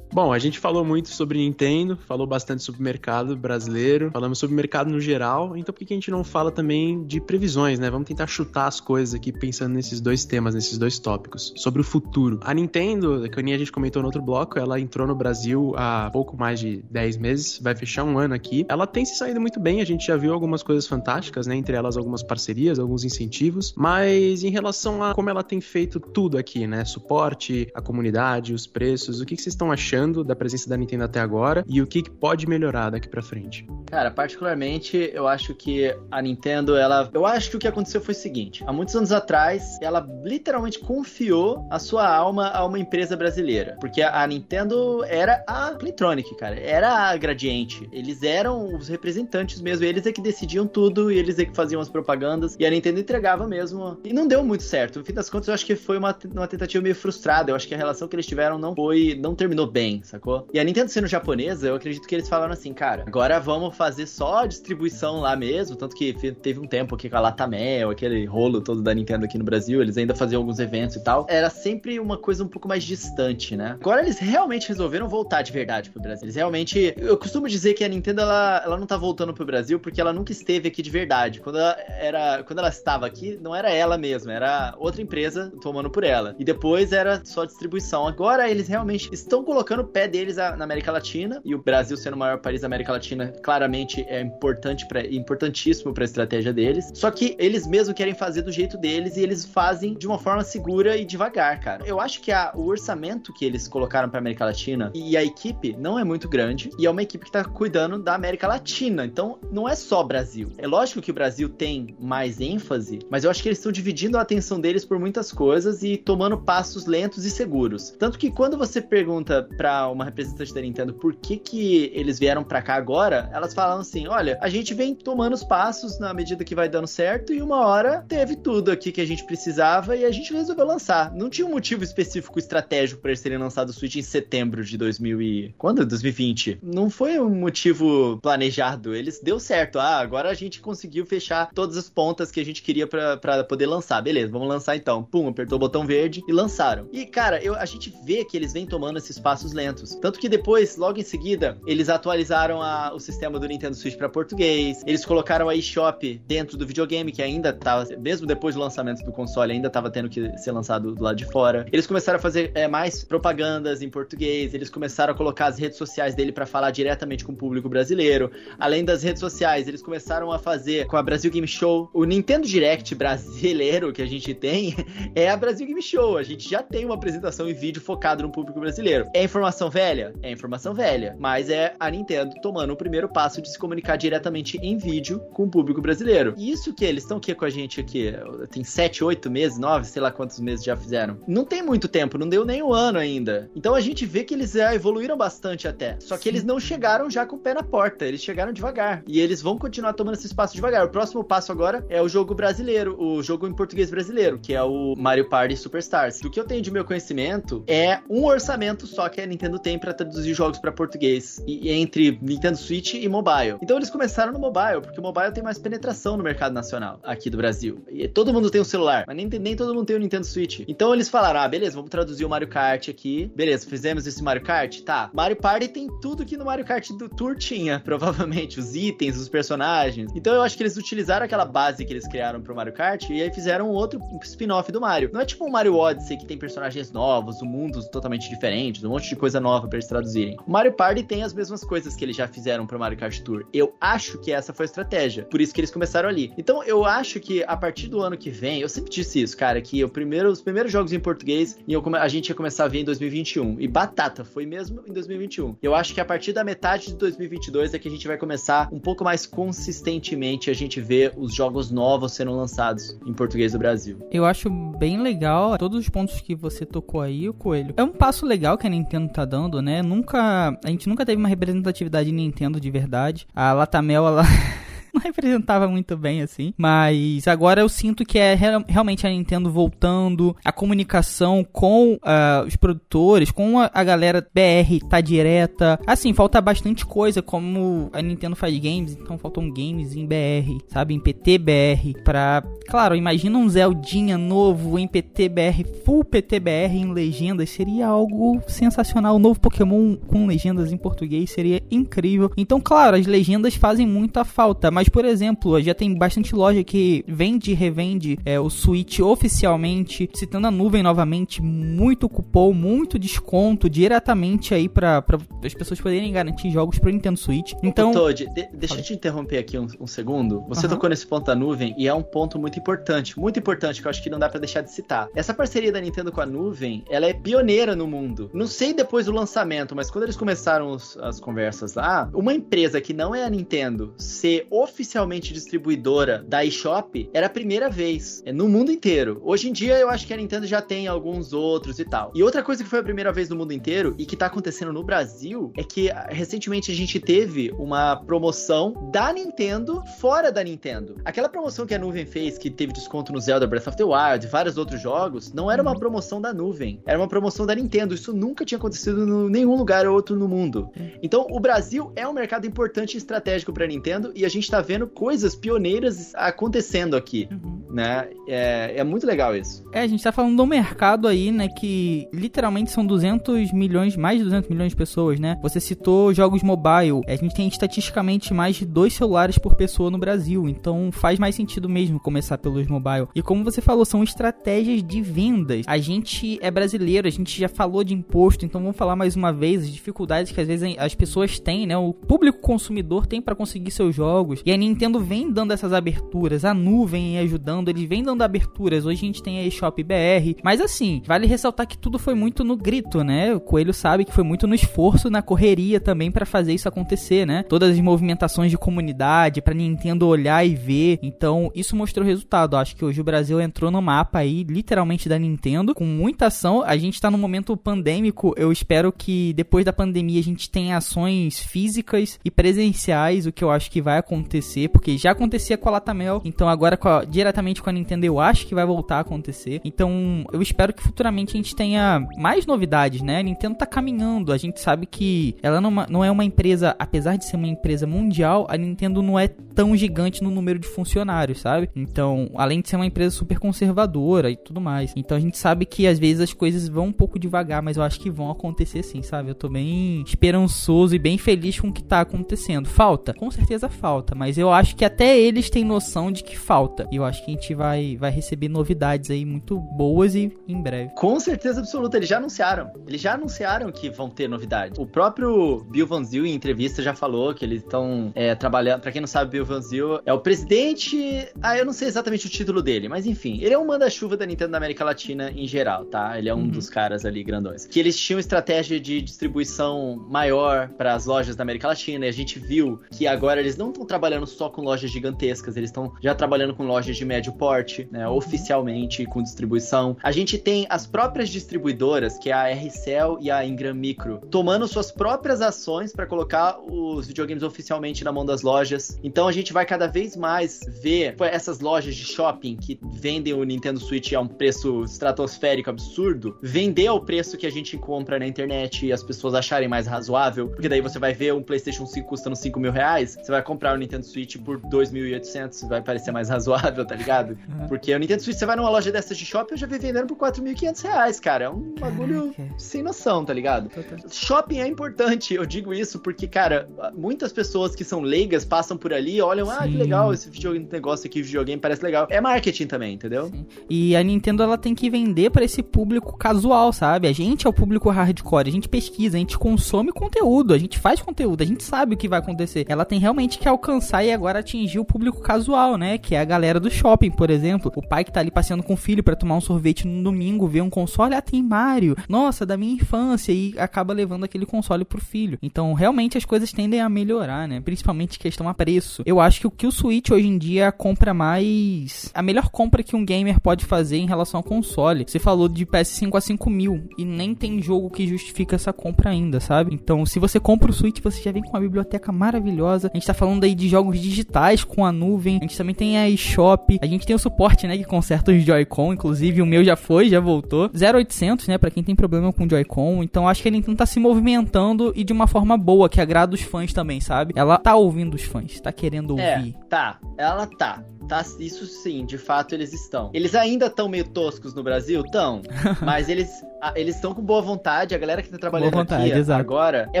Bom, 0.12 0.30
a 0.30 0.38
gente 0.38 0.58
falou 0.58 0.84
muito 0.84 1.08
sobre 1.08 1.38
Nintendo, 1.38 1.96
falou 1.96 2.26
bastante 2.26 2.62
sobre 2.62 2.82
o 2.82 2.84
mercado 2.84 3.34
brasileiro, 3.34 4.10
falamos 4.12 4.38
sobre 4.38 4.52
o 4.52 4.56
mercado 4.56 4.90
no 4.90 5.00
geral, 5.00 5.56
então 5.56 5.74
por 5.74 5.86
que 5.86 5.94
a 5.94 5.96
gente 5.96 6.10
não 6.10 6.22
fala 6.22 6.50
também 6.50 7.02
de 7.06 7.18
previsões, 7.18 7.78
né? 7.78 7.88
Vamos 7.88 8.06
tentar 8.06 8.26
chutar 8.26 8.66
as 8.66 8.78
coisas 8.78 9.14
aqui 9.14 9.32
pensando 9.32 9.72
nesses 9.72 10.02
dois 10.02 10.26
temas, 10.26 10.54
nesses 10.54 10.76
dois 10.76 10.98
tópicos. 10.98 11.54
Sobre 11.56 11.80
o 11.80 11.84
futuro. 11.84 12.38
A 12.42 12.52
Nintendo, 12.52 13.26
que 13.26 13.40
a 13.40 13.58
gente 13.58 13.72
comentou 13.72 14.02
no 14.02 14.08
outro 14.08 14.20
bloco, 14.20 14.58
ela 14.58 14.78
entrou 14.78 15.06
no 15.06 15.14
Brasil 15.14 15.72
há 15.78 16.10
pouco 16.12 16.36
mais 16.36 16.60
de 16.60 16.84
10 16.90 17.16
meses, 17.16 17.58
vai 17.58 17.74
fechar 17.74 18.04
um 18.04 18.18
ano 18.18 18.34
aqui. 18.34 18.66
Ela 18.68 18.86
tem 18.86 19.06
se 19.06 19.16
saído 19.16 19.40
muito 19.40 19.58
bem, 19.58 19.80
a 19.80 19.86
gente 19.86 20.06
já 20.06 20.16
viu 20.18 20.34
algumas 20.34 20.62
coisas 20.62 20.86
fantásticas, 20.86 21.46
né? 21.46 21.56
Entre 21.56 21.74
elas 21.74 21.96
algumas 21.96 22.22
parcerias, 22.22 22.78
alguns 22.78 23.02
incentivos, 23.02 23.72
mas 23.78 24.44
em 24.44 24.50
relação 24.50 25.02
a 25.02 25.14
como 25.14 25.30
ela 25.30 25.42
tem 25.42 25.62
feito 25.62 25.98
tudo 25.98 26.36
aqui, 26.36 26.66
né? 26.66 26.84
Suporte, 26.84 27.66
a 27.74 27.80
comunidade, 27.80 28.52
os 28.52 28.66
preços, 28.66 29.18
o 29.18 29.24
que 29.24 29.36
que 29.36 29.40
vocês 29.40 29.54
estão 29.54 29.72
achando? 29.72 30.01
Gostando 30.02 30.24
da 30.24 30.34
presença 30.34 30.68
da 30.68 30.76
Nintendo 30.76 31.04
até 31.04 31.20
agora 31.20 31.64
e 31.68 31.80
o 31.80 31.86
que 31.86 32.02
pode 32.10 32.46
melhorar 32.46 32.90
daqui 32.90 33.08
para 33.08 33.22
frente? 33.22 33.66
Cara, 33.86 34.10
particularmente, 34.10 35.10
eu 35.12 35.28
acho 35.28 35.54
que 35.54 35.94
a 36.10 36.20
Nintendo, 36.20 36.76
ela. 36.76 37.10
Eu 37.12 37.26
acho 37.26 37.50
que 37.50 37.56
o 37.56 37.58
que 37.58 37.68
aconteceu 37.68 38.00
foi 38.00 38.14
o 38.14 38.16
seguinte: 38.16 38.64
há 38.66 38.72
muitos 38.72 38.96
anos 38.96 39.12
atrás, 39.12 39.78
ela 39.80 40.06
literalmente 40.24 40.78
confiou 40.78 41.66
a 41.70 41.78
sua 41.78 42.08
alma 42.08 42.48
a 42.48 42.64
uma 42.64 42.78
empresa 42.78 43.16
brasileira. 43.16 43.76
Porque 43.80 44.02
a 44.02 44.26
Nintendo 44.26 45.04
era 45.04 45.44
a 45.46 45.72
Playtronic, 45.72 46.34
cara. 46.36 46.58
Era 46.58 47.10
a 47.10 47.16
Gradiente. 47.16 47.88
Eles 47.92 48.22
eram 48.22 48.74
os 48.74 48.88
representantes 48.88 49.60
mesmo. 49.60 49.84
Eles 49.84 50.06
é 50.06 50.12
que 50.12 50.20
decidiam 50.20 50.66
tudo 50.66 51.12
e 51.12 51.18
eles 51.18 51.38
é 51.38 51.44
que 51.44 51.54
faziam 51.54 51.80
as 51.80 51.88
propagandas. 51.88 52.56
E 52.58 52.66
a 52.66 52.70
Nintendo 52.70 53.00
entregava 53.00 53.46
mesmo. 53.46 53.98
E 54.04 54.12
não 54.12 54.26
deu 54.26 54.42
muito 54.42 54.62
certo. 54.62 54.98
No 54.98 55.04
fim 55.04 55.12
das 55.12 55.28
contas, 55.28 55.48
eu 55.48 55.54
acho 55.54 55.66
que 55.66 55.76
foi 55.76 55.98
uma, 55.98 56.16
uma 56.34 56.48
tentativa 56.48 56.82
meio 56.82 56.94
frustrada. 56.94 57.50
Eu 57.50 57.56
acho 57.56 57.68
que 57.68 57.74
a 57.74 57.78
relação 57.78 58.08
que 58.08 58.16
eles 58.16 58.26
tiveram 58.26 58.58
não 58.58 58.74
foi. 58.74 59.18
não 59.20 59.34
terminou 59.34 59.66
bem, 59.66 59.91
sacou? 60.02 60.48
E 60.52 60.60
a 60.60 60.64
Nintendo 60.64 60.90
sendo 60.90 61.06
japonesa, 61.06 61.68
eu 61.68 61.74
acredito 61.74 62.06
que 62.06 62.14
eles 62.14 62.28
falaram 62.28 62.52
assim, 62.52 62.72
cara, 62.72 63.04
agora 63.06 63.38
vamos 63.40 63.76
fazer 63.76 64.06
só 64.06 64.38
a 64.38 64.46
distribuição 64.46 65.20
lá 65.20 65.36
mesmo. 65.36 65.76
Tanto 65.76 65.96
que 65.96 66.12
teve 66.34 66.60
um 66.60 66.66
tempo 66.66 66.94
aqui 66.94 67.10
com 67.10 67.16
a 67.16 67.20
Latamel, 67.20 67.90
aquele 67.90 68.24
rolo 68.24 68.60
todo 68.60 68.82
da 68.82 68.94
Nintendo 68.94 69.24
aqui 69.24 69.36
no 69.36 69.44
Brasil. 69.44 69.82
Eles 69.82 69.96
ainda 69.96 70.14
faziam 70.14 70.40
alguns 70.40 70.58
eventos 70.58 70.96
e 70.96 71.04
tal. 71.04 71.26
Era 71.28 71.50
sempre 71.50 71.98
uma 71.98 72.16
coisa 72.16 72.44
um 72.44 72.48
pouco 72.48 72.68
mais 72.68 72.84
distante, 72.84 73.56
né? 73.56 73.76
Agora 73.80 74.00
eles 74.00 74.18
realmente 74.18 74.68
resolveram 74.68 75.08
voltar 75.08 75.42
de 75.42 75.52
verdade 75.52 75.90
pro 75.90 76.00
Brasil. 76.00 76.24
Eles 76.24 76.36
realmente. 76.36 76.94
Eu 76.96 77.16
costumo 77.16 77.48
dizer 77.48 77.74
que 77.74 77.84
a 77.84 77.88
Nintendo 77.88 78.20
ela, 78.20 78.62
ela 78.64 78.78
não 78.78 78.86
tá 78.86 78.96
voltando 78.96 79.34
pro 79.34 79.44
Brasil 79.44 79.78
porque 79.78 80.00
ela 80.00 80.12
nunca 80.12 80.32
esteve 80.32 80.68
aqui 80.68 80.82
de 80.82 80.90
verdade. 80.90 81.40
Quando 81.40 81.58
ela, 81.58 81.76
era, 81.98 82.42
quando 82.44 82.60
ela 82.60 82.68
estava 82.68 83.06
aqui, 83.06 83.38
não 83.40 83.54
era 83.54 83.70
ela 83.70 83.98
mesma, 83.98 84.32
era 84.32 84.74
outra 84.78 85.02
empresa 85.02 85.52
tomando 85.60 85.90
por 85.90 86.04
ela. 86.04 86.34
E 86.38 86.44
depois 86.44 86.92
era 86.92 87.24
só 87.24 87.44
distribuição. 87.44 88.06
Agora 88.06 88.50
eles 88.50 88.68
realmente 88.68 89.08
estão 89.12 89.44
colocando 89.44 89.81
o 89.82 89.86
pé 89.86 90.08
deles 90.08 90.36
na 90.36 90.64
América 90.64 90.90
Latina 90.90 91.40
e 91.44 91.54
o 91.54 91.62
Brasil 91.62 91.96
sendo 91.96 92.14
o 92.14 92.18
maior 92.18 92.38
país 92.38 92.60
da 92.60 92.66
América 92.66 92.92
Latina, 92.92 93.32
claramente 93.42 94.04
é 94.08 94.20
importante 94.20 94.86
para 94.86 95.06
importantíssimo 95.06 95.92
para 95.92 96.04
a 96.04 96.06
estratégia 96.06 96.52
deles. 96.52 96.90
Só 96.94 97.10
que 97.10 97.36
eles 97.38 97.66
mesmos 97.66 97.94
querem 97.94 98.14
fazer 98.14 98.42
do 98.42 98.52
jeito 98.52 98.76
deles 98.78 99.16
e 99.16 99.20
eles 99.20 99.44
fazem 99.44 99.94
de 99.94 100.06
uma 100.06 100.18
forma 100.18 100.44
segura 100.44 100.96
e 100.96 101.04
devagar, 101.04 101.60
cara. 101.60 101.84
Eu 101.86 102.00
acho 102.00 102.20
que 102.20 102.32
a, 102.32 102.52
o 102.54 102.66
orçamento 102.66 103.32
que 103.32 103.44
eles 103.44 103.68
colocaram 103.68 104.08
para 104.08 104.18
América 104.18 104.44
Latina 104.44 104.90
e 104.94 105.16
a 105.16 105.24
equipe 105.24 105.76
não 105.76 105.98
é 105.98 106.04
muito 106.04 106.28
grande 106.28 106.70
e 106.78 106.86
é 106.86 106.90
uma 106.90 107.02
equipe 107.02 107.24
que 107.24 107.32
tá 107.32 107.44
cuidando 107.44 107.98
da 107.98 108.14
América 108.14 108.46
Latina. 108.46 109.04
Então, 109.04 109.38
não 109.50 109.68
é 109.68 109.74
só 109.74 110.02
Brasil. 110.02 110.50
É 110.58 110.66
lógico 110.66 111.00
que 111.00 111.10
o 111.10 111.14
Brasil 111.14 111.48
tem 111.48 111.96
mais 112.00 112.40
ênfase, 112.40 113.00
mas 113.10 113.24
eu 113.24 113.30
acho 113.30 113.42
que 113.42 113.48
eles 113.48 113.58
estão 113.58 113.72
dividindo 113.72 114.18
a 114.18 114.20
atenção 114.20 114.60
deles 114.60 114.84
por 114.84 114.98
muitas 114.98 115.32
coisas 115.32 115.82
e 115.82 115.96
tomando 115.96 116.38
passos 116.38 116.86
lentos 116.86 117.24
e 117.24 117.30
seguros. 117.30 117.90
Tanto 117.98 118.18
que 118.18 118.30
quando 118.30 118.56
você 118.56 118.80
pergunta 118.80 119.48
para 119.56 119.71
uma 119.88 120.04
representante 120.04 120.52
da 120.54 120.60
Nintendo 120.60 120.94
por 120.94 121.14
que 121.14 121.36
que 121.36 121.90
eles 121.94 122.18
vieram 122.18 122.44
para 122.44 122.62
cá 122.62 122.74
agora, 122.74 123.30
elas 123.32 123.54
falam 123.54 123.80
assim: 123.80 124.06
"Olha, 124.06 124.38
a 124.40 124.48
gente 124.48 124.74
vem 124.74 124.94
tomando 124.94 125.34
os 125.34 125.44
passos 125.44 125.98
na 125.98 126.12
medida 126.14 126.44
que 126.44 126.54
vai 126.54 126.68
dando 126.68 126.86
certo 126.86 127.32
e 127.32 127.42
uma 127.42 127.66
hora 127.66 128.04
teve 128.08 128.36
tudo 128.36 128.70
aqui 128.70 128.92
que 128.92 129.00
a 129.00 129.06
gente 129.06 129.24
precisava 129.24 129.96
e 129.96 130.04
a 130.04 130.10
gente 130.10 130.32
resolveu 130.32 130.66
lançar. 130.66 131.12
Não 131.14 131.30
tinha 131.30 131.46
um 131.46 131.50
motivo 131.50 131.84
específico 131.84 132.38
estratégico 132.38 133.00
para 133.00 133.10
eles 133.10 133.20
terem 133.20 133.38
lançado 133.38 133.70
o 133.70 133.72
Switch 133.72 133.96
em 133.96 134.02
setembro 134.02 134.64
de 134.64 134.76
2000 134.76 135.22
e... 135.22 135.54
quando? 135.58 135.84
2020. 135.84 136.58
Não 136.62 136.90
foi 136.90 137.18
um 137.18 137.30
motivo 137.30 138.18
planejado, 138.20 138.94
eles 138.94 139.20
deu 139.22 139.38
certo. 139.38 139.78
Ah, 139.78 139.98
agora 139.98 140.30
a 140.30 140.34
gente 140.34 140.60
conseguiu 140.60 141.04
fechar 141.06 141.50
todas 141.54 141.76
as 141.76 141.88
pontas 141.88 142.30
que 142.30 142.40
a 142.40 142.44
gente 142.44 142.62
queria 142.62 142.86
para 142.86 143.44
poder 143.44 143.66
lançar. 143.66 144.00
Beleza, 144.00 144.32
vamos 144.32 144.48
lançar 144.48 144.76
então. 144.76 145.02
Pum, 145.02 145.28
apertou 145.28 145.56
o 145.56 145.60
botão 145.60 145.86
verde 145.86 146.22
e 146.26 146.32
lançaram. 146.32 146.88
E 146.92 147.06
cara, 147.06 147.42
eu, 147.42 147.54
a 147.54 147.64
gente 147.64 147.92
vê 148.04 148.24
que 148.24 148.36
eles 148.36 148.52
vêm 148.52 148.66
tomando 148.66 148.98
esses 148.98 149.18
passos 149.18 149.52
lentos. 149.52 149.61
Tanto 150.00 150.18
que 150.18 150.28
depois, 150.28 150.76
logo 150.76 150.98
em 150.98 151.02
seguida, 151.02 151.58
eles 151.66 151.88
atualizaram 151.88 152.60
a, 152.62 152.92
o 152.94 152.98
sistema 152.98 153.38
do 153.38 153.46
Nintendo 153.46 153.76
Switch 153.76 153.96
para 153.96 154.08
português. 154.08 154.82
Eles 154.86 155.04
colocaram 155.04 155.48
a 155.48 155.54
eShop 155.54 156.20
dentro 156.26 156.56
do 156.56 156.66
videogame, 156.66 157.12
que 157.12 157.22
ainda 157.22 157.52
tava, 157.52 157.86
mesmo 157.98 158.26
depois 158.26 158.54
do 158.54 158.60
lançamento 158.60 159.04
do 159.04 159.12
console, 159.12 159.52
ainda 159.52 159.70
tava 159.70 159.90
tendo 159.90 160.08
que 160.08 160.36
ser 160.38 160.52
lançado 160.52 160.94
do 160.94 161.02
lado 161.02 161.16
de 161.16 161.24
fora. 161.26 161.66
Eles 161.72 161.86
começaram 161.86 162.18
a 162.18 162.22
fazer 162.22 162.50
é, 162.54 162.66
mais 162.66 163.04
propagandas 163.04 163.82
em 163.82 163.90
português, 163.90 164.54
eles 164.54 164.70
começaram 164.70 165.12
a 165.12 165.16
colocar 165.16 165.46
as 165.46 165.58
redes 165.58 165.78
sociais 165.78 166.14
dele 166.14 166.32
para 166.32 166.46
falar 166.46 166.70
diretamente 166.70 167.24
com 167.24 167.32
o 167.32 167.36
público 167.36 167.68
brasileiro. 167.68 168.30
Além 168.58 168.84
das 168.84 169.02
redes 169.02 169.20
sociais, 169.20 169.68
eles 169.68 169.82
começaram 169.82 170.32
a 170.32 170.38
fazer 170.38 170.86
com 170.86 170.96
a 170.96 171.02
Brasil 171.02 171.30
Game 171.30 171.46
Show. 171.46 171.90
O 171.92 172.04
Nintendo 172.04 172.46
Direct 172.46 172.94
brasileiro 172.94 173.92
que 173.92 174.02
a 174.02 174.06
gente 174.06 174.34
tem 174.34 174.74
é 175.14 175.28
a 175.28 175.36
Brasil 175.36 175.66
Game 175.66 175.82
Show. 175.82 176.16
A 176.16 176.22
gente 176.22 176.48
já 176.48 176.62
tem 176.62 176.84
uma 176.84 176.94
apresentação 176.94 177.48
em 177.48 177.54
vídeo 177.54 177.82
focado 177.82 178.22
no 178.22 178.30
público 178.30 178.58
brasileiro. 178.58 179.06
É 179.14 179.22
informação 179.22 179.41
velha? 179.70 180.12
É 180.22 180.30
informação 180.30 180.74
velha, 180.74 181.16
mas 181.18 181.50
é 181.50 181.74
a 181.78 181.90
Nintendo 181.90 182.34
tomando 182.42 182.72
o 182.72 182.76
primeiro 182.76 183.08
passo 183.08 183.42
de 183.42 183.50
se 183.50 183.58
comunicar 183.58 183.96
diretamente 183.96 184.58
em 184.62 184.76
vídeo 184.76 185.20
com 185.32 185.44
o 185.44 185.50
público 185.50 185.80
brasileiro. 185.80 186.34
E 186.36 186.50
isso 186.50 186.72
que 186.72 186.84
eles 186.84 187.02
estão 187.02 187.18
aqui 187.18 187.34
com 187.34 187.44
a 187.44 187.50
gente 187.50 187.80
aqui, 187.80 188.12
tem 188.50 188.64
7, 188.64 189.04
8 189.04 189.30
meses, 189.30 189.58
9, 189.58 189.86
sei 189.86 190.02
lá 190.02 190.10
quantos 190.10 190.38
meses 190.40 190.64
já 190.64 190.76
fizeram. 190.76 191.18
Não 191.26 191.44
tem 191.44 191.62
muito 191.62 191.88
tempo, 191.88 192.18
não 192.18 192.28
deu 192.28 192.44
nem 192.44 192.62
um 192.62 192.72
ano 192.72 192.98
ainda. 192.98 193.50
Então 193.54 193.74
a 193.74 193.80
gente 193.80 194.06
vê 194.06 194.24
que 194.24 194.34
eles 194.34 194.52
já 194.52 194.74
evoluíram 194.74 195.16
bastante 195.16 195.66
até. 195.66 195.96
Só 196.00 196.16
que 196.16 196.28
eles 196.28 196.44
não 196.44 196.60
chegaram 196.60 197.10
já 197.10 197.26
com 197.26 197.36
o 197.36 197.38
pé 197.38 197.54
na 197.54 197.62
porta, 197.62 198.04
eles 198.04 198.22
chegaram 198.22 198.52
devagar. 198.52 199.02
E 199.06 199.20
eles 199.20 199.42
vão 199.42 199.58
continuar 199.58 199.92
tomando 199.92 200.14
esse 200.14 200.26
espaço 200.26 200.54
devagar. 200.54 200.84
O 200.84 200.90
próximo 200.90 201.24
passo 201.24 201.52
agora 201.52 201.84
é 201.88 202.00
o 202.00 202.08
jogo 202.08 202.34
brasileiro, 202.34 202.96
o 203.00 203.22
jogo 203.22 203.46
em 203.46 203.54
português 203.54 203.90
brasileiro, 203.90 204.38
que 204.38 204.54
é 204.54 204.62
o 204.62 204.94
Mario 204.96 205.28
Party 205.28 205.56
Superstars. 205.56 206.20
Do 206.20 206.30
que 206.30 206.38
eu 206.38 206.44
tenho 206.44 206.62
de 206.62 206.70
meu 206.70 206.84
conhecimento, 206.84 207.64
é 207.66 208.00
um 208.08 208.24
orçamento 208.24 208.86
só 208.86 209.08
que 209.08 209.20
a 209.20 209.26
Nintendo 209.32 209.58
tem 209.58 209.78
para 209.78 209.92
traduzir 209.92 210.34
jogos 210.34 210.58
para 210.58 210.70
português, 210.70 211.42
e, 211.46 211.70
entre 211.70 212.18
Nintendo 212.22 212.56
Switch 212.56 212.94
e 212.94 213.08
mobile. 213.08 213.58
Então 213.62 213.76
eles 213.76 213.90
começaram 213.90 214.32
no 214.32 214.38
mobile, 214.38 214.80
porque 214.82 214.98
o 214.98 215.02
mobile 215.02 215.32
tem 215.32 215.42
mais 215.42 215.58
penetração 215.58 216.16
no 216.16 216.22
mercado 216.22 216.52
nacional 216.52 217.00
aqui 217.02 217.30
do 217.30 217.36
Brasil. 217.36 217.82
E 217.90 218.06
todo 218.08 218.32
mundo 218.32 218.50
tem 218.50 218.60
um 218.60 218.64
celular, 218.64 219.04
mas 219.06 219.16
nem, 219.16 219.26
nem 219.26 219.56
todo 219.56 219.74
mundo 219.74 219.86
tem 219.86 219.96
o 219.96 219.98
um 219.98 220.02
Nintendo 220.02 220.26
Switch. 220.26 220.60
Então 220.68 220.92
eles 220.92 221.08
falaram: 221.08 221.40
ah, 221.40 221.48
beleza, 221.48 221.76
vamos 221.76 221.90
traduzir 221.90 222.24
o 222.24 222.28
Mario 222.28 222.48
Kart 222.48 222.88
aqui. 222.88 223.30
Beleza, 223.34 223.68
fizemos 223.68 224.06
esse 224.06 224.22
Mario 224.22 224.42
Kart? 224.42 224.80
Tá. 224.82 225.10
Mario 225.12 225.36
Party 225.36 225.68
tem 225.68 225.88
tudo 226.00 226.24
que 226.24 226.36
no 226.36 226.44
Mario 226.44 226.64
Kart 226.64 226.90
do 226.92 227.08
Tour 227.08 227.36
tinha, 227.36 227.80
provavelmente. 227.84 228.60
Os 228.60 228.74
itens, 228.74 229.16
os 229.16 229.28
personagens. 229.28 230.10
Então 230.14 230.34
eu 230.34 230.42
acho 230.42 230.56
que 230.56 230.62
eles 230.62 230.76
utilizaram 230.76 231.24
aquela 231.24 231.44
base 231.44 231.84
que 231.84 231.92
eles 231.92 232.06
criaram 232.06 232.40
pro 232.40 232.54
Mario 232.54 232.72
Kart 232.72 233.08
e 233.10 233.22
aí 233.22 233.32
fizeram 233.32 233.70
um 233.70 233.74
outro 233.74 234.00
spin-off 234.22 234.70
do 234.70 234.80
Mario. 234.80 235.10
Não 235.12 235.20
é 235.20 235.24
tipo 235.24 235.44
um 235.44 235.50
Mario 235.50 235.76
Odyssey 235.76 236.16
que 236.16 236.26
tem 236.26 236.36
personagens 236.36 236.92
novos, 236.92 237.40
mundos 237.42 237.88
totalmente 237.88 238.28
diferentes, 238.28 238.84
um 238.84 238.90
monte 238.90 239.08
de 239.08 239.16
coisa 239.22 239.38
nova 239.38 239.68
para 239.68 239.76
eles 239.76 239.86
traduzirem. 239.86 240.36
O 240.44 240.50
Mario 240.50 240.72
Party 240.72 241.04
tem 241.04 241.22
as 241.22 241.32
mesmas 241.32 241.62
coisas 241.62 241.94
que 241.94 242.04
eles 242.04 242.16
já 242.16 242.26
fizeram 242.26 242.66
pro 242.66 242.76
Mario 242.76 242.98
Kart 242.98 243.20
Tour. 243.20 243.46
Eu 243.52 243.72
acho 243.80 244.18
que 244.18 244.32
essa 244.32 244.52
foi 244.52 244.64
a 244.64 244.66
estratégia. 244.66 245.22
Por 245.26 245.40
isso 245.40 245.54
que 245.54 245.60
eles 245.60 245.70
começaram 245.70 246.08
ali. 246.08 246.32
Então 246.36 246.64
eu 246.64 246.84
acho 246.84 247.20
que 247.20 247.44
a 247.44 247.56
partir 247.56 247.86
do 247.86 248.00
ano 248.00 248.16
que 248.16 248.30
vem, 248.30 248.60
eu 248.60 248.68
sempre 248.68 248.90
disse 248.90 249.22
isso, 249.22 249.36
cara, 249.36 249.60
que 249.62 249.86
primeiro, 249.86 250.28
os 250.28 250.42
primeiros 250.42 250.72
jogos 250.72 250.92
em 250.92 250.98
português 250.98 251.56
a 252.00 252.08
gente 252.08 252.30
ia 252.30 252.34
começar 252.34 252.64
a 252.64 252.68
ver 252.68 252.80
em 252.80 252.84
2021. 252.84 253.60
E 253.60 253.68
batata, 253.68 254.24
foi 254.24 254.44
mesmo 254.44 254.82
em 254.88 254.92
2021. 254.92 255.54
Eu 255.62 255.72
acho 255.72 255.94
que 255.94 256.00
a 256.00 256.04
partir 256.04 256.32
da 256.32 256.42
metade 256.42 256.88
de 256.88 256.96
2022 256.96 257.74
é 257.74 257.78
que 257.78 257.86
a 257.86 257.90
gente 257.92 258.08
vai 258.08 258.18
começar 258.18 258.68
um 258.72 258.80
pouco 258.80 259.04
mais 259.04 259.24
consistentemente 259.24 260.50
a 260.50 260.52
gente 260.52 260.80
ver 260.80 261.12
os 261.16 261.32
jogos 261.32 261.70
novos 261.70 262.10
sendo 262.10 262.32
lançados 262.32 262.98
em 263.06 263.12
português 263.12 263.52
do 263.52 263.58
Brasil. 263.60 263.98
Eu 264.10 264.24
acho 264.24 264.50
bem 264.50 265.00
legal 265.00 265.56
todos 265.58 265.78
os 265.78 265.88
pontos 265.88 266.20
que 266.20 266.34
você 266.34 266.66
tocou 266.66 267.00
aí, 267.00 267.28
o 267.28 267.32
Coelho. 267.32 267.72
É 267.76 267.84
um 267.84 267.92
passo 267.92 268.26
legal 268.26 268.58
que 268.58 268.66
a 268.66 268.70
Nintendo 268.70 269.11
tá 269.12 269.24
dando, 269.24 269.62
né? 269.62 269.82
Nunca, 269.82 270.58
a 270.64 270.68
gente 270.68 270.88
nunca 270.88 271.04
teve 271.06 271.18
uma 271.18 271.28
representatividade 271.28 272.10
Nintendo 272.10 272.60
de 272.60 272.70
verdade. 272.70 273.26
A 273.34 273.52
Latamel, 273.52 274.06
ela 274.06 274.22
não 274.94 275.00
representava 275.00 275.66
muito 275.66 275.96
bem 275.96 276.22
assim. 276.22 276.52
Mas 276.56 277.26
agora 277.26 277.60
eu 277.60 277.68
sinto 277.68 278.04
que 278.04 278.18
é 278.18 278.34
real, 278.34 278.62
realmente 278.68 279.06
a 279.06 279.10
Nintendo 279.10 279.50
voltando, 279.50 280.36
a 280.44 280.52
comunicação 280.52 281.44
com 281.50 281.94
uh, 281.94 282.46
os 282.46 282.56
produtores, 282.56 283.30
com 283.30 283.58
a, 283.58 283.70
a, 283.72 283.82
galera 283.82 284.26
BR 284.34 284.86
tá 284.88 285.00
direta. 285.00 285.80
Assim, 285.86 286.12
falta 286.12 286.40
bastante 286.40 286.84
coisa, 286.84 287.22
como 287.22 287.90
a 287.92 288.02
Nintendo 288.02 288.36
faz 288.36 288.56
games, 288.58 288.92
então 288.92 289.18
faltam 289.18 289.50
games 289.50 289.94
em 289.96 290.06
BR, 290.06 290.62
sabe? 290.68 290.94
Em 290.94 291.00
PTBR. 291.00 291.94
Pra. 292.04 292.42
Claro, 292.68 292.94
imagina 292.94 293.38
um 293.38 293.48
Zeldinha 293.48 294.18
novo 294.18 294.78
em 294.78 294.86
PTBR, 294.86 295.64
full 295.84 296.04
PTBR 296.04 296.76
em 296.76 296.92
legendas, 296.92 297.50
seria 297.50 297.86
algo 297.86 298.40
sensacional. 298.46 299.16
O 299.16 299.18
novo 299.18 299.40
Pokémon 299.40 299.96
com 299.96 300.26
legendas 300.26 300.72
em 300.72 300.76
português 300.76 301.30
seria 301.30 301.62
incrível. 301.70 302.30
Então, 302.36 302.60
claro, 302.60 302.96
as 302.96 303.06
legendas 303.06 303.54
fazem 303.54 303.86
muita 303.86 304.24
falta, 304.24 304.70
mas 304.70 304.81
Mas, 304.82 304.88
por 304.88 305.04
exemplo, 305.04 305.60
já 305.62 305.72
tem 305.72 305.94
bastante 305.94 306.34
loja 306.34 306.64
que 306.64 307.04
vende 307.06 307.52
e 307.52 307.54
revende 307.54 308.18
é, 308.24 308.40
o 308.40 308.50
Switch 308.50 308.98
oficialmente, 308.98 310.10
citando 310.12 310.48
a 310.48 310.50
nuvem 310.50 310.82
novamente, 310.82 311.40
muito 311.40 312.08
cupom, 312.08 312.52
muito 312.52 312.98
desconto 312.98 313.70
diretamente 313.70 314.52
aí 314.52 314.68
para 314.68 315.04
as 315.44 315.54
pessoas 315.54 315.80
poderem 315.80 316.12
garantir 316.12 316.50
jogos 316.50 316.80
pro 316.80 316.90
Nintendo 316.90 317.16
Switch. 317.16 317.52
Então, 317.62 317.92
Todd, 317.92 318.26
de, 318.34 318.48
deixa 318.52 318.74
eu 318.74 318.82
te 318.82 318.92
interromper 318.92 319.38
aqui 319.38 319.56
um, 319.56 319.68
um 319.78 319.86
segundo. 319.86 320.40
Você 320.48 320.66
uhum. 320.66 320.72
tocou 320.72 320.90
nesse 320.90 321.06
ponto 321.06 321.26
da 321.26 321.36
nuvem 321.36 321.76
e 321.78 321.86
é 321.86 321.94
um 321.94 322.02
ponto 322.02 322.36
muito 322.36 322.58
importante, 322.58 323.16
muito 323.16 323.38
importante 323.38 323.80
que 323.80 323.86
eu 323.86 323.90
acho 323.90 324.02
que 324.02 324.10
não 324.10 324.18
dá 324.18 324.28
para 324.28 324.40
deixar 324.40 324.62
de 324.62 324.72
citar. 324.72 325.08
Essa 325.14 325.32
parceria 325.32 325.70
da 325.70 325.80
Nintendo 325.80 326.10
com 326.10 326.20
a 326.20 326.26
nuvem, 326.26 326.82
ela 326.90 327.06
é 327.06 327.12
pioneira 327.12 327.76
no 327.76 327.86
mundo. 327.86 328.32
Não 328.34 328.48
sei 328.48 328.74
depois 328.74 329.06
do 329.06 329.12
lançamento, 329.12 329.76
mas 329.76 329.92
quando 329.92 330.02
eles 330.02 330.16
começaram 330.16 330.72
os, 330.72 330.96
as 330.96 331.20
conversas 331.20 331.74
lá, 331.74 332.10
uma 332.12 332.34
empresa 332.34 332.80
que 332.80 332.92
não 332.92 333.14
é 333.14 333.24
a 333.24 333.30
Nintendo 333.30 333.94
ser 333.96 334.44
oficialmente 334.72 335.34
distribuidora 335.34 336.24
da 336.26 336.42
eShop 336.44 337.08
era 337.12 337.26
a 337.26 337.30
primeira 337.30 337.68
vez 337.68 338.22
é, 338.24 338.32
no 338.32 338.48
mundo 338.48 338.72
inteiro. 338.72 339.20
Hoje 339.22 339.48
em 339.48 339.52
dia 339.52 339.78
eu 339.78 339.90
acho 339.90 340.06
que 340.06 340.14
a 340.14 340.16
Nintendo 340.16 340.46
já 340.46 340.62
tem 340.62 340.88
alguns 340.88 341.34
outros 341.34 341.78
e 341.78 341.84
tal. 341.84 342.10
E 342.14 342.22
outra 342.22 342.42
coisa 342.42 342.64
que 342.64 342.70
foi 342.70 342.78
a 342.78 342.82
primeira 342.82 343.12
vez 343.12 343.28
no 343.28 343.36
mundo 343.36 343.52
inteiro 343.52 343.94
e 343.98 344.06
que 344.06 344.16
tá 344.16 344.26
acontecendo 344.26 344.72
no 344.72 344.82
Brasil 344.82 345.52
é 345.56 345.62
que 345.62 345.90
ah, 345.90 346.08
recentemente 346.10 346.72
a 346.72 346.74
gente 346.74 346.98
teve 346.98 347.52
uma 347.58 347.96
promoção 347.96 348.90
da 348.90 349.12
Nintendo 349.12 349.82
fora 350.00 350.32
da 350.32 350.42
Nintendo. 350.42 350.96
Aquela 351.04 351.28
promoção 351.28 351.66
que 351.66 351.74
a 351.74 351.78
nuvem 351.78 352.06
fez, 352.06 352.38
que 352.38 352.50
teve 352.50 352.72
desconto 352.72 353.12
no 353.12 353.20
Zelda 353.20 353.46
Breath 353.46 353.68
of 353.68 353.76
the 353.76 353.84
Wild 353.84 354.24
e 354.24 354.28
vários 354.28 354.56
outros 354.56 354.80
jogos, 354.80 355.32
não 355.34 355.50
era 355.50 355.60
uma 355.60 355.78
promoção 355.78 356.20
da 356.20 356.32
nuvem, 356.32 356.80
era 356.86 356.98
uma 356.98 357.08
promoção 357.08 357.44
da 357.44 357.54
Nintendo. 357.54 357.94
Isso 357.94 358.14
nunca 358.14 358.44
tinha 358.44 358.58
acontecido 358.58 359.04
em 359.04 359.30
nenhum 359.30 359.54
lugar 359.54 359.86
ou 359.86 359.94
outro 359.94 360.16
no 360.16 360.26
mundo. 360.26 360.70
Então, 361.02 361.26
o 361.30 361.38
Brasil 361.38 361.92
é 361.94 362.08
um 362.08 362.12
mercado 362.12 362.46
importante 362.46 362.94
e 362.94 362.98
estratégico 362.98 363.52
para 363.52 363.64
a 363.64 363.68
Nintendo 363.68 364.12
e 364.14 364.24
a 364.24 364.28
gente 364.28 364.50
tá 364.50 364.61
vendo 364.62 364.86
coisas 364.86 365.34
pioneiras 365.34 366.14
acontecendo 366.14 366.96
aqui, 366.96 367.28
uhum. 367.30 367.62
né? 367.70 368.08
É, 368.26 368.74
é 368.78 368.84
muito 368.84 369.06
legal 369.06 369.36
isso. 369.36 369.64
É, 369.72 369.80
a 369.80 369.86
gente 369.86 370.02
tá 370.02 370.12
falando 370.12 370.36
do 370.36 370.46
mercado 370.46 371.08
aí, 371.08 371.30
né, 371.30 371.48
que 371.48 372.08
literalmente 372.12 372.70
são 372.70 372.84
200 372.84 373.52
milhões, 373.52 373.96
mais 373.96 374.18
de 374.18 374.24
200 374.24 374.48
milhões 374.48 374.70
de 374.70 374.76
pessoas, 374.76 375.18
né? 375.18 375.38
Você 375.42 375.60
citou 375.60 376.14
jogos 376.14 376.42
mobile. 376.42 377.02
A 377.06 377.16
gente 377.16 377.34
tem 377.34 377.48
estatisticamente 377.48 378.32
mais 378.32 378.56
de 378.56 378.64
dois 378.64 378.94
celulares 378.94 379.38
por 379.38 379.54
pessoa 379.54 379.90
no 379.90 379.98
Brasil, 379.98 380.48
então 380.48 380.90
faz 380.92 381.18
mais 381.18 381.34
sentido 381.34 381.68
mesmo 381.68 382.00
começar 382.00 382.38
pelos 382.38 382.66
mobile. 382.66 383.08
E 383.14 383.22
como 383.22 383.44
você 383.44 383.60
falou, 383.60 383.84
são 383.84 384.02
estratégias 384.02 384.82
de 384.82 385.00
vendas. 385.02 385.64
A 385.66 385.78
gente 385.78 386.38
é 386.40 386.50
brasileiro, 386.50 387.08
a 387.08 387.10
gente 387.10 387.38
já 387.38 387.48
falou 387.48 387.82
de 387.82 387.94
imposto, 387.94 388.44
então 388.44 388.60
vamos 388.60 388.76
falar 388.76 388.96
mais 388.96 389.16
uma 389.16 389.32
vez 389.32 389.62
as 389.62 389.70
dificuldades 389.70 390.32
que 390.32 390.40
às 390.40 390.46
vezes 390.46 390.76
as 390.78 390.94
pessoas 390.94 391.38
têm, 391.38 391.66
né? 391.66 391.76
O 391.76 391.92
público 391.92 392.38
consumidor 392.38 393.06
tem 393.06 393.20
para 393.20 393.34
conseguir 393.34 393.70
seus 393.70 393.94
jogos. 393.94 394.42
E 394.44 394.51
a 394.52 394.56
Nintendo 394.56 395.00
vem 395.00 395.30
dando 395.30 395.52
essas 395.52 395.72
aberturas, 395.72 396.44
a 396.44 396.52
nuvem 396.52 397.18
ajudando, 397.18 397.68
eles 397.68 397.88
vêm 397.88 398.02
dando 398.02 398.22
aberturas. 398.22 398.84
Hoje 398.84 399.02
a 399.02 399.06
gente 399.06 399.22
tem 399.22 399.38
a 399.38 399.46
eShop 399.46 399.82
BR, 399.82 400.40
mas 400.42 400.60
assim, 400.60 401.02
vale 401.06 401.26
ressaltar 401.26 401.66
que 401.66 401.78
tudo 401.78 401.98
foi 401.98 402.14
muito 402.14 402.44
no 402.44 402.56
grito, 402.56 403.02
né? 403.02 403.34
O 403.34 403.40
Coelho 403.40 403.72
sabe 403.72 404.04
que 404.04 404.12
foi 404.12 404.24
muito 404.24 404.46
no 404.46 404.54
esforço, 404.54 405.10
na 405.10 405.22
correria 405.22 405.80
também 405.80 406.10
para 406.10 406.26
fazer 406.26 406.52
isso 406.52 406.68
acontecer, 406.68 407.26
né? 407.26 407.42
Todas 407.44 407.70
as 407.70 407.80
movimentações 407.80 408.50
de 408.50 408.58
comunidade 408.58 409.40
para 409.40 409.54
Nintendo 409.54 410.06
olhar 410.06 410.46
e 410.46 410.54
ver. 410.54 410.98
Então, 411.02 411.50
isso 411.54 411.74
mostrou 411.74 412.06
resultado. 412.06 412.56
Acho 412.56 412.76
que 412.76 412.84
hoje 412.84 413.00
o 413.00 413.04
Brasil 413.04 413.40
entrou 413.40 413.70
no 413.70 413.80
mapa 413.80 414.18
aí, 414.18 414.44
literalmente 414.44 415.08
da 415.08 415.18
Nintendo, 415.18 415.74
com 415.74 415.84
muita 415.84 416.26
ação. 416.26 416.62
A 416.62 416.76
gente 416.76 417.00
tá 417.00 417.10
num 417.10 417.18
momento 417.18 417.56
pandêmico. 417.56 418.34
Eu 418.36 418.52
espero 418.52 418.92
que 418.92 419.32
depois 419.34 419.64
da 419.64 419.72
pandemia 419.72 420.20
a 420.20 420.24
gente 420.24 420.50
tenha 420.50 420.76
ações 420.76 421.40
físicas 421.40 422.18
e 422.24 422.30
presenciais, 422.30 423.26
o 423.26 423.32
que 423.32 423.42
eu 423.42 423.50
acho 423.50 423.70
que 423.70 423.80
vai 423.80 423.98
acontecer, 423.98 424.41
porque 424.68 424.96
já 424.96 425.12
acontecia 425.12 425.56
com 425.56 425.68
a 425.68 425.72
Latamel, 425.72 426.20
então 426.24 426.48
agora 426.48 426.76
com 426.76 426.88
a, 426.88 427.04
diretamente 427.04 427.62
com 427.62 427.70
a 427.70 427.72
Nintendo 427.72 428.06
eu 428.06 428.20
acho 428.20 428.46
que 428.46 428.54
vai 428.54 428.64
voltar 428.66 428.96
a 428.96 429.00
acontecer. 429.00 429.60
Então, 429.64 430.24
eu 430.32 430.42
espero 430.42 430.72
que 430.72 430.82
futuramente 430.82 431.34
a 431.34 431.36
gente 431.36 431.54
tenha 431.54 432.06
mais 432.18 432.46
novidades, 432.46 433.02
né? 433.02 433.20
A 433.20 433.22
Nintendo 433.22 433.56
tá 433.56 433.66
caminhando, 433.66 434.32
a 434.32 434.36
gente 434.36 434.60
sabe 434.60 434.86
que 434.86 435.36
ela 435.42 435.60
não, 435.60 435.70
não 435.88 436.04
é 436.04 436.10
uma 436.10 436.24
empresa, 436.24 436.74
apesar 436.78 437.16
de 437.16 437.24
ser 437.24 437.36
uma 437.36 437.46
empresa 437.46 437.86
mundial, 437.86 438.46
a 438.48 438.56
Nintendo 438.56 439.02
não 439.02 439.18
é 439.18 439.28
tão 439.28 439.76
gigante 439.76 440.22
no 440.22 440.30
número 440.30 440.58
de 440.58 440.66
funcionários, 440.66 441.40
sabe? 441.40 441.70
Então, 441.76 442.30
além 442.34 442.60
de 442.60 442.68
ser 442.68 442.76
uma 442.76 442.86
empresa 442.86 443.14
super 443.14 443.38
conservadora 443.38 444.30
e 444.30 444.36
tudo 444.36 444.60
mais. 444.60 444.92
Então 444.96 445.16
a 445.16 445.20
gente 445.20 445.38
sabe 445.38 445.64
que 445.66 445.86
às 445.86 445.98
vezes 445.98 446.20
as 446.20 446.32
coisas 446.32 446.68
vão 446.68 446.86
um 446.86 446.92
pouco 446.92 447.18
devagar, 447.18 447.62
mas 447.62 447.76
eu 447.76 447.82
acho 447.82 448.00
que 448.00 448.10
vão 448.10 448.30
acontecer 448.30 448.82
sim, 448.82 449.02
sabe? 449.02 449.30
Eu 449.30 449.34
tô 449.34 449.48
bem 449.48 450.02
esperançoso 450.06 450.94
e 450.94 450.98
bem 450.98 451.18
feliz 451.18 451.58
com 451.58 451.68
o 451.68 451.72
que 451.72 451.82
tá 451.82 452.00
acontecendo. 452.00 452.68
Falta? 452.68 453.14
Com 453.14 453.30
certeza 453.30 453.68
falta, 453.68 454.14
mas 454.14 454.31
eu 454.38 454.52
acho 454.52 454.76
que 454.76 454.84
até 454.84 455.18
eles 455.18 455.50
têm 455.50 455.64
noção 455.64 456.10
de 456.10 456.22
que 456.22 456.38
falta. 456.38 456.86
E 456.90 456.96
eu 456.96 457.04
acho 457.04 457.24
que 457.24 457.30
a 457.30 457.34
gente 457.34 457.54
vai, 457.54 457.96
vai 457.96 458.10
receber 458.10 458.48
novidades 458.48 459.10
aí 459.10 459.24
muito 459.24 459.58
boas 459.58 460.14
e 460.14 460.32
em 460.48 460.62
breve. 460.62 460.92
Com 460.96 461.18
certeza 461.20 461.60
absoluta, 461.60 461.96
eles 461.96 462.08
já 462.08 462.18
anunciaram. 462.18 462.70
Eles 462.86 463.00
já 463.00 463.14
anunciaram 463.14 463.70
que 463.70 463.90
vão 463.90 464.08
ter 464.08 464.28
novidades. 464.28 464.78
O 464.78 464.86
próprio 464.86 465.64
Bill 465.70 465.86
Van 465.86 466.04
Zyl 466.04 466.26
em 466.26 466.34
entrevista 466.34 466.82
já 466.82 466.94
falou 466.94 467.34
que 467.34 467.44
eles 467.44 467.62
estão 467.62 468.12
é, 468.14 468.34
trabalhando. 468.34 468.80
Para 468.80 468.92
quem 468.92 469.00
não 469.00 469.08
sabe, 469.08 469.32
Bill 469.32 469.44
Van 469.44 469.60
Zyl 469.60 470.00
é 470.04 470.12
o 470.12 470.20
presidente. 470.20 471.28
Ah, 471.42 471.56
eu 471.56 471.64
não 471.64 471.72
sei 471.72 471.88
exatamente 471.88 472.26
o 472.26 472.30
título 472.30 472.62
dele, 472.62 472.88
mas 472.88 473.06
enfim, 473.06 473.38
ele 473.40 473.54
é 473.54 473.58
um 473.58 473.66
manda-chuva 473.66 474.16
da 474.16 474.26
Nintendo 474.26 474.52
da 474.52 474.58
América 474.58 474.84
Latina 474.84 475.30
em 475.30 475.46
geral, 475.46 475.84
tá? 475.84 476.18
Ele 476.18 476.28
é 476.28 476.34
um 476.34 476.38
uhum. 476.38 476.48
dos 476.48 476.68
caras 476.68 477.04
ali 477.04 477.22
grandões. 477.22 477.66
Que 477.66 477.80
eles 477.80 477.98
tinham 477.98 478.18
estratégia 478.18 478.78
de 478.80 479.00
distribuição 479.00 480.04
maior 480.08 480.68
para 480.70 480.94
as 480.94 481.06
lojas 481.06 481.36
da 481.36 481.42
América 481.42 481.68
Latina 481.68 482.06
e 482.06 482.08
a 482.08 482.12
gente 482.12 482.38
viu 482.38 482.80
que 482.90 483.06
agora 483.06 483.40
eles 483.40 483.56
não 483.56 483.70
estão 483.70 483.84
trabalhando 483.84 484.21
só 484.26 484.48
com 484.48 484.62
lojas 484.62 484.90
gigantescas, 484.90 485.56
eles 485.56 485.70
estão 485.70 485.92
já 486.00 486.14
trabalhando 486.14 486.54
com 486.54 486.64
lojas 486.64 486.96
de 486.96 487.04
médio 487.04 487.32
porte, 487.32 487.88
né? 487.90 488.08
Uhum. 488.08 488.16
Oficialmente 488.16 489.04
com 489.06 489.22
distribuição. 489.22 489.96
A 490.02 490.12
gente 490.12 490.38
tem 490.38 490.66
as 490.68 490.86
próprias 490.86 491.28
distribuidoras, 491.28 492.18
que 492.18 492.30
é 492.30 492.32
a 492.32 492.52
RCell 492.52 493.18
e 493.20 493.30
a 493.30 493.44
Ingram 493.44 493.74
Micro, 493.74 494.18
tomando 494.30 494.66
suas 494.68 494.90
próprias 494.90 495.40
ações 495.40 495.92
para 495.92 496.06
colocar 496.06 496.58
os 496.60 497.06
videogames 497.06 497.42
oficialmente 497.42 498.04
na 498.04 498.12
mão 498.12 498.24
das 498.24 498.42
lojas. 498.42 498.98
Então 499.02 499.28
a 499.28 499.32
gente 499.32 499.52
vai 499.52 499.66
cada 499.66 499.86
vez 499.86 500.16
mais 500.16 500.60
ver 500.68 501.14
essas 501.20 501.60
lojas 501.60 501.94
de 501.94 502.04
shopping 502.04 502.56
que 502.56 502.78
vendem 502.82 503.32
o 503.32 503.44
Nintendo 503.44 503.80
Switch 503.80 504.12
a 504.12 504.20
um 504.20 504.28
preço 504.28 504.84
estratosférico 504.84 505.70
absurdo, 505.70 506.36
vender 506.42 506.86
ao 506.86 507.00
preço 507.00 507.36
que 507.36 507.46
a 507.46 507.50
gente 507.50 507.76
compra 507.76 508.18
na 508.18 508.26
internet 508.26 508.86
e 508.86 508.92
as 508.92 509.02
pessoas 509.02 509.34
acharem 509.34 509.68
mais 509.68 509.86
razoável, 509.86 510.48
porque 510.48 510.68
daí 510.68 510.80
você 510.80 510.98
vai 510.98 511.12
ver 511.12 511.34
um 511.34 511.42
PlayStation 511.42 511.86
5 511.86 512.08
custando 512.08 512.36
5 512.36 512.58
mil 512.60 512.72
reais, 512.72 513.16
você 513.20 513.30
vai 513.30 513.42
comprar 513.42 513.74
o 513.74 513.78
Nintendo 513.78 514.01
Switch 514.02 514.36
por 514.38 514.58
2.800, 514.60 515.68
vai 515.68 515.82
parecer 515.82 516.12
mais 516.12 516.28
razoável, 516.28 516.84
tá 516.84 516.94
ligado? 516.94 517.36
Uhum. 517.48 517.68
Porque 517.68 517.94
o 517.94 517.98
Nintendo 517.98 518.22
Switch, 518.22 518.38
você 518.38 518.46
vai 518.46 518.56
numa 518.56 518.70
loja 518.70 518.90
dessas 518.90 519.16
de 519.16 519.24
shopping, 519.24 519.54
eu 519.54 519.58
já 519.58 519.66
vi 519.66 519.78
vendendo 519.78 520.06
por 520.06 520.16
4.500 520.16 520.82
reais, 520.82 521.20
cara. 521.20 521.44
É 521.46 521.50
um 521.50 521.74
bagulho 521.78 522.34
sem 522.58 522.82
noção, 522.82 523.24
tá 523.24 523.32
ligado? 523.32 523.70
Shopping 524.10 524.58
é 524.58 524.66
importante, 524.66 525.34
eu 525.34 525.46
digo 525.46 525.72
isso 525.72 525.98
porque, 525.98 526.26
cara, 526.26 526.68
muitas 526.94 527.32
pessoas 527.32 527.74
que 527.74 527.84
são 527.84 528.00
leigas 528.00 528.44
passam 528.44 528.76
por 528.76 528.92
ali, 528.92 529.20
olham, 529.20 529.46
Sim. 529.46 529.52
ah, 529.58 529.68
que 529.68 529.76
legal 529.76 530.12
esse 530.12 530.30
negócio 530.70 531.06
aqui, 531.06 531.22
videogame 531.22 531.60
parece 531.60 531.82
legal. 531.82 532.06
É 532.10 532.20
marketing 532.20 532.66
também, 532.66 532.94
entendeu? 532.94 533.26
Sim. 533.26 533.46
E 533.68 533.96
a 533.96 534.02
Nintendo, 534.02 534.42
ela 534.42 534.58
tem 534.58 534.74
que 534.74 534.90
vender 534.90 535.30
para 535.30 535.44
esse 535.44 535.62
público 535.62 536.16
casual, 536.16 536.72
sabe? 536.72 537.08
A 537.08 537.12
gente 537.12 537.46
é 537.46 537.50
o 537.50 537.52
público 537.52 537.90
hardcore, 537.90 538.48
a 538.48 538.52
gente 538.52 538.68
pesquisa, 538.68 539.16
a 539.16 539.20
gente 539.20 539.38
consome 539.38 539.92
conteúdo, 539.92 540.54
a 540.54 540.58
gente 540.58 540.78
faz 540.78 541.00
conteúdo, 541.00 541.42
a 541.42 541.46
gente 541.46 541.62
sabe 541.62 541.94
o 541.94 541.96
que 541.98 542.08
vai 542.08 542.18
acontecer. 542.18 542.64
Ela 542.68 542.84
tem 542.84 542.98
realmente 542.98 543.38
que 543.38 543.48
alcançar 543.48 543.91
e 544.00 544.12
agora 544.12 544.38
atingir 544.38 544.78
o 544.78 544.84
público 544.84 545.20
casual, 545.20 545.76
né? 545.76 545.98
Que 545.98 546.14
é 546.14 546.20
a 546.20 546.24
galera 546.24 546.60
do 546.60 546.70
shopping, 546.70 547.10
por 547.10 547.30
exemplo. 547.30 547.72
O 547.74 547.86
pai 547.86 548.04
que 548.04 548.12
tá 548.12 548.20
ali 548.20 548.30
passeando 548.30 548.62
com 548.62 548.74
o 548.74 548.76
filho 548.76 549.02
para 549.02 549.16
tomar 549.16 549.36
um 549.36 549.40
sorvete 549.40 549.86
no 549.86 550.02
domingo, 550.02 550.46
ver 550.46 550.62
um 550.62 550.70
console, 550.70 551.14
ah, 551.14 551.22
tem 551.22 551.42
Mario. 551.42 551.96
Nossa, 552.08 552.46
da 552.46 552.56
minha 552.56 552.74
infância. 552.74 553.32
E 553.32 553.54
acaba 553.58 553.92
levando 553.92 554.24
aquele 554.24 554.46
console 554.46 554.84
pro 554.84 555.00
filho. 555.00 555.38
Então, 555.42 555.72
realmente 555.72 556.16
as 556.16 556.24
coisas 556.24 556.52
tendem 556.52 556.80
a 556.80 556.88
melhorar, 556.88 557.48
né? 557.48 557.60
Principalmente 557.60 558.18
questão 558.18 558.48
a 558.48 558.54
preço. 558.54 559.02
Eu 559.04 559.20
acho 559.20 559.40
que 559.40 559.46
o 559.46 559.50
que 559.50 559.66
o 559.66 559.72
Switch 559.72 560.10
hoje 560.10 560.28
em 560.28 560.38
dia 560.38 560.70
compra 560.70 561.12
mais. 561.12 562.10
A 562.14 562.22
melhor 562.22 562.48
compra 562.50 562.82
que 562.82 562.94
um 562.94 563.04
gamer 563.04 563.40
pode 563.40 563.64
fazer 563.64 563.96
em 563.96 564.06
relação 564.06 564.38
ao 564.38 564.44
console. 564.44 565.04
Você 565.06 565.18
falou 565.18 565.48
de 565.48 565.66
PS5 565.66 566.16
a 566.16 566.20
5 566.20 566.50
mil. 566.50 566.88
E 566.96 567.04
nem 567.04 567.34
tem 567.34 567.60
jogo 567.60 567.90
que 567.90 568.06
justifica 568.06 568.56
essa 568.56 568.72
compra 568.72 569.10
ainda, 569.10 569.40
sabe? 569.40 569.74
Então, 569.74 570.06
se 570.06 570.18
você 570.18 570.38
compra 570.38 570.70
o 570.70 570.74
Switch, 570.74 571.00
você 571.02 571.20
já 571.22 571.32
vem 571.32 571.42
com 571.42 571.50
uma 571.50 571.60
biblioteca 571.60 572.12
maravilhosa. 572.12 572.90
A 572.92 572.96
gente 572.96 573.06
tá 573.06 573.14
falando 573.14 573.44
aí 573.44 573.54
de 573.54 573.68
jogos 573.68 573.81
digitais 573.90 574.64
com 574.64 574.84
a 574.84 574.92
nuvem. 574.92 575.38
A 575.38 575.40
gente 575.40 575.56
também 575.56 575.74
tem 575.74 575.98
a 575.98 576.08
eShop. 576.08 576.78
A 576.80 576.86
gente 576.86 577.06
tem 577.06 577.16
o 577.16 577.18
suporte, 577.18 577.66
né? 577.66 577.76
Que 577.76 577.84
conserta 577.84 578.32
os 578.32 578.42
Joy-Con. 578.42 578.92
Inclusive, 578.92 579.42
o 579.42 579.46
meu 579.46 579.64
já 579.64 579.76
foi, 579.76 580.08
já 580.08 580.20
voltou. 580.20 580.70
0800, 580.72 581.48
né? 581.48 581.58
Pra 581.58 581.70
quem 581.70 581.82
tem 581.82 581.94
problema 581.94 582.32
com 582.32 582.48
Joy-Con. 582.48 583.02
Então, 583.02 583.28
acho 583.28 583.42
que 583.42 583.48
a 583.48 583.50
Nintendo 583.50 583.76
tá 583.76 583.86
se 583.86 583.98
movimentando 583.98 584.92
e 584.94 585.04
de 585.04 585.12
uma 585.12 585.26
forma 585.26 585.56
boa, 585.56 585.88
que 585.88 586.00
agrada 586.00 586.34
os 586.34 586.42
fãs 586.42 586.72
também, 586.72 587.00
sabe? 587.00 587.32
Ela 587.36 587.58
tá 587.58 587.74
ouvindo 587.74 588.14
os 588.14 588.22
fãs, 588.22 588.60
tá 588.60 588.72
querendo 588.72 589.18
é, 589.18 589.36
ouvir. 589.36 589.54
É, 589.58 589.64
tá. 589.68 589.98
Ela 590.16 590.46
tá 590.46 590.82
tá, 591.12 591.24
isso 591.38 591.66
sim, 591.66 592.06
de 592.06 592.16
fato 592.16 592.54
eles 592.54 592.72
estão. 592.72 593.10
Eles 593.12 593.34
ainda 593.34 593.66
estão 593.66 593.88
meio 593.88 594.08
toscos 594.08 594.54
no 594.54 594.62
Brasil? 594.62 595.02
Estão. 595.02 595.42
mas 595.84 596.08
eles 596.08 596.30
eles 596.76 596.94
estão 596.94 597.12
com 597.12 597.20
boa 597.20 597.42
vontade, 597.42 597.92
a 597.92 597.98
galera 597.98 598.22
que 598.22 598.30
tá 598.30 598.38
trabalhando 598.38 598.72
vontade, 598.72 599.10
aqui 599.10 599.18
exato. 599.18 599.40
agora 599.40 599.90
é 599.92 600.00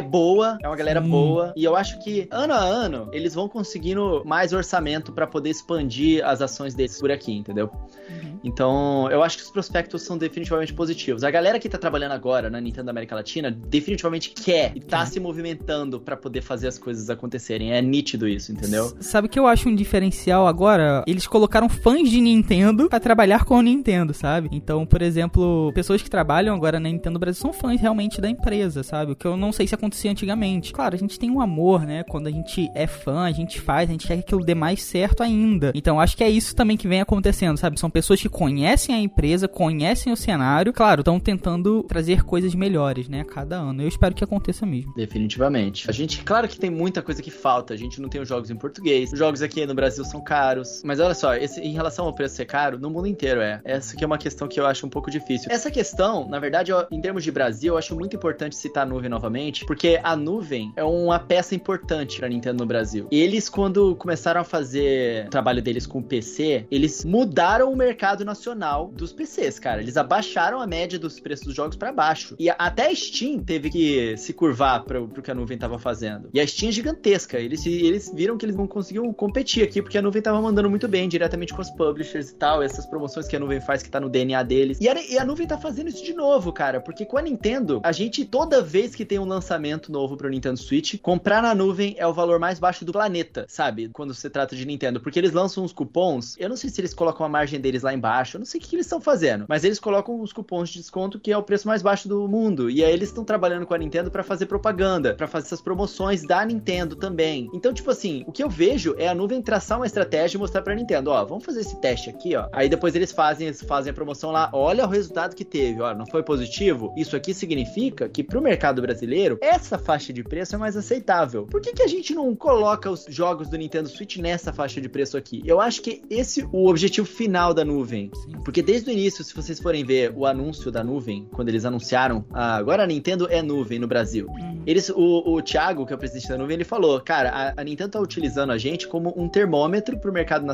boa, 0.00 0.56
é 0.62 0.68
uma 0.68 0.76
galera 0.76 1.02
Sim. 1.02 1.10
boa. 1.10 1.52
E 1.56 1.64
eu 1.64 1.74
acho 1.74 1.98
que 2.04 2.28
ano 2.30 2.52
a 2.54 2.58
ano 2.58 3.08
eles 3.12 3.34
vão 3.34 3.48
conseguindo 3.48 4.22
mais 4.24 4.52
orçamento 4.52 5.12
pra 5.12 5.26
poder 5.26 5.50
expandir 5.50 6.24
as 6.24 6.40
ações 6.40 6.72
deles 6.74 6.98
por 7.00 7.10
aqui, 7.10 7.32
entendeu? 7.32 7.68
Uhum. 8.08 8.38
Então, 8.44 9.08
eu 9.10 9.22
acho 9.22 9.38
que 9.38 9.42
os 9.44 9.50
prospectos 9.50 10.02
são 10.02 10.16
definitivamente 10.18 10.72
positivos. 10.72 11.24
A 11.24 11.30
galera 11.30 11.58
que 11.58 11.68
tá 11.68 11.78
trabalhando 11.78 12.12
agora 12.12 12.48
na 12.50 12.60
Nintendo 12.60 12.90
América 12.90 13.14
Latina 13.16 13.50
definitivamente 13.50 14.30
quer 14.30 14.72
e 14.76 14.80
tá 14.80 14.98
Quer. 15.00 15.06
se 15.06 15.20
movimentando 15.20 16.00
pra 16.00 16.16
poder 16.16 16.42
fazer 16.42 16.68
as 16.68 16.78
coisas 16.78 17.10
acontecerem. 17.10 17.72
É 17.72 17.82
nítido 17.82 18.26
isso, 18.28 18.52
entendeu? 18.52 18.86
S- 18.86 18.96
Sabe 19.00 19.26
o 19.26 19.30
que 19.30 19.38
eu 19.38 19.46
acho 19.46 19.68
um 19.68 19.74
diferencial 19.74 20.46
agora? 20.46 21.01
Eles 21.06 21.26
colocaram 21.26 21.68
fãs 21.68 22.08
de 22.08 22.20
Nintendo 22.20 22.88
pra 22.88 23.00
trabalhar 23.00 23.44
com 23.44 23.56
a 23.56 23.62
Nintendo, 23.62 24.14
sabe? 24.14 24.48
Então, 24.52 24.86
por 24.86 25.02
exemplo, 25.02 25.72
pessoas 25.74 26.02
que 26.02 26.10
trabalham 26.10 26.54
agora 26.54 26.78
na 26.78 26.88
Nintendo 26.88 27.18
Brasil 27.18 27.40
são 27.40 27.52
fãs 27.52 27.80
realmente 27.80 28.20
da 28.20 28.28
empresa, 28.28 28.82
sabe? 28.82 29.12
O 29.12 29.16
que 29.16 29.26
eu 29.26 29.36
não 29.36 29.52
sei 29.52 29.66
se 29.66 29.74
acontecia 29.74 30.10
antigamente. 30.10 30.72
Claro, 30.72 30.94
a 30.94 30.98
gente 30.98 31.18
tem 31.18 31.30
um 31.30 31.40
amor, 31.40 31.82
né? 31.82 32.02
Quando 32.04 32.26
a 32.26 32.30
gente 32.30 32.70
é 32.74 32.86
fã, 32.86 33.22
a 33.22 33.32
gente 33.32 33.60
faz, 33.60 33.88
a 33.88 33.92
gente 33.92 34.06
quer 34.06 34.16
que 34.16 34.22
aquilo 34.22 34.44
dê 34.44 34.54
mais 34.54 34.82
certo 34.82 35.22
ainda. 35.22 35.72
Então, 35.74 36.00
acho 36.00 36.16
que 36.16 36.24
é 36.24 36.30
isso 36.30 36.54
também 36.54 36.76
que 36.76 36.88
vem 36.88 37.00
acontecendo, 37.00 37.56
sabe? 37.58 37.78
São 37.78 37.90
pessoas 37.90 38.20
que 38.20 38.28
conhecem 38.28 38.94
a 38.94 39.00
empresa, 39.00 39.48
conhecem 39.48 40.12
o 40.12 40.16
cenário, 40.16 40.72
claro, 40.72 41.00
estão 41.00 41.18
tentando 41.18 41.82
trazer 41.84 42.24
coisas 42.24 42.54
melhores, 42.54 43.08
né? 43.08 43.20
A 43.20 43.24
cada 43.24 43.56
ano. 43.56 43.82
Eu 43.82 43.88
espero 43.88 44.14
que 44.14 44.24
aconteça 44.24 44.64
mesmo. 44.66 44.92
Definitivamente. 44.94 45.88
A 45.88 45.92
gente, 45.92 46.22
claro 46.22 46.48
que 46.48 46.58
tem 46.58 46.70
muita 46.70 47.02
coisa 47.02 47.22
que 47.22 47.30
falta. 47.30 47.74
A 47.74 47.76
gente 47.76 48.00
não 48.00 48.08
tem 48.08 48.20
os 48.20 48.28
jogos 48.28 48.50
em 48.50 48.56
português. 48.56 49.12
Os 49.12 49.18
jogos 49.18 49.42
aqui 49.42 49.64
no 49.66 49.74
Brasil 49.74 50.04
são 50.04 50.22
caros. 50.22 50.81
Mas 50.84 51.00
olha 51.00 51.14
só, 51.14 51.34
esse, 51.34 51.60
em 51.60 51.72
relação 51.72 52.06
ao 52.06 52.12
preço 52.14 52.36
ser 52.36 52.44
caro, 52.46 52.78
no 52.78 52.90
mundo 52.90 53.06
inteiro 53.06 53.40
é. 53.40 53.60
Essa 53.64 53.96
que 53.96 54.02
é 54.04 54.06
uma 54.06 54.18
questão 54.18 54.48
que 54.48 54.58
eu 54.58 54.66
acho 54.66 54.86
um 54.86 54.90
pouco 54.90 55.10
difícil. 55.10 55.48
Essa 55.50 55.70
questão, 55.70 56.28
na 56.28 56.38
verdade, 56.38 56.70
eu- 56.70 56.86
em 56.90 57.00
termos 57.00 57.24
de 57.24 57.30
Brasil, 57.30 57.74
eu 57.74 57.78
acho 57.78 57.94
muito 57.94 58.16
importante 58.16 58.56
citar 58.56 58.84
a 58.84 58.86
nuvem 58.86 59.08
novamente, 59.10 59.64
porque 59.64 60.00
a 60.02 60.16
nuvem 60.16 60.72
é 60.76 60.84
uma 60.84 61.18
peça 61.18 61.54
importante 61.54 62.18
pra 62.18 62.28
Nintendo 62.28 62.58
no 62.62 62.66
Brasil. 62.66 63.06
Eles, 63.10 63.48
quando 63.48 63.94
começaram 63.96 64.40
a 64.40 64.44
fazer 64.44 65.26
o 65.26 65.30
trabalho 65.30 65.62
deles 65.62 65.86
com 65.86 65.98
o 65.98 66.02
PC, 66.02 66.66
eles 66.70 67.04
mudaram 67.04 67.72
o 67.72 67.76
mercado 67.76 68.24
nacional 68.24 68.90
dos 68.94 69.12
PCs, 69.12 69.58
cara. 69.58 69.80
Eles 69.82 69.96
abaixaram 69.96 70.60
a 70.60 70.66
média 70.66 70.98
dos 70.98 71.18
preços 71.20 71.46
dos 71.46 71.54
jogos 71.54 71.76
pra 71.76 71.92
baixo. 71.92 72.34
E 72.38 72.48
até 72.50 72.88
a 72.90 72.94
Steam 72.94 73.38
teve 73.40 73.70
que 73.70 74.16
se 74.16 74.32
curvar 74.32 74.84
pro, 74.84 75.08
pro 75.08 75.22
que 75.22 75.30
a 75.30 75.34
nuvem 75.34 75.56
tava 75.58 75.78
fazendo. 75.78 76.28
E 76.32 76.40
a 76.40 76.46
Steam 76.46 76.68
é 76.70 76.72
gigantesca. 76.72 77.38
Eles, 77.38 77.64
eles 77.66 78.12
viram 78.14 78.36
que 78.36 78.44
eles 78.44 78.56
não 78.56 78.66
conseguiam 78.66 79.12
competir 79.12 79.62
aqui, 79.62 79.80
porque 79.82 79.98
a 79.98 80.02
nuvem 80.02 80.22
tava 80.22 80.40
mandando 80.40 80.70
muito 80.72 80.88
bem 80.88 81.06
diretamente 81.06 81.52
com 81.52 81.60
os 81.60 81.68
publishers 81.68 82.30
e 82.30 82.34
tal, 82.34 82.62
essas 82.62 82.86
promoções 82.86 83.28
que 83.28 83.36
a 83.36 83.38
nuvem 83.38 83.60
faz 83.60 83.82
que 83.82 83.90
tá 83.90 84.00
no 84.00 84.08
DNA 84.08 84.42
deles. 84.42 84.78
E 84.80 84.88
a, 84.88 84.94
e 85.02 85.18
a 85.18 85.24
nuvem 85.24 85.46
tá 85.46 85.58
fazendo 85.58 85.88
isso 85.88 86.02
de 86.02 86.14
novo, 86.14 86.50
cara, 86.50 86.80
porque 86.80 87.04
com 87.04 87.18
a 87.18 87.22
Nintendo, 87.22 87.80
a 87.84 87.92
gente, 87.92 88.24
toda 88.24 88.62
vez 88.62 88.94
que 88.94 89.04
tem 89.04 89.18
um 89.18 89.26
lançamento 89.26 89.92
novo 89.92 90.16
pro 90.16 90.30
Nintendo 90.30 90.58
Switch, 90.58 90.98
comprar 91.00 91.42
na 91.42 91.54
nuvem 91.54 91.94
é 91.98 92.06
o 92.06 92.14
valor 92.14 92.38
mais 92.38 92.58
baixo 92.58 92.86
do 92.86 92.92
planeta, 92.92 93.44
sabe? 93.48 93.90
Quando 93.92 94.14
se 94.14 94.30
trata 94.30 94.56
de 94.56 94.64
Nintendo. 94.64 94.98
Porque 94.98 95.18
eles 95.18 95.32
lançam 95.32 95.62
uns 95.62 95.74
cupons, 95.74 96.36
eu 96.38 96.48
não 96.48 96.56
sei 96.56 96.70
se 96.70 96.80
eles 96.80 96.94
colocam 96.94 97.26
a 97.26 97.28
margem 97.28 97.60
deles 97.60 97.82
lá 97.82 97.92
embaixo, 97.92 98.36
eu 98.36 98.38
não 98.38 98.46
sei 98.46 98.58
o 98.58 98.64
que, 98.64 98.74
eles 98.74 98.86
estão 98.86 99.00
fazendo, 99.00 99.44
mas 99.46 99.64
eles 99.64 99.78
colocam 99.78 100.18
uns 100.20 100.32
cupons 100.32 100.70
de 100.70 100.78
desconto 100.78 101.20
que 101.20 101.30
é 101.30 101.36
o 101.36 101.42
preço 101.42 101.68
mais 101.68 101.82
baixo 101.82 102.08
do 102.08 102.26
mundo. 102.26 102.70
E 102.70 102.82
aí 102.82 102.92
eles 102.92 103.10
estão 103.10 103.24
trabalhando 103.24 103.66
com 103.66 103.74
a 103.74 103.78
Nintendo 103.78 104.10
pra 104.10 104.22
fazer 104.22 104.46
propaganda, 104.46 105.14
pra 105.14 105.26
fazer 105.26 105.46
essas 105.46 105.60
promoções 105.60 106.26
da 106.26 106.42
Nintendo 106.46 106.96
também. 106.96 107.50
Então, 107.52 107.74
tipo 107.74 107.90
assim, 107.90 108.24
o 108.26 108.32
que 108.32 108.42
eu 108.42 108.48
vejo 108.48 108.94
é 108.96 109.08
a 109.08 109.14
nuvem 109.14 109.42
traçar 109.42 109.78
uma 109.78 109.86
estratégia 109.86 110.36
e 110.36 110.40
mostrar 110.40 110.61
pra 110.62 110.74
Nintendo, 110.74 111.10
ó, 111.10 111.24
vamos 111.24 111.44
fazer 111.44 111.60
esse 111.60 111.80
teste 111.80 112.10
aqui, 112.10 112.34
ó. 112.36 112.48
Aí 112.52 112.68
depois 112.68 112.94
eles 112.94 113.12
fazem, 113.12 113.48
eles 113.48 113.62
fazem 113.62 113.90
a 113.90 113.94
promoção 113.94 114.30
lá, 114.30 114.50
olha 114.52 114.86
o 114.86 114.88
resultado 114.88 115.34
que 115.34 115.44
teve, 115.44 115.80
ó, 115.80 115.94
não 115.94 116.06
foi 116.06 116.22
positivo? 116.22 116.92
Isso 116.96 117.16
aqui 117.16 117.34
significa 117.34 118.08
que 118.08 118.22
pro 118.22 118.40
mercado 118.40 118.80
brasileiro, 118.80 119.38
essa 119.40 119.78
faixa 119.78 120.12
de 120.12 120.22
preço 120.22 120.54
é 120.54 120.58
mais 120.58 120.76
aceitável. 120.76 121.46
Por 121.46 121.60
que, 121.60 121.72
que 121.72 121.82
a 121.82 121.86
gente 121.86 122.14
não 122.14 122.34
coloca 122.34 122.90
os 122.90 123.06
jogos 123.08 123.48
do 123.48 123.58
Nintendo 123.58 123.88
Switch 123.88 124.16
nessa 124.18 124.52
faixa 124.52 124.80
de 124.80 124.88
preço 124.88 125.16
aqui? 125.16 125.42
Eu 125.44 125.60
acho 125.60 125.82
que 125.82 126.02
esse 126.08 126.42
é 126.42 126.48
o 126.52 126.68
objetivo 126.68 127.06
final 127.06 127.52
da 127.52 127.64
nuvem. 127.64 128.10
Sim. 128.14 128.32
Porque 128.44 128.62
desde 128.62 128.90
o 128.90 128.92
início, 128.92 129.24
se 129.24 129.34
vocês 129.34 129.58
forem 129.58 129.84
ver 129.84 130.12
o 130.16 130.26
anúncio 130.26 130.70
da 130.70 130.82
nuvem, 130.84 131.28
quando 131.32 131.48
eles 131.48 131.64
anunciaram, 131.64 132.24
ah, 132.32 132.56
agora 132.56 132.82
a 132.82 132.86
Nintendo 132.86 133.26
é 133.30 133.42
nuvem 133.42 133.78
no 133.78 133.86
Brasil. 133.86 134.26
Eles, 134.66 134.90
o, 134.90 135.34
o 135.34 135.42
Thiago, 135.42 135.84
que 135.84 135.92
é 135.92 135.96
o 135.96 135.98
presidente 135.98 136.28
da 136.28 136.38
nuvem, 136.38 136.54
ele 136.54 136.64
falou: 136.64 137.00
Cara, 137.00 137.30
a, 137.30 137.60
a 137.60 137.64
Nintendo 137.64 137.90
tá 137.90 138.00
utilizando 138.00 138.52
a 138.52 138.58
gente 138.58 138.86
como 138.86 139.12
um 139.16 139.28
termômetro 139.28 139.98
pro 139.98 140.12
mercado 140.12 140.44
nacional 140.44 140.51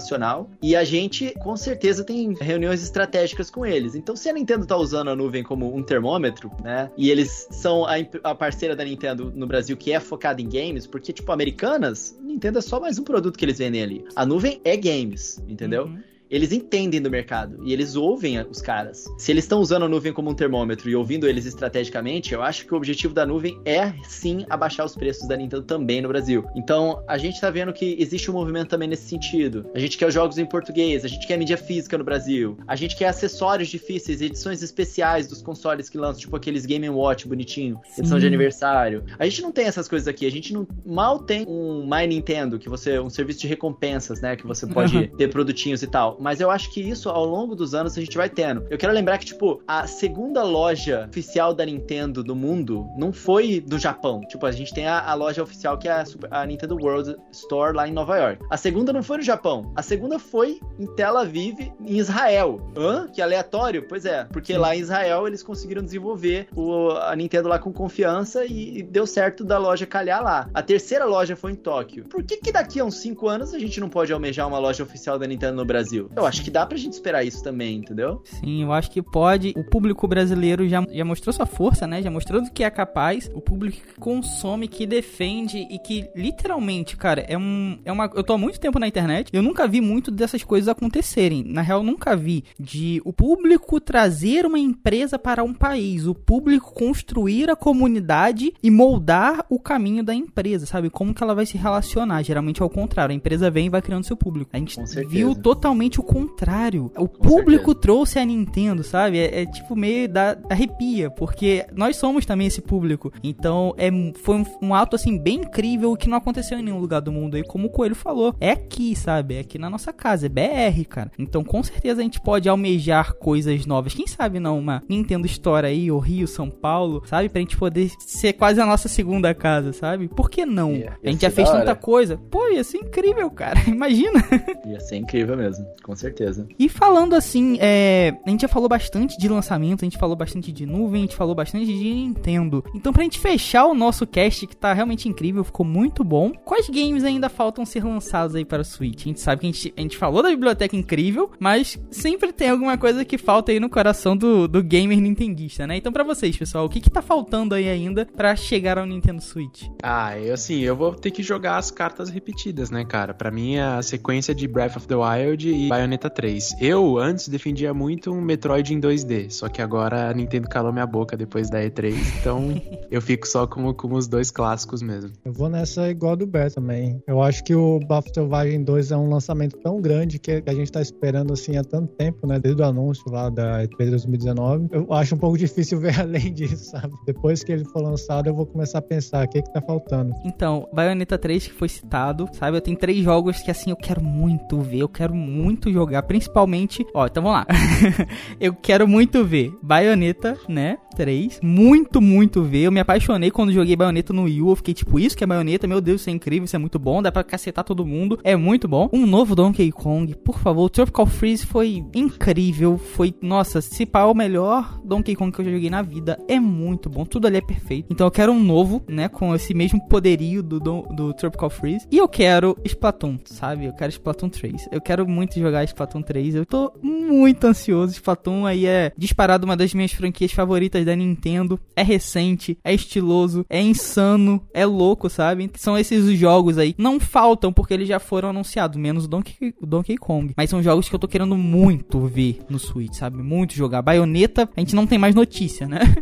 e 0.62 0.74
a 0.76 0.84
gente, 0.84 1.34
com 1.40 1.56
certeza, 1.56 2.04
tem 2.04 2.34
reuniões 2.40 2.82
estratégicas 2.82 3.50
com 3.50 3.64
eles. 3.64 3.94
Então, 3.94 4.16
se 4.16 4.28
a 4.28 4.32
Nintendo 4.32 4.66
tá 4.66 4.76
usando 4.76 5.08
a 5.08 5.16
nuvem 5.16 5.42
como 5.42 5.74
um 5.74 5.82
termômetro, 5.82 6.50
né? 6.62 6.90
E 6.96 7.10
eles 7.10 7.48
são 7.50 7.84
a, 7.84 7.94
a 8.24 8.34
parceira 8.34 8.74
da 8.74 8.84
Nintendo 8.84 9.32
no 9.34 9.46
Brasil 9.46 9.76
que 9.76 9.92
é 9.92 10.00
focada 10.00 10.40
em 10.40 10.48
games, 10.48 10.86
porque, 10.86 11.12
tipo, 11.12 11.30
americanas, 11.32 12.18
Nintendo 12.22 12.58
é 12.58 12.62
só 12.62 12.80
mais 12.80 12.98
um 12.98 13.04
produto 13.04 13.38
que 13.38 13.44
eles 13.44 13.58
vendem 13.58 13.82
ali. 13.82 14.04
A 14.14 14.24
nuvem 14.24 14.60
é 14.64 14.76
games, 14.76 15.42
entendeu? 15.48 15.86
Uhum. 15.86 16.07
Eles 16.30 16.52
entendem 16.52 17.00
do 17.00 17.10
mercado 17.10 17.58
e 17.64 17.72
eles 17.72 17.96
ouvem 17.96 18.40
os 18.42 18.60
caras. 18.60 19.06
Se 19.16 19.32
eles 19.32 19.44
estão 19.44 19.60
usando 19.60 19.84
a 19.84 19.88
nuvem 19.88 20.12
como 20.12 20.30
um 20.30 20.34
termômetro 20.34 20.88
e 20.88 20.96
ouvindo 20.96 21.26
eles 21.26 21.46
estrategicamente, 21.46 22.34
eu 22.34 22.42
acho 22.42 22.66
que 22.66 22.74
o 22.74 22.76
objetivo 22.76 23.14
da 23.14 23.24
nuvem 23.24 23.58
é 23.64 23.92
sim 24.06 24.44
abaixar 24.50 24.84
os 24.84 24.94
preços 24.94 25.26
da 25.26 25.36
Nintendo 25.36 25.62
também 25.62 26.00
no 26.00 26.08
Brasil. 26.08 26.44
Então 26.54 27.02
a 27.06 27.16
gente 27.18 27.40
tá 27.40 27.50
vendo 27.50 27.72
que 27.72 27.96
existe 27.98 28.30
um 28.30 28.34
movimento 28.34 28.68
também 28.68 28.88
nesse 28.88 29.08
sentido. 29.08 29.66
A 29.74 29.78
gente 29.78 29.96
quer 29.96 30.06
os 30.06 30.14
jogos 30.14 30.38
em 30.38 30.46
português, 30.46 31.04
a 31.04 31.08
gente 31.08 31.26
quer 31.26 31.38
mídia 31.38 31.56
física 31.56 31.96
no 31.96 32.04
Brasil, 32.04 32.58
a 32.66 32.76
gente 32.76 32.96
quer 32.96 33.06
acessórios 33.06 33.68
difíceis, 33.68 34.20
edições 34.20 34.62
especiais 34.62 35.26
dos 35.26 35.42
consoles 35.42 35.88
que 35.88 35.96
lançam, 35.96 36.20
tipo 36.20 36.36
aqueles 36.36 36.66
Game 36.66 36.88
Watch 36.88 37.26
bonitinho, 37.26 37.80
edição 37.96 38.18
de 38.18 38.22
Sim. 38.22 38.28
aniversário. 38.28 39.04
A 39.18 39.24
gente 39.24 39.42
não 39.42 39.52
tem 39.52 39.66
essas 39.66 39.88
coisas 39.88 40.06
aqui, 40.06 40.26
a 40.26 40.30
gente 40.30 40.52
não 40.52 40.66
mal 40.84 41.18
tem 41.18 41.46
um 41.48 41.84
My 41.84 42.06
Nintendo, 42.06 42.58
que 42.58 42.68
você 42.68 42.98
um 42.98 43.10
serviço 43.10 43.40
de 43.40 43.46
recompensas, 43.46 44.20
né, 44.20 44.36
que 44.36 44.46
você 44.46 44.66
pode 44.66 45.08
ter 45.16 45.28
produtinhos 45.28 45.82
e 45.82 45.86
tal. 45.86 46.17
Mas 46.20 46.40
eu 46.40 46.50
acho 46.50 46.72
que 46.72 46.80
isso 46.80 47.08
ao 47.08 47.24
longo 47.24 47.54
dos 47.54 47.74
anos 47.74 47.96
a 47.96 48.00
gente 48.00 48.16
vai 48.16 48.28
tendo. 48.28 48.66
Eu 48.70 48.78
quero 48.78 48.92
lembrar 48.92 49.18
que 49.18 49.26
tipo 49.26 49.62
a 49.66 49.86
segunda 49.86 50.42
loja 50.42 51.06
oficial 51.08 51.54
da 51.54 51.64
Nintendo 51.64 52.22
do 52.22 52.34
mundo 52.34 52.86
não 52.96 53.12
foi 53.12 53.60
do 53.60 53.78
Japão. 53.78 54.20
Tipo, 54.28 54.46
a 54.46 54.52
gente 54.52 54.72
tem 54.74 54.86
a, 54.86 55.00
a 55.00 55.14
loja 55.14 55.42
oficial 55.42 55.78
que 55.78 55.88
é 55.88 55.92
a, 55.92 56.04
Super- 56.04 56.28
a 56.32 56.44
Nintendo 56.46 56.76
World 56.76 57.16
Store 57.32 57.74
lá 57.76 57.86
em 57.88 57.92
Nova 57.92 58.16
York. 58.16 58.44
A 58.50 58.56
segunda 58.56 58.92
não 58.92 59.02
foi 59.02 59.18
no 59.18 59.22
Japão. 59.22 59.72
A 59.76 59.82
segunda 59.82 60.18
foi 60.18 60.60
em 60.78 60.86
Tel 60.94 61.16
Aviv, 61.16 61.58
em 61.84 61.96
Israel. 61.98 62.60
Hã? 62.76 63.08
Que 63.08 63.20
aleatório? 63.22 63.86
Pois 63.88 64.04
é, 64.04 64.24
porque 64.24 64.56
lá 64.56 64.74
em 64.76 64.80
Israel 64.80 65.26
eles 65.26 65.42
conseguiram 65.42 65.82
desenvolver 65.82 66.48
o- 66.54 66.90
a 66.90 67.14
Nintendo 67.16 67.48
lá 67.48 67.58
com 67.58 67.72
confiança 67.72 68.44
e, 68.44 68.78
e 68.78 68.82
deu 68.82 69.06
certo 69.06 69.44
da 69.44 69.58
loja 69.58 69.86
calhar 69.86 70.22
lá. 70.22 70.48
A 70.54 70.62
terceira 70.62 71.04
loja 71.04 71.36
foi 71.36 71.52
em 71.52 71.56
Tóquio. 71.56 72.04
Por 72.04 72.22
que 72.22 72.36
que 72.38 72.52
daqui 72.52 72.80
a 72.80 72.84
uns 72.84 72.96
5 72.96 73.28
anos 73.28 73.54
a 73.54 73.58
gente 73.58 73.80
não 73.80 73.88
pode 73.88 74.12
almejar 74.12 74.46
uma 74.46 74.58
loja 74.58 74.82
oficial 74.82 75.18
da 75.18 75.26
Nintendo 75.26 75.56
no 75.56 75.64
Brasil? 75.64 76.07
Eu 76.14 76.26
acho 76.26 76.42
que 76.42 76.50
dá 76.50 76.66
pra 76.66 76.76
gente 76.76 76.94
esperar 76.94 77.24
isso 77.24 77.42
também, 77.42 77.76
entendeu? 77.76 78.22
Sim, 78.24 78.62
eu 78.62 78.72
acho 78.72 78.90
que 78.90 79.00
pode. 79.00 79.54
O 79.56 79.64
público 79.64 80.06
brasileiro 80.08 80.68
já, 80.68 80.84
já 80.90 81.04
mostrou 81.04 81.32
sua 81.32 81.46
força, 81.46 81.86
né? 81.86 82.02
Já 82.02 82.10
mostrou 82.10 82.42
do 82.42 82.50
que 82.50 82.64
é 82.64 82.70
capaz. 82.70 83.30
O 83.34 83.40
público 83.40 83.78
que 83.86 84.00
consome, 84.00 84.68
que 84.68 84.86
defende 84.86 85.58
e 85.70 85.78
que 85.78 86.08
literalmente, 86.14 86.96
cara, 86.96 87.20
é 87.28 87.36
um. 87.36 87.78
É 87.84 87.92
uma, 87.92 88.10
eu 88.14 88.24
tô 88.24 88.32
há 88.32 88.38
muito 88.38 88.58
tempo 88.58 88.78
na 88.78 88.88
internet. 88.88 89.30
Eu 89.32 89.42
nunca 89.42 89.66
vi 89.66 89.80
muito 89.80 90.10
dessas 90.10 90.42
coisas 90.42 90.68
acontecerem. 90.68 91.44
Na 91.44 91.62
real, 91.62 91.82
nunca 91.82 92.16
vi 92.16 92.44
de 92.58 93.00
o 93.04 93.12
público 93.12 93.80
trazer 93.80 94.44
uma 94.44 94.58
empresa 94.58 95.18
para 95.18 95.44
um 95.44 95.54
país, 95.54 96.06
o 96.06 96.14
público 96.14 96.74
construir 96.74 97.50
a 97.50 97.56
comunidade 97.56 98.52
e 98.62 98.70
moldar 98.70 99.44
o 99.48 99.58
caminho 99.58 100.02
da 100.02 100.14
empresa, 100.14 100.66
sabe? 100.66 100.90
Como 100.90 101.14
que 101.14 101.22
ela 101.22 101.34
vai 101.34 101.46
se 101.46 101.56
relacionar. 101.56 102.22
Geralmente 102.22 102.62
é 102.62 102.64
o 102.64 102.70
contrário. 102.70 103.12
A 103.12 103.16
empresa 103.16 103.50
vem 103.50 103.66
e 103.66 103.70
vai 103.70 103.82
criando 103.82 104.04
seu 104.04 104.16
público. 104.16 104.50
A 104.52 104.58
gente 104.58 104.78
viu 105.06 105.34
totalmente 105.34 105.97
o 106.00 106.04
contrário. 106.04 106.86
O 106.96 107.08
Com 107.08 107.18
público 107.22 107.66
certeza. 107.66 107.80
trouxe 107.80 108.18
a 108.18 108.24
Nintendo, 108.24 108.82
sabe? 108.82 109.18
É, 109.18 109.42
é 109.42 109.46
tipo 109.46 109.74
meio 109.76 110.08
da 110.08 110.36
arrepia, 110.48 111.10
porque 111.10 111.64
nós 111.74 111.96
somos 111.96 112.24
também 112.26 112.46
esse 112.46 112.60
público. 112.60 113.12
Então 113.22 113.74
é, 113.76 113.88
foi 114.14 114.36
um, 114.36 114.44
um 114.62 114.74
ato 114.74 114.96
assim 114.96 115.18
bem 115.18 115.38
incrível 115.40 115.96
que 115.96 116.08
não 116.08 116.16
aconteceu 116.18 116.58
em 116.58 116.62
nenhum 116.62 116.78
lugar 116.80 117.00
do 117.00 117.12
mundo. 117.12 117.36
E 117.36 117.42
como 117.42 117.66
o 117.66 117.70
Coelho 117.70 117.94
falou, 117.94 118.34
é 118.40 118.50
aqui, 118.50 118.94
sabe? 118.96 119.34
É 119.36 119.40
aqui 119.40 119.58
na 119.58 119.70
nossa 119.70 119.92
casa, 119.92 120.26
é 120.26 120.28
BR, 120.28 120.84
cara. 120.88 121.10
Então 121.18 121.42
com 121.44 121.62
certeza 121.62 122.00
a 122.00 122.04
gente 122.04 122.20
pode 122.20 122.48
almejar 122.48 123.14
coisas 123.14 123.66
novas. 123.66 123.94
Quem 123.94 124.06
sabe 124.06 124.38
não, 124.40 124.58
uma 124.58 124.82
Nintendo 124.88 125.26
Store 125.26 125.66
aí, 125.66 125.90
ou 125.90 125.98
Rio, 125.98 126.26
São 126.26 126.50
Paulo, 126.50 127.02
sabe? 127.06 127.28
Pra 127.28 127.40
gente 127.40 127.56
poder 127.56 127.90
ser 127.98 128.32
quase 128.34 128.60
a 128.60 128.66
nossa 128.66 128.88
segunda 128.88 129.34
casa, 129.34 129.72
sabe? 129.72 130.08
Por 130.08 130.30
que 130.30 130.44
não? 130.46 130.72
Ia- 130.74 130.96
a 131.04 131.10
gente 131.10 131.22
já 131.22 131.30
fez 131.30 131.48
tanta 131.50 131.74
coisa. 131.74 132.16
Pô, 132.30 132.48
ia 132.48 132.62
ser 132.64 132.78
incrível, 132.78 133.30
cara. 133.30 133.58
Imagina. 133.68 134.22
Ia 134.66 134.80
ser 134.80 134.96
incrível 134.96 135.36
mesmo. 135.36 135.64
Com 135.88 135.96
certeza. 135.96 136.46
E 136.58 136.68
falando 136.68 137.14
assim, 137.14 137.56
é, 137.62 138.14
a 138.26 138.28
gente 138.28 138.42
já 138.42 138.48
falou 138.48 138.68
bastante 138.68 139.16
de 139.16 139.26
lançamento, 139.26 139.80
a 139.80 139.86
gente 139.86 139.96
falou 139.96 140.14
bastante 140.14 140.52
de 140.52 140.66
nuvem, 140.66 141.00
a 141.00 141.06
gente 141.06 141.16
falou 141.16 141.34
bastante 141.34 141.64
de 141.64 141.94
Nintendo. 141.94 142.62
Então, 142.74 142.92
pra 142.92 143.02
gente 143.02 143.18
fechar 143.18 143.64
o 143.64 143.74
nosso 143.74 144.06
cast, 144.06 144.46
que 144.46 144.54
tá 144.54 144.74
realmente 144.74 145.08
incrível, 145.08 145.42
ficou 145.42 145.64
muito 145.64 146.04
bom, 146.04 146.30
quais 146.44 146.68
games 146.68 147.04
ainda 147.04 147.30
faltam 147.30 147.64
ser 147.64 147.82
lançados 147.82 148.36
aí 148.36 148.44
para 148.44 148.60
o 148.60 148.64
Switch? 148.66 149.00
A 149.00 149.04
gente 149.04 149.20
sabe 149.20 149.40
que 149.40 149.46
a 149.46 149.50
gente, 149.50 149.74
a 149.78 149.80
gente 149.80 149.96
falou 149.96 150.22
da 150.22 150.28
biblioteca 150.28 150.76
incrível, 150.76 151.30
mas 151.40 151.78
sempre 151.90 152.34
tem 152.34 152.50
alguma 152.50 152.76
coisa 152.76 153.02
que 153.02 153.16
falta 153.16 153.50
aí 153.50 153.58
no 153.58 153.70
coração 153.70 154.14
do, 154.14 154.46
do 154.46 154.62
gamer 154.62 155.00
nintendista, 155.00 155.66
né? 155.66 155.78
Então, 155.78 155.90
pra 155.90 156.04
vocês, 156.04 156.36
pessoal, 156.36 156.66
o 156.66 156.68
que 156.68 156.82
que 156.82 156.90
tá 156.90 157.00
faltando 157.00 157.54
aí 157.54 157.66
ainda 157.66 158.04
para 158.04 158.36
chegar 158.36 158.76
ao 158.76 158.84
Nintendo 158.84 159.22
Switch? 159.22 159.62
Ah, 159.82 160.18
eu 160.18 160.34
assim, 160.34 160.60
eu 160.60 160.76
vou 160.76 160.94
ter 160.94 161.10
que 161.10 161.22
jogar 161.22 161.56
as 161.56 161.70
cartas 161.70 162.10
repetidas, 162.10 162.70
né, 162.70 162.84
cara? 162.84 163.14
Para 163.14 163.30
mim 163.30 163.54
é 163.54 163.62
a 163.62 163.80
sequência 163.80 164.34
de 164.34 164.46
Breath 164.46 164.76
of 164.76 164.86
the 164.86 164.94
Wild 164.94 165.48
e 165.48 165.77
Bayonetta 165.78 166.10
3. 166.10 166.56
Eu 166.60 166.98
antes 166.98 167.28
defendia 167.28 167.72
muito 167.72 168.10
um 168.10 168.20
Metroid 168.20 168.74
em 168.74 168.80
2D, 168.80 169.30
só 169.30 169.48
que 169.48 169.62
agora 169.62 170.10
a 170.10 170.12
Nintendo 170.12 170.48
calou 170.48 170.72
minha 170.72 170.86
boca 170.86 171.16
depois 171.16 171.48
da 171.48 171.60
E3, 171.60 171.94
então 172.18 172.60
eu 172.90 173.00
fico 173.00 173.28
só 173.28 173.46
com, 173.46 173.72
com 173.72 173.94
os 173.94 174.08
dois 174.08 174.28
clássicos 174.28 174.82
mesmo. 174.82 175.12
Eu 175.24 175.32
vou 175.32 175.48
nessa 175.48 175.88
igual 175.88 176.16
do 176.16 176.26
Beto 176.26 176.56
também. 176.56 177.00
Eu 177.06 177.22
acho 177.22 177.44
que 177.44 177.54
o 177.54 177.78
Bafo 177.78 178.12
Selvagem 178.12 178.64
2 178.64 178.90
é 178.90 178.96
um 178.96 179.08
lançamento 179.08 179.56
tão 179.58 179.80
grande 179.80 180.18
que 180.18 180.42
a 180.44 180.52
gente 180.52 180.72
tá 180.72 180.82
esperando 180.82 181.32
assim 181.32 181.56
há 181.56 181.62
tanto 181.62 181.94
tempo, 181.94 182.26
né? 182.26 182.40
Desde 182.40 182.60
o 182.60 182.64
anúncio 182.64 183.04
lá 183.12 183.30
da 183.30 183.62
E3 183.62 183.90
2019. 183.90 184.70
Eu 184.72 184.92
acho 184.92 185.14
um 185.14 185.18
pouco 185.18 185.38
difícil 185.38 185.78
ver 185.78 186.00
além 186.00 186.32
disso, 186.32 186.72
sabe? 186.72 186.92
Depois 187.06 187.44
que 187.44 187.52
ele 187.52 187.64
for 187.66 187.82
lançado, 187.82 188.26
eu 188.26 188.34
vou 188.34 188.46
começar 188.46 188.78
a 188.78 188.82
pensar 188.82 189.24
o 189.24 189.28
que 189.28 189.42
que 189.42 189.52
tá 189.52 189.60
faltando. 189.60 190.12
Então, 190.24 190.68
Bayonetta 190.72 191.16
3 191.16 191.46
que 191.46 191.54
foi 191.54 191.68
citado, 191.68 192.28
sabe? 192.32 192.56
Eu 192.56 192.60
tenho 192.60 192.76
três 192.76 192.98
jogos 193.04 193.40
que 193.40 193.50
assim 193.52 193.70
eu 193.70 193.76
quero 193.76 194.02
muito 194.02 194.58
ver, 194.60 194.80
eu 194.80 194.88
quero 194.88 195.14
muito 195.14 195.67
jogar, 195.72 196.02
principalmente, 196.02 196.86
ó, 196.94 197.06
então 197.06 197.22
vamos 197.22 197.38
lá. 197.38 197.46
eu 198.40 198.54
quero 198.54 198.86
muito 198.86 199.24
ver 199.24 199.52
Bayonetta, 199.62 200.38
né? 200.48 200.78
3. 200.98 201.38
Muito, 201.40 202.00
muito 202.00 202.42
ver. 202.42 202.62
Eu 202.62 202.72
me 202.72 202.80
apaixonei 202.80 203.30
quando 203.30 203.52
joguei 203.52 203.76
Bayonetta 203.76 204.12
no 204.12 204.24
Wii 204.24 204.42
U. 204.42 204.50
Eu 204.50 204.56
fiquei 204.56 204.74
tipo, 204.74 204.98
isso 204.98 205.16
que 205.16 205.22
é 205.22 205.26
Bayonetta, 205.26 205.68
meu 205.68 205.80
Deus, 205.80 206.00
isso 206.00 206.10
é 206.10 206.12
incrível, 206.12 206.44
isso 206.44 206.56
é 206.56 206.58
muito 206.58 206.76
bom, 206.76 207.00
dá 207.00 207.12
pra 207.12 207.22
cacetar 207.22 207.64
todo 207.64 207.86
mundo. 207.86 208.18
É 208.24 208.34
muito 208.34 208.66
bom. 208.66 208.90
Um 208.92 209.06
novo 209.06 209.36
Donkey 209.36 209.70
Kong, 209.70 210.12
por 210.16 210.40
favor. 210.40 210.64
O 210.64 210.68
Tropical 210.68 211.06
Freeze 211.06 211.46
foi 211.46 211.84
incrível. 211.94 212.76
Foi, 212.76 213.14
nossa, 213.22 213.60
se 213.60 213.86
pá, 213.86 214.04
o 214.06 214.14
melhor 214.14 214.80
Donkey 214.84 215.14
Kong 215.14 215.30
que 215.30 215.40
eu 215.40 215.44
já 215.44 215.52
joguei 215.52 215.70
na 215.70 215.82
vida. 215.82 216.18
É 216.26 216.40
muito 216.40 216.90
bom. 216.90 217.04
Tudo 217.04 217.28
ali 217.28 217.36
é 217.36 217.40
perfeito. 217.40 217.86
Então 217.90 218.06
eu 218.06 218.10
quero 218.10 218.32
um 218.32 218.42
novo, 218.42 218.82
né? 218.88 219.08
Com 219.08 219.32
esse 219.36 219.54
mesmo 219.54 219.80
poderio 219.88 220.42
do, 220.42 220.58
do, 220.58 220.82
do 220.90 221.14
Tropical 221.14 221.48
Freeze. 221.48 221.86
E 221.92 221.96
eu 221.96 222.08
quero 222.08 222.56
Splatoon, 222.64 223.18
sabe? 223.24 223.66
Eu 223.66 223.72
quero 223.72 223.90
Splatoon 223.90 224.30
3. 224.30 224.68
Eu 224.72 224.80
quero 224.80 225.06
muito 225.06 225.38
jogar 225.38 225.47
Splatoon 225.64 226.02
3. 226.02 226.34
Eu 226.34 226.46
tô 226.46 226.72
muito 226.82 227.44
ansioso. 227.46 227.92
Splatoon 227.92 228.46
aí 228.46 228.66
é 228.66 228.92
disparado 228.96 229.44
uma 229.44 229.56
das 229.56 229.74
minhas 229.74 229.92
franquias 229.92 230.32
favoritas 230.32 230.84
da 230.84 230.94
Nintendo. 230.94 231.58
É 231.74 231.82
recente, 231.82 232.58
é 232.64 232.74
estiloso, 232.74 233.44
é 233.48 233.60
insano, 233.60 234.42
é 234.52 234.64
louco, 234.64 235.08
sabe? 235.08 235.50
São 235.56 235.76
esses 235.78 236.04
os 236.04 236.18
jogos 236.18 236.58
aí. 236.58 236.74
Não 236.78 237.00
faltam 237.00 237.52
porque 237.52 237.74
eles 237.74 237.88
já 237.88 237.98
foram 237.98 238.30
anunciados, 238.30 238.76
menos 238.76 239.04
o 239.04 239.08
Donkey, 239.08 239.54
o 239.60 239.66
Donkey 239.66 239.96
Kong. 239.96 240.32
Mas 240.36 240.50
são 240.50 240.62
jogos 240.62 240.88
que 240.88 240.94
eu 240.94 240.98
tô 240.98 241.08
querendo 241.08 241.36
muito 241.36 242.00
ver 242.06 242.40
no 242.48 242.58
Switch, 242.58 242.94
sabe? 242.94 243.22
Muito 243.22 243.54
jogar. 243.54 243.82
Bayonetta, 243.82 244.48
a 244.56 244.60
gente 244.60 244.74
não 244.74 244.86
tem 244.86 244.98
mais 244.98 245.14
notícia, 245.14 245.66
né? 245.66 245.80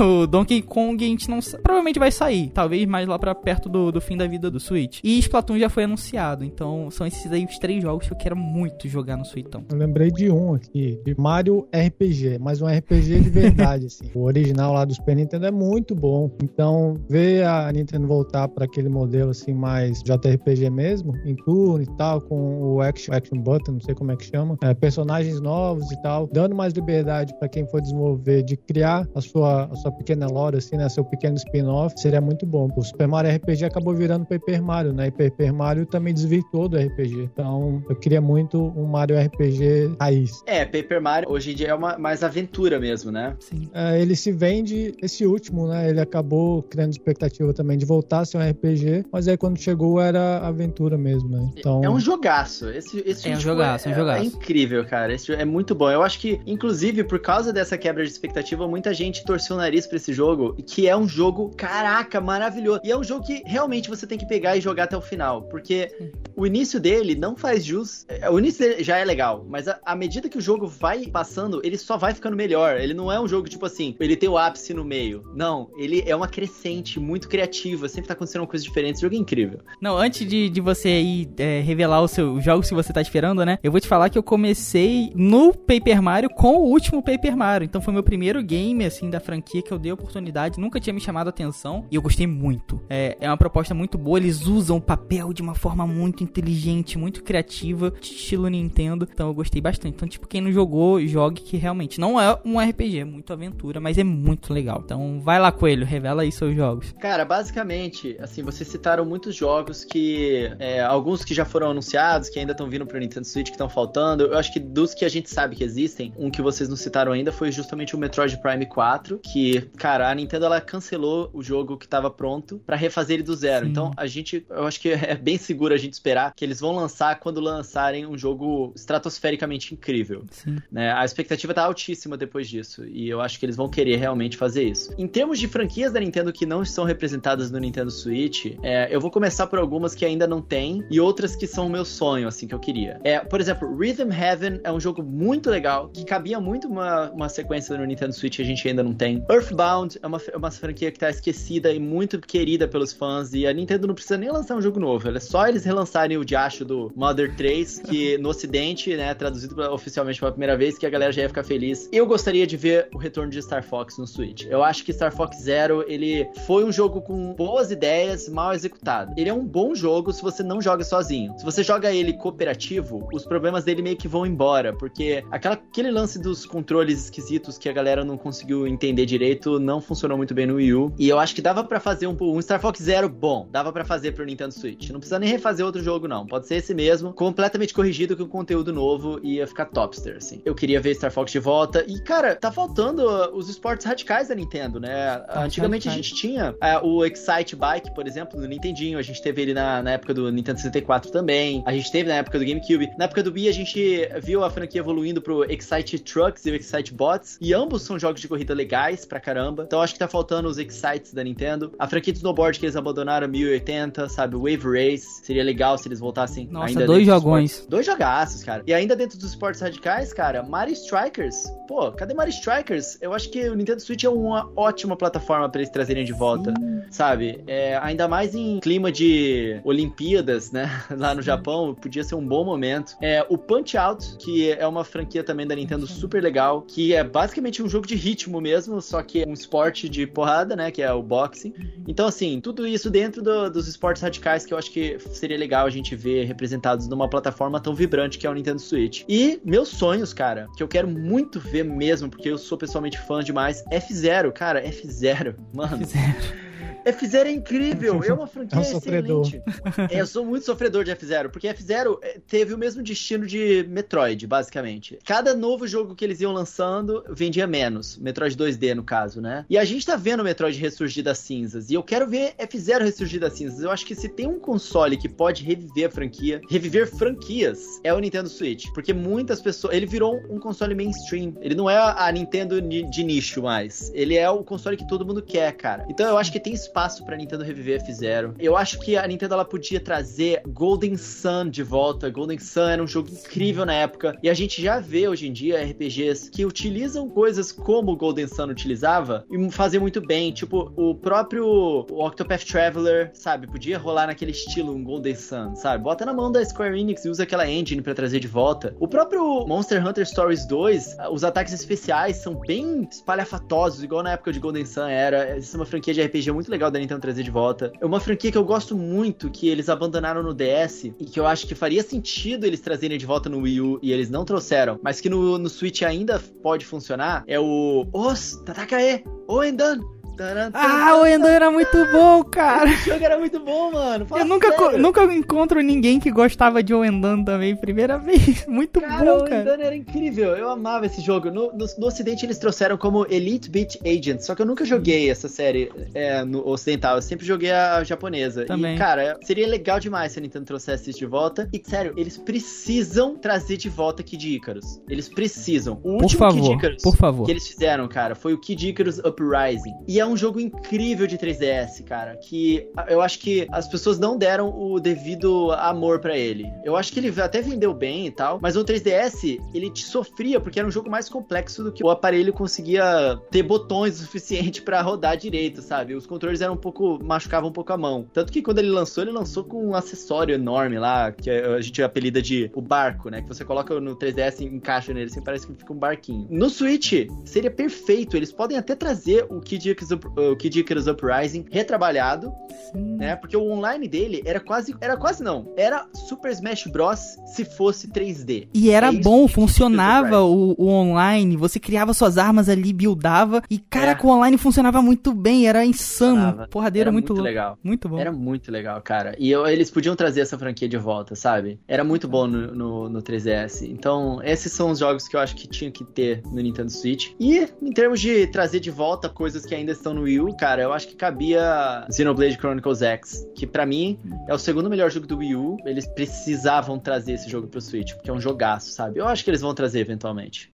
O 0.00 0.26
Donkey 0.26 0.62
Kong 0.62 1.02
a 1.02 1.08
gente 1.08 1.28
não 1.28 1.40
provavelmente 1.62 1.98
vai 1.98 2.10
sair, 2.10 2.50
talvez 2.50 2.86
mais 2.86 3.06
lá 3.08 3.18
para 3.18 3.34
perto 3.34 3.68
do, 3.68 3.90
do 3.90 4.00
fim 4.00 4.16
da 4.16 4.26
vida 4.26 4.50
do 4.50 4.60
Switch. 4.60 5.00
E 5.02 5.18
Splatoon 5.18 5.58
já 5.58 5.68
foi 5.68 5.84
anunciado, 5.84 6.44
então 6.44 6.90
são 6.90 7.06
esses 7.06 7.30
aí 7.32 7.44
os 7.44 7.58
três 7.58 7.82
jogos 7.82 8.06
que 8.06 8.12
eu 8.12 8.18
quero 8.18 8.36
muito 8.36 8.79
jogar 8.88 9.16
no 9.16 9.24
Switchão. 9.24 9.64
Eu 9.70 9.76
lembrei 9.76 10.10
de 10.10 10.30
um 10.30 10.54
aqui, 10.54 11.00
de 11.04 11.18
Mario 11.18 11.66
RPG, 11.72 12.38
mas 12.40 12.60
um 12.60 12.66
RPG 12.66 13.20
de 13.20 13.30
verdade, 13.30 13.86
assim. 13.90 14.10
O 14.14 14.22
original 14.22 14.72
lá 14.72 14.84
do 14.84 14.94
Super 14.94 15.16
Nintendo 15.16 15.46
é 15.46 15.50
muito 15.50 15.94
bom. 15.94 16.30
Então, 16.42 16.94
ver 17.08 17.44
a 17.44 17.70
Nintendo 17.72 18.06
voltar 18.06 18.48
para 18.48 18.64
aquele 18.64 18.88
modelo 18.88 19.30
assim 19.30 19.52
mais 19.52 20.02
JRPG 20.02 20.70
mesmo, 20.70 21.16
em 21.24 21.34
turno 21.36 21.82
e 21.82 21.96
tal, 21.96 22.20
com 22.20 22.74
o 22.74 22.80
action, 22.80 23.14
action 23.14 23.38
button, 23.38 23.72
não 23.72 23.80
sei 23.80 23.94
como 23.94 24.12
é 24.12 24.16
que 24.16 24.24
chama, 24.24 24.56
é, 24.62 24.74
personagens 24.74 25.40
novos 25.40 25.90
e 25.90 26.02
tal, 26.02 26.28
dando 26.32 26.54
mais 26.54 26.72
liberdade 26.72 27.34
para 27.38 27.48
quem 27.48 27.66
for 27.66 27.80
desenvolver 27.80 28.42
de 28.42 28.56
criar 28.56 29.06
a 29.14 29.20
sua, 29.20 29.64
a 29.64 29.76
sua 29.76 29.92
pequena 29.92 30.26
lore, 30.26 30.56
assim, 30.56 30.76
né, 30.76 30.88
seu 30.88 31.04
pequeno 31.04 31.36
spin-off, 31.36 31.98
seria 32.00 32.20
muito 32.20 32.46
bom. 32.46 32.68
O 32.76 32.82
Super 32.82 33.06
Mario 33.06 33.34
RPG 33.34 33.64
acabou 33.64 33.94
virando 33.94 34.26
Paper 34.26 34.62
Mario, 34.62 34.92
né? 34.92 35.06
E 35.06 35.10
Paper 35.10 35.52
Mario 35.52 35.86
também 35.86 36.14
desvirtuou 36.14 36.68
do 36.68 36.76
RPG. 36.76 37.28
Então, 37.32 37.82
eu 37.88 37.96
queria 37.96 38.20
muito 38.20 38.69
um 38.76 38.84
Mario 38.86 39.18
RPG 39.18 39.96
raiz. 40.00 40.42
É, 40.46 40.64
Paper 40.64 41.00
Mario 41.00 41.30
hoje 41.30 41.52
em 41.52 41.54
dia 41.54 41.68
é 41.68 41.74
uma 41.74 41.98
mais 41.98 42.22
aventura 42.22 42.78
mesmo, 42.80 43.10
né? 43.10 43.36
Sim. 43.40 43.68
É, 43.72 44.00
ele 44.00 44.16
se 44.16 44.32
vende, 44.32 44.94
esse 45.02 45.26
último, 45.26 45.66
né? 45.68 45.88
Ele 45.90 46.00
acabou 46.00 46.62
criando 46.62 46.90
expectativa 46.92 47.52
também 47.52 47.76
de 47.78 47.84
voltar 47.84 48.20
a 48.20 48.24
ser 48.24 48.38
um 48.38 48.50
RPG, 48.50 49.04
mas 49.12 49.28
aí 49.28 49.36
quando 49.36 49.58
chegou 49.58 50.00
era 50.00 50.38
aventura 50.38 50.96
mesmo, 50.96 51.28
né? 51.28 51.50
Então, 51.56 51.82
É 51.84 51.90
um 51.90 52.00
jogaço. 52.00 52.68
Esse, 52.70 53.02
esse 53.06 53.28
É 53.28 53.32
um 53.32 53.40
jogo 53.40 53.50
jogaço, 53.60 53.88
é 53.88 53.92
um 53.92 53.94
jogaço. 53.94 54.22
É 54.22 54.24
incrível, 54.26 54.84
cara. 54.84 55.12
Esse 55.12 55.26
jogo 55.28 55.40
é 55.40 55.44
muito 55.44 55.74
bom. 55.74 55.90
Eu 55.90 56.02
acho 56.02 56.18
que, 56.20 56.40
inclusive, 56.46 57.04
por 57.04 57.18
causa 57.18 57.52
dessa 57.52 57.76
quebra 57.76 58.04
de 58.04 58.10
expectativa, 58.10 58.66
muita 58.68 58.94
gente 58.94 59.24
torceu 59.24 59.56
o 59.56 59.58
nariz 59.58 59.86
pra 59.86 59.96
esse 59.96 60.12
jogo, 60.12 60.54
que 60.66 60.88
é 60.88 60.96
um 60.96 61.08
jogo, 61.08 61.50
caraca, 61.56 62.20
maravilhoso. 62.20 62.80
E 62.84 62.90
é 62.90 62.96
um 62.96 63.02
jogo 63.04 63.24
que 63.26 63.42
realmente 63.44 63.88
você 63.88 64.06
tem 64.06 64.16
que 64.18 64.26
pegar 64.26 64.56
e 64.56 64.60
jogar 64.60 64.84
até 64.84 64.96
o 64.96 65.00
final, 65.00 65.42
porque 65.42 65.90
o 66.36 66.46
início 66.46 66.78
dele 66.80 67.14
não 67.14 67.36
faz 67.36 67.64
jus. 67.64 68.04
é, 68.08 68.30
O 68.30 68.38
início 68.38 68.59
já 68.80 68.98
é 68.98 69.04
legal, 69.04 69.46
mas 69.48 69.66
à 69.68 69.94
medida 69.94 70.28
que 70.28 70.38
o 70.38 70.40
jogo 70.40 70.66
vai 70.66 71.06
passando, 71.06 71.60
ele 71.64 71.76
só 71.78 71.96
vai 71.96 72.14
ficando 72.14 72.36
melhor. 72.36 72.78
Ele 72.78 72.94
não 72.94 73.10
é 73.10 73.20
um 73.20 73.28
jogo 73.28 73.48
tipo 73.48 73.66
assim, 73.66 73.94
ele 74.00 74.16
tem 74.16 74.28
o 74.28 74.38
ápice 74.38 74.74
no 74.74 74.84
meio. 74.84 75.22
Não, 75.34 75.70
ele 75.78 76.02
é 76.06 76.14
uma 76.14 76.28
crescente 76.28 77.00
muito 77.00 77.28
criativa, 77.28 77.88
sempre 77.88 78.08
tá 78.08 78.14
acontecendo 78.14 78.42
uma 78.42 78.48
coisa 78.48 78.64
diferente. 78.64 78.94
Esse 78.94 79.02
jogo 79.02 79.14
é 79.14 79.18
incrível. 79.18 79.60
Não, 79.80 79.96
antes 79.96 80.26
de, 80.26 80.48
de 80.48 80.60
você 80.60 80.88
aí 80.88 81.28
é, 81.38 81.60
revelar 81.60 82.02
os 82.02 82.10
seus 82.10 82.42
jogos 82.44 82.68
que 82.68 82.74
você 82.74 82.92
tá 82.92 83.00
esperando, 83.00 83.44
né? 83.44 83.58
Eu 83.62 83.70
vou 83.70 83.80
te 83.80 83.88
falar 83.88 84.10
que 84.10 84.18
eu 84.18 84.22
comecei 84.22 85.12
no 85.14 85.52
Paper 85.54 86.02
Mario 86.02 86.30
com 86.30 86.56
o 86.56 86.70
último 86.70 87.02
Paper 87.02 87.36
Mario. 87.36 87.64
Então 87.64 87.80
foi 87.80 87.92
meu 87.92 88.02
primeiro 88.02 88.42
game, 88.42 88.84
assim, 88.84 89.10
da 89.10 89.20
franquia 89.20 89.62
que 89.62 89.72
eu 89.72 89.78
dei 89.78 89.92
oportunidade. 89.92 90.60
Nunca 90.60 90.80
tinha 90.80 90.94
me 90.94 91.00
chamado 91.00 91.28
a 91.28 91.30
atenção 91.30 91.86
e 91.90 91.94
eu 91.94 92.02
gostei 92.02 92.26
muito. 92.26 92.80
É, 92.88 93.16
é 93.20 93.28
uma 93.28 93.36
proposta 93.36 93.74
muito 93.74 93.96
boa. 93.96 94.18
Eles 94.18 94.46
usam 94.46 94.76
o 94.76 94.80
papel 94.80 95.32
de 95.32 95.42
uma 95.42 95.54
forma 95.54 95.86
muito 95.86 96.22
inteligente, 96.22 96.98
muito 96.98 97.22
criativa, 97.22 97.92
estilo 98.00 98.46
Nintendo. 98.50 99.08
Então 99.10 99.28
eu 99.28 99.34
gostei 99.34 99.60
bastante. 99.60 99.94
Então, 99.94 100.08
tipo, 100.08 100.26
quem 100.26 100.40
não 100.40 100.52
jogou, 100.52 101.00
jogue 101.06 101.40
que 101.40 101.56
realmente 101.56 102.00
não 102.00 102.20
é 102.20 102.38
um 102.44 102.58
RPG, 102.58 103.00
é 103.00 103.04
muito 103.04 103.32
aventura, 103.32 103.80
mas 103.80 103.98
é 103.98 104.04
muito 104.04 104.52
legal. 104.52 104.82
Então 104.84 105.20
vai 105.20 105.38
lá, 105.38 105.50
Coelho, 105.52 105.86
revela 105.86 106.22
aí 106.22 106.32
seus 106.32 106.54
jogos. 106.54 106.94
Cara, 107.00 107.24
basicamente, 107.24 108.16
assim, 108.20 108.42
vocês 108.42 108.68
citaram 108.68 109.04
muitos 109.04 109.34
jogos 109.34 109.84
que. 109.84 110.50
é, 110.58 110.80
alguns 110.80 111.24
que 111.24 111.34
já 111.34 111.44
foram 111.44 111.70
anunciados, 111.70 112.28
que 112.28 112.38
ainda 112.38 112.52
estão 112.52 112.68
vindo 112.68 112.86
pro 112.86 112.98
Nintendo 112.98 113.26
Switch, 113.26 113.46
que 113.46 113.52
estão 113.52 113.68
faltando. 113.68 114.24
Eu 114.24 114.38
acho 114.38 114.52
que 114.52 114.60
dos 114.60 114.94
que 114.94 115.04
a 115.04 115.08
gente 115.08 115.30
sabe 115.30 115.56
que 115.56 115.64
existem, 115.64 116.12
um 116.16 116.30
que 116.30 116.42
vocês 116.42 116.68
não 116.68 116.76
citaram 116.76 117.12
ainda 117.12 117.32
foi 117.32 117.50
justamente 117.52 117.94
o 117.94 117.98
Metroid 117.98 118.36
Prime 118.40 118.66
4. 118.66 119.18
Que, 119.18 119.62
cara, 119.76 120.10
a 120.10 120.14
Nintendo 120.14 120.46
ela 120.46 120.60
cancelou 120.60 121.30
o 121.32 121.42
jogo 121.42 121.76
que 121.76 121.88
tava 121.88 122.10
pronto 122.10 122.60
pra 122.66 122.76
refazer 122.76 123.14
ele 123.14 123.22
do 123.22 123.34
zero. 123.34 123.66
Sim. 123.66 123.70
Então, 123.70 123.90
a 123.96 124.06
gente. 124.06 124.44
Eu 124.50 124.66
acho 124.66 124.80
que 124.80 124.90
é 124.90 125.14
bem 125.14 125.38
seguro 125.38 125.74
a 125.74 125.78
gente 125.78 125.92
esperar 125.92 126.32
que 126.34 126.44
eles 126.44 126.60
vão 126.60 126.74
lançar 126.74 127.18
quando 127.18 127.40
lançarem 127.40 128.06
um 128.06 128.16
jogo 128.16 128.39
estratosfericamente 128.74 129.74
incrível 129.74 130.24
né? 130.70 130.92
A 130.92 131.04
expectativa 131.04 131.52
tá 131.54 131.64
altíssima 131.64 132.16
depois 132.16 132.48
disso. 132.48 132.84
E 132.86 133.08
eu 133.08 133.20
acho 133.20 133.38
que 133.38 133.46
eles 133.46 133.56
vão 133.56 133.68
querer 133.68 133.96
realmente 133.96 134.36
fazer 134.36 134.64
isso. 134.64 134.92
Em 134.98 135.06
termos 135.06 135.38
de 135.38 135.48
franquias 135.48 135.92
da 135.92 136.00
Nintendo 136.00 136.32
que 136.32 136.46
não 136.46 136.62
estão 136.62 136.84
representadas 136.84 137.50
no 137.50 137.58
Nintendo 137.58 137.90
Switch, 137.90 138.56
é, 138.62 138.94
eu 138.94 139.00
vou 139.00 139.10
começar 139.10 139.46
por 139.46 139.58
algumas 139.58 139.94
que 139.94 140.04
ainda 140.04 140.26
não 140.26 140.40
tem 140.40 140.84
e 140.90 141.00
outras 141.00 141.36
que 141.36 141.46
são 141.46 141.66
o 141.66 141.70
meu 141.70 141.84
sonho, 141.84 142.28
assim, 142.28 142.46
que 142.46 142.54
eu 142.54 142.58
queria. 142.58 143.00
É, 143.04 143.20
por 143.20 143.40
exemplo, 143.40 143.76
Rhythm 143.76 144.12
Heaven 144.12 144.60
é 144.64 144.72
um 144.72 144.80
jogo 144.80 145.02
muito 145.02 145.50
legal, 145.50 145.88
que 145.88 146.04
cabia 146.04 146.40
muito 146.40 146.68
uma, 146.68 147.10
uma 147.10 147.28
sequência 147.28 147.76
no 147.76 147.84
Nintendo 147.84 148.12
Switch 148.12 148.36
que 148.36 148.42
a 148.42 148.44
gente 148.44 148.66
ainda 148.66 148.82
não 148.82 148.94
tem. 148.94 149.24
Earthbound 149.30 149.98
é 150.02 150.06
uma, 150.06 150.20
é 150.32 150.36
uma 150.36 150.50
franquia 150.50 150.90
que 150.90 150.98
tá 150.98 151.10
esquecida 151.10 151.72
e 151.72 151.78
muito 151.78 152.18
querida 152.20 152.68
pelos 152.68 152.92
fãs, 152.92 153.32
e 153.32 153.46
a 153.46 153.52
Nintendo 153.52 153.86
não 153.86 153.94
precisa 153.94 154.16
nem 154.16 154.30
lançar 154.30 154.56
um 154.56 154.62
jogo 154.62 154.78
novo, 154.78 155.08
é 155.08 155.20
só 155.20 155.46
eles 155.46 155.64
relançarem 155.64 156.16
o 156.16 156.24
diacho 156.24 156.64
do 156.64 156.92
Mother 156.94 157.34
3, 157.36 157.80
que 157.80 158.18
no 158.18 158.29
ocidente, 158.30 158.96
né, 158.96 159.12
traduzido 159.14 159.54
pra- 159.54 159.72
oficialmente 159.72 160.18
pela 160.18 160.30
primeira 160.32 160.56
vez, 160.56 160.78
que 160.78 160.86
a 160.86 160.90
galera 160.90 161.12
já 161.12 161.22
ia 161.22 161.28
ficar 161.28 161.44
feliz. 161.44 161.88
Eu 161.92 162.06
gostaria 162.06 162.46
de 162.46 162.56
ver 162.56 162.88
o 162.94 162.98
retorno 162.98 163.30
de 163.30 163.40
Star 163.42 163.62
Fox 163.62 163.98
no 163.98 164.06
Switch. 164.06 164.46
Eu 164.46 164.62
acho 164.62 164.84
que 164.84 164.92
Star 164.92 165.14
Fox 165.14 165.38
Zero, 165.42 165.84
ele 165.88 166.28
foi 166.46 166.64
um 166.64 166.72
jogo 166.72 167.00
com 167.00 167.34
boas 167.34 167.70
ideias, 167.70 168.28
mal 168.28 168.52
executado. 168.54 169.12
Ele 169.16 169.28
é 169.28 169.34
um 169.34 169.44
bom 169.44 169.74
jogo 169.74 170.12
se 170.12 170.22
você 170.22 170.42
não 170.42 170.60
joga 170.60 170.84
sozinho. 170.84 171.34
Se 171.38 171.44
você 171.44 171.62
joga 171.62 171.92
ele 171.92 172.12
cooperativo, 172.12 173.08
os 173.12 173.24
problemas 173.24 173.64
dele 173.64 173.82
meio 173.82 173.96
que 173.96 174.08
vão 174.08 174.24
embora, 174.26 174.72
porque 174.72 175.24
aquela, 175.30 175.54
aquele 175.54 175.90
lance 175.90 176.18
dos 176.18 176.46
controles 176.46 177.04
esquisitos 177.04 177.58
que 177.58 177.68
a 177.68 177.72
galera 177.72 178.04
não 178.04 178.16
conseguiu 178.16 178.66
entender 178.66 179.06
direito 179.06 179.58
não 179.58 179.80
funcionou 179.80 180.16
muito 180.16 180.34
bem 180.34 180.46
no 180.46 180.54
Wii 180.56 180.74
U. 180.74 180.92
E 180.98 181.08
eu 181.08 181.18
acho 181.18 181.34
que 181.34 181.42
dava 181.42 181.62
pra 181.64 181.80
fazer 181.80 182.06
um, 182.06 182.16
um 182.20 182.40
Star 182.40 182.60
Fox 182.60 182.82
Zero 182.82 183.08
bom, 183.08 183.46
dava 183.50 183.72
pra 183.72 183.84
fazer 183.84 184.12
pro 184.12 184.24
Nintendo 184.24 184.52
Switch. 184.54 184.90
Não 184.90 184.98
precisa 185.00 185.18
nem 185.18 185.28
refazer 185.28 185.64
outro 185.64 185.82
jogo, 185.82 186.08
não. 186.08 186.26
Pode 186.26 186.46
ser 186.46 186.56
esse 186.56 186.74
mesmo, 186.74 187.12
completamente 187.12 187.74
corrigido 187.74 188.16
com 188.26 188.40
conteúdo 188.40 188.72
novo 188.72 189.20
e 189.22 189.34
ia 189.34 189.46
ficar 189.46 189.66
topster, 189.66 190.16
assim. 190.16 190.40
Eu 190.44 190.54
queria 190.54 190.80
ver 190.80 190.94
Star 190.94 191.10
Fox 191.10 191.30
de 191.30 191.38
volta. 191.38 191.84
E, 191.86 192.00
cara, 192.02 192.34
tá 192.34 192.50
faltando 192.50 193.06
uh, 193.06 193.36
os 193.36 193.48
esportes 193.48 193.86
radicais 193.86 194.28
da 194.28 194.34
Nintendo, 194.34 194.80
né? 194.80 195.22
Antigamente 195.28 195.88
a 195.88 195.92
gente 195.92 196.14
tinha 196.14 196.52
uh, 196.52 196.86
o 196.86 197.04
Excite 197.04 197.54
Bike, 197.54 197.94
por 197.94 198.06
exemplo, 198.06 198.40
no 198.40 198.46
Nintendinho. 198.46 198.98
A 198.98 199.02
gente 199.02 199.22
teve 199.22 199.42
ele 199.42 199.54
na, 199.54 199.82
na 199.82 199.92
época 199.92 200.14
do 200.14 200.30
Nintendo 200.30 200.58
64 200.58 201.10
também. 201.10 201.62
A 201.66 201.72
gente 201.72 201.90
teve 201.92 202.08
na 202.08 202.16
época 202.16 202.38
do 202.38 202.44
GameCube. 202.44 202.90
Na 202.98 203.04
época 203.04 203.22
do 203.22 203.32
Wii, 203.32 203.48
a 203.48 203.52
gente 203.52 204.08
viu 204.22 204.42
a 204.44 204.50
franquia 204.50 204.80
evoluindo 204.80 205.20
pro 205.20 205.44
Excite 205.50 205.98
Trucks 205.98 206.46
e 206.46 206.50
o 206.50 206.54
Excite 206.54 206.94
Bots. 206.94 207.38
E 207.40 207.52
ambos 207.54 207.82
são 207.82 207.98
jogos 207.98 208.20
de 208.20 208.28
corrida 208.28 208.54
legais 208.54 209.04
pra 209.04 209.20
caramba. 209.20 209.64
Então 209.66 209.80
acho 209.80 209.92
que 209.92 209.98
tá 209.98 210.08
faltando 210.08 210.48
os 210.48 210.58
Excites 210.58 211.12
da 211.12 211.22
Nintendo. 211.22 211.72
A 211.78 211.86
franquia 211.86 212.12
de 212.12 212.18
snowboard 212.18 212.58
que 212.58 212.66
eles 212.66 212.76
abandonaram 212.76 213.28
1080, 213.28 214.08
sabe? 214.08 214.36
Wave 214.36 214.64
Race. 214.64 215.06
Seria 215.22 215.44
legal 215.44 215.76
se 215.78 215.88
eles 215.88 216.00
voltassem 216.00 216.48
Nossa, 216.50 216.68
ainda 216.68 216.86
dois 216.86 217.06
jogões. 217.06 217.66
Dois 217.68 217.86
jogaços, 218.04 218.42
cara. 218.42 218.62
E 218.66 218.72
ainda 218.72 218.96
dentro 218.96 219.18
dos 219.18 219.28
esportes 219.28 219.60
radicais, 219.60 220.12
cara, 220.12 220.42
Mario 220.42 220.72
Strikers. 220.72 221.36
Pô, 221.68 221.92
cadê 221.92 222.14
Mario 222.14 222.32
Strikers? 222.32 222.98
Eu 223.00 223.12
acho 223.12 223.28
que 223.30 223.48
o 223.48 223.54
Nintendo 223.54 223.80
Switch 223.80 224.02
é 224.04 224.08
uma 224.08 224.50
ótima 224.56 224.96
plataforma 224.96 225.48
pra 225.48 225.60
eles 225.60 225.70
trazerem 225.70 226.04
de 226.04 226.12
volta, 226.12 226.52
sabe? 226.90 227.44
É, 227.46 227.76
ainda 227.76 228.08
mais 228.08 228.34
em 228.34 228.58
clima 228.58 228.90
de 228.90 229.60
Olimpíadas, 229.64 230.50
né? 230.50 230.68
Lá 230.96 231.14
no 231.14 231.20
Japão, 231.22 231.74
podia 231.74 232.02
ser 232.02 232.14
um 232.14 232.26
bom 232.26 232.42
momento. 232.44 232.96
É, 233.02 233.24
o 233.28 233.36
Punch 233.36 233.76
Out, 233.76 234.16
que 234.16 234.50
é 234.50 234.66
uma 234.66 234.82
franquia 234.82 235.22
também 235.22 235.46
da 235.46 235.54
Nintendo 235.54 235.86
super 235.86 236.22
legal, 236.22 236.62
que 236.62 236.94
é 236.94 237.04
basicamente 237.04 237.62
um 237.62 237.68
jogo 237.68 237.86
de 237.86 237.94
ritmo 237.96 238.40
mesmo, 238.40 238.80
só 238.80 239.02
que 239.02 239.22
é 239.22 239.26
um 239.28 239.34
esporte 239.34 239.88
de 239.88 240.06
porrada, 240.06 240.56
né? 240.56 240.70
Que 240.70 240.82
é 240.82 240.92
o 240.92 241.02
boxing. 241.02 241.52
Então, 241.86 242.06
assim, 242.06 242.40
tudo 242.40 242.66
isso 242.66 242.88
dentro 242.90 243.22
do- 243.22 243.50
dos 243.50 243.68
esportes 243.68 244.02
radicais 244.02 244.44
que 244.46 244.54
eu 244.54 244.58
acho 244.58 244.70
que 244.72 244.98
seria 245.12 245.36
legal 245.36 245.66
a 245.66 245.70
gente 245.70 245.94
ver 245.94 246.24
representados 246.24 246.88
numa 246.88 247.08
plataforma 247.08 247.60
tão 247.60 247.74
vibrante 247.74 247.89
que 248.18 248.26
é 248.26 248.30
o 248.30 248.34
Nintendo 248.34 248.60
Switch. 248.60 249.04
E 249.08 249.40
meus 249.44 249.68
sonhos, 249.68 250.12
cara, 250.12 250.46
que 250.56 250.62
eu 250.62 250.68
quero 250.68 250.88
muito 250.88 251.40
ver 251.40 251.64
mesmo, 251.64 252.08
porque 252.08 252.28
eu 252.28 252.38
sou 252.38 252.56
pessoalmente 252.56 252.98
fã 253.06 253.22
demais, 253.22 253.64
F0, 253.70 254.32
cara, 254.32 254.62
F0, 254.62 255.34
mano. 255.52 255.78
Fizeram. 255.78 256.49
F0 256.86 257.26
é 257.26 257.30
incrível, 257.30 258.02
é 258.02 258.12
uma 258.12 258.26
franquia 258.26 258.56
É 258.58 258.60
um 258.60 258.62
excelente. 258.78 259.42
É, 259.90 260.00
eu 260.00 260.06
sou 260.06 260.24
muito 260.24 260.44
sofredor 260.46 260.84
de 260.84 260.90
F0, 260.92 261.28
porque 261.30 261.48
F0 261.48 261.98
eh, 262.02 262.18
teve 262.26 262.54
o 262.54 262.58
mesmo 262.58 262.82
destino 262.82 263.26
de 263.26 263.64
Metroid, 263.68 264.26
basicamente. 264.26 264.98
Cada 265.04 265.34
novo 265.34 265.66
jogo 265.66 265.94
que 265.94 266.04
eles 266.04 266.20
iam 266.20 266.32
lançando 266.32 267.04
vendia 267.10 267.46
menos. 267.46 267.96
Metroid 267.98 268.36
2D, 268.36 268.74
no 268.74 268.82
caso, 268.82 269.20
né? 269.20 269.44
E 269.48 269.56
a 269.58 269.64
gente 269.64 269.84
tá 269.86 269.96
vendo 269.96 270.20
o 270.20 270.24
Metroid 270.24 270.58
ressurgir 270.58 271.04
das 271.04 271.18
cinzas. 271.18 271.70
E 271.70 271.74
eu 271.74 271.82
quero 271.82 272.06
ver 272.06 272.34
F0 272.38 272.82
ressurgir 272.82 273.20
das 273.20 273.34
cinzas. 273.34 273.60
Eu 273.60 273.70
acho 273.70 273.84
que 273.86 273.94
se 273.94 274.08
tem 274.08 274.26
um 274.26 274.38
console 274.38 274.96
que 274.96 275.08
pode 275.08 275.44
reviver 275.44 275.86
a 275.88 275.90
franquia, 275.90 276.40
reviver 276.48 276.86
franquias, 276.86 277.80
é 277.84 277.92
o 277.92 277.98
Nintendo 277.98 278.28
Switch. 278.28 278.66
Porque 278.74 278.92
muitas 278.92 279.40
pessoas. 279.40 279.74
Ele 279.74 279.86
virou 279.86 280.20
um 280.30 280.38
console 280.38 280.74
mainstream. 280.74 281.34
Ele 281.40 281.54
não 281.54 281.68
é 281.68 281.76
a 281.76 282.10
Nintendo 282.10 282.60
ni- 282.60 282.88
de 282.90 283.04
nicho 283.04 283.42
mais. 283.42 283.90
Ele 283.94 284.16
é 284.16 284.28
o 284.30 284.42
console 284.42 284.76
que 284.76 284.86
todo 284.88 285.04
mundo 285.06 285.22
quer, 285.22 285.52
cara. 285.52 285.86
Então 285.88 286.06
eu 286.08 286.16
acho 286.16 286.32
que 286.32 286.40
tem 286.40 286.52
espaço 286.52 286.69
pra 287.04 287.16
Nintendo 287.16 287.44
reviver 287.44 287.82
F0. 287.82 288.34
Eu 288.38 288.56
acho 288.56 288.78
que 288.80 288.96
a 288.96 289.06
Nintendo 289.06 289.34
ela 289.34 289.44
podia 289.44 289.80
trazer 289.80 290.42
Golden 290.46 290.96
Sun 290.96 291.50
de 291.50 291.62
volta. 291.62 292.10
Golden 292.10 292.38
Sun 292.38 292.68
era 292.68 292.82
um 292.82 292.86
jogo 292.86 293.10
incrível 293.10 293.64
na 293.64 293.74
época. 293.74 294.18
E 294.22 294.28
a 294.28 294.34
gente 294.34 294.62
já 294.62 294.80
vê 294.80 295.08
hoje 295.08 295.28
em 295.28 295.32
dia 295.32 295.62
RPGs 295.64 296.30
que 296.30 296.44
utilizam 296.44 297.08
coisas 297.08 297.52
como 297.52 297.92
o 297.92 297.96
Golden 297.96 298.26
Sun 298.26 298.48
utilizava 298.48 299.24
e 299.30 299.50
fazer 299.50 299.78
muito 299.78 300.00
bem. 300.00 300.32
Tipo, 300.32 300.72
o 300.76 300.94
próprio 300.94 301.46
Octopath 301.90 302.44
Traveler, 302.44 303.10
sabe? 303.14 303.46
Podia 303.46 303.78
rolar 303.78 304.06
naquele 304.06 304.32
estilo 304.32 304.74
um 304.74 304.84
Golden 304.84 305.14
Sun, 305.14 305.54
sabe? 305.56 305.82
Bota 305.82 306.04
na 306.04 306.12
mão 306.12 306.30
da 306.30 306.44
Square 306.44 306.78
Enix 306.78 307.04
e 307.04 307.08
usa 307.08 307.22
aquela 307.22 307.48
engine 307.48 307.82
pra 307.82 307.94
trazer 307.94 308.20
de 308.20 308.28
volta. 308.28 308.74
O 308.78 308.86
próprio 308.86 309.46
Monster 309.46 309.86
Hunter 309.86 310.06
Stories 310.06 310.46
2, 310.46 310.96
os 311.12 311.24
ataques 311.24 311.52
especiais 311.52 312.16
são 312.16 312.34
bem 312.34 312.86
espalhafatosos, 312.90 313.82
igual 313.82 314.02
na 314.02 314.12
época 314.12 314.32
de 314.32 314.40
Golden 314.40 314.66
Sun 314.66 314.86
era. 314.86 315.36
Essa 315.36 315.56
é 315.56 315.58
uma 315.58 315.66
franquia 315.66 315.94
de 315.94 316.02
RPG 316.02 316.32
muito 316.32 316.50
legal 316.50 316.59
da 316.68 316.78
Nintendo 316.78 317.00
trazer 317.00 317.22
de 317.22 317.30
volta. 317.30 317.72
É 317.80 317.86
uma 317.86 318.00
franquia 318.00 318.32
que 318.32 318.36
eu 318.36 318.44
gosto 318.44 318.76
muito, 318.76 319.30
que 319.30 319.48
eles 319.48 319.68
abandonaram 319.68 320.22
no 320.22 320.34
DS 320.34 320.84
e 320.98 321.04
que 321.04 321.20
eu 321.20 321.26
acho 321.26 321.46
que 321.46 321.54
faria 321.54 321.82
sentido 321.82 322.44
eles 322.44 322.60
trazerem 322.60 322.98
de 322.98 323.06
volta 323.06 323.28
no 323.28 323.38
Wii 323.38 323.60
U 323.60 323.78
e 323.82 323.92
eles 323.92 324.10
não 324.10 324.24
trouxeram, 324.24 324.78
mas 324.82 325.00
que 325.00 325.08
no, 325.08 325.38
no 325.38 325.48
Switch 325.48 325.82
ainda 325.82 326.20
pode 326.42 326.66
funcionar, 326.66 327.24
é 327.26 327.38
o 327.38 327.86
Os 327.92 328.42
Tatakae 328.44 329.04
Oendan. 329.28 329.80
Taran, 330.20 330.50
Ah, 330.52 330.96
o 331.00 331.06
Endo 331.06 331.26
era 331.26 331.50
muito 331.50 331.76
bom, 331.92 332.22
cara. 332.24 332.68
Esse 332.70 332.90
jogo 332.90 333.04
era 333.04 333.18
muito 333.18 333.40
bom, 333.40 333.72
mano. 333.72 334.04
Fala 334.06 334.20
Eu 334.22 334.26
nunca, 334.26 334.52
co- 334.52 334.76
nunca 334.76 335.02
encontro 335.14 335.60
ninguém 335.62 335.98
que 335.98 336.10
gostava 336.10 336.62
de 336.62 336.74
Oendan 336.74 337.24
também, 337.24 337.56
primeira 337.56 337.96
vez. 337.98 338.44
Muito 338.50 338.80
Cara, 338.80 339.04
bom, 339.04 339.18
o 339.18 339.24
cara. 339.24 339.40
Endano 339.42 339.62
era 339.62 339.74
incrível. 339.76 340.36
Eu 340.36 340.50
amava 340.50 340.84
esse 340.86 341.00
jogo. 341.00 341.30
No, 341.30 341.52
no, 341.52 341.66
no 341.78 341.86
ocidente 341.86 342.26
eles 342.26 342.38
trouxeram 342.38 342.76
como 342.76 343.06
Elite 343.08 343.48
Beat 343.50 343.76
Agent. 343.86 344.20
Só 344.20 344.34
que 344.34 344.42
eu 344.42 344.46
nunca 344.46 344.64
joguei 344.64 345.08
essa 345.10 345.28
série 345.28 345.70
é, 345.94 346.22
no 346.24 346.46
ocidental. 346.46 346.96
Eu 346.96 347.02
sempre 347.02 347.24
joguei 347.24 347.50
a 347.52 347.82
japonesa. 347.84 348.44
Também. 348.44 348.74
E, 348.74 348.78
cara, 348.78 349.18
seria 349.22 349.46
legal 349.46 349.80
demais 349.80 350.12
se 350.12 350.18
a 350.18 350.22
Nintendo 350.22 350.44
trouxesse 350.44 350.90
isso 350.90 350.98
de 350.98 351.06
volta. 351.06 351.48
E, 351.52 351.62
sério, 351.64 351.94
eles 351.96 352.18
precisam 352.18 353.16
trazer 353.16 353.56
de 353.56 353.68
volta 353.68 354.02
Kid 354.02 354.34
Icarus. 354.34 354.80
Eles 354.88 355.08
precisam. 355.08 355.74
O 355.82 355.96
Por 355.98 356.02
último 356.02 356.18
favor, 356.18 356.42
Kid 356.42 356.52
Icarus 356.58 356.82
por 356.82 356.96
favor. 356.96 357.24
que 357.24 357.30
eles 357.30 357.46
fizeram, 357.46 357.86
cara, 357.88 358.14
foi 358.14 358.32
o 358.34 358.38
Kid 358.40 358.68
Icarus 358.68 358.98
Uprising. 358.98 359.72
E 359.86 360.00
é 360.00 360.04
um 360.06 360.09
jogo 360.16 360.40
incrível 360.40 361.06
de 361.06 361.16
3DS, 361.18 361.84
cara, 361.84 362.16
que 362.16 362.68
eu 362.88 363.00
acho 363.00 363.18
que 363.18 363.46
as 363.50 363.68
pessoas 363.68 363.98
não 363.98 364.16
deram 364.16 364.48
o 364.48 364.80
devido 364.80 365.52
amor 365.52 366.00
pra 366.00 366.16
ele. 366.16 366.50
Eu 366.64 366.76
acho 366.76 366.92
que 366.92 367.00
ele 367.00 367.20
até 367.20 367.40
vendeu 367.40 367.72
bem 367.74 368.06
e 368.06 368.10
tal, 368.10 368.38
mas 368.40 368.56
o 368.56 368.64
3DS, 368.64 369.40
ele 369.54 369.70
te 369.70 369.84
sofria 369.84 370.40
porque 370.40 370.58
era 370.58 370.68
um 370.68 370.70
jogo 370.70 370.90
mais 370.90 371.08
complexo 371.08 371.62
do 371.62 371.72
que 371.72 371.84
o 371.84 371.90
aparelho 371.90 372.32
conseguia 372.32 373.18
ter 373.30 373.42
botões 373.42 373.96
o 374.00 374.04
suficiente 374.04 374.62
pra 374.62 374.82
rodar 374.82 375.16
direito, 375.16 375.62
sabe? 375.62 375.94
Os 375.94 376.06
controles 376.06 376.40
eram 376.40 376.54
um 376.54 376.58
pouco 376.58 376.98
machucavam 377.02 377.50
um 377.50 377.52
pouco 377.52 377.72
a 377.72 377.76
mão. 377.76 378.06
Tanto 378.12 378.32
que 378.32 378.42
quando 378.42 378.58
ele 378.58 378.70
lançou, 378.70 379.04
ele 379.04 379.12
lançou 379.12 379.44
com 379.44 379.68
um 379.68 379.74
acessório 379.74 380.34
enorme 380.34 380.78
lá, 380.78 381.12
que 381.12 381.30
a 381.30 381.60
gente 381.60 381.82
apelida 381.82 382.20
de 382.20 382.50
o 382.54 382.60
barco, 382.60 383.08
né? 383.08 383.22
Que 383.22 383.28
você 383.28 383.44
coloca 383.44 383.78
no 383.80 383.96
3DS 383.96 384.40
e 384.40 384.44
encaixa 384.44 384.92
nele, 384.92 385.06
assim 385.06 385.22
parece 385.22 385.46
que 385.46 385.54
fica 385.54 385.72
um 385.72 385.78
barquinho. 385.78 386.26
No 386.30 386.48
Switch, 386.48 386.92
seria 387.24 387.50
perfeito. 387.50 388.16
Eles 388.16 388.32
podem 388.32 388.56
até 388.56 388.74
trazer 388.74 389.26
o 389.28 389.40
Kid 389.40 389.70
Icarus, 389.70 389.89
Up- 389.92 390.06
o 390.18 390.36
Kid 390.36 390.60
Icarus 390.60 390.86
Uprising 390.86 391.44
retrabalhado, 391.50 392.32
né? 392.74 393.16
Porque 393.16 393.36
o 393.36 393.50
online 393.50 393.88
dele 393.88 394.22
era 394.24 394.40
quase, 394.40 394.74
era 394.80 394.96
quase 394.96 395.22
não, 395.22 395.52
era 395.56 395.86
Super 395.92 396.30
Smash 396.32 396.66
Bros 396.66 397.16
se 397.34 397.44
fosse 397.44 397.88
3D. 397.88 398.48
E 398.54 398.70
era 398.70 398.88
É 398.88 398.92
bom, 398.92 399.26
funcionava 399.28 400.22
o, 400.22 400.54
o 400.58 400.68
online, 400.68 401.36
você 401.36 401.58
criava 401.58 401.92
suas 401.94 402.18
armas 402.18 402.48
ali, 402.48 402.72
buildava, 402.72 403.42
e 403.50 403.58
cara, 403.58 403.92
É. 403.92 403.98
o 404.06 404.08
online 404.08 404.36
funcionava 404.38 404.80
muito 404.82 405.12
bem, 405.12 405.46
era 405.48 405.64
insano. 405.64 406.16
Funcionava. 406.16 406.48
Porradeiro 406.48 406.88
Era 406.88 406.92
muito, 406.92 407.12
muito 407.12 407.22
legal. 407.24 407.58
Muito 407.62 407.88
bom. 407.88 407.98
Era 407.98 408.12
muito 408.12 408.50
legal, 408.50 408.80
cara. 408.82 409.14
E 409.18 409.30
eu- 409.30 409.46
eles 409.46 409.70
podiam 409.70 409.94
trazer 409.96 410.20
essa 410.20 410.38
franquia 410.38 410.68
de 410.68 410.76
volta, 410.76 411.14
sabe? 411.14 411.58
Era 411.68 411.82
muito 411.84 412.06
bom 412.08 412.26
no, 412.26 412.54
no, 412.54 412.88
no 412.88 413.02
3DS. 413.02 413.62
Então, 413.68 414.20
esses 414.22 414.52
são 414.52 414.70
os 414.70 414.78
jogos 414.78 415.06
que 415.08 415.16
eu 415.16 415.20
acho 415.20 415.34
que 415.36 415.46
tinha 415.48 415.70
que 415.70 415.84
ter 415.84 416.22
no 416.26 416.40
Nintendo 416.40 416.70
Switch. 416.70 417.08
E 417.18 417.48
em 417.62 417.72
termos 417.72 418.00
de 418.00 418.26
trazer 418.28 418.60
de 418.60 418.70
volta 418.70 419.08
coisas 419.08 419.44
que 419.44 419.54
ainda 419.54 419.74
estão 419.80 419.94
no 419.94 420.02
Wii 420.02 420.20
U, 420.20 420.36
cara, 420.36 420.62
eu 420.62 420.72
acho 420.72 420.86
que 420.88 420.94
cabia 420.94 421.86
Xenoblade 421.90 422.36
Chronicles 422.36 422.82
X, 422.82 423.26
que 423.34 423.46
pra 423.46 423.66
mim 423.66 423.98
é 424.28 424.34
o 424.34 424.38
segundo 424.38 424.70
melhor 424.70 424.90
jogo 424.90 425.06
do 425.06 425.18
Wii 425.18 425.34
U. 425.34 425.56
Eles 425.64 425.86
precisavam 425.86 426.78
trazer 426.78 427.14
esse 427.14 427.28
jogo 427.28 427.48
pro 427.48 427.60
Switch, 427.60 427.94
porque 427.94 428.10
é 428.10 428.12
um 428.12 428.20
jogaço, 428.20 428.70
sabe? 428.70 428.98
Eu 428.98 429.08
acho 429.08 429.24
que 429.24 429.30
eles 429.30 429.40
vão 429.40 429.54
trazer 429.54 429.80
eventualmente. 429.80 430.50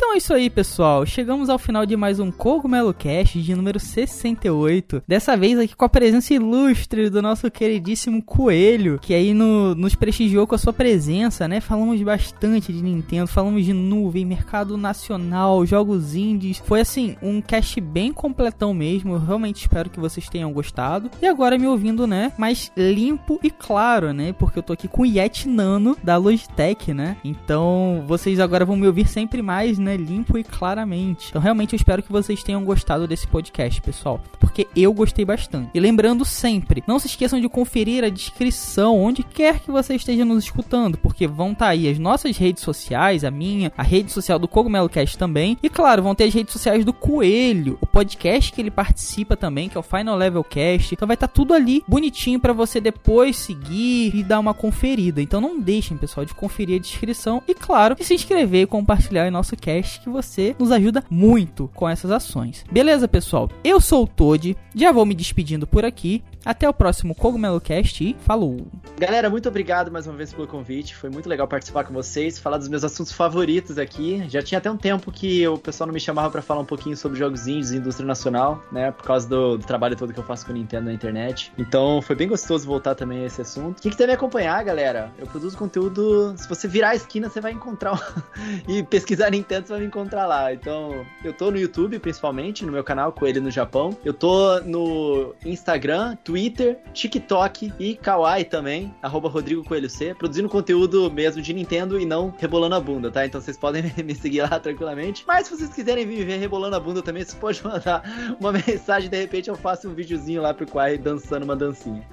Então 0.00 0.14
é 0.14 0.18
isso 0.18 0.32
aí, 0.32 0.48
pessoal. 0.48 1.04
Chegamos 1.04 1.50
ao 1.50 1.58
final 1.58 1.84
de 1.84 1.96
mais 1.96 2.20
um 2.20 2.30
Cogumelo 2.30 2.94
Cast 2.94 3.42
de 3.42 3.52
número 3.56 3.80
68. 3.80 5.02
Dessa 5.08 5.36
vez 5.36 5.58
aqui 5.58 5.74
com 5.74 5.84
a 5.84 5.88
presença 5.88 6.32
ilustre 6.32 7.10
do 7.10 7.20
nosso 7.20 7.50
queridíssimo 7.50 8.22
Coelho, 8.22 9.00
que 9.02 9.12
aí 9.12 9.34
no- 9.34 9.74
nos 9.74 9.96
prestigiou 9.96 10.46
com 10.46 10.54
a 10.54 10.58
sua 10.58 10.72
presença, 10.72 11.48
né? 11.48 11.60
Falamos 11.60 12.00
bastante 12.00 12.72
de 12.72 12.80
Nintendo, 12.80 13.26
falamos 13.26 13.64
de 13.64 13.72
nuvem, 13.72 14.24
mercado 14.24 14.76
nacional, 14.76 15.66
jogos 15.66 16.14
indies. 16.14 16.62
Foi 16.64 16.80
assim, 16.80 17.16
um 17.20 17.40
cast 17.42 17.80
bem 17.80 18.12
completão 18.12 18.72
mesmo. 18.72 19.14
Eu 19.14 19.18
realmente 19.18 19.62
espero 19.62 19.90
que 19.90 19.98
vocês 19.98 20.28
tenham 20.28 20.52
gostado. 20.52 21.10
E 21.20 21.26
agora 21.26 21.58
me 21.58 21.66
ouvindo, 21.66 22.06
né? 22.06 22.32
Mais 22.38 22.70
limpo 22.76 23.40
e 23.42 23.50
claro, 23.50 24.12
né? 24.12 24.32
Porque 24.32 24.60
eu 24.60 24.62
tô 24.62 24.72
aqui 24.74 24.86
com 24.86 25.02
o 25.02 25.06
Yeti 25.06 25.48
Nano 25.48 25.96
da 26.04 26.16
Logitech, 26.16 26.94
né? 26.94 27.16
Então 27.24 28.04
vocês 28.06 28.38
agora 28.38 28.64
vão 28.64 28.76
me 28.76 28.86
ouvir 28.86 29.08
sempre 29.08 29.42
mais, 29.42 29.76
né? 29.76 29.87
Limpo 29.96 30.38
e 30.38 30.44
claramente. 30.44 31.28
Então, 31.30 31.40
realmente, 31.40 31.72
eu 31.72 31.76
espero 31.76 32.02
que 32.02 32.12
vocês 32.12 32.42
tenham 32.42 32.64
gostado 32.64 33.06
desse 33.06 33.26
podcast, 33.26 33.80
pessoal, 33.80 34.20
porque 34.38 34.66
eu 34.74 34.92
gostei 34.92 35.24
bastante. 35.24 35.70
E 35.74 35.80
lembrando 35.80 36.24
sempre, 36.24 36.82
não 36.86 36.98
se 36.98 37.06
esqueçam 37.06 37.40
de 37.40 37.48
conferir 37.48 38.04
a 38.04 38.08
descrição 38.08 38.98
onde 38.98 39.22
quer 39.22 39.60
que 39.60 39.70
você 39.70 39.94
esteja 39.94 40.24
nos 40.24 40.44
escutando, 40.44 40.98
porque 40.98 41.26
vão 41.26 41.52
estar 41.52 41.66
tá 41.66 41.70
aí 41.70 41.88
as 41.88 41.98
nossas 41.98 42.36
redes 42.36 42.62
sociais, 42.62 43.24
a 43.24 43.30
minha, 43.30 43.72
a 43.76 43.82
rede 43.82 44.12
social 44.12 44.38
do 44.38 44.48
Cogumelo 44.48 44.88
Cast 44.88 45.16
também, 45.16 45.56
e 45.62 45.68
claro, 45.68 46.02
vão 46.02 46.14
ter 46.14 46.24
as 46.24 46.34
redes 46.34 46.52
sociais 46.52 46.84
do 46.84 46.92
Coelho, 46.92 47.78
o 47.80 47.86
podcast 47.86 48.52
que 48.52 48.60
ele 48.60 48.70
participa 48.70 49.36
também, 49.36 49.68
que 49.68 49.76
é 49.76 49.80
o 49.80 49.82
Final 49.82 50.16
Level 50.16 50.44
Cast. 50.44 50.94
Então 50.94 51.06
vai 51.06 51.14
estar 51.14 51.28
tá 51.28 51.32
tudo 51.32 51.54
ali 51.54 51.82
bonitinho 51.86 52.40
para 52.40 52.52
você 52.52 52.80
depois 52.80 53.36
seguir 53.36 54.14
e 54.14 54.22
dar 54.22 54.40
uma 54.40 54.54
conferida. 54.54 55.20
Então 55.20 55.40
não 55.40 55.58
deixem, 55.58 55.96
pessoal, 55.96 56.24
de 56.24 56.34
conferir 56.34 56.76
a 56.76 56.82
descrição 56.82 57.42
e 57.46 57.54
claro, 57.54 57.94
de 57.94 58.04
se 58.04 58.14
inscrever 58.14 58.62
e 58.62 58.66
compartilhar 58.66 59.26
em 59.26 59.30
nosso 59.30 59.56
cast 59.56 59.77
que 59.82 60.08
você 60.08 60.54
nos 60.58 60.72
ajuda 60.72 61.04
muito 61.10 61.70
com 61.74 61.88
essas 61.88 62.10
ações. 62.10 62.64
Beleza, 62.70 63.06
pessoal? 63.06 63.48
Eu 63.62 63.80
sou 63.80 64.04
o 64.04 64.06
Toad, 64.06 64.56
já 64.74 64.92
vou 64.92 65.06
me 65.06 65.14
despedindo 65.14 65.66
por 65.66 65.84
aqui. 65.84 66.22
Até 66.48 66.66
o 66.66 66.72
próximo 66.72 67.14
Cogumelo 67.14 67.60
Cast 67.60 68.02
e 68.02 68.16
falou! 68.20 68.66
Galera, 68.98 69.28
muito 69.28 69.46
obrigado 69.50 69.92
mais 69.92 70.06
uma 70.06 70.16
vez 70.16 70.32
pelo 70.32 70.46
convite. 70.46 70.96
Foi 70.96 71.10
muito 71.10 71.28
legal 71.28 71.46
participar 71.46 71.84
com 71.84 71.92
vocês, 71.92 72.38
falar 72.38 72.56
dos 72.56 72.68
meus 72.68 72.82
assuntos 72.82 73.12
favoritos 73.12 73.76
aqui. 73.76 74.24
Já 74.30 74.40
tinha 74.40 74.56
até 74.56 74.70
um 74.70 74.76
tempo 74.78 75.12
que 75.12 75.46
o 75.46 75.58
pessoal 75.58 75.86
não 75.86 75.92
me 75.92 76.00
chamava 76.00 76.30
para 76.30 76.40
falar 76.40 76.62
um 76.62 76.64
pouquinho 76.64 76.96
sobre 76.96 77.18
jogos 77.18 77.46
indies 77.46 77.72
e 77.72 77.76
indústria 77.76 78.06
nacional, 78.06 78.62
né? 78.72 78.90
Por 78.92 79.04
causa 79.04 79.28
do, 79.28 79.58
do, 79.58 79.66
trabalho 79.66 79.94
todo 79.94 80.10
que 80.10 80.18
eu 80.18 80.24
faço 80.24 80.46
com 80.46 80.52
o 80.52 80.54
Nintendo 80.54 80.86
na 80.86 80.92
internet. 80.94 81.52
Então 81.58 82.00
foi 82.00 82.16
bem 82.16 82.26
gostoso 82.26 82.66
voltar 82.66 82.94
também 82.94 83.24
a 83.24 83.26
esse 83.26 83.42
assunto. 83.42 83.82
Quem 83.82 83.90
quiser 83.90 84.06
me 84.06 84.14
acompanhar, 84.14 84.64
galera, 84.64 85.12
eu 85.18 85.26
produzo 85.26 85.54
conteúdo. 85.54 86.34
Se 86.38 86.48
você 86.48 86.66
virar 86.66 86.88
a 86.88 86.94
esquina, 86.94 87.28
você 87.28 87.42
vai 87.42 87.52
encontrar. 87.52 88.00
e 88.66 88.82
pesquisar 88.82 89.28
Nintendo, 89.28 89.66
você 89.66 89.72
vai 89.74 89.80
me 89.82 89.86
encontrar 89.88 90.24
lá. 90.24 90.50
Então, 90.50 91.04
eu 91.22 91.34
tô 91.34 91.50
no 91.50 91.58
YouTube, 91.58 91.98
principalmente, 91.98 92.64
no 92.64 92.72
meu 92.72 92.82
canal 92.82 93.12
Coelho 93.12 93.42
no 93.42 93.50
Japão. 93.50 93.94
Eu 94.02 94.14
tô 94.14 94.60
no 94.60 95.34
Instagram, 95.44 96.16
Twitter 96.24 96.37
Twitter, 96.38 96.78
TikTok 96.94 97.72
e 97.80 97.96
Kawaii 97.96 98.44
também, 98.44 98.94
arroba 99.02 99.28
Rodrigo 99.28 99.64
Coelho 99.64 99.90
C, 99.90 100.14
produzindo 100.14 100.48
conteúdo 100.48 101.10
mesmo 101.10 101.42
de 101.42 101.52
Nintendo 101.52 101.98
e 101.98 102.06
não 102.06 102.32
rebolando 102.38 102.76
a 102.76 102.80
bunda, 102.80 103.10
tá? 103.10 103.26
Então 103.26 103.40
vocês 103.40 103.56
podem 103.56 103.82
me 104.04 104.14
seguir 104.14 104.42
lá 104.42 104.60
tranquilamente. 104.60 105.24
Mas 105.26 105.48
se 105.48 105.56
vocês 105.56 105.74
quiserem 105.74 106.06
me 106.06 106.22
ver 106.22 106.38
rebolando 106.38 106.76
a 106.76 106.80
bunda 106.80 107.02
também, 107.02 107.24
você 107.24 107.36
pode 107.36 107.60
mandar 107.64 108.04
uma 108.38 108.52
mensagem, 108.66 109.10
de 109.10 109.18
repente 109.18 109.50
eu 109.50 109.56
faço 109.56 109.88
um 109.88 109.94
videozinho 109.94 110.40
lá 110.40 110.54
pro 110.54 110.64
Kawaii 110.64 110.96
dançando 110.96 111.42
uma 111.42 111.56
dancinha. 111.56 112.06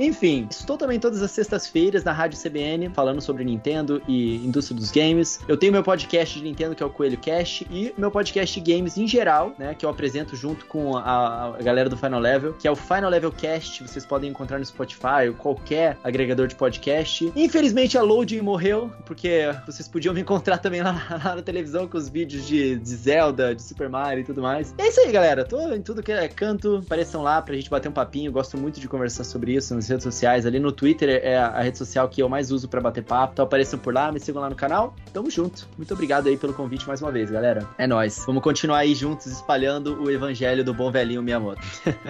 Enfim, 0.00 0.48
estou 0.50 0.78
também 0.78 0.98
todas 0.98 1.20
as 1.20 1.30
sextas-feiras 1.32 2.02
na 2.02 2.12
Rádio 2.12 2.40
CBN, 2.40 2.88
falando 2.94 3.20
sobre 3.20 3.44
Nintendo 3.44 4.00
e 4.08 4.36
indústria 4.36 4.74
dos 4.74 4.90
games. 4.90 5.38
Eu 5.46 5.58
tenho 5.58 5.70
meu 5.70 5.82
podcast 5.82 6.38
de 6.38 6.42
Nintendo, 6.42 6.74
que 6.74 6.82
é 6.82 6.86
o 6.86 6.90
Coelho 6.90 7.18
Cast, 7.18 7.66
e 7.70 7.92
meu 7.98 8.10
podcast 8.10 8.58
de 8.58 8.74
games 8.74 8.96
em 8.96 9.06
geral, 9.06 9.54
né, 9.58 9.74
que 9.74 9.84
eu 9.84 9.90
apresento 9.90 10.34
junto 10.34 10.64
com 10.64 10.96
a, 10.96 11.56
a 11.58 11.62
galera 11.62 11.90
do 11.90 11.96
Final 11.96 12.20
Level, 12.20 12.54
que 12.54 12.66
é 12.66 12.70
o 12.70 12.76
Final 12.76 13.10
Level 13.10 13.30
Cast 13.30 13.65
vocês 13.82 14.04
podem 14.04 14.30
encontrar 14.30 14.58
no 14.58 14.64
Spotify 14.64 15.28
ou 15.28 15.34
qualquer 15.34 15.98
agregador 16.02 16.46
de 16.46 16.54
podcast. 16.54 17.32
Infelizmente 17.34 17.96
a 17.96 18.02
Load 18.02 18.40
morreu, 18.42 18.92
porque 19.04 19.54
vocês 19.66 19.88
podiam 19.88 20.14
me 20.14 20.20
encontrar 20.20 20.58
também 20.58 20.82
lá, 20.82 20.92
lá 21.24 21.36
na 21.36 21.42
televisão 21.42 21.86
com 21.86 21.96
os 21.96 22.08
vídeos 22.08 22.46
de, 22.46 22.76
de, 22.76 22.90
Zelda, 22.90 23.54
de 23.54 23.62
Super 23.62 23.88
Mario 23.88 24.22
e 24.22 24.24
tudo 24.24 24.42
mais. 24.42 24.74
É 24.78 24.88
isso 24.88 25.00
aí, 25.00 25.10
galera. 25.10 25.44
Tô 25.44 25.72
em 25.72 25.82
tudo 25.82 26.02
que 26.02 26.12
é 26.12 26.28
canto, 26.28 26.82
apareçam 26.84 27.22
lá 27.22 27.40
pra 27.42 27.54
gente 27.54 27.70
bater 27.70 27.88
um 27.88 27.92
papinho. 27.92 28.32
Gosto 28.32 28.56
muito 28.56 28.80
de 28.80 28.88
conversar 28.88 29.24
sobre 29.24 29.54
isso 29.54 29.74
nas 29.74 29.88
redes 29.88 30.04
sociais. 30.04 30.46
Ali 30.46 30.58
no 30.58 30.72
Twitter 30.72 31.20
é 31.22 31.36
a 31.36 31.60
rede 31.60 31.78
social 31.78 32.08
que 32.08 32.22
eu 32.22 32.28
mais 32.28 32.50
uso 32.50 32.68
para 32.68 32.80
bater 32.80 33.02
papo. 33.02 33.32
Então 33.32 33.44
apareçam 33.44 33.78
por 33.78 33.94
lá, 33.94 34.10
me 34.12 34.20
sigam 34.20 34.42
lá 34.42 34.50
no 34.50 34.56
canal. 34.56 34.94
Tamo 35.12 35.30
junto. 35.30 35.68
Muito 35.76 35.92
obrigado 35.92 36.28
aí 36.28 36.36
pelo 36.36 36.52
convite 36.52 36.86
mais 36.86 37.00
uma 37.02 37.10
vez, 37.10 37.30
galera. 37.30 37.66
É 37.78 37.86
nós. 37.86 38.24
Vamos 38.26 38.42
continuar 38.42 38.78
aí 38.78 38.94
juntos 38.94 39.26
espalhando 39.26 40.02
o 40.02 40.10
evangelho 40.10 40.64
do 40.64 40.74
bom 40.74 40.90
velhinho 40.90 41.22
Miyamoto. 41.22 41.60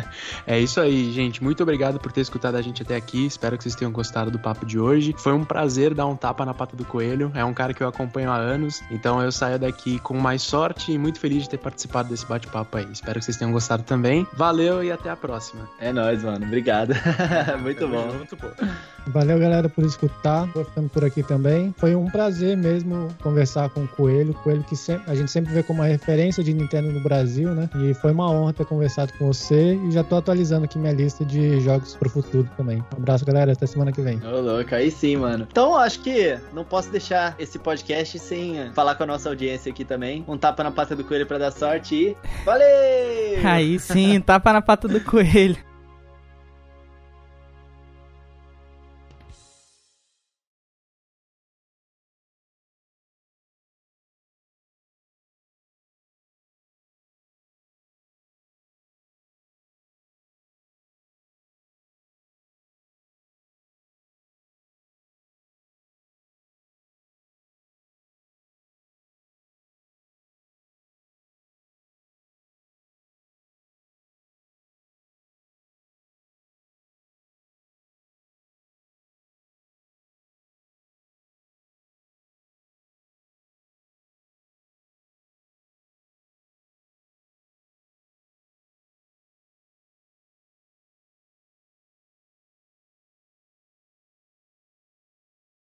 é 0.47 0.59
isso 0.59 0.81
aí, 0.81 1.13
gente 1.13 1.36
muito 1.43 1.63
obrigado 1.63 1.99
por 1.99 2.13
ter 2.13 2.21
escutado 2.21 2.57
a 2.57 2.63
gente 2.63 2.83
até 2.83 2.97
aqui. 2.97 3.27
Espero 3.27 3.57
que 3.57 3.63
vocês 3.63 3.75
tenham 3.75 3.93
gostado 3.93 4.31
do 4.31 4.39
papo 4.39 4.65
de 4.65 4.79
hoje. 4.79 5.15
Foi 5.19 5.33
um 5.33 5.45
prazer 5.45 5.95
dar 5.95 6.07
um 6.07 6.17
tapa 6.17 6.45
na 6.45 6.55
pata 6.55 6.77
do 6.77 6.85
coelho. 6.85 7.31
É 7.35 7.45
um 7.45 7.55
cara 7.55 7.73
que 7.73 7.83
eu 7.83 7.89
acompanho 7.89 8.31
há 8.31 8.37
anos. 8.37 8.83
Então 8.91 9.23
eu 9.23 9.31
saio 9.33 9.59
daqui 9.59 9.99
com 9.99 10.19
mais 10.19 10.43
sorte 10.43 10.93
e 10.93 10.99
muito 10.99 11.19
feliz 11.19 11.45
de 11.45 11.51
ter 11.51 11.59
participado 11.59 12.09
desse 12.09 12.27
bate-papo 12.27 12.77
aí. 12.77 12.87
Espero 12.93 13.19
que 13.19 13.25
vocês 13.25 13.37
tenham 13.37 13.53
gostado 13.53 13.83
também. 13.83 14.27
Valeu 14.33 14.83
e 14.83 14.91
até 14.91 15.11
a 15.11 15.17
próxima. 15.17 15.69
É 15.79 15.93
nóis, 15.93 16.23
mano. 16.23 16.47
Obrigado. 16.47 16.95
muito 17.63 17.87
bom. 17.89 18.13
Muito 18.13 18.37
bom. 18.37 18.51
Valeu, 19.09 19.39
galera, 19.39 19.69
por 19.69 19.85
escutar. 19.85 20.47
Vou 20.47 20.65
ficando 20.65 20.89
por 20.89 21.05
aqui 21.05 21.23
também. 21.23 21.75
Foi 21.79 21.95
um 21.95 22.07
prazer 22.11 22.57
mesmo 22.57 23.09
conversar 23.23 23.71
com 23.71 23.85
o 23.85 23.89
Coelho. 23.89 24.35
Coelho 24.35 24.65
que 24.65 24.75
sempre, 24.75 25.11
a 25.11 25.15
gente 25.15 25.31
sempre 25.31 25.53
vê 25.53 25.63
como 25.63 25.81
uma 25.81 25.89
referência 25.89 26.43
de 26.43 26.53
Nintendo 26.53 26.91
no 26.91 27.01
Brasil, 27.01 27.55
né? 27.55 27.71
E 27.77 27.95
foi 27.95 28.13
uma 28.13 28.29
honra 28.31 28.53
ter 28.53 28.67
conversado 28.67 29.13
com 29.19 29.27
você. 29.27 29.75
E 29.75 29.91
já 29.93 30.03
tô 30.03 30.17
atualizando 30.17 30.65
aqui 30.65 30.79
minha 30.79 30.93
lista 30.93 31.25
de 31.27 31.61
jogos 31.61 31.95
pro 31.95 32.09
futuro 32.09 32.49
também. 32.57 32.79
Um 32.95 32.99
abraço, 32.99 33.25
galera. 33.25 33.53
Até 33.53 33.67
semana 33.67 33.93
que 33.93 34.01
vem. 34.01 34.21
Ô, 34.25 34.41
louco, 34.41 34.75
aí 34.75 34.91
sim, 34.91 35.17
mano. 35.17 35.47
Então, 35.51 35.77
acho 35.77 36.01
que 36.01 36.39
não 36.53 36.65
posso 36.65 36.91
deixar 36.91 37.35
esse 37.39 37.59
podcast 37.59 38.19
sem 38.19 38.71
falar 38.73 38.95
com 38.95 39.03
a 39.03 39.07
nossa 39.07 39.29
audiência 39.29 39.71
aqui 39.71 39.85
também. 39.85 40.25
Um 40.27 40.39
tapa 40.39 40.63
na 40.63 40.71
pata 40.71 40.95
do 40.97 41.05
coelho 41.05 41.27
pra 41.27 41.39
dar 41.39 41.51
sorte 41.51 41.95
e. 41.95 42.17
Valeu! 42.45 42.67
Aí 43.45 43.79
sim, 43.79 44.21
tapa 44.21 44.53
na 44.53 44.63
pata 44.63 44.89
do 44.89 45.01
coelho. 45.01 45.57